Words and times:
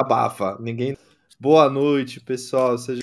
abafa. 0.00 0.56
Ninguém. 0.60 0.96
Boa 1.38 1.68
noite, 1.70 2.20
pessoal. 2.20 2.76
Sejam 2.78 3.02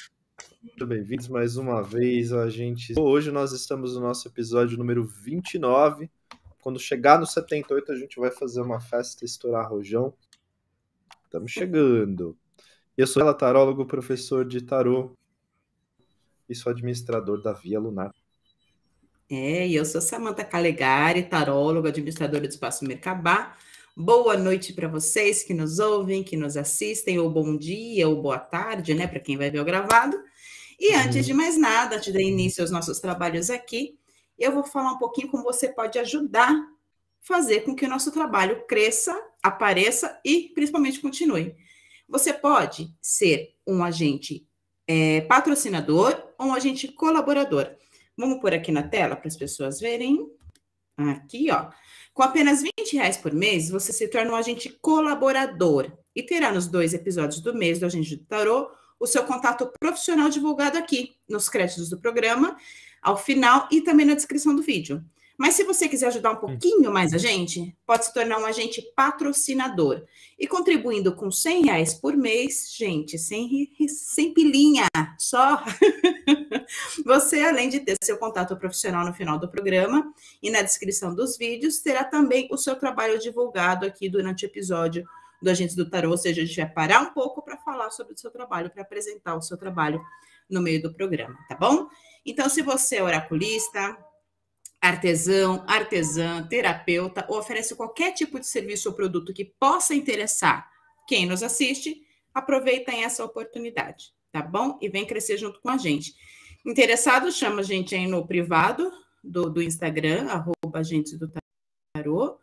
bem-vindos 0.85 1.27
mais 1.27 1.57
uma 1.57 1.81
vez 1.81 2.33
a 2.33 2.49
gente. 2.49 2.93
Hoje 2.99 3.31
nós 3.31 3.51
estamos 3.51 3.95
no 3.95 4.01
nosso 4.01 4.27
episódio 4.27 4.77
número 4.77 5.05
29. 5.05 6.09
Quando 6.61 6.79
chegar 6.79 7.19
no 7.19 7.25
78, 7.25 7.91
a 7.91 7.95
gente 7.95 8.19
vai 8.19 8.31
fazer 8.31 8.61
uma 8.61 8.79
festa 8.79 9.25
estourar 9.25 9.69
rojão. 9.69 10.13
Estamos 11.23 11.51
chegando. 11.51 12.37
Eu 12.97 13.07
sou 13.07 13.21
ela, 13.21 13.33
tarólogo, 13.33 13.85
professor 13.85 14.45
de 14.45 14.61
tarô 14.61 15.15
e 16.49 16.55
sou 16.55 16.71
administrador 16.71 17.41
da 17.41 17.53
Via 17.53 17.79
Lunar. 17.79 18.11
É, 19.29 19.65
e 19.65 19.75
eu 19.75 19.85
sou 19.85 20.01
Samantha 20.01 20.43
Calegari, 20.43 21.23
taróloga, 21.23 21.87
administradora 21.87 22.45
do 22.45 22.49
Espaço 22.49 22.83
Mercabá. 22.83 23.55
Boa 23.95 24.37
noite 24.37 24.71
para 24.71 24.87
vocês 24.87 25.43
que 25.43 25.53
nos 25.53 25.77
ouvem, 25.77 26.23
que 26.23 26.37
nos 26.37 26.55
assistem, 26.55 27.19
ou 27.19 27.29
bom 27.29 27.57
dia, 27.57 28.07
ou 28.07 28.21
boa 28.21 28.39
tarde, 28.39 28.93
né, 28.93 29.05
para 29.05 29.19
quem 29.19 29.35
vai 29.35 29.51
ver 29.51 29.59
o 29.59 29.65
gravado. 29.65 30.17
E 30.79 30.93
uhum. 30.93 31.01
antes 31.01 31.25
de 31.25 31.33
mais 31.33 31.57
nada, 31.57 31.97
antes 31.97 32.05
de 32.05 32.13
dar 32.13 32.21
início 32.21 32.63
aos 32.63 32.71
nossos 32.71 33.01
trabalhos 33.01 33.49
aqui, 33.49 33.99
eu 34.39 34.53
vou 34.53 34.63
falar 34.63 34.93
um 34.93 34.97
pouquinho 34.97 35.27
como 35.27 35.43
você 35.43 35.67
pode 35.67 35.99
ajudar 35.99 36.51
a 36.51 36.67
fazer 37.19 37.61
com 37.61 37.75
que 37.75 37.85
o 37.85 37.89
nosso 37.89 38.13
trabalho 38.13 38.65
cresça, 38.65 39.13
apareça 39.43 40.17
e 40.23 40.49
principalmente 40.55 41.01
continue. 41.01 41.53
Você 42.07 42.31
pode 42.31 42.95
ser 43.01 43.55
um 43.67 43.83
agente 43.83 44.47
é, 44.87 45.19
patrocinador 45.21 46.29
ou 46.39 46.47
um 46.47 46.53
agente 46.53 46.87
colaborador. 46.87 47.69
Vamos 48.17 48.39
pôr 48.39 48.53
aqui 48.53 48.71
na 48.71 48.83
tela 48.83 49.17
para 49.17 49.27
as 49.27 49.35
pessoas 49.35 49.81
verem. 49.81 50.31
Aqui, 51.09 51.49
ó. 51.51 51.69
Com 52.13 52.23
apenas 52.23 52.61
20 52.61 52.93
reais 52.93 53.17
por 53.17 53.33
mês, 53.33 53.69
você 53.69 53.91
se 53.91 54.07
torna 54.07 54.31
um 54.31 54.35
agente 54.35 54.69
colaborador 54.81 55.91
e 56.15 56.21
terá 56.21 56.51
nos 56.51 56.67
dois 56.67 56.93
episódios 56.93 57.41
do 57.41 57.53
mês 57.53 57.79
do 57.79 57.85
Agente 57.85 58.15
do 58.15 58.25
Tarô 58.25 58.69
o 58.99 59.07
seu 59.07 59.23
contato 59.23 59.71
profissional 59.79 60.29
divulgado 60.29 60.77
aqui, 60.77 61.15
nos 61.27 61.49
créditos 61.49 61.89
do 61.89 61.99
programa, 61.99 62.55
ao 63.01 63.17
final 63.17 63.67
e 63.71 63.81
também 63.81 64.05
na 64.05 64.13
descrição 64.13 64.55
do 64.55 64.61
vídeo. 64.61 65.03
Mas 65.35 65.55
se 65.55 65.63
você 65.63 65.89
quiser 65.89 66.05
ajudar 66.07 66.33
um 66.33 66.35
pouquinho 66.35 66.93
mais 66.93 67.15
a 67.15 67.17
gente, 67.17 67.75
pode 67.83 68.05
se 68.05 68.13
tornar 68.13 68.37
um 68.37 68.45
agente 68.45 68.79
patrocinador. 68.95 70.03
E 70.37 70.45
contribuindo 70.45 71.15
com 71.15 71.31
100 71.31 71.65
reais 71.65 71.93
por 71.95 72.15
mês, 72.15 72.71
gente, 72.77 73.17
sem, 73.17 73.71
sem 73.87 74.35
pilinha, 74.35 74.85
só. 75.17 75.63
você, 77.05 77.41
além 77.41 77.69
de 77.69 77.79
ter 77.79 77.95
seu 78.01 78.17
contato 78.17 78.55
profissional 78.57 79.05
no 79.05 79.13
final 79.13 79.39
do 79.39 79.49
programa 79.49 80.13
e 80.41 80.49
na 80.49 80.61
descrição 80.61 81.13
dos 81.15 81.37
vídeos, 81.37 81.79
terá 81.79 82.03
também 82.03 82.47
o 82.51 82.57
seu 82.57 82.75
trabalho 82.75 83.19
divulgado 83.19 83.85
aqui 83.85 84.09
durante 84.09 84.45
o 84.45 84.47
episódio 84.47 85.05
do 85.41 85.49
Agentes 85.49 85.75
do 85.75 85.89
Tarô, 85.89 86.11
ou 86.11 86.17
seja, 86.17 86.41
a 86.41 86.45
gente 86.45 86.55
vai 86.55 86.69
parar 86.69 87.01
um 87.01 87.13
pouco 87.13 87.41
para 87.41 87.57
falar 87.57 87.89
sobre 87.89 88.13
o 88.13 88.17
seu 88.17 88.29
trabalho, 88.29 88.69
para 88.69 88.83
apresentar 88.83 89.35
o 89.35 89.41
seu 89.41 89.57
trabalho 89.57 90.01
no 90.49 90.61
meio 90.61 90.81
do 90.81 90.93
programa, 90.93 91.35
tá 91.49 91.55
bom? 91.55 91.87
Então, 92.25 92.47
se 92.47 92.61
você 92.61 92.97
é 92.97 93.03
oraculista, 93.03 93.97
artesão, 94.79 95.63
artesã, 95.67 96.45
terapeuta, 96.47 97.25
ou 97.27 97.39
oferece 97.39 97.75
qualquer 97.75 98.13
tipo 98.13 98.39
de 98.39 98.47
serviço 98.47 98.89
ou 98.89 98.95
produto 98.95 99.33
que 99.33 99.45
possa 99.45 99.95
interessar 99.95 100.69
quem 101.07 101.25
nos 101.25 101.41
assiste, 101.41 102.01
aproveitem 102.33 103.03
essa 103.03 103.23
oportunidade, 103.23 104.13
tá 104.31 104.41
bom? 104.41 104.77
E 104.81 104.89
vem 104.89 105.05
crescer 105.05 105.37
junto 105.37 105.59
com 105.61 105.69
a 105.69 105.77
gente. 105.77 106.13
Interessado, 106.65 107.31
chama 107.31 107.61
a 107.61 107.63
gente 107.63 107.95
aí 107.95 108.07
no 108.07 108.25
privado 108.25 108.91
do, 109.23 109.49
do 109.49 109.61
Instagram, 109.61 110.27
arroba 110.27 110.81
do 111.17 111.31
tarô. 111.93 112.37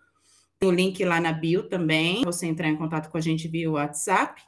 O 0.63 0.71
link 0.71 1.05
lá 1.05 1.21
na 1.21 1.33
bio 1.33 1.69
também, 1.69 2.25
você 2.25 2.47
entrar 2.47 2.69
em 2.69 2.77
contato 2.77 3.11
com 3.11 3.17
a 3.17 3.21
gente 3.21 3.47
via 3.47 3.71
WhatsApp. 3.71 4.43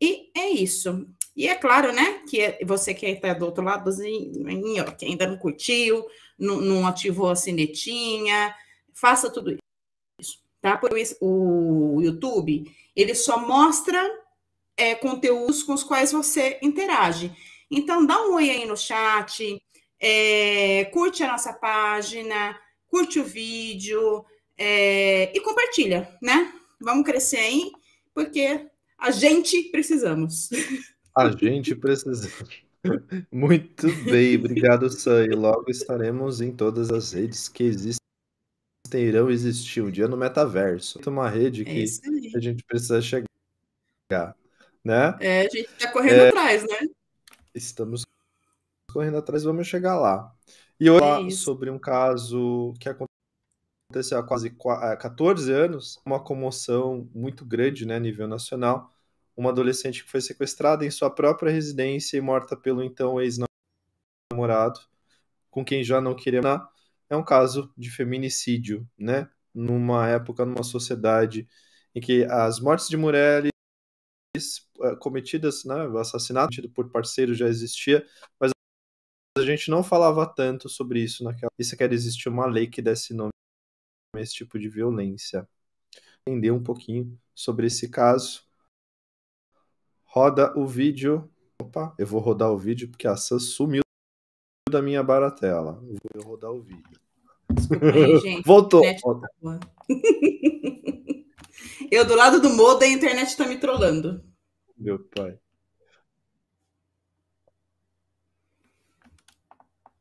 E 0.00 0.30
é 0.36 0.50
isso. 0.50 1.06
E 1.34 1.48
é 1.48 1.54
claro, 1.54 1.92
né, 1.92 2.22
que 2.28 2.58
você 2.64 2.92
que 2.92 3.06
está 3.06 3.32
do 3.32 3.46
outro 3.46 3.64
lado, 3.64 3.90
que 4.98 5.04
ainda 5.04 5.26
não 5.26 5.38
curtiu, 5.38 6.04
não, 6.38 6.60
não 6.60 6.86
ativou 6.86 7.30
a 7.30 7.36
sinetinha, 7.36 8.54
faça 8.92 9.30
tudo 9.30 9.56
isso, 10.20 10.38
tá? 10.60 10.76
Por 10.76 10.96
isso, 10.96 11.16
o 11.20 12.00
YouTube, 12.02 12.70
ele 12.94 13.14
só 13.14 13.38
mostra 13.38 13.98
é, 14.76 14.94
conteúdos 14.94 15.62
com 15.62 15.72
os 15.72 15.82
quais 15.82 16.12
você 16.12 16.58
interage. 16.62 17.34
Então, 17.74 18.04
dá 18.04 18.22
um 18.22 18.34
oi 18.34 18.50
aí 18.50 18.66
no 18.66 18.76
chat, 18.76 19.58
é, 19.98 20.84
curte 20.92 21.22
a 21.22 21.32
nossa 21.32 21.54
página, 21.54 22.54
curte 22.86 23.18
o 23.18 23.24
vídeo 23.24 24.26
é, 24.58 25.34
e 25.34 25.40
compartilha, 25.40 26.06
né? 26.20 26.52
Vamos 26.78 27.06
crescer 27.06 27.38
aí, 27.38 27.72
porque 28.14 28.68
a 28.98 29.10
gente 29.10 29.70
precisamos. 29.70 30.50
A 31.14 31.30
gente 31.30 31.74
precisa. 31.74 32.26
Muito 33.30 33.86
bem, 34.04 34.34
obrigado, 34.36 34.88
Sam. 34.88 35.26
E 35.26 35.34
logo 35.34 35.70
estaremos 35.70 36.40
em 36.40 36.50
todas 36.56 36.90
as 36.90 37.12
redes 37.12 37.50
que 37.50 37.64
existem 37.64 38.00
irão 38.94 39.30
existir 39.30 39.82
um 39.82 39.90
dia 39.90 40.08
no 40.08 40.16
metaverso. 40.16 40.98
Uma 41.06 41.28
rede 41.28 41.62
é 41.62 41.64
que 41.66 41.82
é 41.82 42.36
a 42.36 42.40
gente 42.40 42.64
precisa 42.64 43.02
chegar, 43.02 44.34
né? 44.82 45.14
É, 45.20 45.40
a 45.40 45.42
gente 45.50 45.68
está 45.70 45.92
correndo 45.92 46.20
é, 46.22 46.28
atrás, 46.30 46.62
né? 46.62 46.88
Estamos 47.54 48.02
correndo 48.90 49.18
atrás, 49.18 49.44
vamos 49.44 49.66
chegar 49.66 49.98
lá. 49.98 50.34
E 50.80 50.88
hoje 50.88 51.26
é 51.26 51.30
sobre 51.30 51.70
um 51.70 51.78
caso 51.78 52.72
que 52.80 52.88
aconteceu 52.88 54.18
há 54.18 54.22
quase 54.22 54.50
14 54.50 55.52
anos, 55.52 56.00
uma 56.04 56.18
comoção 56.22 57.08
muito 57.14 57.44
grande, 57.44 57.84
né, 57.84 57.96
a 57.96 58.00
nível 58.00 58.26
nacional, 58.26 58.90
uma 59.36 59.50
adolescente 59.50 60.02
que 60.02 60.10
foi 60.10 60.20
sequestrada 60.20 60.84
em 60.84 60.90
sua 60.90 61.10
própria 61.10 61.52
residência 61.52 62.16
e 62.16 62.20
morta 62.22 62.56
pelo 62.56 62.82
então 62.82 63.20
ex-namorado, 63.20 64.80
com 65.50 65.64
quem 65.64 65.84
já 65.84 66.00
não 66.00 66.14
queria. 66.16 66.40
É 67.10 67.16
um 67.16 67.24
caso 67.24 67.70
de 67.76 67.90
feminicídio, 67.90 68.88
né? 68.98 69.28
Numa 69.54 70.08
época, 70.08 70.46
numa 70.46 70.62
sociedade 70.62 71.46
em 71.94 72.00
que 72.00 72.24
as 72.24 72.58
mortes 72.58 72.88
de 72.88 72.96
mulheres 72.96 73.51
cometidas, 75.00 75.64
né, 75.64 75.86
o 75.86 75.98
assassinato 75.98 76.68
por 76.70 76.90
parceiro 76.90 77.34
já 77.34 77.46
existia, 77.46 78.06
mas 78.40 78.50
a 79.36 79.42
gente 79.42 79.70
não 79.70 79.82
falava 79.82 80.26
tanto 80.26 80.68
sobre 80.68 81.00
isso 81.00 81.22
naquela. 81.24 81.50
Isso 81.58 81.76
quer 81.76 81.92
existir 81.92 82.28
uma 82.28 82.46
lei 82.46 82.66
que 82.66 82.82
desse 82.82 83.14
nome 83.14 83.30
a 84.14 84.20
esse 84.20 84.34
tipo 84.34 84.58
de 84.58 84.68
violência. 84.68 85.48
Entender 86.26 86.50
um 86.50 86.62
pouquinho 86.62 87.18
sobre 87.34 87.66
esse 87.66 87.88
caso 87.88 88.44
Roda 90.12 90.52
o 90.58 90.66
vídeo. 90.66 91.26
Opa, 91.58 91.94
eu 91.98 92.06
vou 92.06 92.20
rodar 92.20 92.52
o 92.52 92.58
vídeo 92.58 92.86
porque 92.86 93.08
a 93.08 93.16
Sam 93.16 93.38
sumiu 93.38 93.80
da 94.68 94.82
minha 94.82 95.02
baratela. 95.02 95.82
Eu 96.14 96.20
vou 96.20 96.32
rodar 96.32 96.50
o 96.50 96.60
vídeo. 96.60 97.00
Desculpa 97.50 97.86
aí, 97.86 98.18
gente. 98.18 98.44
Voltou. 98.44 98.82
Tá 98.82 99.60
eu 101.92 102.06
do 102.06 102.14
lado 102.14 102.40
do 102.40 102.48
modo 102.48 102.82
a 102.82 102.88
internet 102.88 103.36
tá 103.36 103.46
me 103.46 103.58
trollando. 103.58 104.24
Meu 104.78 104.98
pai. 104.98 105.38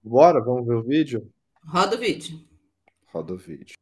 Bora, 0.01 0.41
vamos 0.41 0.65
ver 0.65 0.75
o 0.75 0.83
vídeo? 0.83 1.29
Roda 1.67 1.97
o 1.97 1.99
vídeo. 1.99 2.39
Roda 3.07 3.33
o 3.33 3.37
vídeo. 3.37 3.75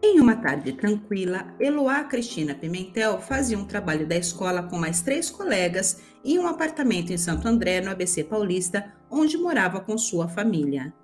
Em 0.00 0.20
uma 0.20 0.36
tarde 0.36 0.72
tranquila, 0.74 1.56
Eloá 1.58 2.04
Cristina 2.04 2.54
Pimentel 2.54 3.20
fazia 3.20 3.58
um 3.58 3.66
trabalho 3.66 4.06
da 4.06 4.14
escola 4.14 4.62
com 4.62 4.78
mais 4.78 5.02
três 5.02 5.28
colegas 5.28 6.00
em 6.24 6.38
um 6.38 6.46
apartamento 6.46 7.12
em 7.12 7.18
Santo 7.18 7.48
André, 7.48 7.80
no 7.80 7.90
ABC 7.90 8.22
Paulista, 8.22 8.94
onde 9.10 9.36
morava 9.36 9.80
com 9.80 9.98
sua 9.98 10.28
família. 10.28 10.94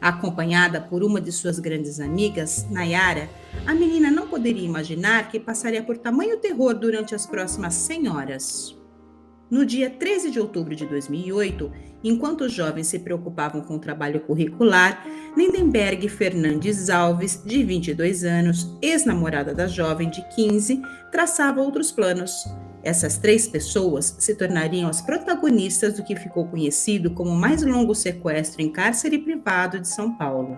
Acompanhada 0.00 0.80
por 0.80 1.04
uma 1.04 1.20
de 1.20 1.30
suas 1.30 1.58
grandes 1.58 2.00
amigas, 2.00 2.66
Nayara, 2.70 3.28
a 3.66 3.74
menina 3.74 4.10
não 4.10 4.28
poderia 4.28 4.64
imaginar 4.64 5.28
que 5.28 5.38
passaria 5.38 5.82
por 5.82 5.98
tamanho 5.98 6.38
terror 6.38 6.74
durante 6.74 7.14
as 7.14 7.26
próximas 7.26 7.74
100 7.74 8.08
horas. 8.08 8.80
No 9.50 9.66
dia 9.66 9.90
13 9.90 10.30
de 10.30 10.38
outubro 10.40 10.74
de 10.74 10.86
2008, 10.86 11.70
enquanto 12.04 12.42
os 12.42 12.52
jovens 12.52 12.86
se 12.86 13.00
preocupavam 13.00 13.60
com 13.60 13.74
o 13.74 13.80
trabalho 13.80 14.20
curricular, 14.20 15.04
Lindenberg 15.36 16.08
Fernandes 16.08 16.88
Alves, 16.88 17.42
de 17.44 17.62
22 17.62 18.24
anos, 18.24 18.74
ex-namorada 18.80 19.52
da 19.52 19.66
jovem 19.66 20.08
de 20.08 20.22
15, 20.34 20.80
traçava 21.10 21.60
outros 21.60 21.90
planos. 21.90 22.44
Essas 22.82 23.18
três 23.18 23.46
pessoas 23.46 24.16
se 24.18 24.34
tornariam 24.34 24.88
as 24.88 25.02
protagonistas 25.02 25.94
do 25.94 26.02
que 26.02 26.16
ficou 26.16 26.46
conhecido 26.46 27.10
como 27.10 27.30
o 27.30 27.36
mais 27.36 27.62
longo 27.62 27.94
sequestro 27.94 28.62
em 28.62 28.72
cárcere 28.72 29.18
privado 29.18 29.78
de 29.78 29.88
São 29.88 30.16
Paulo. 30.16 30.56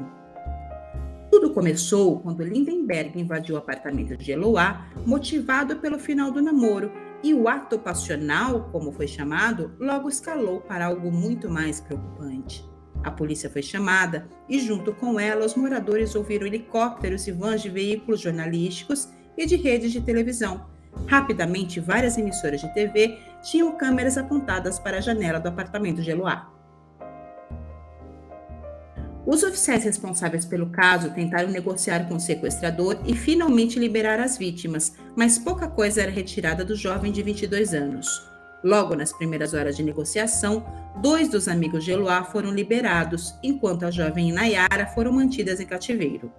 Tudo 1.30 1.52
começou 1.52 2.20
quando 2.20 2.44
Lindenberg 2.44 3.18
invadiu 3.18 3.56
o 3.56 3.58
apartamento 3.58 4.16
de 4.16 4.30
Eloá, 4.30 4.86
motivado 5.04 5.76
pelo 5.76 5.98
final 5.98 6.30
do 6.30 6.42
namoro, 6.42 6.92
e 7.24 7.32
o 7.34 7.48
ato 7.48 7.78
passional, 7.78 8.68
como 8.70 8.92
foi 8.92 9.06
chamado, 9.08 9.72
logo 9.80 10.08
escalou 10.08 10.60
para 10.60 10.86
algo 10.86 11.10
muito 11.10 11.48
mais 11.48 11.80
preocupante. 11.80 12.64
A 13.02 13.10
polícia 13.10 13.50
foi 13.50 13.62
chamada 13.62 14.28
e, 14.48 14.60
junto 14.60 14.92
com 14.92 15.18
ela, 15.18 15.44
os 15.44 15.54
moradores 15.54 16.14
ouviram 16.14 16.46
helicópteros 16.46 17.26
e 17.26 17.32
vans 17.32 17.62
de 17.62 17.68
veículos 17.68 18.20
jornalísticos 18.20 19.08
e 19.36 19.46
de 19.46 19.56
redes 19.56 19.90
de 19.90 20.00
televisão. 20.00 20.71
Rapidamente, 21.06 21.80
várias 21.80 22.16
emissoras 22.16 22.60
de 22.60 22.72
TV 22.72 23.18
tinham 23.42 23.76
câmeras 23.76 24.16
apontadas 24.16 24.78
para 24.78 24.98
a 24.98 25.00
janela 25.00 25.40
do 25.40 25.48
apartamento 25.48 26.02
de 26.02 26.10
Eloá. 26.10 26.50
Os 29.24 29.42
oficiais 29.42 29.84
responsáveis 29.84 30.44
pelo 30.44 30.70
caso 30.70 31.10
tentaram 31.10 31.48
negociar 31.48 32.08
com 32.08 32.16
o 32.16 32.20
sequestrador 32.20 32.98
e 33.06 33.14
finalmente 33.14 33.78
liberar 33.78 34.18
as 34.18 34.36
vítimas, 34.36 34.94
mas 35.16 35.38
pouca 35.38 35.68
coisa 35.68 36.02
era 36.02 36.10
retirada 36.10 36.64
do 36.64 36.74
jovem 36.74 37.12
de 37.12 37.22
22 37.22 37.72
anos. 37.72 38.08
Logo 38.64 38.96
nas 38.96 39.12
primeiras 39.12 39.54
horas 39.54 39.76
de 39.76 39.82
negociação, 39.82 40.64
dois 41.00 41.28
dos 41.28 41.46
amigos 41.48 41.84
de 41.84 41.92
Eloá 41.92 42.24
foram 42.24 42.50
liberados, 42.50 43.34
enquanto 43.42 43.84
a 43.84 43.90
jovem 43.90 44.32
Nayara 44.32 44.86
foram 44.86 45.12
mantidas 45.12 45.60
em 45.60 45.66
cativeiro. 45.66 46.32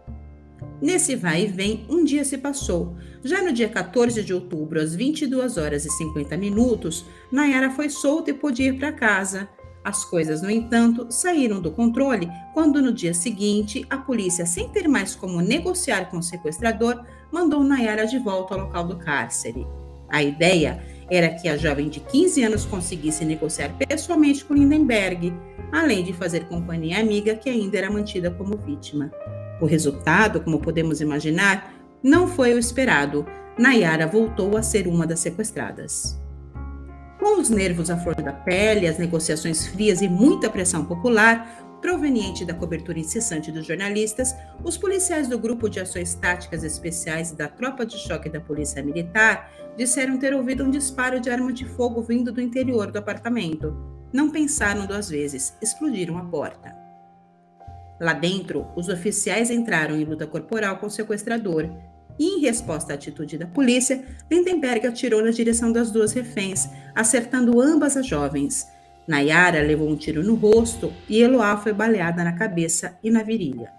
Nesse 0.83 1.15
vai 1.15 1.43
e 1.43 1.47
vem, 1.47 1.85
um 1.89 2.03
dia 2.03 2.25
se 2.25 2.37
passou. 2.37 2.97
Já 3.23 3.41
no 3.41 3.53
dia 3.53 3.69
14 3.69 4.21
de 4.21 4.33
outubro, 4.33 4.81
às 4.81 4.93
22 4.93 5.57
horas 5.57 5.85
e 5.85 5.89
50 5.89 6.35
minutos, 6.35 7.05
Nayara 7.31 7.69
foi 7.71 7.89
solta 7.89 8.31
e 8.31 8.33
pôde 8.33 8.63
ir 8.63 8.77
para 8.77 8.91
casa. 8.91 9.47
As 9.81 10.03
coisas, 10.03 10.41
no 10.41 10.51
entanto, 10.51 11.07
saíram 11.09 11.61
do 11.61 11.71
controle 11.71 12.29
quando, 12.53 12.81
no 12.81 12.91
dia 12.91 13.13
seguinte, 13.13 13.85
a 13.89 13.97
polícia, 13.97 14.45
sem 14.45 14.67
ter 14.67 14.89
mais 14.89 15.15
como 15.15 15.39
negociar 15.39 16.11
com 16.11 16.17
o 16.17 16.21
sequestrador, 16.21 17.01
mandou 17.31 17.63
Nayara 17.63 18.05
de 18.05 18.19
volta 18.19 18.53
ao 18.53 18.65
local 18.65 18.85
do 18.85 18.97
cárcere. 18.97 19.65
A 20.09 20.21
ideia 20.21 20.83
era 21.09 21.29
que 21.29 21.47
a 21.47 21.55
jovem 21.55 21.87
de 21.87 22.01
15 22.01 22.43
anos 22.43 22.65
conseguisse 22.65 23.23
negociar 23.23 23.73
pessoalmente 23.87 24.43
com 24.43 24.53
Lindenberg, 24.53 25.33
além 25.71 26.03
de 26.03 26.11
fazer 26.11 26.43
companhia 26.49 26.97
à 26.97 26.99
amiga 26.99 27.35
que 27.35 27.49
ainda 27.49 27.77
era 27.77 27.89
mantida 27.89 28.29
como 28.29 28.57
vítima. 28.57 29.09
O 29.63 29.65
resultado, 29.65 30.41
como 30.41 30.59
podemos 30.59 30.99
imaginar, 30.99 31.73
não 32.03 32.27
foi 32.27 32.53
o 32.53 32.59
esperado. 32.59 33.25
Nayara 33.57 34.05
voltou 34.05 34.57
a 34.57 34.61
ser 34.61 34.89
uma 34.89 35.07
das 35.07 35.21
sequestradas. 35.21 36.19
Com 37.17 37.39
os 37.39 37.49
nervos 37.49 37.89
à 37.89 37.95
flor 37.95 38.15
da 38.15 38.33
pele, 38.33 38.85
as 38.85 38.97
negociações 38.97 39.65
frias 39.65 40.01
e 40.01 40.09
muita 40.09 40.49
pressão 40.49 40.83
popular, 40.83 41.79
proveniente 41.81 42.43
da 42.43 42.53
cobertura 42.53 42.99
incessante 42.99 43.53
dos 43.53 43.65
jornalistas, 43.65 44.35
os 44.65 44.77
policiais 44.77 45.29
do 45.29 45.39
Grupo 45.39 45.69
de 45.69 45.79
Ações 45.79 46.13
Táticas 46.13 46.65
Especiais 46.65 47.31
da 47.31 47.47
Tropa 47.47 47.85
de 47.85 47.97
Choque 47.97 48.27
da 48.27 48.41
Polícia 48.41 48.83
Militar 48.83 49.49
disseram 49.77 50.17
ter 50.17 50.33
ouvido 50.33 50.65
um 50.65 50.69
disparo 50.69 51.21
de 51.21 51.29
arma 51.29 51.53
de 51.53 51.63
fogo 51.63 52.01
vindo 52.01 52.33
do 52.33 52.41
interior 52.41 52.91
do 52.91 52.99
apartamento. 52.99 53.73
Não 54.11 54.29
pensaram 54.29 54.85
duas 54.85 55.07
vezes, 55.07 55.55
explodiram 55.61 56.17
a 56.17 56.25
porta. 56.25 56.82
Lá 58.03 58.11
dentro, 58.11 58.67
os 58.75 58.89
oficiais 58.89 59.49
entraram 59.49 59.95
em 59.95 60.03
luta 60.03 60.27
corporal 60.27 60.75
com 60.75 60.87
o 60.87 60.91
sequestrador 60.91 61.69
e, 62.19 62.35
em 62.35 62.41
resposta 62.41 62.91
à 62.91 62.95
atitude 62.95 63.37
da 63.37 63.47
polícia, 63.47 64.03
Lindenberg 64.29 64.85
atirou 64.85 65.23
na 65.23 65.31
direção 65.31 65.71
das 65.71 65.89
duas 65.89 66.11
reféns, 66.11 66.67
acertando 66.93 67.61
ambas 67.61 67.95
as 67.95 68.05
jovens. 68.05 68.67
Nayara 69.07 69.61
levou 69.61 69.87
um 69.87 69.95
tiro 69.95 70.21
no 70.21 70.35
rosto 70.35 70.91
e 71.07 71.21
Eloá 71.21 71.55
foi 71.55 71.71
baleada 71.71 72.25
na 72.25 72.33
cabeça 72.33 72.99
e 73.01 73.09
na 73.09 73.23
virilha. 73.23 73.71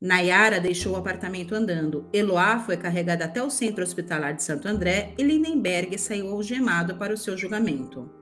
Nayara 0.00 0.60
deixou 0.60 0.92
o 0.92 0.96
apartamento 0.96 1.56
andando. 1.56 2.08
Eloá 2.12 2.60
foi 2.60 2.76
carregada 2.76 3.24
até 3.24 3.42
o 3.42 3.50
centro 3.50 3.82
hospitalar 3.82 4.32
de 4.34 4.44
Santo 4.44 4.68
André 4.68 5.12
e 5.18 5.24
Lindenberg 5.24 5.98
saiu 5.98 6.28
algemado 6.28 6.94
para 6.94 7.12
o 7.12 7.16
seu 7.16 7.36
julgamento. 7.36 8.17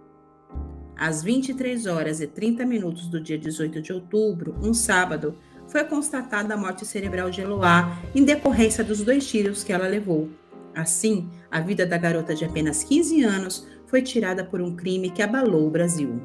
Às 0.97 1.23
23 1.23 1.87
horas 1.87 2.23
e 2.23 2.27
30 2.27 2.65
minutos 2.65 3.07
do 3.07 3.21
dia 3.21 3.37
18 3.37 3.83
de 3.83 3.93
outubro, 3.93 4.57
um 4.63 4.73
sábado, 4.73 5.37
foi 5.69 5.85
constatada 5.85 6.55
a 6.55 6.57
morte 6.57 6.87
cerebral 6.87 7.29
de 7.29 7.43
Eloá 7.43 7.99
em 8.15 8.25
decorrência 8.25 8.83
dos 8.83 9.03
dois 9.03 9.29
tiros 9.29 9.63
que 9.63 9.73
ela 9.73 9.87
levou. 9.87 10.31
Assim, 10.75 11.29
a 11.51 11.61
vida 11.61 11.85
da 11.85 11.99
garota 11.99 12.35
de 12.35 12.45
apenas 12.45 12.83
15 12.83 13.23
anos 13.25 13.67
foi 13.87 14.01
tirada 14.01 14.43
por 14.43 14.61
um 14.61 14.75
crime 14.75 15.11
que 15.11 15.23
abalou 15.23 15.67
o 15.67 15.71
Brasil. 15.71 16.21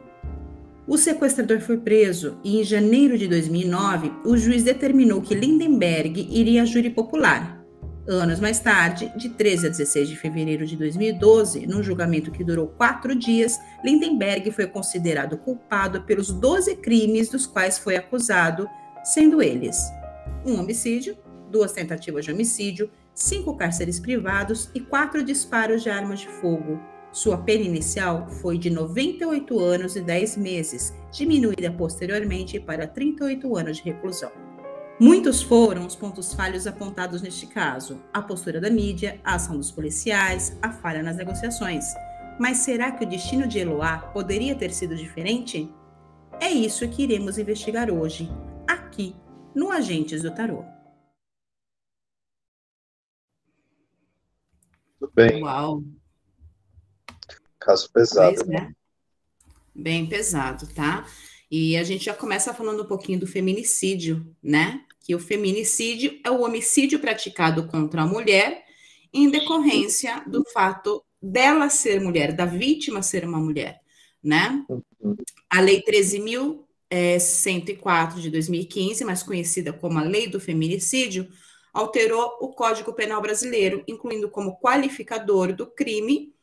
O 0.88 0.98
sequestrador 0.98 1.60
foi 1.60 1.78
preso 1.78 2.38
e, 2.44 2.60
em 2.60 2.64
janeiro 2.64 3.18
de 3.18 3.28
2009, 3.28 4.12
o 4.26 4.38
juiz 4.38 4.64
determinou 4.64 5.22
que 5.22 5.36
Lindenberg 5.36 6.28
iria 6.30 6.64
a 6.64 6.66
júri 6.66 6.90
popular. 6.90 7.61
Anos 8.12 8.42
mais 8.42 8.60
tarde, 8.60 9.10
de 9.16 9.30
13 9.30 9.68
a 9.68 9.70
16 9.70 10.10
de 10.10 10.18
fevereiro 10.18 10.66
de 10.66 10.76
2012, 10.76 11.66
num 11.66 11.82
julgamento 11.82 12.30
que 12.30 12.44
durou 12.44 12.68
quatro 12.68 13.16
dias, 13.16 13.58
Lindenberg 13.86 14.52
foi 14.52 14.68
considerado 14.68 15.38
culpado 15.38 16.02
pelos 16.02 16.30
12 16.30 16.76
crimes 16.76 17.30
dos 17.30 17.48
quais 17.48 17.78
foi 17.78 17.96
acusado, 17.96 18.68
sendo 19.02 19.42
eles 19.42 19.78
um 20.46 20.60
homicídio, 20.60 21.18
duas 21.50 21.72
tentativas 21.72 22.26
de 22.26 22.34
homicídio, 22.34 22.92
cinco 23.16 23.56
cárceres 23.56 23.98
privados 23.98 24.70
e 24.76 24.82
quatro 24.82 25.24
disparos 25.24 25.82
de 25.82 25.90
armas 25.90 26.20
de 26.20 26.28
fogo, 26.28 26.82
sua 27.14 27.38
pena 27.38 27.64
inicial 27.64 28.28
foi 28.42 28.58
de 28.58 28.70
98 28.70 29.58
anos 29.58 29.96
e 29.96 30.02
10 30.02 30.36
meses, 30.36 30.94
diminuída 31.14 31.72
posteriormente 31.72 32.60
para 32.60 32.88
38 32.88 33.56
anos 33.56 33.78
de 33.78 33.84
reclusão. 33.84 34.51
Muitos 35.02 35.42
foram 35.42 35.88
os 35.88 35.96
pontos 35.96 36.32
falhos 36.32 36.68
apontados 36.68 37.24
neste 37.24 37.48
caso: 37.48 38.00
a 38.14 38.22
postura 38.22 38.62
da 38.62 38.70
mídia, 38.70 39.20
a 39.24 39.34
ação 39.34 39.58
dos 39.58 39.72
policiais, 39.72 40.56
a 40.62 40.72
falha 40.72 41.02
nas 41.02 41.18
negociações. 41.18 41.84
Mas 42.40 42.60
será 42.60 42.92
que 42.92 43.04
o 43.04 43.10
destino 43.10 43.48
de 43.48 43.58
Eloá 43.58 43.98
poderia 43.98 44.54
ter 44.54 44.72
sido 44.72 44.96
diferente? 44.96 45.68
É 46.40 46.52
isso 46.52 46.88
que 46.88 47.02
iremos 47.02 47.40
investigar 47.40 47.90
hoje, 47.90 48.30
aqui 48.68 49.16
no 49.56 49.72
Agentes 49.72 50.22
do 50.22 50.36
Tarô. 50.36 50.64
Tudo 55.00 55.12
bem. 55.16 55.42
Uau! 55.42 55.84
Caso 57.60 57.92
pesado. 57.92 58.36
Pois 58.36 58.50
é. 58.50 58.72
Bem 59.74 60.08
pesado, 60.08 60.68
tá? 60.76 61.08
E 61.50 61.76
a 61.76 61.84
gente 61.84 62.06
já 62.06 62.14
começa 62.14 62.54
falando 62.54 62.84
um 62.84 62.88
pouquinho 62.88 63.20
do 63.20 63.26
feminicídio, 63.26 64.32
né? 64.44 64.86
Que 65.04 65.16
o 65.16 65.20
feminicídio 65.20 66.20
é 66.24 66.30
o 66.30 66.42
homicídio 66.42 67.00
praticado 67.00 67.68
contra 67.68 68.04
a 68.04 68.08
mulher 68.08 68.64
em 69.14 69.30
decorrência 69.30 70.24
do 70.28 70.46
fato 70.54 71.04
dela 71.22 71.70
ser 71.70 72.00
mulher, 72.00 72.32
da 72.34 72.46
vítima 72.46 73.04
ser 73.04 73.26
uma 73.26 73.40
mulher, 73.40 73.82
né? 74.24 74.64
A 75.50 75.60
Lei 75.60 75.84
13.104 75.84 78.20
de 78.20 78.30
2015, 78.30 79.04
mais 79.04 79.22
conhecida 79.22 79.74
como 79.74 80.00
a 80.00 80.04
Lei 80.04 80.28
do 80.28 80.40
Feminicídio, 80.40 81.28
alterou 81.74 82.38
o 82.42 82.50
Código 82.50 82.94
Penal 82.94 83.22
brasileiro, 83.22 83.84
incluindo 83.88 84.30
como 84.30 84.60
qualificador 84.60 85.54
do 85.54 85.68
crime 85.68 86.34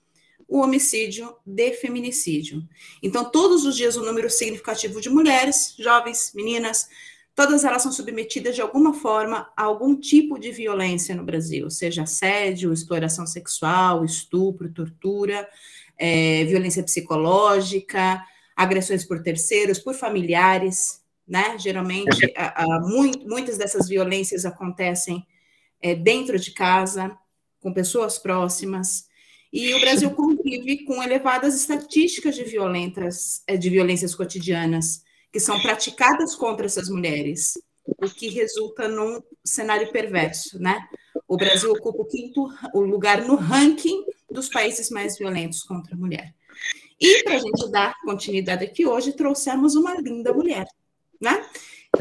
o 0.46 0.60
homicídio 0.60 1.34
de 1.44 1.72
feminicídio. 1.74 2.66
Então, 3.02 3.30
todos 3.30 3.66
os 3.66 3.76
dias, 3.76 3.98
um 3.98 4.04
número 4.04 4.30
significativo 4.30 4.98
de 4.98 5.10
mulheres, 5.10 5.74
jovens, 5.78 6.32
meninas, 6.34 6.88
todas 7.38 7.62
elas 7.62 7.82
são 7.82 7.92
submetidas 7.92 8.56
de 8.56 8.60
alguma 8.60 8.92
forma 8.92 9.48
a 9.56 9.62
algum 9.62 9.94
tipo 9.94 10.40
de 10.40 10.50
violência 10.50 11.14
no 11.14 11.22
Brasil, 11.22 11.70
seja 11.70 12.02
assédio, 12.02 12.72
exploração 12.72 13.28
sexual, 13.28 14.04
estupro, 14.04 14.72
tortura, 14.72 15.48
é, 15.96 16.44
violência 16.46 16.82
psicológica, 16.82 18.20
agressões 18.56 19.04
por 19.04 19.22
terceiros, 19.22 19.78
por 19.78 19.94
familiares, 19.94 21.00
né? 21.28 21.56
Geralmente, 21.60 22.34
a, 22.36 22.64
a, 22.64 22.80
muito, 22.80 23.24
muitas 23.28 23.56
dessas 23.56 23.88
violências 23.88 24.44
acontecem 24.44 25.24
é, 25.80 25.94
dentro 25.94 26.40
de 26.40 26.50
casa, 26.50 27.16
com 27.60 27.72
pessoas 27.72 28.18
próximas. 28.18 29.06
E 29.52 29.72
o 29.74 29.80
Brasil 29.80 30.10
convive 30.10 30.84
com 30.84 31.00
elevadas 31.00 31.54
estatísticas 31.54 32.34
de, 32.34 32.42
violentas, 32.42 33.44
eh, 33.46 33.56
de 33.56 33.70
violências 33.70 34.12
cotidianas 34.12 35.06
que 35.38 35.44
são 35.44 35.60
praticadas 35.62 36.34
contra 36.34 36.66
essas 36.66 36.88
mulheres, 36.88 37.56
o 37.86 38.10
que 38.10 38.28
resulta 38.28 38.88
num 38.88 39.22
cenário 39.44 39.92
perverso, 39.92 40.58
né? 40.58 40.76
O 41.28 41.36
Brasil 41.36 41.70
ocupa 41.70 42.02
o 42.02 42.06
quinto 42.06 42.48
o 42.74 42.80
lugar 42.80 43.24
no 43.24 43.36
ranking 43.36 44.04
dos 44.28 44.48
países 44.48 44.90
mais 44.90 45.16
violentos 45.16 45.62
contra 45.62 45.94
a 45.94 45.96
mulher. 45.96 46.34
E 47.00 47.22
para 47.22 47.36
a 47.36 47.38
gente 47.38 47.70
dar 47.70 47.94
continuidade 48.04 48.64
aqui 48.64 48.84
hoje, 48.84 49.12
trouxemos 49.12 49.76
uma 49.76 49.94
linda 50.00 50.32
mulher, 50.34 50.66
né? 51.20 51.46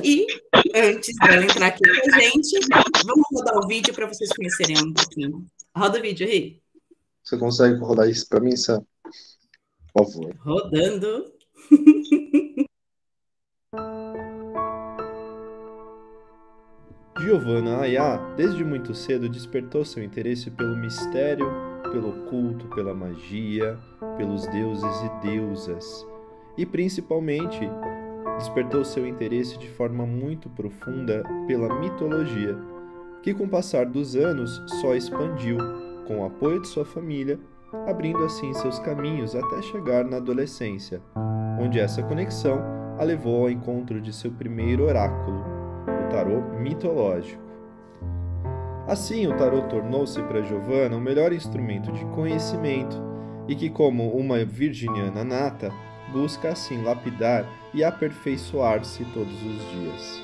E 0.02 0.26
antes 0.74 1.16
dela 1.18 1.46
entrar 1.46 1.68
aqui 1.68 1.84
com 1.84 2.16
a 2.16 2.20
gente, 2.20 2.60
vamos 3.06 3.26
rodar 3.32 3.56
o 3.56 3.68
vídeo 3.68 3.94
para 3.94 4.08
vocês 4.08 4.32
conhecerem 4.34 4.80
um 4.80 4.94
pouquinho. 4.94 5.46
Roda 5.76 6.00
o 6.00 6.02
vídeo, 6.02 6.28
Ri. 6.28 6.60
Você 7.24 7.38
consegue 7.38 7.78
rodar 7.78 8.10
isso 8.10 8.28
para 8.28 8.40
mim, 8.40 8.56
Sam? 8.56 8.84
Por 9.94 10.12
favor. 10.12 10.36
Rodando. 10.40 11.32
Giovanna 17.20 17.82
Ayá, 17.82 18.16
desde 18.38 18.64
muito 18.64 18.94
cedo, 18.94 19.28
despertou 19.28 19.84
seu 19.84 20.04
interesse 20.04 20.50
pelo 20.52 20.78
mistério, 20.78 21.52
pelo 21.92 22.14
culto, 22.30 22.68
pela 22.68 22.94
magia, 22.94 23.78
pelos 24.18 24.48
deuses 24.48 25.02
e 25.02 25.28
deusas, 25.28 26.08
e 26.58 26.66
principalmente 26.66 27.70
despertou 28.38 28.86
seu 28.86 29.06
interesse 29.06 29.58
de 29.58 29.68
forma 29.68 30.06
muito 30.06 30.50
profunda 30.50 31.24
pela 31.48 31.80
mitologia, 31.80 32.58
que 33.24 33.34
com 33.34 33.44
o 33.44 33.50
passar 33.50 33.88
dos 33.88 34.16
anos 34.16 34.62
só 34.80 34.96
expandiu, 34.96 35.58
com 36.06 36.20
o 36.20 36.26
apoio 36.26 36.62
de 36.62 36.68
sua 36.68 36.86
família, 36.86 37.40
abrindo 37.88 38.24
assim 38.24 38.54
seus 38.54 38.80
caminhos 38.80 39.36
até 39.36 39.62
chegar 39.64 40.06
na 40.06 40.18
adolescência, 40.18 41.02
onde 41.60 41.80
essa 41.80 42.02
conexão 42.04 42.87
a 42.98 43.04
levou 43.04 43.44
ao 43.44 43.50
encontro 43.50 44.02
de 44.02 44.12
seu 44.12 44.32
primeiro 44.32 44.86
oráculo, 44.86 45.46
o 45.88 46.10
tarô 46.10 46.42
mitológico. 46.60 47.42
Assim, 48.88 49.28
o 49.28 49.36
tarô 49.36 49.62
tornou-se 49.64 50.22
para 50.24 50.42
Giovanna 50.42 50.96
o 50.96 51.02
melhor 51.02 51.34
instrumento 51.34 51.92
de 51.92 52.06
conhecimento 52.06 52.98
e 53.48 53.56
que, 53.56 53.70
como 53.70 54.10
uma 54.12 54.44
virginiana 54.44 55.24
nata, 55.24 55.72
busca 56.12 56.50
assim 56.50 56.82
lapidar 56.84 57.46
e 57.74 57.84
aperfeiçoar-se 57.84 59.04
todos 59.14 59.36
os 59.44 59.72
dias. 59.72 60.24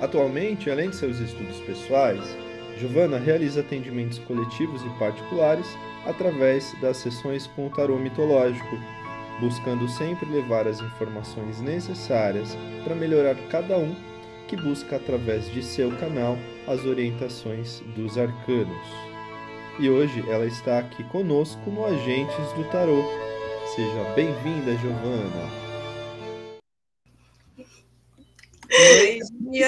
Atualmente, 0.00 0.70
além 0.70 0.90
de 0.90 0.96
seus 0.96 1.18
estudos 1.18 1.58
pessoais, 1.60 2.36
Giovanna 2.78 3.18
realiza 3.18 3.60
atendimentos 3.60 4.18
coletivos 4.20 4.82
e 4.84 4.88
particulares 4.98 5.66
através 6.06 6.74
das 6.80 6.98
sessões 6.98 7.46
com 7.48 7.66
o 7.66 7.70
tarô 7.70 7.98
mitológico, 7.98 8.76
buscando 9.40 9.88
sempre 9.88 10.30
levar 10.30 10.66
as 10.66 10.80
informações 10.80 11.60
necessárias 11.60 12.56
para 12.84 12.94
melhorar 12.94 13.36
cada 13.50 13.76
um 13.76 13.94
que 14.48 14.56
busca 14.56 14.96
através 14.96 15.50
de 15.52 15.62
seu 15.62 15.90
canal 15.96 16.38
as 16.66 16.84
orientações 16.84 17.80
dos 17.94 18.16
arcanos. 18.16 18.86
E 19.78 19.90
hoje 19.90 20.24
ela 20.28 20.46
está 20.46 20.78
aqui 20.78 21.04
conosco 21.04 21.70
no 21.70 21.84
Agentes 21.84 22.52
do 22.54 22.64
Tarô. 22.70 23.04
Seja 23.74 24.04
bem-vinda, 24.14 24.74
Giovana. 24.78 25.66
Oi, 28.70 29.20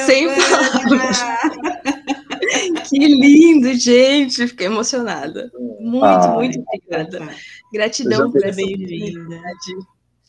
Sem 0.06 0.28
palavras. 0.28 1.18
que 2.88 2.98
lindo, 2.98 3.74
gente. 3.74 4.46
Fiquei 4.48 4.66
emocionada. 4.66 5.50
Muito, 5.80 6.04
ah, 6.04 6.28
muito 6.34 6.58
obrigada. 6.60 7.28
Gratidão 7.72 8.30
por 8.30 8.42
essa 8.44 8.56
bem-vinda. 8.56 9.42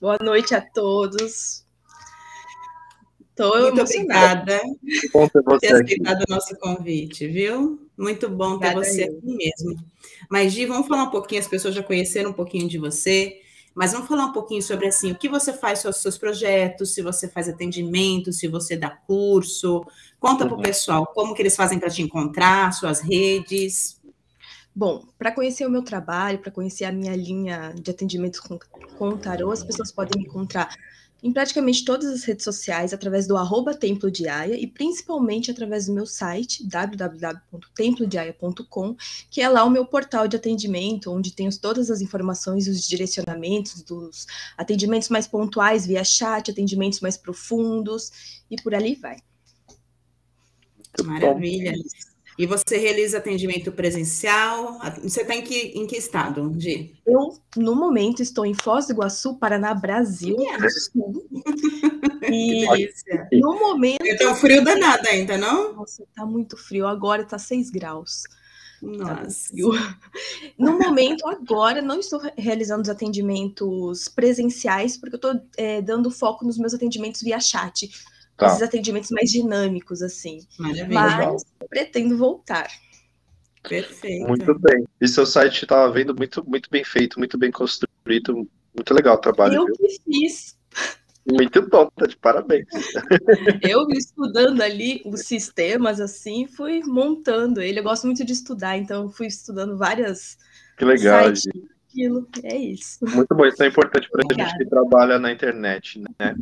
Boa 0.02 0.18
noite 0.22 0.54
a 0.54 0.62
todos. 0.62 1.66
Estou 3.30 3.62
Muito 3.62 3.82
obrigada 3.82 4.60
por 5.14 5.60
ter 5.60 5.74
aceitado 5.74 6.24
o 6.28 6.34
nosso 6.34 6.54
convite, 6.58 7.26
viu? 7.28 7.88
Muito 7.98 8.28
bom 8.28 8.60
ter 8.60 8.68
obrigada 8.68 8.86
você 8.86 9.04
aqui 9.04 9.26
mesmo. 9.26 9.78
Mas, 10.30 10.52
Gi, 10.52 10.66
vamos 10.66 10.88
falar 10.88 11.04
um 11.04 11.12
pouquinho, 11.12 11.40
as 11.40 11.48
pessoas 11.48 11.74
já 11.74 11.82
conheceram 11.82 12.32
um 12.32 12.34
pouquinho 12.34 12.68
de 12.68 12.78
você, 12.78 13.40
mas 13.74 13.94
vamos 13.94 14.10
falar 14.10 14.26
um 14.26 14.34
pouquinho 14.34 14.62
sobre 14.62 14.88
assim, 14.88 15.12
o 15.12 15.18
que 15.18 15.30
você 15.30 15.54
faz 15.54 15.82
com 15.84 15.90
os 15.90 15.98
seus 15.98 16.18
projetos, 16.18 16.94
se 16.94 17.02
você 17.02 17.30
faz 17.30 17.48
atendimento, 17.48 18.34
se 18.34 18.50
você 18.50 18.76
dá 18.76 18.90
curso. 18.90 19.86
Conta 20.20 20.44
uhum. 20.44 20.50
para 20.50 20.60
o 20.60 20.62
pessoal 20.62 21.08
como 21.08 21.34
que 21.34 21.42
eles 21.42 21.56
fazem 21.56 21.80
para 21.80 21.90
te 21.90 22.02
encontrar, 22.02 22.74
suas 22.74 23.00
redes. 23.00 23.99
Bom, 24.80 25.04
para 25.18 25.34
conhecer 25.34 25.68
o 25.68 25.70
meu 25.70 25.84
trabalho, 25.84 26.40
para 26.40 26.50
conhecer 26.50 26.86
a 26.86 26.92
minha 26.94 27.14
linha 27.14 27.76
de 27.76 27.92
atendimento 27.92 28.42
com, 28.42 28.58
com 28.98 29.10
o 29.10 29.18
tarô, 29.18 29.52
as 29.52 29.62
pessoas 29.62 29.92
podem 29.92 30.22
me 30.22 30.26
encontrar 30.26 30.74
em 31.22 31.34
praticamente 31.34 31.84
todas 31.84 32.10
as 32.10 32.24
redes 32.24 32.46
sociais 32.46 32.94
através 32.94 33.28
do 33.28 33.36
arroba 33.36 33.74
Templo 33.74 34.10
de 34.10 34.30
Aya 34.30 34.56
e 34.56 34.66
principalmente 34.66 35.52
através 35.52 35.88
do 35.88 35.94
meu 35.94 36.06
site 36.06 36.66
www.templodiaya.com, 36.66 38.96
que 39.30 39.42
é 39.42 39.50
lá 39.50 39.66
o 39.66 39.70
meu 39.70 39.86
portal 39.86 40.30
de 40.30 40.38
atendimento, 40.38 41.12
onde 41.12 41.34
tenho 41.34 41.52
todas 41.60 41.92
as 41.92 42.00
informações, 42.00 42.70
os 42.70 42.88
direcionamentos 42.88 43.84
dos 43.84 44.28
atendimentos 44.58 45.10
mais 45.10 45.28
pontuais 45.28 45.86
via 45.86 46.06
chat, 46.06 46.52
atendimentos 46.52 47.02
mais 47.02 47.18
profundos 47.18 48.40
e 48.50 48.56
por 48.56 48.74
ali 48.74 48.96
vai. 48.96 49.18
Maravilha. 51.04 51.74
E 52.40 52.46
você 52.46 52.78
realiza 52.78 53.18
atendimento 53.18 53.70
presencial? 53.70 54.80
Você 55.04 55.24
está 55.24 55.36
em 55.36 55.42
que, 55.42 55.74
em 55.76 55.86
que 55.86 55.98
estado, 55.98 56.50
Gi? 56.58 56.96
Eu, 57.06 57.38
no 57.58 57.76
momento, 57.76 58.22
estou 58.22 58.46
em 58.46 58.54
Foz 58.54 58.88
do 58.88 58.94
Iguaçu, 58.94 59.36
Paraná, 59.36 59.74
Brasil. 59.74 60.38
e 62.32 62.66
no 63.34 63.60
momento. 63.60 64.06
Está 64.06 64.32
um 64.32 64.36
frio 64.36 64.64
danado 64.64 65.06
ainda, 65.10 65.38
não? 65.38 65.74
Nossa, 65.74 66.04
está 66.04 66.26
muito 66.26 66.56
frio. 66.56 66.88
Agora 66.88 67.24
está 67.24 67.38
6 67.38 67.72
graus. 67.72 68.24
Tá 68.80 69.22
Nossa. 69.22 69.52
no 70.58 70.80
momento, 70.80 71.28
agora, 71.28 71.82
não 71.82 72.00
estou 72.00 72.22
realizando 72.38 72.84
os 72.84 72.90
atendimentos 72.90 74.08
presenciais, 74.08 74.96
porque 74.96 75.16
eu 75.16 75.18
estou 75.18 75.42
é, 75.58 75.82
dando 75.82 76.10
foco 76.10 76.46
nos 76.46 76.58
meus 76.58 76.74
atendimentos 76.74 77.22
via 77.22 77.42
chat 77.42 77.92
Tá. 78.40 78.48
Esses 78.48 78.62
atendimentos 78.62 79.12
mais 79.12 79.30
dinâmicos, 79.30 80.02
assim. 80.02 80.40
Maravilha. 80.58 80.88
Mas 80.88 81.44
pretendo 81.70 82.18
voltar. 82.18 82.70
Perfeito. 83.62 84.26
Muito 84.26 84.58
bem. 84.58 84.86
E 85.02 85.08
seu 85.10 85.26
site 85.26 85.64
estava 85.64 85.92
vendo 85.92 86.16
muito, 86.16 86.42
muito 86.48 86.70
bem 86.70 86.84
feito, 86.84 87.20
muito 87.20 87.38
bem 87.38 87.52
construído. 87.52 88.48
Muito 88.74 88.94
legal 88.94 89.16
o 89.16 89.20
trabalho. 89.20 89.56
Eu 89.56 89.66
viu? 89.66 89.76
que 89.76 90.00
fiz. 90.06 90.58
Muito 91.30 91.70
bom, 91.70 91.90
tá 91.96 92.08
de 92.08 92.16
parabéns. 92.16 92.66
Eu 93.62 93.88
estudando 93.90 94.62
ali 94.62 95.02
os 95.06 95.22
sistemas, 95.22 96.00
assim, 96.00 96.48
fui 96.48 96.82
montando 96.86 97.62
ele. 97.62 97.80
Eu 97.80 97.84
gosto 97.84 98.06
muito 98.06 98.24
de 98.24 98.32
estudar, 98.32 98.78
então 98.78 99.10
fui 99.10 99.28
estudando 99.28 99.78
várias. 99.78 100.38
Que 100.78 100.86
legal, 100.86 101.36
sites, 101.36 101.62
aquilo. 101.90 102.26
É 102.42 102.56
isso. 102.56 103.00
Muito 103.02 103.36
bom, 103.36 103.46
isso 103.46 103.62
é 103.62 103.68
importante 103.68 104.10
para 104.10 104.24
a 104.24 104.34
gente 104.34 104.58
que 104.58 104.66
trabalha 104.66 105.20
na 105.20 105.32
internet, 105.32 106.02
né? 106.18 106.36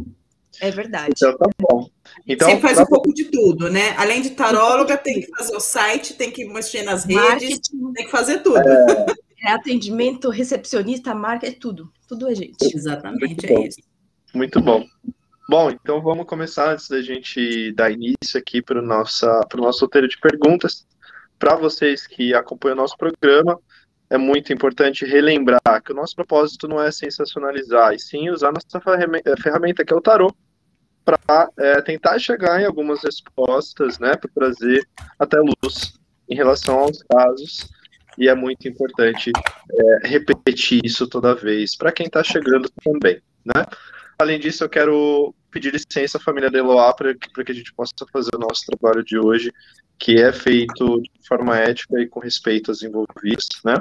É 0.60 0.72
verdade. 0.72 1.14
Então 1.16 1.38
tá 1.38 1.50
bom. 1.60 1.90
Então, 2.28 2.50
Você 2.50 2.60
faz 2.60 2.80
um 2.80 2.86
pouco 2.86 3.14
de 3.14 3.26
tudo, 3.26 3.70
né? 3.70 3.94
Além 3.98 4.22
de 4.22 4.32
taróloga, 4.32 4.98
tem 4.98 5.22
que 5.22 5.28
fazer 5.38 5.56
o 5.56 5.60
site, 5.60 6.16
tem 6.16 6.32
que 6.32 6.46
mexer 6.46 6.84
nas 6.84 7.06
redes, 7.06 7.22
Marketing. 7.22 7.94
tem 7.94 8.06
que 8.06 8.12
fazer 8.12 8.40
tudo. 8.40 8.58
É... 8.58 9.06
é 9.46 9.52
atendimento, 9.52 10.30
recepcionista, 10.30 11.14
marca, 11.14 11.48
é 11.48 11.52
tudo. 11.52 11.92
Tudo 12.08 12.28
é 12.28 12.36
gente. 12.36 12.76
Exatamente, 12.76 13.46
é 13.46 13.68
isso. 13.68 13.80
Muito 14.34 14.62
bom. 14.62 14.84
Bom, 15.50 15.70
então 15.70 16.02
vamos 16.02 16.26
começar 16.26 16.74
antes 16.74 16.90
da 16.90 17.02
gente 17.02 17.72
dar 17.72 17.90
início 17.90 18.38
aqui 18.38 18.62
para 18.62 18.80
o 18.80 18.86
nosso 18.86 19.26
roteiro 19.80 20.08
de 20.08 20.20
perguntas. 20.20 20.86
Para 21.40 21.56
vocês 21.56 22.06
que 22.06 22.34
acompanham 22.34 22.76
o 22.76 22.82
nosso 22.82 22.98
programa, 22.98 23.58
é 24.10 24.18
muito 24.18 24.54
importante 24.54 25.06
relembrar 25.06 25.82
que 25.84 25.92
o 25.92 25.96
nosso 25.96 26.16
propósito 26.16 26.68
não 26.68 26.82
é 26.82 26.92
sensacionalizar, 26.92 27.94
e 27.94 28.00
sim 28.00 28.30
usar 28.30 28.52
nossa 28.52 28.80
ferramenta, 29.42 29.86
que 29.86 29.94
é 29.94 29.96
o 29.96 30.02
tarô, 30.02 30.34
para 31.04 31.50
é, 31.58 31.82
tentar 31.82 32.20
chegar 32.20 32.62
em 32.62 32.66
algumas 32.66 33.02
respostas, 33.04 33.98
né, 34.00 34.16
para 34.16 34.30
trazer 34.34 34.86
até 35.18 35.38
luz 35.40 35.94
em 36.30 36.36
relação 36.36 36.80
aos 36.80 37.02
casos. 37.04 37.70
E 38.18 38.28
é 38.28 38.34
muito 38.34 38.68
importante 38.68 39.32
é, 39.72 40.08
repetir 40.08 40.82
isso 40.84 41.08
toda 41.08 41.36
vez 41.36 41.78
para 41.78 41.92
quem 41.92 42.08
está 42.08 42.24
chegando 42.24 42.70
também, 42.84 43.22
né? 43.46 43.64
Além 44.20 44.40
disso, 44.40 44.64
eu 44.64 44.70
quero 44.70 45.34
pedir 45.52 45.72
licença 45.72 46.18
à 46.18 46.22
família 46.22 46.50
de 46.50 46.58
Eloá 46.58 46.94
para 46.94 47.14
que 47.14 47.52
a 47.52 47.56
gente 47.56 47.74
possa 47.74 47.94
fazer 48.12 48.32
o 48.36 48.40
nosso 48.40 48.66
trabalho 48.66 49.04
de 49.04 49.20
hoje, 49.20 49.52
que 50.00 50.20
é 50.20 50.34
feito 50.34 51.02
de 51.02 51.28
forma 51.28 51.56
ética 51.56 52.00
e 52.00 52.08
com 52.08 52.20
respeito 52.20 52.72
aos 52.72 52.82
envolvidos, 52.82 53.48
né? 53.64 53.76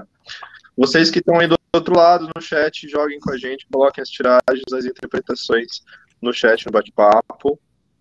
Vocês 0.77 1.11
que 1.11 1.21
estão 1.21 1.41
aí 1.41 1.49
do 1.49 1.57
outro 1.73 1.97
lado 1.97 2.29
no 2.35 2.43
chat, 2.43 2.87
joguem 2.87 3.19
com 3.19 3.33
a 3.33 3.39
gente, 3.39 3.67
coloquem 3.73 4.03
as 4.03 4.11
tiragens, 4.11 4.73
as 4.75 4.85
interpretações 4.85 5.83
no 6.21 6.35
chat, 6.35 6.67
no 6.67 6.73
bate-papo. 6.73 7.59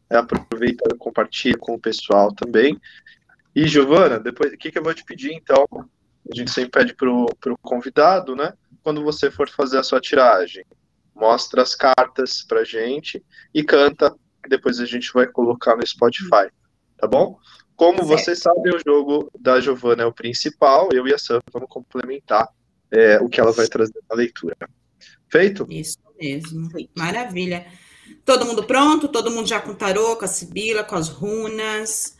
É, 0.10 0.18
aproveita, 0.18 0.94
compartilha 0.98 1.58
com 1.58 1.74
o 1.76 1.80
pessoal 1.80 2.34
também. 2.34 2.78
E, 3.56 3.66
Giovana, 3.66 4.20
depois, 4.20 4.52
o 4.52 4.58
que, 4.58 4.72
que 4.72 4.78
eu 4.78 4.84
vou 4.84 4.94
te 4.94 5.06
pedir, 5.06 5.32
então? 5.34 5.66
A 5.74 6.36
gente 6.36 6.52
sempre 6.52 6.72
pede 6.72 6.94
para 6.94 7.10
o 7.10 7.58
convidado, 7.62 8.36
né? 8.36 8.54
Quando 8.84 9.04
você 9.04 9.32
for 9.32 9.50
fazer 9.50 9.80
a 9.80 9.84
sua 9.84 10.02
tiragem, 10.02 10.66
mostra 11.16 11.62
as 11.62 11.74
cartas 11.74 12.44
para 12.44 12.64
gente 12.64 13.24
e 13.54 13.64
canta, 13.64 14.14
depois 14.48 14.80
a 14.80 14.86
gente 14.86 15.12
vai 15.14 15.26
colocar 15.26 15.76
no 15.76 15.88
Spotify, 15.88 16.50
tá 16.98 17.08
bom? 17.08 17.40
Como 17.76 17.98
certo. 18.00 18.08
vocês 18.08 18.40
sabem, 18.40 18.74
o 18.74 18.80
jogo 18.86 19.32
da 19.40 19.60
Giovana 19.60 20.04
é 20.04 20.06
o 20.06 20.14
principal, 20.14 20.90
eu 20.94 21.08
e 21.08 21.14
a 21.14 21.18
Sam 21.18 21.40
vamos 21.52 21.70
complementar 21.70 22.48
é, 22.92 23.20
o 23.20 23.28
que 23.28 23.40
ela 23.40 23.52
vai 23.52 23.68
trazer 23.68 24.00
na 24.10 24.16
leitura. 24.16 24.56
Feito? 25.30 25.66
Isso 25.70 26.00
mesmo. 26.20 26.70
Maravilha. 26.96 27.66
Todo 28.24 28.46
mundo 28.46 28.64
pronto? 28.64 29.08
Todo 29.08 29.32
mundo 29.32 29.48
já 29.48 29.60
com 29.60 29.74
tarô, 29.74 30.16
com 30.16 30.26
a 30.26 30.28
Sibila, 30.28 30.84
com 30.84 30.96
as 30.96 31.10
runas, 31.10 32.18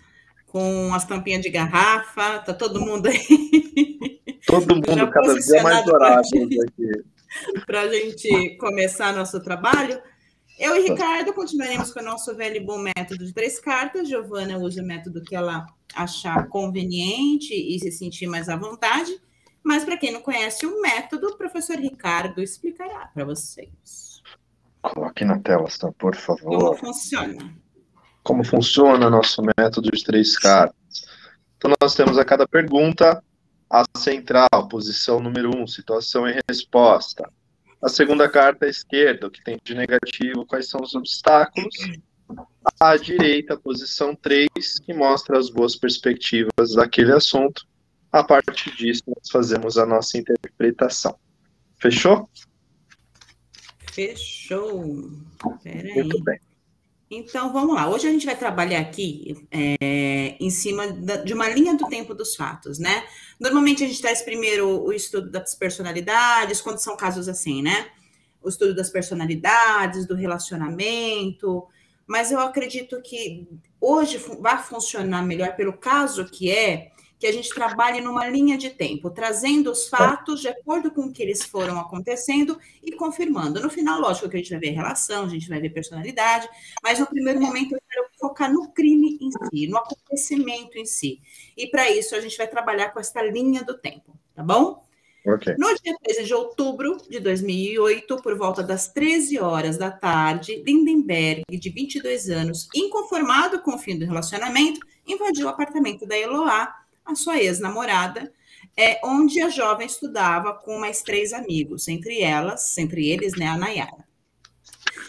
com 0.48 0.94
as 0.94 1.06
tampinhas 1.06 1.42
de 1.42 1.50
garrafa? 1.50 2.40
Tá 2.40 2.54
todo 2.54 2.82
mundo 2.82 3.08
aí? 3.08 4.20
Todo 4.46 4.76
mundo 4.76 5.12
cada 5.12 5.40
dia 5.40 5.64
mais 5.64 5.88
horável 5.88 6.50
aqui. 6.68 7.15
Para 7.66 7.82
a 7.82 7.88
gente 7.88 8.58
começar 8.58 9.14
nosso 9.14 9.42
trabalho. 9.42 10.02
Eu 10.58 10.76
e 10.78 10.90
Ricardo 10.90 11.34
continuaremos 11.34 11.92
com 11.92 12.00
o 12.00 12.04
nosso 12.04 12.34
velho 12.36 12.58
e 12.58 12.66
bom 12.66 12.78
método 12.78 13.26
de 13.26 13.34
três 13.34 13.60
cartas. 13.60 14.08
Giovana 14.08 14.58
usa 14.58 14.82
o 14.82 14.86
método 14.86 15.22
que 15.22 15.36
ela 15.36 15.66
achar 15.94 16.48
conveniente 16.48 17.54
e 17.54 17.78
se 17.80 17.92
sentir 17.92 18.28
mais 18.28 18.48
à 18.48 18.56
vontade. 18.56 19.12
Mas 19.62 19.84
para 19.84 19.98
quem 19.98 20.14
não 20.14 20.22
conhece 20.22 20.66
o 20.66 20.82
método, 20.82 21.28
o 21.28 21.38
professor 21.38 21.78
Ricardo 21.78 22.42
explicará 22.42 23.08
para 23.08 23.26
vocês. 23.26 24.22
Coloque 24.82 25.26
na 25.26 25.40
tela, 25.40 25.68
por 25.98 26.16
favor. 26.16 26.60
Como 26.60 26.78
funciona? 26.78 27.56
Como 28.24 28.44
funciona 28.44 29.10
nosso 29.10 29.42
método 29.58 29.90
de 29.92 30.04
três 30.04 30.38
cartas? 30.38 30.76
Então, 31.58 31.74
nós 31.82 31.96
temos 31.96 32.18
a 32.18 32.24
cada 32.24 32.48
pergunta 32.48 33.24
a 33.70 33.84
central, 33.98 34.68
posição 34.70 35.20
número 35.20 35.56
um, 35.56 35.68
situação 35.68 36.28
e 36.28 36.40
resposta. 36.50 37.30
A 37.82 37.90
segunda 37.90 38.30
carta 38.30 38.66
à 38.66 38.70
esquerda, 38.70 39.28
o 39.28 39.32
que 39.32 39.44
tem 39.44 39.60
de 39.64 39.76
negativo, 39.76 40.46
quais 40.46 40.70
são 40.70 40.82
os 40.82 40.96
obstáculos. 40.96 41.76
À 42.80 42.98
direita, 42.98 43.58
posição 43.58 44.16
3, 44.16 44.50
que 44.84 44.94
mostra 44.94 45.38
as 45.38 45.50
boas 45.50 45.76
perspectivas 45.76 46.74
daquele 46.76 47.14
assunto. 47.14 47.66
A 48.12 48.24
partir 48.24 48.76
disso, 48.76 49.04
nós 49.08 49.30
fazemos 49.30 49.78
a 49.78 49.86
nossa 49.86 50.18
interpretação. 50.18 51.16
Fechou? 51.78 52.28
Fechou. 53.92 55.12
Muito 55.64 56.24
bem. 56.24 56.40
Então, 57.10 57.54
vamos 57.54 57.76
lá. 57.76 57.88
Hoje 57.88 58.08
a 58.08 58.12
gente 58.12 58.26
vai 58.26 58.36
trabalhar 58.36 58.80
aqui 58.80 59.48
é, 59.52 60.36
em 60.40 60.50
cima 60.50 60.88
de 60.92 61.34
uma 61.34 61.48
linha 61.48 61.76
do 61.76 61.88
tempo 61.88 62.16
dos 62.16 62.36
fatos, 62.36 62.80
né? 62.80 63.06
Normalmente 63.40 63.84
a 63.84 63.88
gente 63.88 64.02
traz 64.02 64.24
primeiro 64.24 64.84
o 64.84 64.92
estudo 64.92 65.30
das 65.30 65.54
personalidades, 65.54 66.62
quando 66.62 66.80
são 66.80 66.98
casos 66.98 67.30
assim, 67.30 67.62
né? 67.62 67.90
O 68.42 68.50
estudo 68.50 68.74
das 68.74 68.90
personalidades, 68.90 70.08
do 70.08 70.16
relacionamento, 70.16 71.68
mas 72.08 72.32
eu 72.32 72.40
acredito 72.40 73.00
que 73.02 73.48
hoje 73.80 74.18
vai 74.40 74.62
funcionar 74.64 75.24
melhor 75.24 75.56
pelo 75.56 75.74
caso 75.74 76.26
que 76.26 76.52
é 76.52 76.92
que 77.26 77.30
a 77.30 77.34
gente 77.34 77.50
trabalhe 77.50 78.02
numa 78.02 78.28
linha 78.28 78.56
de 78.56 78.70
tempo, 78.70 79.10
trazendo 79.10 79.72
os 79.72 79.88
fatos 79.88 80.42
de 80.42 80.48
acordo 80.48 80.92
com 80.92 81.06
o 81.06 81.12
que 81.12 81.24
eles 81.24 81.44
foram 81.44 81.80
acontecendo 81.80 82.56
e 82.84 82.92
confirmando. 82.92 83.60
No 83.60 83.68
final, 83.68 84.00
lógico 84.00 84.30
que 84.30 84.36
a 84.36 84.40
gente 84.40 84.52
vai 84.52 84.60
ver 84.60 84.70
relação, 84.70 85.26
a 85.26 85.28
gente 85.28 85.50
vai 85.50 85.60
ver 85.60 85.72
personalidade, 85.72 86.48
mas 86.84 87.00
no 87.00 87.08
primeiro 87.08 87.42
momento 87.42 87.74
eu 87.74 87.82
quero 87.90 88.08
focar 88.20 88.54
no 88.54 88.72
crime 88.72 89.18
em 89.20 89.32
si, 89.32 89.66
no 89.66 89.78
acontecimento 89.78 90.78
em 90.78 90.86
si. 90.86 91.20
E 91.58 91.66
para 91.66 91.90
isso 91.90 92.16
a 92.16 92.22
gente 92.22 92.38
vai 92.38 92.48
trabalhar 92.48 92.92
com 92.92 93.00
essa 93.00 93.24
linha 93.24 93.64
do 93.64 93.76
tempo, 93.76 94.16
tá 94.36 94.44
bom? 94.44 94.86
Okay. 95.26 95.56
No 95.58 95.74
dia 95.82 95.98
13 96.04 96.26
de 96.26 96.34
outubro 96.36 96.98
de 97.10 97.20
2008, 97.20 98.18
por 98.18 98.38
volta 98.38 98.62
das 98.62 98.90
13 98.90 99.40
horas 99.40 99.78
da 99.80 99.90
tarde, 99.90 100.62
Lindenberg, 100.64 101.42
de 101.50 101.70
22 101.72 102.30
anos, 102.30 102.70
inconformado 102.76 103.62
com 103.62 103.74
o 103.74 103.80
fim 103.80 103.98
do 103.98 104.06
relacionamento, 104.06 104.80
invadiu 105.08 105.48
o 105.48 105.50
apartamento 105.50 106.06
da 106.06 106.16
Eloá 106.16 106.85
a 107.06 107.16
sua 107.16 107.40
ex-namorada, 107.40 108.32
é, 108.78 109.00
onde 109.04 109.42
a 109.42 109.50
jovem 109.50 109.88
estudava 109.88 110.54
com 110.54 110.80
mais 110.80 111.02
três 111.02 111.32
amigos, 111.34 111.88
entre 111.88 112.22
elas, 112.22 112.78
entre 112.78 113.08
eles, 113.08 113.34
né, 113.38 113.48
a 113.48 113.58
Nayara. 113.58 114.06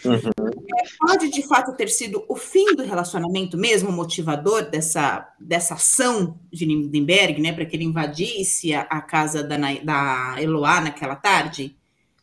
Uhum. 0.05 0.31
É, 0.79 0.83
pode 0.99 1.29
de 1.29 1.41
fato 1.45 1.75
ter 1.75 1.89
sido 1.89 2.23
o 2.29 2.35
fim 2.35 2.75
do 2.75 2.83
relacionamento 2.83 3.57
mesmo 3.57 3.91
motivador 3.91 4.69
dessa, 4.69 5.27
dessa 5.39 5.73
ação 5.73 6.39
de 6.51 6.65
Lindenberg, 6.65 7.41
né, 7.41 7.51
para 7.51 7.65
que 7.65 7.75
ele 7.75 7.83
invadisse 7.83 8.73
a, 8.73 8.81
a 8.81 9.01
casa 9.01 9.43
da, 9.43 9.57
da 9.83 10.35
Eloá 10.39 10.81
naquela 10.81 11.15
tarde? 11.15 11.75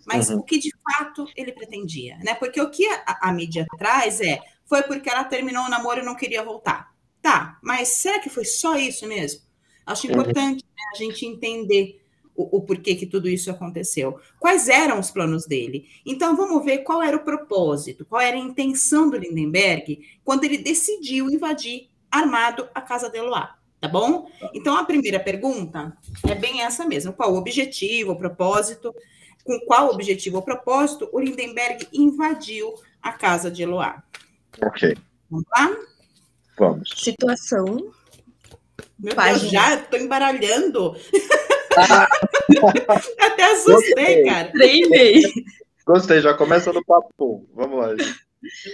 Mas 0.06 0.30
uhum. 0.30 0.38
o 0.38 0.42
que 0.42 0.58
de 0.58 0.70
fato 0.82 1.26
ele 1.34 1.52
pretendia, 1.52 2.18
né? 2.18 2.34
Porque 2.34 2.60
o 2.60 2.70
que 2.70 2.86
a, 2.86 3.28
a 3.28 3.32
mídia 3.32 3.66
traz 3.78 4.20
é 4.20 4.38
foi 4.66 4.82
porque 4.82 5.08
ela 5.08 5.24
terminou 5.24 5.64
o 5.64 5.68
namoro 5.68 6.00
e 6.00 6.04
não 6.04 6.14
queria 6.14 6.44
voltar. 6.44 6.92
Tá, 7.22 7.58
mas 7.62 7.88
será 7.88 8.18
que 8.18 8.28
foi 8.28 8.44
só 8.44 8.76
isso 8.76 9.06
mesmo? 9.06 9.40
Acho 9.86 10.06
importante 10.06 10.64
né, 10.64 10.82
a 10.94 10.96
gente 10.96 11.26
entender 11.26 12.00
o, 12.34 12.58
o, 12.58 12.60
porquê 12.62 12.94
que 12.94 13.06
tudo 13.06 13.28
isso 13.28 13.50
aconteceu. 13.50 14.18
Quais 14.38 14.68
eram 14.68 14.98
os 14.98 15.10
planos 15.10 15.46
dele? 15.46 15.88
Então, 16.04 16.36
vamos 16.36 16.64
ver 16.64 16.78
qual 16.78 17.02
era 17.02 17.16
o 17.16 17.24
propósito, 17.24 18.04
qual 18.04 18.20
era 18.20 18.36
a 18.36 18.40
intenção 18.40 19.08
do 19.08 19.16
Lindenberg 19.16 20.00
quando 20.24 20.44
ele 20.44 20.58
decidiu 20.58 21.30
invadir 21.30 21.88
armado 22.10 22.68
a 22.74 22.80
casa 22.80 23.08
de 23.08 23.18
Eloá, 23.18 23.56
tá 23.80 23.88
bom? 23.88 24.28
Então, 24.52 24.76
a 24.76 24.84
primeira 24.84 25.20
pergunta 25.20 25.96
é 26.28 26.34
bem 26.34 26.62
essa 26.62 26.84
mesmo. 26.84 27.12
Qual 27.12 27.32
o 27.32 27.36
objetivo, 27.36 28.12
o 28.12 28.18
propósito? 28.18 28.94
Com 29.44 29.60
qual 29.66 29.90
objetivo 29.90 30.36
ou 30.36 30.42
propósito 30.42 31.08
o 31.12 31.20
Lindenberg 31.20 31.86
invadiu 31.92 32.74
a 33.02 33.12
casa 33.12 33.50
de 33.50 33.62
Eloá? 33.62 34.02
Ok. 34.62 34.96
Vamos 35.30 35.46
lá? 35.50 35.76
Vamos. 36.56 36.90
Situação 36.96 37.92
meu 38.98 39.14
Página. 39.14 39.38
Deus, 39.40 39.50
já 39.50 39.74
estou 39.74 39.98
embaralhando. 39.98 40.96
Ah. 41.76 42.06
Até 43.20 43.52
assustei, 43.52 43.94
Gostei. 43.94 44.24
cara. 44.24 44.52
Treinei. 44.52 45.22
Gostei, 45.86 46.20
já 46.20 46.34
começa 46.34 46.72
no 46.72 46.84
papo. 46.84 47.46
Vamos 47.54 47.78
lá. 47.78 47.88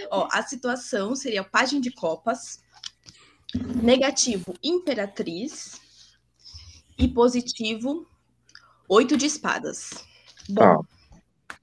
Ó, 0.09 0.27
a 0.31 0.43
situação 0.43 1.15
seria 1.15 1.43
página 1.43 1.81
de 1.81 1.91
copas, 1.91 2.59
negativo, 3.81 4.53
imperatriz, 4.63 5.81
e 7.01 7.07
positivo, 7.07 8.07
oito 8.87 9.17
de 9.17 9.25
espadas. 9.25 9.89
Bom, 10.47 10.63
ah. 10.63 11.57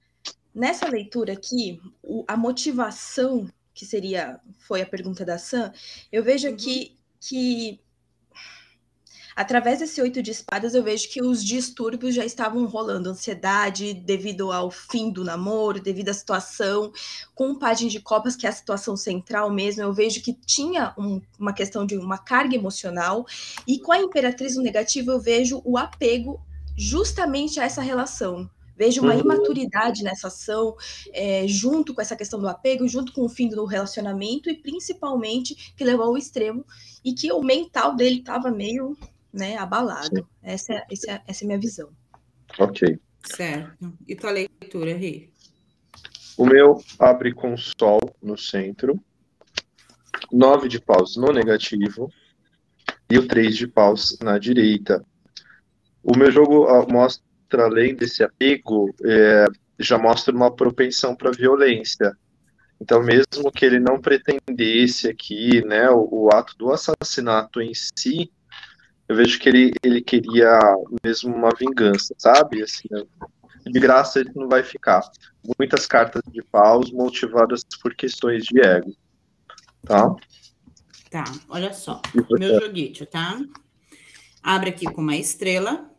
nessa 0.53 0.87
leitura 0.89 1.33
aqui, 1.33 1.81
o, 2.03 2.25
a 2.27 2.35
motivação, 2.35 3.49
que 3.73 3.85
seria, 3.85 4.39
foi 4.57 4.81
a 4.81 4.85
pergunta 4.85 5.23
da 5.23 5.37
Sam, 5.37 5.71
eu 6.11 6.23
vejo 6.23 6.49
aqui 6.49 6.89
uhum. 6.91 6.97
que 7.21 7.79
Através 9.39 9.79
desse 9.79 10.01
oito 10.01 10.21
de 10.21 10.31
espadas, 10.31 10.75
eu 10.75 10.83
vejo 10.83 11.07
que 11.07 11.23
os 11.23 11.41
distúrbios 11.41 12.13
já 12.13 12.25
estavam 12.25 12.65
rolando, 12.65 13.09
ansiedade 13.09 13.93
devido 13.93 14.51
ao 14.51 14.69
fim 14.69 15.09
do 15.09 15.23
namoro, 15.23 15.81
devido 15.81 16.09
à 16.09 16.13
situação, 16.13 16.91
com 17.33 17.51
o 17.51 17.57
Pajem 17.57 17.87
de 17.87 18.01
Copas, 18.01 18.35
que 18.35 18.45
é 18.45 18.49
a 18.49 18.51
situação 18.51 18.97
central 18.97 19.49
mesmo, 19.49 19.81
eu 19.81 19.93
vejo 19.93 20.21
que 20.21 20.33
tinha 20.33 20.93
um, 20.97 21.21
uma 21.39 21.53
questão 21.53 21.85
de 21.85 21.95
uma 21.95 22.17
carga 22.17 22.53
emocional, 22.53 23.25
e 23.65 23.79
com 23.79 23.93
a 23.93 23.99
Imperatriz 23.99 24.57
no 24.57 24.61
negativo, 24.61 25.11
eu 25.11 25.21
vejo 25.21 25.61
o 25.63 25.77
apego 25.77 26.41
justamente 26.75 27.61
a 27.61 27.63
essa 27.63 27.81
relação. 27.81 28.49
Vejo 28.75 29.01
uma 29.01 29.13
uhum. 29.13 29.21
imaturidade 29.21 30.03
nessa 30.03 30.27
ação, 30.27 30.75
é, 31.13 31.47
junto 31.47 31.93
com 31.93 32.01
essa 32.01 32.15
questão 32.17 32.41
do 32.41 32.47
apego, 32.49 32.85
junto 32.89 33.13
com 33.13 33.23
o 33.23 33.29
fim 33.29 33.47
do 33.47 33.63
relacionamento, 33.63 34.49
e 34.49 34.55
principalmente 34.55 35.73
que 35.77 35.83
levou 35.85 36.07
ao 36.07 36.17
extremo, 36.17 36.65
e 37.05 37.13
que 37.13 37.31
o 37.31 37.41
mental 37.41 37.95
dele 37.95 38.19
estava 38.19 38.51
meio 38.51 38.97
né, 39.33 39.57
abalado. 39.57 40.27
Essa 40.41 40.73
é, 40.73 40.85
essa, 40.91 41.11
é, 41.11 41.21
essa 41.27 41.43
é 41.43 41.45
a 41.45 41.47
minha 41.47 41.59
visão. 41.59 41.89
Ok. 42.57 42.99
Certo. 43.23 43.93
E 44.07 44.15
tua 44.15 44.31
leitura, 44.31 44.93
Ri? 44.93 45.31
O 46.37 46.45
meu 46.45 46.81
abre 46.97 47.33
com 47.33 47.57
sol 47.57 47.99
no 48.21 48.37
centro, 48.37 48.99
nove 50.31 50.69
de 50.69 50.79
paus 50.79 51.17
no 51.17 51.33
negativo 51.33 52.11
e 53.09 53.17
o 53.17 53.27
três 53.27 53.57
de 53.57 53.67
paus 53.67 54.17
na 54.21 54.37
direita. 54.37 55.03
O 56.01 56.17
meu 56.17 56.31
jogo 56.31 56.65
mostra, 56.89 57.65
além 57.65 57.93
desse 57.93 58.23
apego, 58.23 58.93
é, 59.03 59.45
já 59.77 59.97
mostra 59.97 60.33
uma 60.33 60.49
propensão 60.49 61.15
para 61.15 61.31
violência. 61.31 62.15
Então, 62.81 63.03
mesmo 63.03 63.51
que 63.53 63.65
ele 63.65 63.79
não 63.79 63.99
pretendesse 63.99 65.09
aqui, 65.09 65.61
né, 65.65 65.89
o, 65.89 66.07
o 66.09 66.29
ato 66.29 66.55
do 66.57 66.71
assassinato 66.71 67.61
em 67.61 67.73
si, 67.73 68.31
eu 69.09 69.15
vejo 69.15 69.39
que 69.39 69.49
ele, 69.49 69.73
ele 69.81 70.01
queria 70.01 70.59
mesmo 71.03 71.35
uma 71.35 71.49
vingança, 71.59 72.13
sabe? 72.19 72.61
Assim, 72.61 72.87
de 73.65 73.79
graça 73.79 74.19
ele 74.19 74.31
não 74.35 74.47
vai 74.47 74.61
ficar. 74.61 75.01
Muitas 75.57 75.87
cartas 75.87 76.21
de 76.31 76.43
paus 76.43 76.91
motivadas 76.91 77.63
por 77.81 77.95
questões 77.95 78.43
de 78.43 78.61
ego. 78.61 78.93
Tá? 79.83 80.15
Tá, 81.09 81.23
olha 81.49 81.73
só. 81.73 81.99
Meu 82.37 82.61
joguito, 82.61 83.03
tá? 83.07 83.41
Abre 84.43 84.69
aqui 84.69 84.85
com 84.85 85.01
uma 85.01 85.17
estrela. 85.17 85.89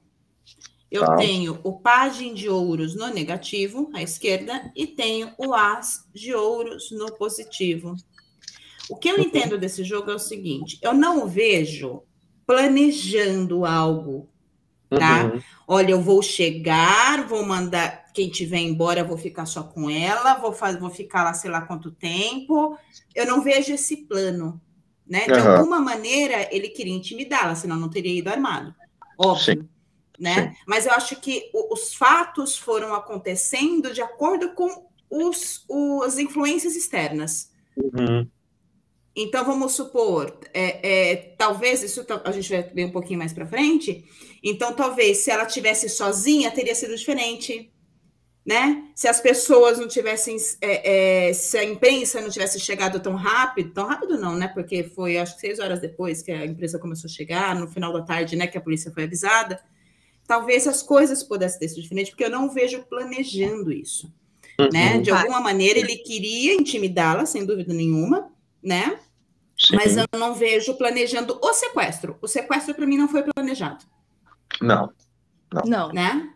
Eu 0.88 1.04
tá. 1.04 1.16
tenho 1.16 1.58
o 1.64 1.80
pajem 1.80 2.32
de 2.32 2.48
ouros 2.48 2.94
no 2.94 3.08
negativo, 3.08 3.90
à 3.92 4.02
esquerda, 4.02 4.70
e 4.76 4.86
tenho 4.86 5.32
o 5.36 5.52
as 5.52 6.08
de 6.14 6.32
ouros 6.32 6.92
no 6.92 7.12
positivo. 7.14 7.96
O 8.88 8.96
que 8.96 9.08
eu 9.08 9.16
uhum. 9.16 9.22
entendo 9.22 9.58
desse 9.58 9.82
jogo 9.82 10.12
é 10.12 10.14
o 10.14 10.18
seguinte: 10.18 10.78
eu 10.80 10.92
não 10.92 11.26
vejo 11.26 12.04
planejando 12.50 13.64
algo, 13.64 14.28
tá? 14.88 15.26
Uhum. 15.26 15.40
Olha, 15.68 15.92
eu 15.92 16.00
vou 16.00 16.20
chegar, 16.20 17.24
vou 17.28 17.46
mandar 17.46 18.12
quem 18.12 18.28
tiver 18.28 18.58
embora, 18.58 19.04
vou 19.04 19.16
ficar 19.16 19.46
só 19.46 19.62
com 19.62 19.88
ela, 19.88 20.34
vou 20.34 20.52
fazer, 20.52 20.80
vou 20.80 20.90
ficar 20.90 21.22
lá 21.22 21.32
sei 21.32 21.48
lá 21.48 21.60
quanto 21.60 21.92
tempo. 21.92 22.76
Eu 23.14 23.24
não 23.24 23.40
vejo 23.40 23.72
esse 23.72 23.98
plano, 23.98 24.60
né? 25.06 25.26
De 25.26 25.34
uhum. 25.34 25.52
alguma 25.52 25.78
maneira 25.78 26.48
ele 26.52 26.70
queria 26.70 26.92
intimidá-la, 26.92 27.54
senão 27.54 27.76
não 27.76 27.88
teria 27.88 28.18
ido 28.18 28.28
armado. 28.28 28.74
Óbvio. 29.16 29.62
Sim. 29.62 29.68
Né? 30.18 30.48
Sim. 30.48 30.56
Mas 30.66 30.86
eu 30.86 30.92
acho 30.92 31.20
que 31.20 31.52
os 31.70 31.94
fatos 31.94 32.58
foram 32.58 32.92
acontecendo 32.94 33.94
de 33.94 34.02
acordo 34.02 34.54
com 34.54 34.88
os, 35.08 35.64
os 35.68 36.02
as 36.02 36.18
influências 36.18 36.74
externas. 36.74 37.52
Uhum. 37.76 38.28
Então, 39.14 39.44
vamos 39.44 39.72
supor, 39.72 40.38
é, 40.54 41.10
é, 41.10 41.16
talvez, 41.36 41.82
isso 41.82 42.06
a 42.24 42.30
gente 42.30 42.48
vai 42.48 42.62
ver 42.62 42.84
um 42.84 42.92
pouquinho 42.92 43.18
mais 43.18 43.32
para 43.32 43.46
frente, 43.46 44.04
então 44.42 44.72
talvez 44.72 45.18
se 45.18 45.30
ela 45.30 45.44
tivesse 45.44 45.88
sozinha, 45.88 46.50
teria 46.50 46.74
sido 46.74 46.96
diferente. 46.96 47.70
né? 48.44 48.84
Se 48.94 49.06
as 49.06 49.20
pessoas 49.20 49.78
não 49.78 49.86
tivessem, 49.86 50.36
é, 50.60 51.28
é, 51.28 51.32
se 51.32 51.58
a 51.58 51.64
imprensa 51.64 52.20
não 52.20 52.30
tivesse 52.30 52.58
chegado 52.58 52.98
tão 53.00 53.14
rápido, 53.14 53.72
tão 53.72 53.86
rápido 53.86 54.18
não, 54.18 54.34
né? 54.34 54.48
Porque 54.48 54.82
foi 54.82 55.18
acho 55.18 55.34
que 55.34 55.40
seis 55.40 55.58
horas 55.58 55.80
depois 55.80 56.22
que 56.22 56.32
a 56.32 56.46
imprensa 56.46 56.78
começou 56.78 57.08
a 57.08 57.12
chegar, 57.12 57.54
no 57.54 57.68
final 57.68 57.92
da 57.92 58.02
tarde, 58.02 58.36
né? 58.36 58.46
Que 58.46 58.58
a 58.58 58.60
polícia 58.60 58.90
foi 58.92 59.04
avisada. 59.04 59.60
Talvez 60.26 60.66
as 60.66 60.82
coisas 60.82 61.22
pudessem 61.22 61.60
ter 61.60 61.68
sido 61.68 61.82
diferentes, 61.82 62.10
porque 62.10 62.24
eu 62.24 62.30
não 62.30 62.50
vejo 62.50 62.82
planejando 62.88 63.72
isso, 63.72 64.12
uhum. 64.58 64.68
né? 64.72 64.98
De 64.98 65.10
alguma 65.10 65.40
maneira 65.40 65.78
ele 65.78 65.96
queria 65.96 66.54
intimidá-la, 66.54 67.26
sem 67.26 67.44
dúvida 67.44 67.74
nenhuma, 67.74 68.32
né? 68.62 68.98
Sim. 69.58 69.76
Mas 69.76 69.96
eu 69.96 70.06
não 70.18 70.34
vejo 70.34 70.74
planejando 70.74 71.38
o 71.42 71.52
sequestro. 71.52 72.16
O 72.22 72.28
sequestro 72.28 72.74
para 72.74 72.86
mim 72.86 72.96
não 72.96 73.08
foi 73.08 73.22
planejado. 73.22 73.84
Não. 74.60 74.90
Não. 75.52 75.62
não. 75.66 75.92
Né? 75.92 76.32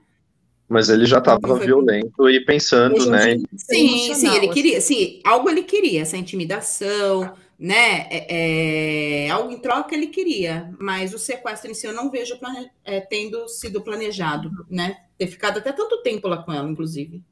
Mas 0.68 0.88
ele 0.88 1.06
já 1.06 1.18
estava 1.18 1.58
violento 1.58 2.28
e 2.28 2.44
pensando, 2.44 3.08
né? 3.10 3.36
Sim, 3.56 4.14
sim, 4.14 4.34
ele 4.34 4.48
queria, 4.48 4.80
sim, 4.80 5.20
algo 5.24 5.48
ele 5.48 5.62
queria, 5.62 6.02
essa 6.02 6.16
intimidação, 6.16 7.34
né? 7.58 8.08
É, 8.10 9.26
é, 9.26 9.30
algo 9.30 9.52
em 9.52 9.58
troca 9.58 9.94
ele 9.94 10.06
queria, 10.06 10.74
mas 10.78 11.12
o 11.12 11.18
sequestro 11.18 11.70
em 11.70 11.74
si 11.74 11.86
eu 11.86 11.92
não 11.92 12.10
vejo 12.10 12.38
plane, 12.38 12.70
é, 12.82 13.00
tendo 13.00 13.46
sido 13.46 13.82
planejado, 13.82 14.50
né? 14.70 15.02
Ter 15.18 15.26
ficado 15.26 15.58
até 15.58 15.70
tanto 15.70 16.02
tempo 16.02 16.28
lá 16.28 16.38
com 16.42 16.52
ela, 16.52 16.68
inclusive. 16.68 17.22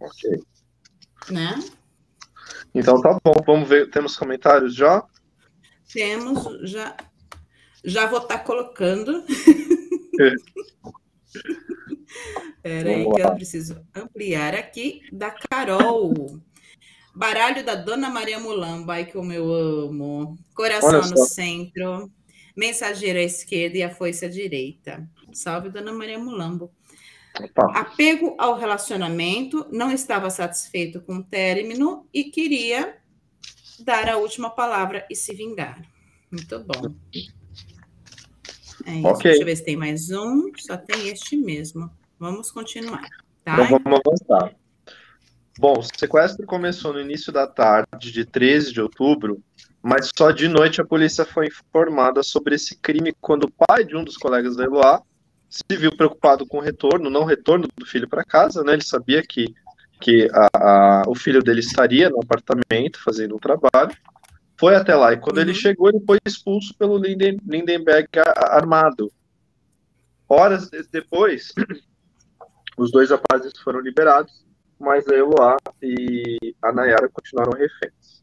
Ok. 0.00 0.40
Né? 1.30 1.58
Então 2.74 3.00
tá 3.00 3.18
bom, 3.24 3.34
vamos 3.46 3.68
ver, 3.68 3.90
temos 3.90 4.16
comentários 4.16 4.74
já? 4.74 5.04
Temos, 5.92 6.70
já, 6.70 6.96
já 7.84 8.06
vou 8.06 8.20
estar 8.20 8.38
tá 8.38 8.44
colocando. 8.44 9.24
Espera 12.56 12.90
aí 12.90 13.10
que 13.10 13.20
eu 13.22 13.34
preciso 13.34 13.80
ampliar 13.94 14.54
aqui. 14.54 15.02
Da 15.12 15.30
Carol. 15.30 16.40
Baralho 17.14 17.64
da 17.64 17.74
Dona 17.74 18.10
Maria 18.10 18.38
Mulambo. 18.38 18.90
Ai, 18.90 19.06
como 19.06 19.32
eu 19.32 19.52
amo. 19.52 20.36
Coração 20.54 21.00
no 21.00 21.16
centro. 21.16 22.10
Mensageiro 22.56 23.18
à 23.18 23.22
esquerda 23.22 23.78
e 23.78 23.82
a 23.82 23.94
foice 23.94 24.24
à 24.24 24.28
direita. 24.28 25.08
Salve, 25.32 25.70
Dona 25.70 25.92
Maria 25.92 26.18
Mulambo. 26.18 26.70
Opa. 27.40 27.78
Apego 27.78 28.34
ao 28.38 28.56
relacionamento, 28.56 29.66
não 29.70 29.90
estava 29.90 30.30
satisfeito 30.30 31.00
com 31.00 31.16
o 31.16 31.24
término 31.24 32.06
e 32.12 32.24
queria 32.24 32.96
dar 33.80 34.08
a 34.08 34.16
última 34.16 34.50
palavra 34.50 35.06
e 35.10 35.14
se 35.14 35.34
vingar. 35.34 35.80
Muito 36.30 36.58
bom. 36.60 36.94
É 38.84 38.94
isso. 38.94 39.08
Okay. 39.08 39.30
Deixa 39.30 39.42
eu 39.42 39.46
ver 39.46 39.56
se 39.56 39.64
tem 39.64 39.76
mais 39.76 40.10
um. 40.10 40.50
Só 40.58 40.76
tem 40.76 41.08
este 41.08 41.36
mesmo. 41.36 41.90
Vamos 42.18 42.50
continuar. 42.50 43.08
Tá? 43.44 43.54
Então 43.54 43.80
vamos 43.82 44.00
avançar. 44.04 44.54
Bom, 45.58 45.78
o 45.78 45.82
sequestro 45.82 46.46
começou 46.46 46.92
no 46.92 47.00
início 47.00 47.32
da 47.32 47.46
tarde 47.46 48.12
de 48.12 48.24
13 48.24 48.72
de 48.72 48.80
outubro, 48.80 49.42
mas 49.82 50.10
só 50.16 50.30
de 50.30 50.46
noite 50.46 50.80
a 50.80 50.84
polícia 50.84 51.24
foi 51.24 51.48
informada 51.48 52.22
sobre 52.22 52.54
esse 52.54 52.76
crime 52.76 53.12
quando 53.20 53.44
o 53.44 53.52
pai 53.66 53.84
de 53.84 53.96
um 53.96 54.04
dos 54.04 54.16
colegas 54.16 54.56
da 54.56 54.64
Eloá 54.64 55.02
se 55.48 55.76
viu 55.76 55.94
preocupado 55.96 56.46
com 56.46 56.58
o 56.58 56.62
retorno, 56.62 57.08
não 57.08 57.24
retorno 57.24 57.68
do 57.76 57.86
filho 57.86 58.08
para 58.08 58.24
casa, 58.24 58.62
né? 58.62 58.74
Ele 58.74 58.84
sabia 58.84 59.22
que, 59.22 59.54
que 60.00 60.28
a, 60.32 60.48
a, 60.54 61.02
o 61.06 61.14
filho 61.14 61.42
dele 61.42 61.60
estaria 61.60 62.10
no 62.10 62.20
apartamento 62.22 63.02
fazendo 63.02 63.34
um 63.34 63.38
trabalho, 63.38 63.96
foi 64.58 64.74
até 64.74 64.94
lá, 64.94 65.12
e 65.12 65.16
quando 65.16 65.36
uhum. 65.36 65.42
ele 65.42 65.54
chegou, 65.54 65.88
ele 65.88 66.02
foi 66.04 66.18
expulso 66.26 66.74
pelo 66.76 66.98
Linden, 66.98 67.38
Lindenberg 67.46 68.08
armado. 68.50 69.10
Horas 70.28 70.68
depois, 70.90 71.54
os 72.76 72.90
dois 72.90 73.10
rapazes 73.10 73.52
foram 73.62 73.80
liberados, 73.80 74.44
mas 74.78 75.06
a 75.08 75.14
Eloá 75.14 75.56
e 75.82 76.54
a 76.62 76.72
Nayara 76.72 77.08
continuaram 77.08 77.52
reféns. 77.52 78.22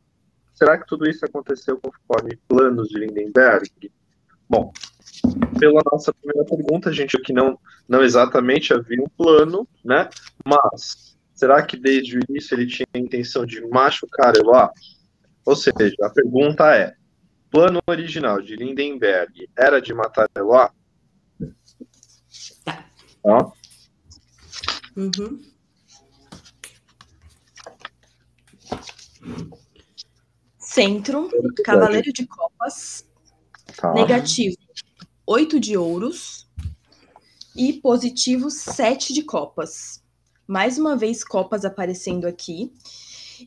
Será 0.53 0.77
que 0.77 0.87
tudo 0.87 1.09
isso 1.09 1.25
aconteceu 1.25 1.79
conforme 1.79 2.37
planos 2.47 2.87
de 2.89 2.99
Lindenberg? 2.99 3.91
Bom, 4.47 4.71
pela 5.59 5.81
nossa 5.91 6.13
primeira 6.13 6.45
pergunta, 6.45 6.91
gente 6.91 7.17
que 7.19 7.33
não, 7.33 7.57
não 7.87 8.03
exatamente 8.03 8.73
havia 8.73 9.01
um 9.01 9.09
plano, 9.17 9.67
né? 9.83 10.09
Mas 10.45 11.17
será 11.33 11.65
que 11.65 11.77
desde 11.77 12.17
o 12.17 12.21
início 12.29 12.55
ele 12.55 12.67
tinha 12.67 12.87
a 12.93 12.97
intenção 12.97 13.45
de 13.45 13.65
machucar 13.67 14.35
Eloá? 14.35 14.71
Ou 15.45 15.55
seja, 15.55 15.95
a 16.01 16.09
pergunta 16.09 16.75
é: 16.75 16.95
plano 17.49 17.79
original 17.87 18.41
de 18.41 18.55
Lindenberg 18.55 19.47
era 19.57 19.81
de 19.81 19.93
matar 19.93 20.29
Eloá? 20.35 20.71
Tá. 22.63 22.85
Ó. 23.23 23.51
Uhum. 24.95 25.41
Centro, 30.59 31.29
Cavaleiro 31.63 32.11
de 32.11 32.27
Copas, 32.27 33.07
tá. 33.77 33.93
negativo, 33.93 34.57
oito 35.25 35.59
de 35.59 35.77
ouros 35.77 36.47
e 37.55 37.73
positivo, 37.73 38.49
sete 38.49 39.13
de 39.13 39.23
copas. 39.23 40.03
Mais 40.47 40.77
uma 40.77 40.95
vez, 40.95 41.23
copas 41.23 41.65
aparecendo 41.65 42.27
aqui. 42.27 42.71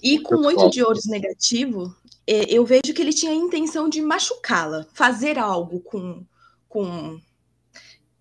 E 0.03 0.19
com 0.21 0.37
oito 0.47 0.71
de 0.71 0.83
ouros 0.83 1.07
negativo, 1.07 1.95
eu 2.27 2.65
vejo 2.65 2.93
que 2.95 3.01
ele 3.01 3.13
tinha 3.13 3.33
a 3.33 3.35
intenção 3.35 3.89
de 3.89 4.03
machucá-la, 4.03 4.87
fazer 4.93 5.39
algo 5.39 5.81
com, 5.81 6.25
com 6.69 7.21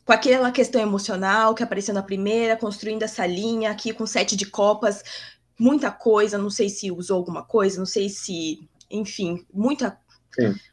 com 0.08 0.14
aquela 0.14 0.54
questão 0.54 0.80
emocional 0.82 1.54
que 1.54 1.62
apareceu 1.62 1.94
na 1.94 2.02
primeira, 2.02 2.56
construindo 2.56 3.04
essa 3.04 3.28
linha 3.28 3.70
aqui 3.70 3.92
com 3.92 4.08
sete 4.08 4.38
de 4.38 4.46
copas, 4.46 5.04
muita 5.60 5.92
coisa, 5.92 6.38
não 6.38 6.50
sei 6.50 6.70
se 6.70 6.90
usou 6.90 7.18
alguma 7.18 7.44
coisa, 7.44 7.78
não 7.78 7.86
sei 7.86 8.08
se, 8.08 8.66
enfim, 8.90 9.46
muita 9.54 10.00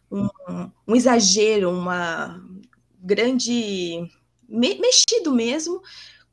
um, 0.08 0.28
um, 0.86 0.94
exagero, 0.94 1.68
uma 1.68 2.40
grande 3.04 4.08
me, 4.48 4.78
mexido 4.78 5.32
mesmo 5.32 5.82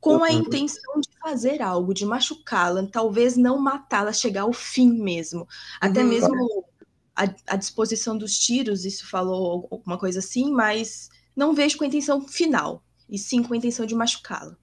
com 0.00 0.16
uhum. 0.16 0.24
a 0.24 0.32
intenção 0.32 1.00
de 1.00 1.08
fazer 1.20 1.62
algo, 1.62 1.94
de 1.94 2.04
machucá-la, 2.04 2.84
talvez 2.90 3.36
não 3.36 3.58
matá-la, 3.58 4.12
chegar 4.12 4.42
ao 4.42 4.52
fim 4.52 4.90
mesmo, 4.90 5.46
até 5.80 6.02
uhum. 6.02 6.08
mesmo 6.08 6.64
a, 7.14 7.22
a 7.46 7.56
disposição 7.56 8.18
dos 8.18 8.36
tiros, 8.38 8.84
isso 8.84 9.08
falou 9.08 9.68
alguma 9.70 9.98
coisa 9.98 10.18
assim, 10.18 10.50
mas 10.50 11.08
não 11.36 11.54
vejo 11.54 11.78
com 11.78 11.84
a 11.84 11.86
intenção 11.86 12.26
final 12.26 12.82
e 13.08 13.18
sim 13.18 13.42
com 13.42 13.54
a 13.54 13.56
intenção 13.56 13.86
de 13.86 13.94
machucá-lo. 13.94 14.56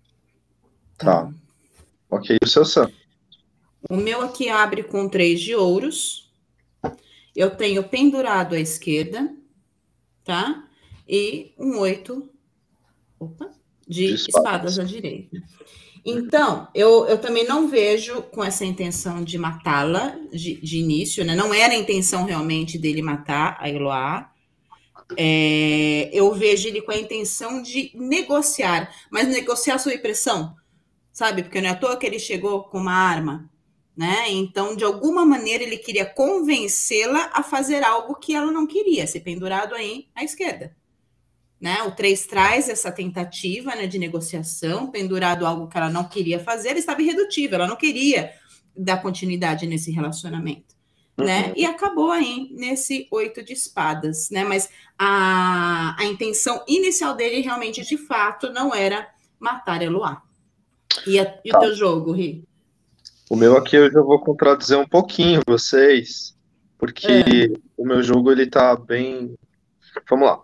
Tá. 0.97 1.31
Ok, 2.09 2.37
o 2.43 2.47
seu 2.47 2.65
Sam. 2.65 2.91
O 3.89 3.95
meu 3.95 4.21
aqui 4.21 4.49
abre 4.49 4.83
com 4.83 5.07
três 5.07 5.39
de 5.39 5.55
ouros. 5.55 6.29
Eu 7.35 7.55
tenho 7.55 7.87
pendurado 7.87 8.55
à 8.55 8.59
esquerda, 8.59 9.33
tá? 10.25 10.67
E 11.09 11.55
um 11.57 11.79
oito 11.79 12.29
opa, 13.19 13.49
de, 13.87 14.09
de 14.09 14.13
espadas. 14.13 14.75
espadas 14.75 14.79
à 14.79 14.83
direita. 14.83 15.41
Então, 16.05 16.67
eu, 16.73 17.05
eu 17.07 17.17
também 17.17 17.45
não 17.45 17.67
vejo 17.67 18.21
com 18.21 18.43
essa 18.43 18.63
intenção 18.63 19.23
de 19.23 19.37
matá-la 19.37 20.15
de, 20.31 20.61
de, 20.61 20.77
início, 20.77 21.25
né? 21.25 21.35
Não 21.35 21.51
era 21.51 21.73
a 21.73 21.77
intenção 21.77 22.25
realmente 22.25 22.77
dele 22.77 23.01
matar 23.01 23.57
a 23.59 23.67
Eloá. 23.67 24.31
É, 25.17 26.09
eu 26.13 26.31
vejo 26.33 26.67
ele 26.67 26.81
com 26.81 26.91
a 26.91 26.97
intenção 26.97 27.61
de 27.61 27.91
negociar, 27.95 28.93
mas 29.09 29.27
negociar 29.27 29.79
sob 29.79 29.97
pressão, 29.97 30.55
sabe? 31.11 31.41
Porque 31.41 31.59
não 31.59 31.69
é 31.69 31.71
à 31.71 31.75
toa 31.75 31.97
que 31.97 32.05
ele 32.05 32.19
chegou 32.19 32.65
com 32.65 32.77
uma 32.77 32.93
arma, 32.93 33.49
né? 33.97 34.29
Então, 34.29 34.75
de 34.75 34.83
alguma 34.83 35.25
maneira, 35.25 35.63
ele 35.63 35.77
queria 35.77 36.05
convencê-la 36.05 37.31
a 37.33 37.41
fazer 37.41 37.83
algo 37.83 38.15
que 38.15 38.35
ela 38.35 38.51
não 38.51 38.67
queria, 38.67 39.07
ser 39.07 39.21
pendurado 39.21 39.73
aí 39.73 40.07
à 40.15 40.23
esquerda. 40.23 40.77
Né? 41.59 41.83
O 41.83 41.91
3 41.91 42.25
traz 42.25 42.69
essa 42.69 42.91
tentativa 42.91 43.75
né, 43.75 43.85
de 43.85 43.99
negociação, 43.99 44.89
pendurado 44.89 45.45
algo 45.45 45.67
que 45.67 45.77
ela 45.77 45.89
não 45.89 46.05
queria 46.05 46.39
fazer, 46.39 46.69
ela 46.69 46.79
estava 46.79 47.01
irredutível, 47.01 47.55
ela 47.55 47.67
não 47.67 47.75
queria 47.75 48.31
dar 48.75 49.01
continuidade 49.01 49.67
nesse 49.67 49.91
relacionamento 49.91 50.79
né? 51.19 51.47
Uhum. 51.47 51.53
E 51.55 51.65
acabou 51.65 52.11
aí 52.11 52.49
nesse 52.51 53.07
oito 53.11 53.43
de 53.43 53.53
espadas, 53.53 54.29
né? 54.29 54.43
Mas 54.43 54.69
a, 54.97 55.95
a 55.99 56.05
intenção 56.05 56.63
inicial 56.67 57.15
dele 57.15 57.41
realmente, 57.41 57.81
de 57.83 57.97
fato, 57.97 58.51
não 58.51 58.73
era 58.73 59.07
matar 59.39 59.81
Eloá. 59.81 60.21
E, 61.05 61.19
a, 61.19 61.39
e 61.43 61.55
o 61.55 61.59
teu 61.59 61.75
jogo, 61.75 62.11
Ri? 62.11 62.43
O 63.29 63.35
meu 63.35 63.55
aqui 63.55 63.75
eu 63.75 63.91
já 63.91 64.01
vou 64.01 64.19
contradizer 64.19 64.77
um 64.77 64.87
pouquinho 64.87 65.41
vocês, 65.45 66.35
porque 66.77 67.07
é. 67.07 67.59
o 67.77 67.85
meu 67.85 68.01
jogo 68.01 68.31
ele 68.31 68.47
tá 68.47 68.75
bem. 68.75 69.35
Vamos 70.09 70.27
lá. 70.27 70.41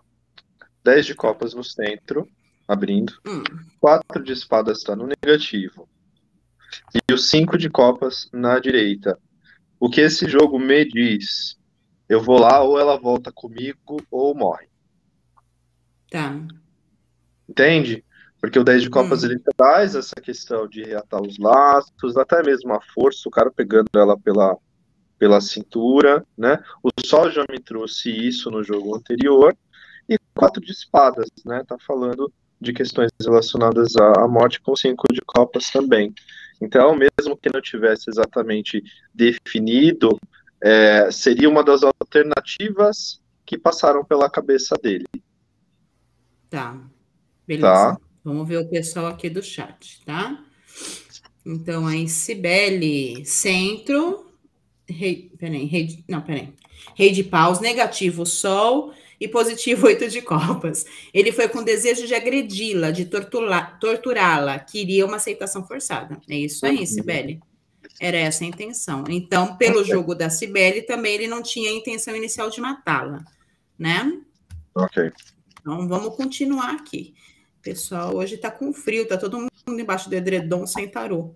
10 0.86 1.04
de 1.04 1.14
copas 1.16 1.52
no 1.52 1.64
centro, 1.64 2.28
abrindo. 2.68 3.12
Hum. 3.26 3.42
4 3.80 4.22
de 4.22 4.32
espadas 4.32 4.78
está 4.78 4.94
no 4.94 5.08
negativo. 5.08 5.88
E 6.94 7.12
o 7.12 7.18
5 7.18 7.58
de 7.58 7.68
copas 7.68 8.30
na 8.32 8.60
direita. 8.60 9.18
O 9.80 9.90
que 9.90 10.00
esse 10.00 10.28
jogo 10.28 10.60
me 10.60 10.84
diz? 10.84 11.58
Eu 12.08 12.22
vou 12.22 12.38
lá, 12.38 12.62
ou 12.62 12.78
ela 12.78 12.96
volta 12.96 13.32
comigo, 13.32 14.00
ou 14.12 14.32
morre. 14.32 14.68
Tá. 16.08 16.40
Entende? 17.48 18.04
Porque 18.40 18.58
o 18.58 18.64
10 18.64 18.82
de 18.82 18.90
copas 18.90 19.24
hum. 19.24 19.26
ele 19.26 19.40
traz 19.56 19.96
essa 19.96 20.14
questão 20.14 20.68
de 20.68 20.84
reatar 20.84 21.20
os 21.20 21.36
laços, 21.36 22.16
até 22.16 22.44
mesmo 22.44 22.72
a 22.72 22.80
força, 22.80 23.28
o 23.28 23.32
cara 23.32 23.50
pegando 23.50 23.88
ela 23.96 24.16
pela, 24.16 24.56
pela 25.18 25.40
cintura, 25.40 26.24
né? 26.38 26.62
O 26.80 26.90
Sol 27.04 27.28
já 27.28 27.44
me 27.50 27.58
trouxe 27.58 28.08
isso 28.08 28.52
no 28.52 28.62
jogo 28.62 28.94
anterior. 28.94 29.52
E 30.08 30.18
quatro 30.34 30.60
de 30.62 30.72
espadas, 30.72 31.28
né? 31.44 31.62
Tá 31.66 31.76
falando 31.84 32.32
de 32.60 32.72
questões 32.72 33.10
relacionadas 33.20 33.94
à 33.96 34.26
morte 34.26 34.60
com 34.60 34.74
cinco 34.74 35.06
de 35.12 35.20
copas 35.20 35.70
também. 35.70 36.14
Então, 36.60 36.96
mesmo 36.96 37.36
que 37.36 37.52
não 37.52 37.60
tivesse 37.60 38.08
exatamente 38.08 38.82
definido, 39.12 40.18
é, 40.62 41.10
seria 41.10 41.48
uma 41.48 41.62
das 41.62 41.82
alternativas 41.82 43.20
que 43.44 43.58
passaram 43.58 44.04
pela 44.04 44.30
cabeça 44.30 44.74
dele. 44.82 45.06
Tá. 46.48 46.80
Beleza. 47.46 47.66
Tá. 47.66 47.98
Vamos 48.24 48.48
ver 48.48 48.58
o 48.58 48.68
pessoal 48.68 49.06
aqui 49.06 49.28
do 49.28 49.42
chat, 49.42 50.02
tá? 50.04 50.42
Então, 51.44 51.86
aí, 51.86 52.08
Cibele, 52.08 53.24
centro. 53.24 54.26
Rei, 54.88 55.30
peraí, 55.38 55.64
rei, 55.66 56.04
não, 56.08 56.20
peraí. 56.20 56.52
Rei 56.94 57.12
de 57.12 57.22
paus, 57.22 57.60
negativo, 57.60 58.24
sol 58.24 58.92
e 59.20 59.28
positivo, 59.28 59.86
oito 59.88 60.08
de 60.08 60.22
copas. 60.22 60.84
Ele 61.12 61.32
foi 61.32 61.48
com 61.48 61.62
desejo 61.62 62.06
de 62.06 62.14
agredi-la, 62.14 62.90
de 62.90 63.06
torturá-la, 63.06 64.58
queria 64.58 65.06
uma 65.06 65.16
aceitação 65.16 65.66
forçada. 65.66 66.20
É 66.28 66.36
isso 66.36 66.64
aí, 66.66 66.86
Sibeli. 66.86 67.40
Era 68.00 68.18
essa 68.18 68.44
a 68.44 68.46
intenção. 68.46 69.04
Então, 69.08 69.56
pelo 69.56 69.84
jogo 69.84 70.14
da 70.14 70.28
Cibele, 70.28 70.82
também 70.82 71.14
ele 71.14 71.26
não 71.26 71.42
tinha 71.42 71.70
a 71.70 71.74
intenção 71.74 72.14
inicial 72.14 72.50
de 72.50 72.60
matá-la, 72.60 73.24
né? 73.78 74.20
Ok. 74.74 75.10
Então, 75.60 75.88
vamos 75.88 76.14
continuar 76.16 76.74
aqui. 76.74 77.14
Pessoal, 77.62 78.14
hoje 78.14 78.36
tá 78.36 78.50
com 78.50 78.72
frio, 78.72 79.08
tá 79.08 79.16
todo 79.16 79.38
mundo 79.38 79.50
embaixo 79.80 80.08
do 80.08 80.14
edredom 80.14 80.66
sem 80.66 80.88
tarô. 80.88 81.34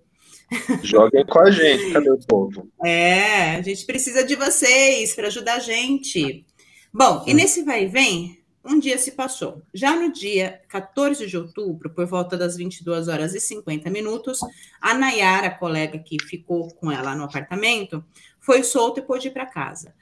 Joguem 0.83 1.25
com 1.25 1.39
a 1.39 1.49
gente, 1.49 1.91
cadê 1.91 2.09
o 2.09 2.17
povo? 2.19 2.69
É, 2.83 3.55
a 3.55 3.61
gente 3.61 3.85
precisa 3.85 4.23
de 4.23 4.35
vocês 4.35 5.15
para 5.15 5.27
ajudar 5.27 5.55
a 5.55 5.59
gente. 5.59 6.45
Bom, 6.93 7.23
e 7.25 7.33
nesse 7.33 7.63
vai 7.63 7.85
e 7.85 7.87
vem, 7.87 8.41
um 8.63 8.79
dia 8.79 8.97
se 8.97 9.13
passou. 9.13 9.61
Já 9.73 9.95
no 9.95 10.11
dia 10.11 10.61
14 10.67 11.25
de 11.25 11.37
outubro, 11.37 11.89
por 11.89 12.05
volta 12.05 12.37
das 12.37 12.57
22 12.57 13.07
horas 13.07 13.33
e 13.33 13.39
50 13.39 13.89
minutos, 13.89 14.39
a 14.79 14.93
Nayara, 14.93 15.47
a 15.47 15.57
colega 15.57 15.97
que 15.97 16.17
ficou 16.23 16.69
com 16.75 16.91
ela 16.91 17.15
no 17.15 17.23
apartamento, 17.23 18.03
foi 18.39 18.63
solta 18.63 18.99
e 18.99 19.03
pôde 19.03 19.29
ir 19.29 19.31
para 19.31 19.45
casa. 19.45 19.93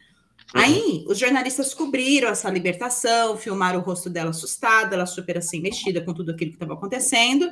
Uhum. 0.53 0.61
Aí, 0.61 1.05
os 1.07 1.17
jornalistas 1.17 1.73
cobriram 1.73 2.29
essa 2.29 2.49
libertação, 2.49 3.37
filmaram 3.37 3.79
o 3.79 3.83
rosto 3.83 4.09
dela 4.09 4.31
assustada, 4.31 4.95
ela 4.95 5.05
super 5.05 5.37
assim, 5.37 5.61
mexida 5.61 6.01
com 6.01 6.13
tudo 6.13 6.31
aquilo 6.31 6.51
que 6.51 6.55
estava 6.55 6.73
acontecendo, 6.73 7.49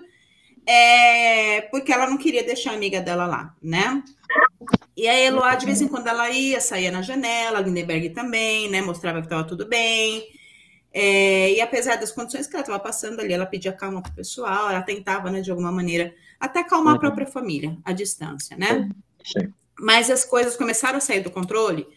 é, 0.66 1.62
porque 1.72 1.94
ela 1.94 2.10
não 2.10 2.18
queria 2.18 2.44
deixar 2.44 2.72
a 2.72 2.76
amiga 2.76 3.00
dela 3.00 3.26
lá, 3.26 3.56
né? 3.62 4.04
E 4.98 5.08
a 5.08 5.16
Eloá, 5.18 5.54
de 5.54 5.68
vez 5.68 5.80
em 5.80 5.88
quando, 5.88 6.08
ela 6.08 6.28
ia, 6.32 6.60
saía 6.60 6.90
na 6.90 7.04
janela, 7.04 7.60
a 7.60 7.62
Lindenberg 7.62 8.10
também, 8.10 8.68
né? 8.68 8.82
Mostrava 8.82 9.20
que 9.20 9.28
estava 9.28 9.44
tudo 9.44 9.68
bem. 9.68 10.28
É, 10.92 11.52
e 11.52 11.62
apesar 11.62 11.98
das 11.98 12.12
condições 12.12 12.48
que 12.48 12.56
ela 12.56 12.64
estava 12.64 12.80
passando 12.80 13.20
ali, 13.20 13.32
ela 13.32 13.46
pedia 13.46 13.72
calma 13.72 14.02
para 14.02 14.12
o 14.12 14.16
pessoal, 14.16 14.72
ela 14.72 14.82
tentava, 14.82 15.30
né, 15.30 15.42
de 15.42 15.52
alguma 15.52 15.72
maneira, 15.72 16.16
até 16.40 16.62
acalmar 16.62 16.94
uhum. 16.94 16.98
a 16.98 17.00
própria 17.00 17.28
família, 17.28 17.78
à 17.86 17.94
distância, 17.94 18.58
né? 18.58 18.90
Sim. 19.24 19.54
Mas 19.80 20.10
as 20.10 20.26
coisas 20.26 20.58
começaram 20.58 20.98
a 20.98 21.02
sair 21.02 21.20
do 21.20 21.30
controle 21.30 21.88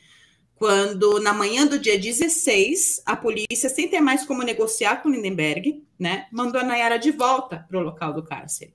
quando, 0.56 1.18
na 1.20 1.32
manhã 1.32 1.66
do 1.66 1.78
dia 1.78 1.98
16, 1.98 3.02
a 3.06 3.16
polícia, 3.16 3.70
sem 3.70 3.88
ter 3.88 4.02
mais 4.02 4.26
como 4.26 4.42
negociar 4.42 4.96
com 4.96 5.08
Lindenberg, 5.08 5.82
né, 5.98 6.26
mandou 6.30 6.60
a 6.60 6.64
Nayara 6.64 6.98
de 6.98 7.10
volta 7.10 7.64
para 7.66 7.78
o 7.78 7.82
local 7.82 8.12
do 8.12 8.22
cárcere. 8.22 8.74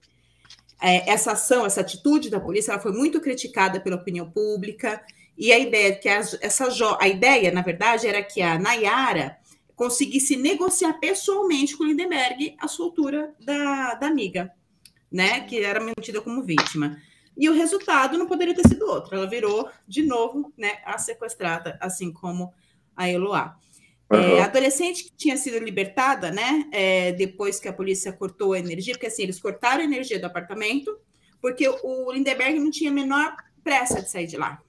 É, 0.82 1.10
essa 1.10 1.32
ação, 1.32 1.66
essa 1.66 1.82
atitude 1.82 2.30
da 2.30 2.40
polícia, 2.40 2.72
ela 2.72 2.82
foi 2.82 2.92
muito 2.92 3.22
criticada 3.22 3.80
pela 3.80 3.96
opinião 3.96 4.30
pública, 4.30 5.02
e 5.38 5.52
a 5.52 5.60
ideia 5.60 5.96
que 5.96 6.08
a, 6.08 6.20
essa 6.42 6.68
a 7.00 7.08
ideia, 7.08 7.52
na 7.52 7.62
verdade, 7.62 8.08
era 8.08 8.24
que 8.24 8.42
a 8.42 8.58
Nayara 8.58 9.38
conseguisse 9.76 10.38
negociar 10.38 10.94
pessoalmente 10.94 11.76
com 11.76 11.84
Lindenberg 11.84 12.56
a 12.60 12.68
soltura 12.68 13.34
da, 13.40 13.96
da 13.96 14.08
amiga, 14.08 14.52
né, 15.12 15.42
que 15.42 15.62
era 15.62 15.84
mantida 15.84 16.22
como 16.22 16.44
vítima. 16.44 16.98
E 17.38 17.50
o 17.50 17.54
resultado 17.54 18.18
não 18.18 18.28
poderia 18.28 18.56
ter 18.56 18.68
sido 18.68 18.86
outro. 18.86 19.16
Ela 19.16 19.30
virou, 19.30 19.70
de 19.86 20.04
novo, 20.04 20.54
né, 20.58 20.78
a 20.86 20.98
sequestrada, 20.98 21.78
assim 21.82 22.12
como 22.12 22.54
a 22.96 23.10
Eloá. 23.10 23.58
Uhum. 24.12 24.20
É, 24.20 24.42
adolescente 24.42 25.06
que 25.06 25.12
tinha 25.16 25.36
sido 25.36 25.58
libertada, 25.58 26.30
né, 26.30 26.68
é, 26.72 27.12
depois 27.12 27.60
que 27.60 27.68
a 27.68 27.74
polícia 27.74 28.14
cortou 28.14 28.54
a 28.54 28.60
energia, 28.60 28.94
porque 28.94 29.08
assim, 29.08 29.24
eles 29.24 29.40
cortaram 29.40 29.82
a 29.82 29.86
energia 29.86 30.20
do 30.20 30.26
apartamento, 30.26 30.96
porque 31.42 31.68
o 31.68 32.12
Lindeberg 32.12 32.60
não 32.60 32.70
tinha 32.70 32.92
a 32.92 32.94
menor 32.94 33.36
pressa 33.64 34.02
de 34.02 34.10
sair 34.10 34.28
de 34.28 34.38
lá. 34.38 34.62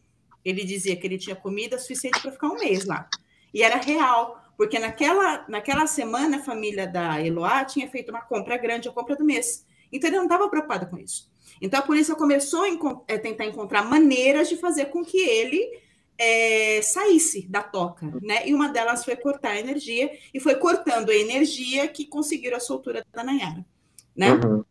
Ele 0.45 0.65
dizia 0.65 0.97
que 0.97 1.07
ele 1.07 1.19
tinha 1.19 1.37
comida 1.37 1.79
suficiente 1.79 2.21
para 2.21 2.33
ficar 2.33 2.49
um 2.49 2.55
mês 2.55 2.85
lá. 2.85 3.09
E 3.53 3.63
era 3.63 3.77
real, 3.77 4.41
porque 4.57 4.79
naquela, 4.79 5.45
naquela 5.49 5.87
semana 5.87 6.39
a 6.39 6.43
família 6.43 6.87
da 6.87 7.23
Eloá 7.23 7.65
tinha 7.65 7.89
feito 7.89 8.11
uma 8.11 8.23
compra 8.23 8.57
grande, 8.57 8.89
a 8.89 8.93
compra 8.93 9.17
do 9.17 9.25
mês. 9.25 9.67
Então 9.93 10.09
ele 10.09 10.17
não 10.17 10.25
estava 10.25 10.49
preocupado 10.49 10.87
com 10.87 10.99
isso. 10.99 11.31
Então 11.61 11.81
a 11.81 11.83
polícia 11.83 12.15
começou 12.15 12.63
a 12.63 13.03
é, 13.09 13.19
tentar 13.19 13.45
encontrar 13.45 13.85
maneiras 13.85 14.49
de 14.49 14.57
fazer 14.57 14.87
com 14.87 15.05
que 15.05 15.19
ele 15.19 15.81
é, 16.19 16.81
saísse 16.83 17.47
da 17.49 17.63
toca, 17.63 18.07
né? 18.23 18.49
E 18.49 18.55
uma 18.55 18.69
delas 18.69 19.05
foi 19.05 19.17
cortar 19.17 19.51
a 19.51 19.61
energia, 19.61 20.11
e 20.33 20.41
foi 20.41 20.57
cortando 20.57 21.11
a 21.11 21.15
energia 21.15 21.87
que 21.89 22.07
conseguiram 22.07 22.57
a 22.57 22.61
soltura 22.61 23.05
da 23.13 23.25
Nayara, 23.25 23.65
né? 24.15 24.33
Uhum. 24.33 24.65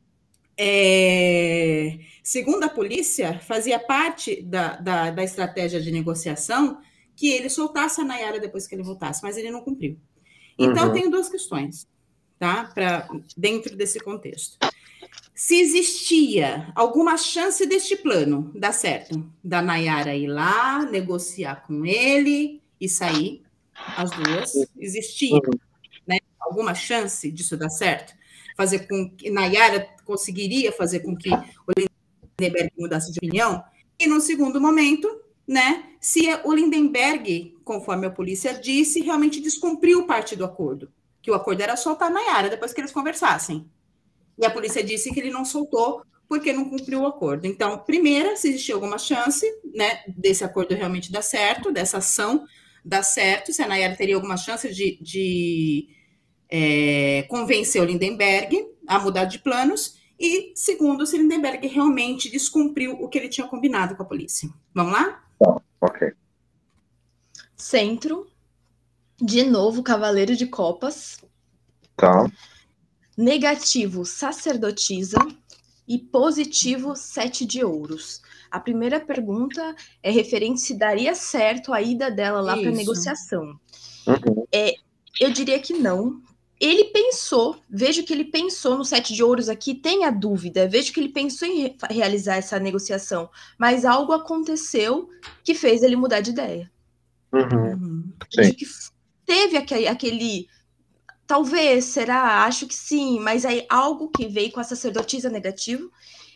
É, 0.58 2.00
segundo 2.24 2.64
a 2.64 2.70
polícia, 2.70 3.40
fazia 3.40 3.78
parte 3.78 4.42
da, 4.42 4.78
da, 4.78 5.12
da, 5.12 5.24
estratégia 5.24 5.82
de 5.82 5.92
negociação 5.92 6.80
que 7.14 7.30
ele 7.30 7.50
soltasse 7.50 8.00
a 8.00 8.06
Nayara 8.06 8.40
depois 8.40 8.66
que 8.66 8.74
ele 8.74 8.84
voltasse, 8.84 9.22
mas 9.22 9.38
ele 9.38 9.52
não 9.52 9.62
cumpriu. 9.62 10.00
Então, 10.58 10.88
uhum. 10.88 10.94
tenho 10.94 11.12
duas 11.12 11.28
questões, 11.28 11.86
tá? 12.40 12.72
Para 12.74 13.08
dentro 13.36 13.76
desse 13.76 14.00
contexto 14.00 14.58
se 15.36 15.60
existia 15.60 16.72
alguma 16.74 17.18
chance 17.18 17.66
deste 17.66 17.98
plano 17.98 18.52
dar 18.56 18.72
certo, 18.72 19.30
da 19.44 19.62
Nayara 19.62 20.16
ir 20.16 20.28
lá, 20.28 20.86
negociar 20.86 21.68
com 21.68 21.86
ele 21.86 22.62
e 22.80 22.88
sair, 22.88 23.44
as 23.98 24.12
duas, 24.12 24.54
existia 24.78 25.40
né, 26.08 26.20
alguma 26.40 26.74
chance 26.74 27.30
disso 27.30 27.58
dar 27.58 27.70
certo? 27.70 28.14
Fazer 28.56 28.88
com 28.88 29.10
que 29.10 29.30
Nayara 29.30 29.86
conseguiria 30.06 30.72
fazer 30.72 31.02
com 31.02 31.16
que 31.16 31.30
o 31.30 31.72
Lindenberg 31.78 32.72
mudasse 32.78 33.12
de 33.12 33.20
opinião? 33.20 33.62
E 34.00 34.08
no 34.08 34.22
segundo 34.22 34.62
momento, 34.62 35.22
né, 35.46 35.84
se 36.00 36.28
o 36.46 36.54
Lindenberg, 36.54 37.58
conforme 37.66 38.08
a 38.08 38.12
polícia 38.12 38.54
disse, 38.54 39.02
realmente 39.02 39.42
descumpriu 39.42 40.06
parte 40.06 40.36
do 40.36 40.46
acordo, 40.46 40.90
que 41.22 41.30
o 41.30 41.34
acordo 41.34 41.62
era 41.62 41.76
soltar 41.76 42.10
a 42.10 42.14
Nayara 42.14 42.50
depois 42.50 42.72
que 42.72 42.80
eles 42.80 42.92
conversassem. 42.92 43.70
E 44.38 44.46
a 44.46 44.50
polícia 44.50 44.84
disse 44.84 45.14
que 45.14 45.20
ele 45.20 45.32
não 45.32 45.46
soltou 45.46 46.04
porque 46.28 46.52
não 46.52 46.70
cumpriu 46.70 47.02
o 47.02 47.08
acordo. 47.08 47.46
Então, 47.46 47.78
primeira, 47.80 48.36
se 48.36 48.50
existia 48.50 48.76
alguma 48.76 48.98
chance, 48.98 49.46
né, 49.74 50.04
desse 50.08 50.44
acordo 50.44 50.74
realmente 50.74 51.12
dar 51.12 51.22
certo, 51.22 51.72
dessa 51.72 51.98
ação 51.98 52.46
dar 52.84 53.04
certo, 53.04 53.52
se 53.52 53.62
a 53.62 53.68
Nayara 53.68 53.96
teria 53.96 54.16
alguma 54.16 54.38
chance 54.38 54.72
de, 54.72 54.98
de 55.02 55.88
é, 56.50 57.24
convencer 57.24 57.82
o 57.82 57.86
Lindenberg 57.86 58.64
a 58.88 59.00
mudar 59.00 59.26
de 59.26 59.40
planos, 59.40 60.00
e 60.20 60.54
segundo, 60.56 61.06
se 61.06 61.18
Lindenberg 61.18 61.68
realmente 61.68 62.30
descumpriu 62.30 62.94
o 62.94 63.10
que 63.10 63.18
ele 63.18 63.28
tinha 63.28 63.48
combinado 63.48 63.96
com 63.96 64.04
a 64.04 64.06
polícia. 64.06 64.50
Vamos 64.74 64.94
lá? 64.94 65.24
Tá, 65.40 65.62
ok. 65.82 66.14
Centro, 67.58 68.28
de 69.20 69.44
novo, 69.44 69.84
Cavaleiro 69.84 70.36
de 70.36 70.46
Copas. 70.46 71.20
Tá 71.98 72.30
negativo 73.18 74.06
sacerdotisa 74.06 75.18
e 75.88 76.00
positivo 76.00 76.96
sete 76.96 77.46
de 77.46 77.64
ouros. 77.64 78.22
A 78.50 78.60
primeira 78.60 79.00
pergunta 79.00 79.76
é 80.02 80.10
referente 80.10 80.62
se 80.62 80.74
daria 80.74 81.14
certo 81.14 81.74
a 81.74 81.82
ida 81.82 82.10
dela 82.10 82.42
lá 82.42 82.58
para 82.58 82.72
negociação. 82.72 83.60
Uhum. 84.08 84.46
É, 84.52 84.74
eu 85.20 85.32
diria 85.32 85.60
que 85.60 85.74
não. 85.74 86.22
Ele 86.60 86.86
pensou, 86.86 87.58
vejo 87.70 88.04
que 88.04 88.14
ele 88.14 88.24
pensou 88.24 88.78
no 88.78 88.86
sete 88.86 89.14
de 89.14 89.22
ouros 89.22 89.50
aqui, 89.50 89.76
tem 89.76 90.06
a 90.06 90.10
dúvida, 90.10 90.70
vejo 90.70 90.94
que 90.94 91.02
ele 91.02 91.10
pensou 91.10 91.48
em 91.48 91.64
re 91.64 91.78
realizar 91.90 92.38
essa 92.38 92.58
negociação, 92.58 93.30
mas 93.58 93.84
algo 93.84 94.14
aconteceu 94.14 95.10
que 95.44 95.54
fez 95.54 95.84
ele 95.84 95.98
mudar 95.98 96.22
de 96.22 96.32
ideia. 96.32 96.72
Uhum. 97.34 97.74
Uhum. 97.74 98.14
Que 98.30 98.66
teve 99.26 99.58
aquele, 99.58 99.88
aquele 99.88 100.48
Talvez, 101.28 101.86
será? 101.86 102.44
Acho 102.46 102.68
que 102.68 102.76
sim, 102.76 103.20
mas 103.20 103.46
aí 103.46 103.66
algo 103.70 104.10
que 104.10 104.28
veio 104.28 104.52
com 104.52 104.60
a 104.60 104.64
sacerdotisa 104.64 105.30
negativo, 105.30 105.92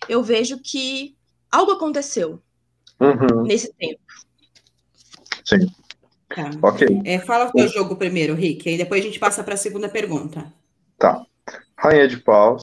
eu 0.07 0.23
vejo 0.23 0.59
que 0.59 1.15
algo 1.51 1.71
aconteceu 1.71 2.41
uhum. 2.99 3.43
nesse 3.43 3.71
tempo. 3.73 4.01
Sim. 5.45 5.67
Tá. 6.29 6.51
Ok. 6.61 7.01
É, 7.05 7.19
fala 7.19 7.49
o 7.49 7.51
teu 7.51 7.67
jogo 7.67 7.95
primeiro, 7.95 8.35
Rick, 8.35 8.69
e 8.69 8.77
depois 8.77 9.01
a 9.01 9.07
gente 9.07 9.19
passa 9.19 9.43
para 9.43 9.55
a 9.55 9.57
segunda 9.57 9.89
pergunta. 9.89 10.51
Tá. 10.97 11.23
Rainha 11.75 12.07
de 12.07 12.17
Paus, 12.17 12.61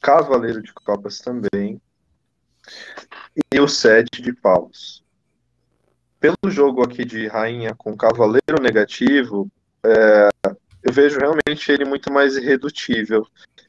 cavaleiro 0.00 0.62
de 0.62 0.72
copas 0.72 1.18
também, 1.18 1.80
e 3.52 3.60
o 3.60 3.68
sete 3.68 4.22
de 4.22 4.32
paus. 4.32 5.04
Pelo 6.20 6.36
jogo 6.46 6.82
aqui 6.82 7.04
de 7.04 7.26
rainha 7.28 7.74
com 7.74 7.96
cavaleiro 7.96 8.60
negativo, 8.60 9.50
é, 9.84 10.28
eu 10.82 10.92
vejo 10.92 11.18
realmente 11.18 11.70
ele 11.70 11.84
muito 11.84 12.12
mais 12.12 12.36
irredutível. 12.36 13.26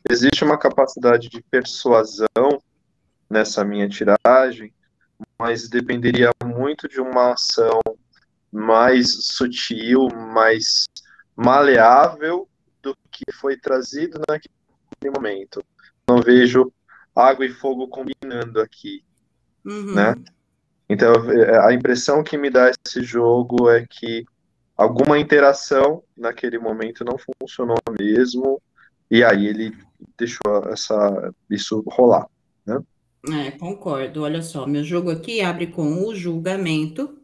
Existe 0.10 0.44
uma 0.44 0.58
capacidade 0.58 1.30
de 1.30 1.42
persuasão 1.42 2.62
nessa 3.30 3.64
minha 3.64 3.88
tiragem, 3.88 4.74
mas 5.38 5.70
dependeria 5.70 6.32
muito 6.44 6.88
de 6.88 7.00
uma 7.00 7.34
ação 7.34 7.80
mais 8.52 9.26
sutil, 9.26 10.08
mais 10.34 10.88
maleável 11.36 12.48
do 12.82 12.96
que 13.12 13.32
foi 13.34 13.58
trazido 13.58 14.20
naquele 14.28 15.14
momento. 15.14 15.64
Não 16.08 16.22
vejo 16.22 16.72
água 17.16 17.46
e 17.46 17.50
fogo 17.50 17.88
combinando 17.88 18.62
aqui, 18.62 19.04
uhum. 19.66 19.94
né? 19.94 20.16
Então, 20.90 21.14
a 21.64 21.72
impressão 21.72 22.24
que 22.24 22.38
me 22.38 22.50
dá 22.50 22.72
esse 22.72 23.04
jogo 23.04 23.70
é 23.70 23.86
que 23.88 24.26
alguma 24.80 25.20
interação 25.20 26.02
naquele 26.16 26.58
momento 26.58 27.04
não 27.04 27.18
funcionou 27.18 27.76
mesmo, 28.00 28.62
e 29.12 29.22
aí 29.26 29.46
ele 29.46 29.78
deixou 30.18 30.70
essa, 30.72 31.34
isso 31.50 31.84
rolar, 31.86 32.26
né? 32.66 32.80
É, 33.30 33.52
concordo. 33.52 34.24
Olha 34.24 34.42
só, 34.42 34.66
meu 34.66 34.82
jogo 34.82 35.12
aqui 35.12 35.42
abre 35.42 35.68
com 35.68 36.08
o 36.08 36.16
julgamento, 36.16 37.20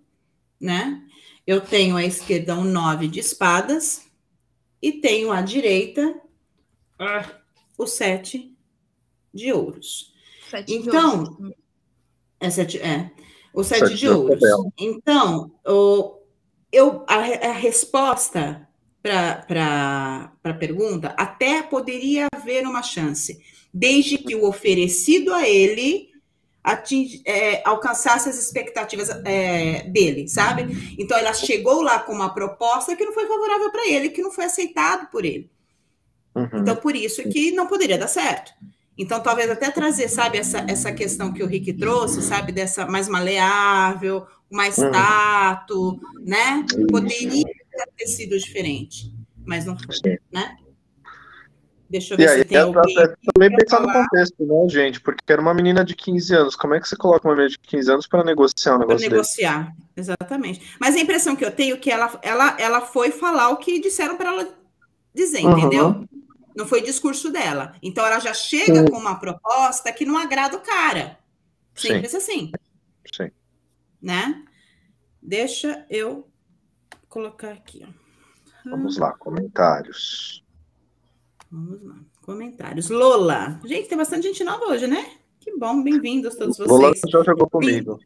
né? 0.59 1.01
Eu 1.47 1.61
tenho 1.61 1.95
à 1.95 2.03
esquerda 2.03 2.55
um 2.55 2.65
nove 2.65 3.07
de 3.07 3.21
espadas 3.21 4.05
e 4.81 4.91
tenho 4.91 5.31
à 5.31 5.41
direita 5.41 6.13
ah, 6.99 7.39
o 7.77 7.87
sete 7.87 8.53
de 9.33 9.53
ouros. 9.53 10.13
Sete 10.49 10.73
então, 10.73 11.23
de 11.23 11.29
ouros. 11.29 11.55
é 12.37 12.49
sete, 12.49 12.79
é 12.79 13.11
o 13.53 13.63
sete, 13.63 13.87
sete 13.87 13.95
de 13.95 14.09
ouros. 14.09 14.41
Então, 14.77 15.53
o, 15.65 16.24
eu 16.75 17.05
a, 17.07 17.15
a 17.15 17.53
resposta 17.53 18.67
para 19.01 20.31
a 20.43 20.53
pergunta 20.53 21.13
até 21.17 21.61
poderia 21.61 22.27
haver 22.33 22.65
uma 22.65 22.81
chance 22.81 23.39
desde 23.73 24.17
que 24.17 24.35
o 24.35 24.47
oferecido 24.47 25.33
a 25.33 25.47
ele 25.47 26.09
atinge, 26.63 27.21
é, 27.25 27.61
alcançasse 27.63 28.27
as 28.27 28.37
expectativas 28.39 29.09
é, 29.23 29.83
dele, 29.83 30.27
sabe? 30.27 30.95
Então 30.97 31.17
ela 31.17 31.33
chegou 31.33 31.81
lá 31.81 31.99
com 31.99 32.11
uma 32.11 32.33
proposta 32.33 32.95
que 32.95 33.05
não 33.05 33.13
foi 33.13 33.27
favorável 33.27 33.71
para 33.71 33.87
ele, 33.87 34.09
que 34.09 34.21
não 34.21 34.31
foi 34.31 34.45
aceitado 34.45 35.09
por 35.11 35.23
ele. 35.23 35.49
Uhum. 36.33 36.49
Então 36.55 36.75
por 36.75 36.95
isso 36.95 37.21
que 37.29 37.51
não 37.51 37.67
poderia 37.67 37.97
dar 37.97 38.07
certo. 38.07 38.51
Então 38.97 39.19
talvez 39.21 39.51
até 39.51 39.69
trazer, 39.69 40.07
sabe, 40.09 40.39
essa, 40.39 40.65
essa 40.67 40.91
questão 40.91 41.31
que 41.31 41.43
o 41.43 41.47
Rick 41.47 41.73
trouxe, 41.73 42.21
sabe, 42.23 42.51
dessa 42.51 42.87
mais 42.87 43.07
maleável, 43.07 44.25
mais 44.51 44.77
uhum. 44.77 44.91
tato, 44.91 45.99
né? 46.23 46.65
Poderia 46.89 47.43
ter 47.97 48.07
sido 48.07 48.37
diferente, 48.37 49.13
mas 49.45 49.65
não 49.65 49.77
foi, 49.77 50.19
né? 50.31 50.57
Deixa 51.89 52.13
eu 52.13 52.17
ver 52.17 52.23
e 52.23 52.27
se 52.27 52.35
aí, 52.35 52.45
tem 52.45 52.57
alguém. 52.57 52.95
também 53.33 53.55
pensar 53.55 53.79
no 53.79 53.91
contexto, 53.91 54.45
né, 54.45 54.67
gente? 54.67 54.99
Porque 54.99 55.31
era 55.31 55.41
uma 55.41 55.53
menina 55.53 55.85
de 55.85 55.95
15 55.95 56.33
anos. 56.33 56.55
Como 56.55 56.73
é 56.73 56.79
que 56.79 56.87
você 56.87 56.95
coloca 56.95 57.27
uma 57.27 57.35
menina 57.35 57.49
de 57.49 57.59
15 57.59 57.91
anos 57.91 58.07
para 58.07 58.23
negociar 58.23 58.75
um 58.75 58.79
negócio 58.79 59.07
Para 59.07 59.09
negociar, 59.09 59.63
desse? 59.95 60.11
exatamente. 60.11 60.75
Mas 60.79 60.95
a 60.95 60.99
impressão 60.99 61.35
que 61.35 61.45
eu 61.45 61.51
tenho 61.51 61.75
é 61.75 61.77
que 61.77 61.91
ela, 61.91 62.19
ela, 62.23 62.57
ela 62.59 62.81
foi 62.81 63.11
falar 63.11 63.49
o 63.49 63.57
que 63.57 63.79
disseram 63.79 64.17
para 64.17 64.29
ela 64.29 64.49
dizer, 65.13 65.45
uhum. 65.45 65.57
entendeu? 65.57 66.07
Não 66.55 66.65
foi 66.65 66.81
discurso 66.81 67.31
dela. 67.31 67.75
Então 67.83 68.05
ela 68.05 68.19
já 68.19 68.33
chega 68.33 68.79
Sim. 68.79 68.87
com 68.87 68.97
uma 68.97 69.19
proposta 69.19 69.91
que 69.91 70.05
não 70.05 70.17
agrada 70.17 70.57
o 70.57 70.61
cara. 70.61 71.19
Simples 71.75 72.11
Sim. 72.11 72.17
assim. 72.17 72.51
Sim. 73.13 73.31
Né? 74.05 74.45
Deixa 75.19 75.83
eu 75.89 76.29
colocar 77.09 77.53
aqui. 77.53 77.83
Vamos 78.63 78.99
lá, 78.99 79.13
comentários. 79.13 80.45
Vamos 81.51 81.83
lá. 81.83 81.95
Comentários. 82.21 82.91
Lola. 82.91 83.59
Gente, 83.65 83.89
tem 83.89 83.97
bastante 83.97 84.27
gente 84.27 84.43
nova 84.43 84.65
hoje, 84.65 84.85
né? 84.85 85.17
Que 85.39 85.57
bom, 85.57 85.81
bem-vindos 85.81 86.35
todos 86.35 86.55
vocês. 86.55 86.69
Lola 86.69 86.93
já 87.09 87.23
jogou 87.23 87.49
comigo. 87.49 87.99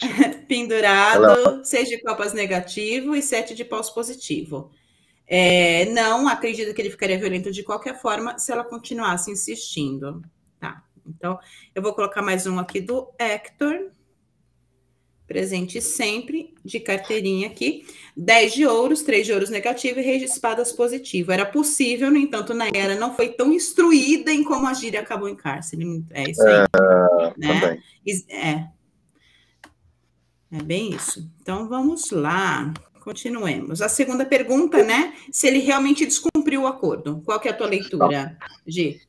Pendurado, 0.46 1.64
seis 1.64 1.88
de 1.88 1.98
copas 2.02 2.34
negativo 2.34 3.16
e 3.16 3.22
sete 3.22 3.54
de 3.54 3.64
paus 3.64 3.88
positivo. 3.88 4.70
É, 5.26 5.86
não 5.86 6.28
acredito 6.28 6.74
que 6.74 6.82
ele 6.82 6.90
ficaria 6.90 7.18
violento 7.18 7.50
de 7.50 7.62
qualquer 7.62 7.98
forma 8.02 8.38
se 8.38 8.52
ela 8.52 8.64
continuasse 8.64 9.30
insistindo. 9.30 10.20
Tá. 10.60 10.84
Então, 11.06 11.38
eu 11.74 11.80
vou 11.80 11.94
colocar 11.94 12.20
mais 12.20 12.46
um 12.46 12.58
aqui 12.58 12.82
do 12.82 13.10
Hector 13.18 13.90
presente 15.32 15.80
sempre, 15.80 16.52
de 16.62 16.78
carteirinha 16.78 17.46
aqui. 17.46 17.86
10 18.14 18.52
de 18.52 18.66
ouros, 18.66 19.00
3 19.00 19.24
de 19.26 19.32
ouros 19.32 19.48
negativo 19.48 19.98
e 19.98 20.02
rei 20.02 20.18
de 20.18 20.26
espadas 20.26 20.70
positivo. 20.72 21.32
Era 21.32 21.46
possível, 21.46 22.10
no 22.10 22.18
entanto, 22.18 22.52
na 22.52 22.68
era 22.68 22.96
não 22.96 23.16
foi 23.16 23.30
tão 23.30 23.50
instruída 23.50 24.30
em 24.30 24.44
como 24.44 24.66
agir 24.66 24.92
e 24.92 24.98
acabou 24.98 25.30
em 25.30 25.34
cárcere. 25.34 26.04
É 26.10 26.30
isso 26.30 26.42
aí. 26.42 26.52
É, 26.54 27.38
né? 27.38 27.82
É. 28.28 28.68
É 30.54 30.62
bem 30.62 30.92
isso. 30.92 31.26
Então, 31.40 31.66
vamos 31.66 32.10
lá. 32.10 32.74
Continuemos. 33.00 33.80
A 33.80 33.88
segunda 33.88 34.26
pergunta, 34.26 34.82
né? 34.82 35.14
Se 35.30 35.46
ele 35.46 35.60
realmente 35.60 36.04
descumpriu 36.04 36.62
o 36.62 36.66
acordo. 36.66 37.22
Qual 37.24 37.40
que 37.40 37.48
é 37.48 37.52
a 37.52 37.56
tua 37.56 37.68
leitura, 37.68 38.36
Gi? 38.66 39.00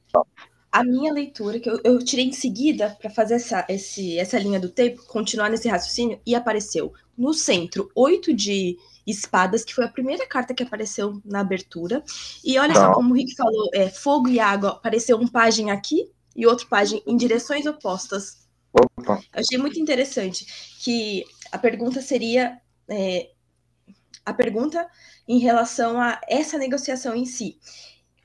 A 0.74 0.84
minha 0.84 1.14
leitura, 1.14 1.60
que 1.60 1.70
eu, 1.70 1.80
eu 1.84 2.04
tirei 2.04 2.26
em 2.26 2.32
seguida 2.32 2.98
para 3.00 3.08
fazer 3.08 3.36
essa, 3.36 3.64
esse, 3.70 4.18
essa 4.18 4.40
linha 4.40 4.60
do 4.60 4.70
tempo, 4.70 5.06
continuar 5.06 5.48
nesse 5.48 5.70
raciocínio, 5.70 6.20
e 6.26 6.34
apareceu 6.34 6.92
no 7.16 7.32
centro 7.32 7.92
oito 7.96 8.34
de 8.34 8.76
espadas, 9.06 9.64
que 9.64 9.74
foi 9.74 9.86
a 9.86 9.90
primeira 9.90 10.26
carta 10.26 10.52
que 10.52 10.64
apareceu 10.64 11.22
na 11.24 11.42
abertura. 11.42 12.04
E 12.44 12.58
olha 12.58 12.74
só, 12.74 12.92
como 12.92 13.14
o 13.14 13.16
Rick 13.16 13.36
falou, 13.36 13.70
é, 13.72 13.88
fogo 13.88 14.28
e 14.28 14.40
água, 14.40 14.72
apareceu 14.72 15.16
um 15.18 15.28
pajem 15.28 15.70
aqui 15.70 16.10
e 16.36 16.48
outro 16.48 16.68
pajem 16.68 17.04
em 17.06 17.16
direções 17.16 17.68
opostas. 17.68 18.48
Opa. 18.74 19.22
Eu 19.32 19.42
achei 19.42 19.60
muito 19.60 19.80
interessante 19.80 20.74
que 20.80 21.24
a 21.52 21.60
pergunta 21.60 22.02
seria 22.02 22.60
é, 22.90 23.30
a 24.26 24.34
pergunta 24.34 24.88
em 25.28 25.38
relação 25.38 26.02
a 26.02 26.20
essa 26.28 26.58
negociação 26.58 27.14
em 27.14 27.28
si. 27.28 27.60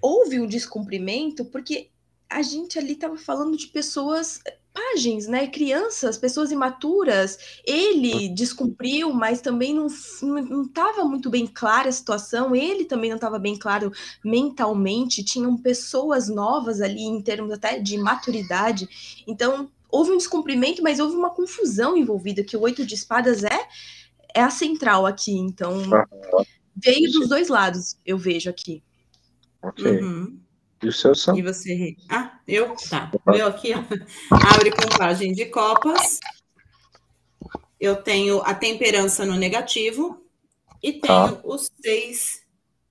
Houve 0.01 0.41
um 0.41 0.47
descumprimento 0.47 1.45
porque 1.45 1.91
a 2.31 2.43
gente 2.43 2.79
ali 2.79 2.93
estava 2.93 3.17
falando 3.17 3.57
de 3.57 3.69
pessoas 3.69 4.41
páginas, 4.73 5.27
né? 5.27 5.47
Crianças, 5.47 6.19
pessoas 6.19 6.51
imaturas. 6.53 7.39
Ele 7.67 8.29
descumpriu, 8.29 9.13
mas 9.13 9.41
também 9.41 9.75
não 9.75 9.87
estava 9.87 11.05
muito 11.05 11.31
bem 11.31 11.47
clara 11.47 11.89
a 11.89 11.93
situação. 11.93 12.55
Ele 12.55 12.85
também 12.85 13.11
não 13.11 13.17
estava 13.17 13.39
bem 13.39 13.57
claro 13.57 13.91
mentalmente. 14.25 15.25
Tinham 15.25 15.57
pessoas 15.57 16.29
novas 16.29 16.81
ali 16.81 17.03
em 17.03 17.21
termos 17.21 17.53
até 17.53 17.79
de 17.79 17.97
maturidade. 17.97 18.89
Então 19.27 19.71
houve 19.91 20.13
um 20.13 20.17
descumprimento, 20.19 20.83
mas 20.83 21.01
houve 21.01 21.17
uma 21.17 21.31
confusão 21.31 21.97
envolvida. 21.97 22.45
Que 22.45 22.57
o 22.57 22.61
oito 22.61 22.85
de 22.85 22.95
espadas 22.95 23.43
é 23.43 23.67
é 24.35 24.43
a 24.43 24.51
central 24.51 25.07
aqui. 25.07 25.33
Então 25.33 25.83
veio 26.77 27.11
dos 27.11 27.29
dois 27.29 27.49
lados. 27.49 27.97
Eu 28.05 28.19
vejo 28.19 28.51
aqui. 28.51 28.83
Ok. 29.63 29.85
Uhum. 29.85 30.39
E 30.83 30.89
o 30.89 30.93
seu 30.93 31.15
são? 31.15 31.37
E 31.37 31.43
você? 31.43 31.97
Ah, 32.09 32.39
eu? 32.47 32.75
Tá. 32.89 33.11
O 33.25 33.31
meu 33.33 33.47
aqui, 33.47 33.73
ó. 33.75 33.83
Abre 34.55 34.71
contagem 34.71 35.33
de 35.33 35.47
copas. 35.47 36.21
Eu 37.81 37.97
tenho 37.97 38.41
a 38.43 38.55
temperança 38.55 39.25
no 39.25 39.35
negativo 39.35 40.25
e 40.83 40.93
tenho 40.93 41.01
tá. 41.37 41.41
os 41.45 41.71
seis 41.81 42.43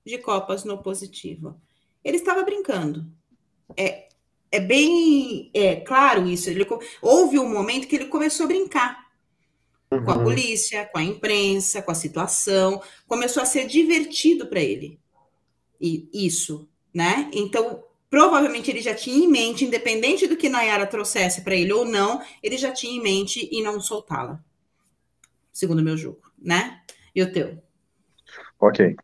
de 0.04 0.18
copas 0.18 0.64
no 0.64 0.82
positivo. 0.82 1.60
Ele 2.04 2.16
estava 2.16 2.42
brincando. 2.42 3.06
É, 3.76 4.08
é 4.50 4.60
bem 4.60 5.50
é, 5.52 5.76
claro 5.76 6.26
isso. 6.26 6.48
Ele, 6.48 6.66
houve 7.02 7.38
um 7.38 7.48
momento 7.48 7.86
que 7.86 7.96
ele 7.96 8.06
começou 8.06 8.44
a 8.44 8.48
brincar 8.48 9.08
uhum. 9.90 10.04
com 10.04 10.10
a 10.10 10.16
uhum. 10.16 10.24
polícia, 10.24 10.86
com 10.86 10.98
a 10.98 11.02
imprensa, 11.02 11.82
com 11.82 11.90
a 11.90 11.94
situação. 11.94 12.82
Começou 13.06 13.42
a 13.42 13.46
ser 13.46 13.66
divertido 13.66 14.46
para 14.46 14.60
ele. 14.60 14.98
E 15.80 16.08
isso, 16.12 16.68
né? 16.92 17.30
Então, 17.32 17.84
provavelmente 18.10 18.70
ele 18.70 18.80
já 18.80 18.94
tinha 18.94 19.24
em 19.24 19.28
mente, 19.28 19.64
independente 19.64 20.26
do 20.26 20.36
que 20.36 20.48
Nayara 20.48 20.86
trouxesse 20.86 21.42
para 21.42 21.54
ele 21.54 21.72
ou 21.72 21.84
não, 21.84 22.22
ele 22.42 22.56
já 22.56 22.72
tinha 22.72 22.92
em 22.92 23.02
mente 23.02 23.48
e 23.52 23.62
não 23.62 23.80
soltá-la. 23.80 24.42
Segundo 25.52 25.80
o 25.80 25.84
meu 25.84 25.96
jogo, 25.96 26.20
né? 26.38 26.82
E 27.14 27.22
o 27.22 27.32
teu? 27.32 27.62
Ok. 28.60 28.96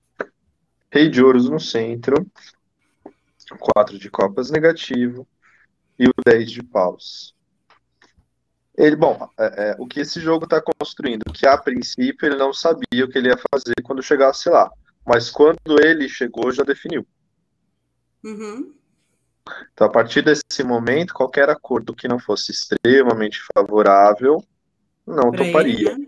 Rei 0.91 1.09
de 1.09 1.23
ouros 1.23 1.49
no 1.49 1.59
centro, 1.59 2.27
quatro 3.59 3.99
de 3.99 4.09
copas 4.11 4.51
negativo 4.51 5.27
e 5.99 6.07
o 6.07 6.13
10 6.25 6.51
de 6.51 6.63
paus. 6.63 7.35
Ele, 8.77 8.97
bom, 8.97 9.29
é, 9.39 9.71
é, 9.71 9.77
o 9.79 9.87
que 9.87 10.01
esse 10.01 10.21
jogo 10.21 10.45
está 10.45 10.61
construindo, 10.61 11.33
que 11.33 11.47
a 11.47 11.57
princípio 11.57 12.27
ele 12.27 12.37
não 12.37 12.53
sabia 12.53 13.05
o 13.05 13.09
que 13.09 13.19
ele 13.19 13.29
ia 13.29 13.39
fazer 13.53 13.75
quando 13.85 14.03
chegasse 14.03 14.49
lá, 14.49 14.71
mas 15.07 15.31
quando 15.31 15.81
ele 15.81 16.09
chegou 16.09 16.51
já 16.51 16.65
definiu. 16.65 17.07
Uhum. 18.25 18.75
Então, 19.73 19.87
a 19.87 19.91
partir 19.91 20.23
desse 20.23 20.65
momento, 20.65 21.15
qualquer 21.15 21.49
acordo 21.51 21.95
que 21.95 22.09
não 22.09 22.19
fosse 22.19 22.53
extremamente 22.53 23.41
favorável, 23.55 24.43
não 25.07 25.31
pra 25.31 25.45
toparia. 25.45 25.91
Ele, 25.91 25.99
né? 25.99 26.07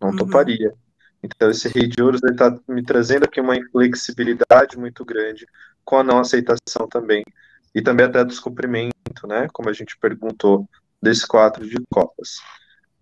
Não 0.00 0.10
uhum. 0.10 0.16
toparia. 0.16 0.74
Então, 1.22 1.50
esse 1.50 1.68
rei 1.68 1.86
de 1.86 2.02
ouros 2.02 2.22
está 2.22 2.56
me 2.68 2.82
trazendo 2.82 3.24
aqui 3.24 3.40
uma 3.40 3.56
inflexibilidade 3.56 4.78
muito 4.78 5.04
grande 5.04 5.46
com 5.84 5.96
a 5.96 6.04
não 6.04 6.18
aceitação 6.18 6.88
também. 6.88 7.24
E 7.74 7.82
também 7.82 8.06
até 8.06 8.24
descumprimento, 8.24 9.26
né? 9.26 9.48
Como 9.52 9.68
a 9.68 9.72
gente 9.72 9.96
perguntou, 9.98 10.68
desse 11.02 11.26
quatro 11.26 11.68
de 11.68 11.76
copas. 11.90 12.36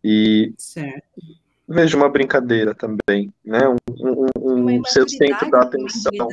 E 0.03 0.55
certo. 0.59 1.21
vejo 1.69 1.97
uma 1.97 2.09
brincadeira 2.09 2.75
também, 2.75 3.33
né? 3.45 3.69
Um, 3.69 3.77
um, 3.91 4.27
um, 4.39 4.81
um 4.81 4.85
seu 4.85 5.09
centro 5.09 5.51
da 5.51 5.63
atenção. 5.63 6.29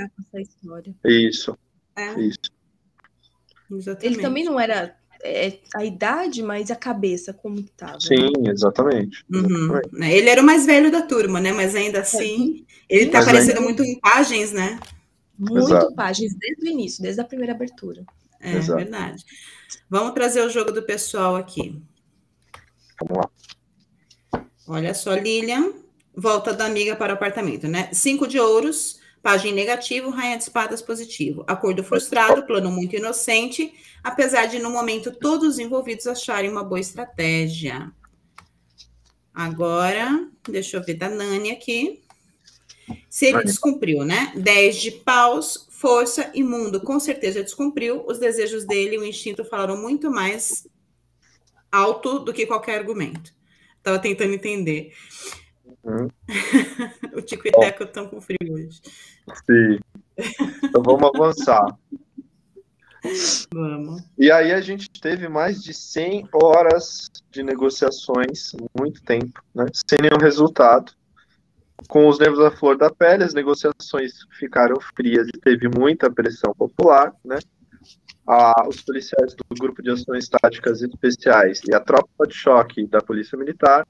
Isso. 1.04 1.58
É. 1.96 2.20
Isso. 2.20 2.63
Exatamente. 3.78 4.06
Ele 4.06 4.22
também 4.22 4.44
não 4.44 4.60
era 4.60 4.96
é, 5.24 5.60
a 5.76 5.86
idade, 5.86 6.44
mas 6.44 6.70
a 6.70 6.76
cabeça, 6.76 7.34
como 7.34 7.60
estava. 7.60 8.00
Sim, 8.00 8.32
exatamente. 8.46 9.24
Uhum. 9.34 9.78
exatamente. 9.78 10.12
Ele 10.12 10.30
era 10.30 10.42
o 10.42 10.46
mais 10.46 10.66
velho 10.66 10.92
da 10.92 11.02
turma, 11.02 11.40
né? 11.40 11.52
Mas 11.52 11.76
ainda 11.76 12.00
é. 12.00 12.02
assim, 12.02 12.66
é. 12.90 12.96
ele 12.98 13.06
está 13.06 13.20
aparecendo 13.20 13.58
ainda... 13.58 13.62
muito 13.62 13.84
em 13.84 14.00
páginas, 14.00 14.52
né? 14.52 14.80
Muito 15.38 15.68
Exato. 15.68 15.96
páginas, 15.96 16.36
desde 16.36 16.68
o 16.68 16.72
início, 16.72 17.02
desde 17.02 17.22
a 17.22 17.26
primeira 17.26 17.54
abertura. 17.54 18.06
É 18.40 18.58
Exato. 18.58 18.78
verdade. 18.78 19.26
Vamos 19.90 20.14
trazer 20.14 20.42
o 20.42 20.50
jogo 20.50 20.72
do 20.72 20.84
pessoal 20.84 21.36
aqui. 21.36 21.82
Vamos 23.00 23.18
lá. 23.18 24.44
Olha 24.68 24.94
só, 24.94 25.14
Lilian, 25.16 25.74
volta 26.16 26.54
da 26.54 26.66
amiga 26.66 26.96
para 26.96 27.14
o 27.14 27.16
apartamento, 27.16 27.68
né? 27.68 27.90
Cinco 27.92 28.28
de 28.28 28.40
ouros, 28.40 29.00
página 29.24 29.56
negativo, 29.56 30.10
rainha 30.10 30.38
de 30.38 30.44
espadas 30.44 30.82
positivo. 30.82 31.46
Acordo 31.48 31.82
frustrado, 31.82 32.46
plano 32.46 32.70
muito 32.70 32.96
inocente, 32.96 33.74
apesar 34.04 34.48
de 34.48 34.60
no 34.60 34.70
momento 34.70 35.12
todos 35.12 35.54
os 35.54 35.60
envolvidos 35.60 36.06
acharem 36.06 36.52
uma 36.52 36.64
boa 36.64 36.80
estratégia. 36.80 37.90
Agora, 39.34 40.30
deixa 40.48 40.78
eu 40.78 40.84
ver 40.84 40.96
da 40.96 41.08
Nani 41.08 41.52
aqui. 41.52 42.04
Se 43.10 43.28
ele 43.28 43.46
descumpriu, 43.46 44.04
né? 44.04 44.34
10 44.36 44.76
de 44.76 44.92
paus, 44.92 45.68
força 45.72 46.30
e 46.36 46.44
mundo, 46.44 46.82
com 46.82 47.00
certeza 47.00 47.42
descumpriu. 47.42 48.04
Os 48.06 48.20
desejos 48.20 48.66
dele 48.66 48.98
e 48.98 49.00
o 49.00 49.06
instinto 49.06 49.46
falaram 49.46 49.82
muito 49.82 50.12
mais 50.12 50.68
alto 51.72 52.20
do 52.20 52.34
que 52.34 52.46
qualquer 52.46 52.78
argumento. 52.78 53.34
Estava 53.78 54.00
tentando 54.00 54.34
entender. 54.34 54.94
Uhum. 55.84 56.08
o 57.14 57.22
Tico 57.22 57.48
e 57.48 57.52
Teco 57.52 57.84
estão 57.84 58.08
com 58.08 58.22
frio 58.22 58.54
hoje. 58.54 58.82
Sim. 59.46 59.80
Então 60.64 60.82
vamos 60.84 61.12
avançar. 61.14 61.78
Vamos. 63.54 64.02
E 64.18 64.32
aí 64.32 64.54
a 64.54 64.62
gente 64.62 64.90
teve 64.90 65.28
mais 65.28 65.62
de 65.62 65.74
100 65.74 66.30
horas 66.32 67.10
de 67.30 67.44
negociações, 67.44 68.54
muito 68.80 69.04
tempo, 69.04 69.44
né? 69.54 69.66
sem 69.88 70.00
nenhum 70.02 70.18
resultado 70.18 70.94
com 71.88 72.08
os 72.08 72.20
nervos 72.20 72.40
à 72.40 72.52
flor 72.52 72.78
da 72.78 72.90
pele, 72.90 73.24
as 73.24 73.34
negociações 73.34 74.26
ficaram 74.40 74.78
frias 74.96 75.28
e 75.28 75.40
teve 75.40 75.68
muita 75.68 76.10
pressão 76.12 76.54
popular, 76.54 77.14
né? 77.26 77.40
Ah, 78.26 78.66
os 78.68 78.82
policiais 78.82 79.36
do 79.36 79.44
Grupo 79.60 79.82
de 79.82 79.92
Ações 79.92 80.30
Táticas 80.30 80.82
Especiais 80.82 81.62
e 81.68 81.76
a 81.76 81.80
tropa 81.82 82.26
de 82.26 82.34
choque 82.34 82.88
da 82.88 83.02
Polícia 83.02 83.38
Militar 83.38 83.86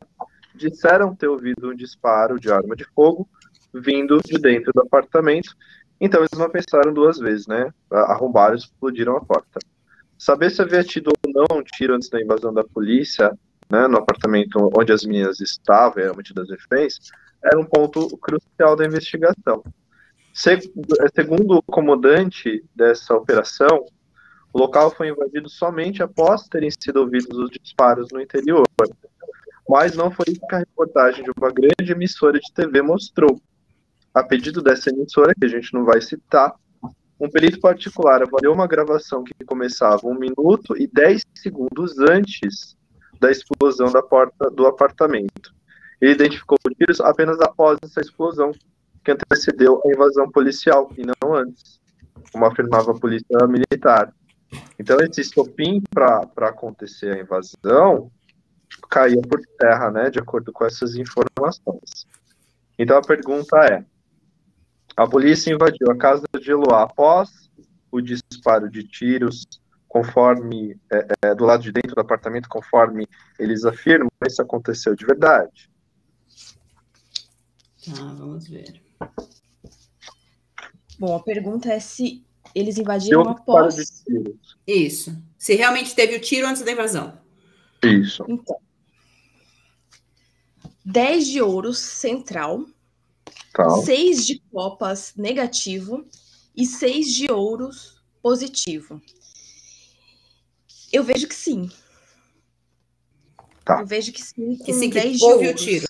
disseram 0.56 1.16
ter 1.16 1.28
ouvido 1.28 1.72
um 1.72 1.76
disparo 1.76 2.40
de 2.40 2.52
arma 2.52 2.76
de 2.76 2.86
fogo 2.94 3.28
vindo 3.74 4.20
de 4.24 4.38
dentro 4.40 4.72
do 4.74 4.82
apartamento, 4.82 5.56
então 6.00 6.22
eles 6.22 6.38
não 6.38 6.50
pensaram 6.50 6.94
duas 6.94 7.18
vezes, 7.18 7.48
né? 7.48 7.74
Arrombaram 7.90 8.56
e 8.56 8.58
explodiram 8.58 9.18
a 9.18 9.22
porta. 9.22 9.60
Saber 10.18 10.52
se 10.52 10.62
havia 10.62 10.84
tido 10.84 11.12
ou 11.26 11.34
não 11.34 11.60
um 11.60 11.64
tiro 11.64 11.96
antes 11.96 12.10
da 12.10 12.22
invasão 12.22 12.54
da 12.54 12.64
polícia, 12.64 13.32
né, 13.70 13.88
no 13.88 13.98
apartamento 13.98 14.70
onde 14.78 14.92
as 14.92 15.04
meninas 15.04 15.40
estavam, 15.40 16.04
eram 16.04 16.16
mantidas 16.16 16.50
reféns, 16.50 17.00
era 17.44 17.60
um 17.60 17.66
ponto 17.66 18.16
crucial 18.18 18.76
da 18.76 18.86
investigação. 18.86 19.64
Segundo 20.34 21.58
o 21.58 21.64
comandante 21.64 22.64
dessa 22.76 23.16
operação, 23.16 23.86
o 24.54 24.60
local 24.60 24.92
foi 24.92 25.10
invadido 25.10 25.50
somente 25.50 26.04
após 26.04 26.48
terem 26.48 26.70
sido 26.70 26.98
ouvidos 26.98 27.38
os 27.38 27.50
disparos 27.50 28.08
no 28.12 28.22
interior. 28.22 28.64
Mas 29.68 29.96
não 29.96 30.12
foi 30.12 30.26
isso 30.30 30.46
que 30.48 30.56
a 30.56 30.60
reportagem 30.60 31.24
de 31.24 31.32
uma 31.38 31.52
grande 31.52 31.92
emissora 31.92 32.40
de 32.40 32.54
TV 32.54 32.82
mostrou. 32.82 33.40
A 34.14 34.24
pedido 34.24 34.62
dessa 34.62 34.90
emissora, 34.90 35.34
que 35.34 35.46
a 35.46 35.50
gente 35.50 35.74
não 35.74 35.86
vai 35.86 36.02
citar, 36.02 36.54
um 37.20 37.30
perito 37.30 37.60
particular 37.60 38.22
avaliou 38.22 38.54
uma 38.54 38.68
gravação 38.68 39.24
que 39.24 39.34
começava 39.46 40.06
um 40.06 40.18
minuto 40.18 40.76
e 40.78 40.88
dez 40.88 41.24
segundos 41.36 41.98
antes 42.00 42.76
da 43.20 43.32
explosão 43.32 43.92
da 43.92 44.02
porta 44.02 44.50
do 44.52 44.68
apartamento. 44.68 45.54
Ele 46.02 46.12
identificou 46.12 46.58
tiros 46.78 47.00
apenas 47.00 47.40
após 47.40 47.80
essa 47.82 48.02
explosão, 48.02 48.52
que 49.04 49.12
antecedeu 49.12 49.82
a 49.86 49.90
invasão 49.90 50.30
policial, 50.30 50.92
e 50.98 51.04
não 51.06 51.34
antes, 51.34 51.80
como 52.32 52.46
afirmava 52.46 52.92
a 52.92 53.00
polícia 53.00 53.48
militar. 53.48 54.14
Então, 54.78 54.98
esse 55.00 55.22
estopim 55.22 55.82
para 55.90 56.28
acontecer 56.42 57.16
a 57.16 57.22
invasão 57.22 58.12
caía 58.90 59.22
por 59.22 59.42
terra, 59.58 59.92
né, 59.92 60.10
de 60.10 60.20
acordo 60.20 60.52
com 60.52 60.66
essas 60.66 60.96
informações. 60.96 62.08
Então, 62.78 62.98
a 62.98 63.02
pergunta 63.02 63.58
é: 63.66 63.86
a 64.96 65.08
polícia 65.08 65.54
invadiu 65.54 65.92
a 65.92 65.98
casa 65.98 66.26
de 66.40 66.52
Eloá 66.52 66.84
após 66.84 67.50
o 67.92 68.02
disparo 68.02 68.70
de 68.70 68.84
tiros, 68.84 69.46
conforme 69.88 70.76
é, 70.92 71.08
é, 71.22 71.36
do 71.36 71.46
lado 71.46 71.62
de 71.62 71.72
dentro 71.72 71.96
do 71.96 72.02
apartamento, 72.02 72.50
conforme 72.50 73.08
eles 73.38 73.64
afirmam, 73.64 74.10
isso 74.28 74.42
aconteceu 74.42 74.96
de 74.96 75.06
verdade? 75.06 75.70
Tá, 77.86 78.04
vamos 78.18 78.48
ver. 78.48 78.82
Bom, 80.98 81.16
a 81.16 81.22
pergunta 81.22 81.72
é 81.72 81.80
se 81.80 82.26
eles 82.56 82.78
invadiram 82.78 83.22
após. 83.22 84.04
Isso. 84.66 85.16
Se 85.38 85.56
realmente 85.56 85.94
teve 85.94 86.16
o 86.16 86.22
tiro 86.22 86.48
antes 86.48 86.62
da 86.62 86.72
invasão. 86.72 87.18
Isso. 87.84 88.26
Então. 88.28 88.58
10 90.86 91.28
de 91.28 91.42
ouros 91.42 91.80
central. 91.80 92.66
Tá. 93.54 93.70
6 93.82 94.26
de 94.26 94.40
copas 94.52 95.14
negativo. 95.16 96.06
E 96.56 96.66
6 96.66 97.14
de 97.14 97.32
ouros 97.32 98.02
positivo. 98.22 99.02
Eu 100.92 101.04
vejo 101.04 101.28
que 101.28 101.36
sim. 101.36 101.70
Tá. 103.66 103.80
Eu 103.80 103.88
vejo 103.88 104.12
que 104.12 104.22
sim. 104.22 104.58
Que 104.58 104.74
sim, 104.74 104.90
que 104.90 105.24
houve 105.24 105.48
o 105.48 105.56
tiro. 105.56 105.88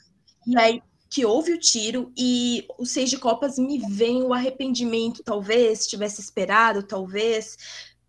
E 0.48 0.58
aí, 0.58 0.82
que 1.10 1.26
houve 1.26 1.54
o 1.54 1.60
tiro 1.60 2.12
e 2.18 2.66
o 2.78 2.86
seis 2.88 3.10
de 3.10 3.18
copas 3.18 3.60
me 3.60 3.78
vem 3.78 4.24
o 4.24 4.34
arrependimento, 4.34 5.22
talvez 5.24 5.86
tivesse 5.86 6.20
esperado, 6.20 6.82
talvez 6.82 7.56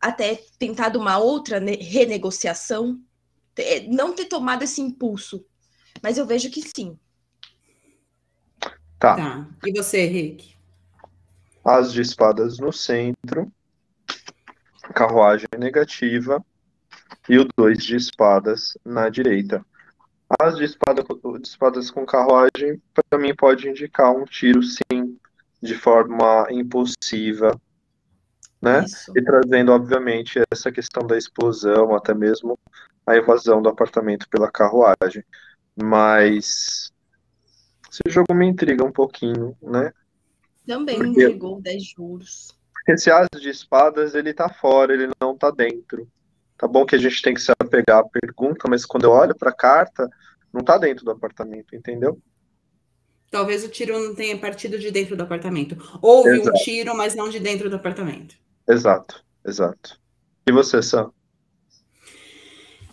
até 0.00 0.42
tentado 0.58 0.98
uma 0.98 1.18
outra 1.18 1.58
renegociação, 1.58 2.98
não 3.88 4.14
ter 4.14 4.24
tomado 4.24 4.62
esse 4.62 4.80
impulso, 4.80 5.44
mas 6.02 6.18
eu 6.18 6.26
vejo 6.26 6.50
que 6.50 6.62
sim. 6.62 6.98
Tá. 8.98 9.16
tá. 9.16 9.48
E 9.64 9.72
você, 9.72 10.06
Rick? 10.06 10.54
As 11.64 11.92
de 11.92 12.02
espadas 12.02 12.58
no 12.58 12.72
centro, 12.72 13.50
carruagem 14.94 15.48
negativa 15.58 16.44
e 17.28 17.38
o 17.38 17.48
dois 17.56 17.82
de 17.82 17.96
espadas 17.96 18.76
na 18.84 19.08
direita. 19.08 19.64
As 20.40 20.56
de, 20.56 20.64
espada, 20.64 21.02
de 21.02 21.48
espadas 21.48 21.90
com 21.90 22.04
carruagem, 22.04 22.80
para 22.92 23.18
mim, 23.18 23.34
pode 23.34 23.68
indicar 23.68 24.10
um 24.10 24.24
tiro, 24.24 24.62
sim, 24.62 25.18
de 25.62 25.74
forma 25.74 26.46
impulsiva, 26.50 27.58
né? 28.60 28.84
Isso. 28.84 29.12
E 29.16 29.22
trazendo, 29.22 29.72
obviamente, 29.72 30.40
essa 30.50 30.72
questão 30.72 31.06
da 31.06 31.16
explosão, 31.16 31.94
até 31.94 32.14
mesmo 32.14 32.58
a 33.06 33.16
invasão 33.16 33.60
do 33.60 33.68
apartamento 33.68 34.28
pela 34.28 34.50
carruagem. 34.50 35.22
Mas 35.76 36.92
esse 37.90 38.12
jogo 38.12 38.34
me 38.34 38.46
intriga 38.46 38.84
um 38.84 38.92
pouquinho, 38.92 39.56
né? 39.62 39.92
Também 40.66 40.98
me 40.98 41.08
intrigou 41.10 41.60
10 41.60 41.84
juros. 41.96 42.56
Esse 42.88 43.10
as 43.10 43.28
de 43.40 43.48
espadas, 43.48 44.14
ele 44.14 44.34
tá 44.34 44.48
fora, 44.48 44.92
ele 44.92 45.10
não 45.20 45.36
tá 45.36 45.50
dentro. 45.50 46.08
Tá 46.56 46.68
bom 46.68 46.84
que 46.84 46.94
a 46.94 46.98
gente 46.98 47.20
tem 47.22 47.34
que 47.34 47.40
se 47.40 47.52
apegar 47.52 47.98
à 47.98 48.08
pergunta, 48.08 48.68
mas 48.68 48.84
quando 48.84 49.04
eu 49.04 49.10
olho 49.10 49.34
para 49.34 49.50
a 49.50 49.56
carta, 49.56 50.08
não 50.52 50.60
está 50.60 50.78
dentro 50.78 51.04
do 51.04 51.10
apartamento, 51.10 51.74
entendeu? 51.74 52.20
Talvez 53.30 53.64
o 53.64 53.68
tiro 53.68 53.98
não 53.98 54.14
tenha 54.14 54.38
partido 54.38 54.78
de 54.78 54.90
dentro 54.90 55.16
do 55.16 55.24
apartamento. 55.24 55.76
Houve 56.00 56.30
exato. 56.30 56.50
um 56.50 56.52
tiro, 56.62 56.96
mas 56.96 57.14
não 57.14 57.28
de 57.28 57.40
dentro 57.40 57.68
do 57.68 57.76
apartamento. 57.76 58.36
Exato, 58.68 59.24
exato. 59.44 60.00
E 60.46 60.52
você, 60.52 60.80
Sam? 60.80 61.10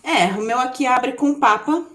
É, 0.03 0.27
o 0.33 0.41
meu 0.41 0.57
aqui 0.57 0.87
abre 0.87 1.13
com 1.13 1.39
papa, 1.39 1.85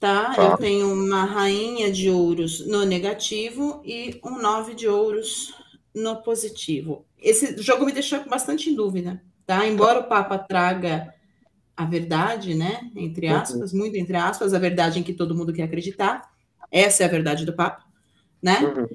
tá? 0.00 0.34
tá? 0.34 0.42
Eu 0.42 0.56
tenho 0.56 0.92
uma 0.92 1.24
rainha 1.24 1.92
de 1.92 2.10
ouros 2.10 2.66
no 2.66 2.84
negativo 2.84 3.80
e 3.84 4.18
um 4.24 4.40
nove 4.40 4.74
de 4.74 4.88
ouros 4.88 5.54
no 5.94 6.22
positivo. 6.22 7.04
Esse 7.16 7.60
jogo 7.62 7.84
me 7.84 7.92
deixou 7.92 8.18
com 8.20 8.30
bastante 8.30 8.74
dúvida 8.74 9.22
tá? 9.50 9.66
Embora 9.66 9.98
o 9.98 10.04
Papa 10.04 10.38
traga 10.38 11.12
a 11.76 11.84
verdade, 11.84 12.54
né? 12.54 12.88
Entre 12.94 13.26
uhum. 13.26 13.34
aspas, 13.34 13.72
uhum. 13.72 13.80
muito 13.80 13.96
entre 13.96 14.16
aspas, 14.16 14.54
a 14.54 14.60
verdade 14.60 15.00
em 15.00 15.02
que 15.02 15.12
todo 15.12 15.34
mundo 15.34 15.52
quer 15.52 15.64
acreditar. 15.64 16.22
Essa 16.70 17.02
é 17.02 17.06
a 17.06 17.10
verdade 17.10 17.44
do 17.44 17.52
Papa, 17.52 17.84
né? 18.40 18.60
Uhum. 18.60 18.86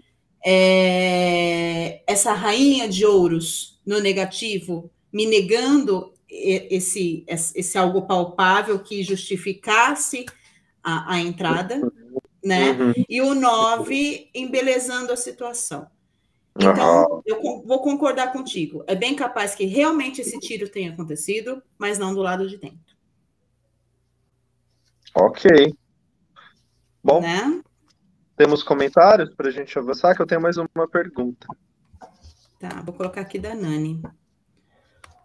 É, 0.46 2.02
essa 2.08 2.32
rainha 2.32 2.88
de 2.88 3.06
ouros 3.06 3.82
no 3.86 4.00
negativo, 4.00 4.90
me 5.12 5.26
negando 5.26 6.14
esse, 6.30 7.26
esse 7.28 7.78
algo 7.78 8.04
palpável 8.04 8.80
que 8.80 9.04
justificasse 9.04 10.26
a, 10.86 11.16
a 11.16 11.20
entrada, 11.20 11.82
né? 12.44 12.72
Uhum. 12.72 12.94
E 13.10 13.22
o 13.22 13.34
9, 13.34 14.30
embelezando 14.36 15.12
a 15.12 15.18
situação. 15.18 15.88
Então, 16.56 17.06
uhum. 17.10 17.22
eu 17.26 17.64
vou 17.66 17.82
concordar 17.82 18.32
contigo. 18.32 18.84
É 18.86 18.96
bem 18.96 19.16
capaz 19.16 19.56
que 19.56 19.66
realmente 19.66 20.22
esse 20.22 20.40
tiro 20.40 20.70
tenha 20.70 20.94
acontecido, 20.94 21.62
mas 21.78 21.98
não 21.98 22.14
do 22.14 22.22
lado 22.22 22.48
de 22.48 22.58
dentro. 22.58 22.96
Ok. 25.16 25.76
Bom, 27.04 27.22
né? 27.22 27.62
temos 28.38 28.62
comentários 28.64 29.34
para 29.34 29.48
a 29.48 29.52
gente 29.52 29.78
avançar, 29.78 30.16
que 30.16 30.22
eu 30.22 30.28
tenho 30.28 30.42
mais 30.42 30.58
uma 30.58 30.88
pergunta. 30.88 31.48
Tá, 32.60 32.82
vou 32.84 32.94
colocar 32.94 33.22
aqui 33.22 33.40
da 33.40 33.56
Nani. 33.56 34.02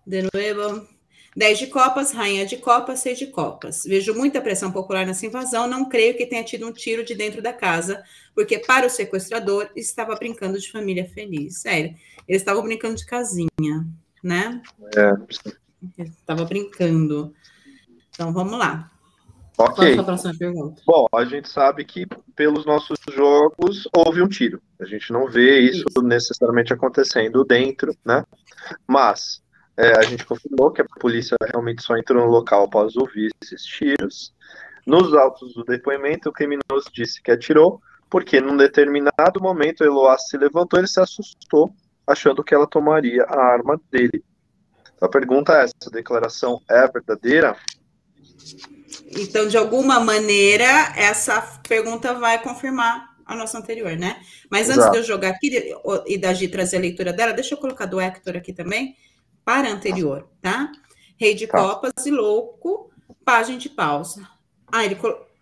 De 0.07 0.23
novo. 0.23 1.00
10 1.37 1.59
de 1.59 1.67
copas, 1.69 2.13
rainha 2.13 2.45
de 2.45 2.57
copas, 2.57 3.01
6 3.01 3.19
de 3.19 3.27
copas. 3.29 3.85
Vejo 3.85 4.15
muita 4.15 4.41
pressão 4.41 4.73
popular 4.73 5.07
nessa 5.07 5.27
invasão, 5.27 5.69
não 5.69 5.89
creio 5.89 6.17
que 6.17 6.27
tenha 6.27 6.45
tido 6.45 6.67
um 6.67 6.73
tiro 6.73 7.05
de 7.05 7.15
dentro 7.15 7.41
da 7.41 7.53
casa, 7.53 8.03
porque 8.35 8.59
para 8.59 8.87
o 8.87 8.91
sequestrador 8.91 9.71
estava 9.77 10.15
brincando 10.17 10.59
de 10.59 10.71
família 10.71 11.09
feliz. 11.09 11.59
Sério, 11.59 11.95
eles 12.27 12.43
estavam 12.43 12.63
brincando 12.63 12.97
de 12.97 13.07
casinha, 13.07 13.87
né? 14.23 14.61
É. 14.97 16.03
Estava 16.03 16.45
brincando. 16.45 17.33
Então 18.11 18.33
vamos 18.33 18.59
lá. 18.59 18.91
Ok. 19.57 19.95
Qual 19.95 20.01
a 20.01 20.05
próxima 20.05 20.35
pergunta? 20.37 20.83
Bom, 20.87 21.07
a 21.15 21.25
gente 21.25 21.49
sabe 21.49 21.85
que 21.85 22.07
pelos 22.35 22.65
nossos 22.65 22.99
jogos 23.15 23.87
houve 23.95 24.23
um 24.23 24.29
tiro. 24.29 24.61
A 24.81 24.87
gente 24.87 25.13
não 25.13 25.29
vê 25.29 25.61
isso, 25.61 25.85
isso. 25.89 26.03
necessariamente 26.03 26.73
acontecendo 26.73 27.45
dentro, 27.45 27.95
né? 28.05 28.25
Mas 28.87 29.43
é, 29.81 29.99
a 29.99 30.03
gente 30.03 30.27
confirmou 30.27 30.71
que 30.71 30.83
a 30.83 30.87
polícia 31.01 31.37
realmente 31.43 31.83
só 31.83 31.97
entrou 31.97 32.23
no 32.23 32.31
local 32.31 32.65
após 32.65 32.97
ouvir 32.97 33.31
esses 33.43 33.65
tiros. 33.65 34.35
Nos 34.87 35.15
autos 35.15 35.55
do 35.55 35.65
depoimento, 35.65 36.29
o 36.29 36.33
criminoso 36.33 36.91
disse 36.93 37.23
que 37.23 37.31
atirou, 37.31 37.81
porque 38.11 38.41
num 38.41 38.57
determinado 38.57 39.41
momento 39.41 39.83
Eloá 39.83 40.19
se 40.19 40.37
levantou 40.37 40.83
e 40.83 40.87
se 40.87 41.01
assustou, 41.01 41.73
achando 42.07 42.45
que 42.45 42.55
ela 42.55 42.67
tomaria 42.67 43.25
a 43.25 43.41
arma 43.41 43.81
dele. 43.91 44.23
Então, 44.95 45.09
a 45.09 45.11
pergunta 45.11 45.55
é: 45.55 45.65
essa 45.65 45.91
declaração 45.91 46.61
é 46.69 46.87
verdadeira? 46.87 47.57
Então, 49.17 49.49
de 49.49 49.57
alguma 49.57 49.99
maneira, 49.99 50.93
essa 50.95 51.41
pergunta 51.67 52.13
vai 52.15 52.43
confirmar 52.43 53.09
a 53.25 53.35
nossa 53.35 53.57
anterior, 53.57 53.97
né? 53.97 54.21
Mas 54.51 54.69
antes 54.69 54.79
Exato. 54.79 54.93
de 54.93 54.99
eu 54.99 55.05
jogar 55.05 55.31
aqui 55.31 55.73
e 56.07 56.19
da 56.19 56.35
Gi 56.35 56.49
trazer 56.49 56.77
a 56.77 56.81
leitura 56.81 57.13
dela, 57.13 57.33
deixa 57.33 57.55
eu 57.55 57.59
colocar 57.59 57.87
do 57.87 58.01
Hector 58.01 58.37
aqui 58.37 58.53
também 58.53 58.95
para 59.45 59.71
anterior, 59.71 60.29
tá? 60.41 60.71
Rei 61.17 61.35
de 61.35 61.47
tá. 61.47 61.59
copas 61.59 62.07
e 62.07 62.11
louco, 62.11 62.91
página 63.25 63.59
de 63.59 63.69
pausa. 63.69 64.29
Ah, 64.71 64.85
ele. 64.85 64.97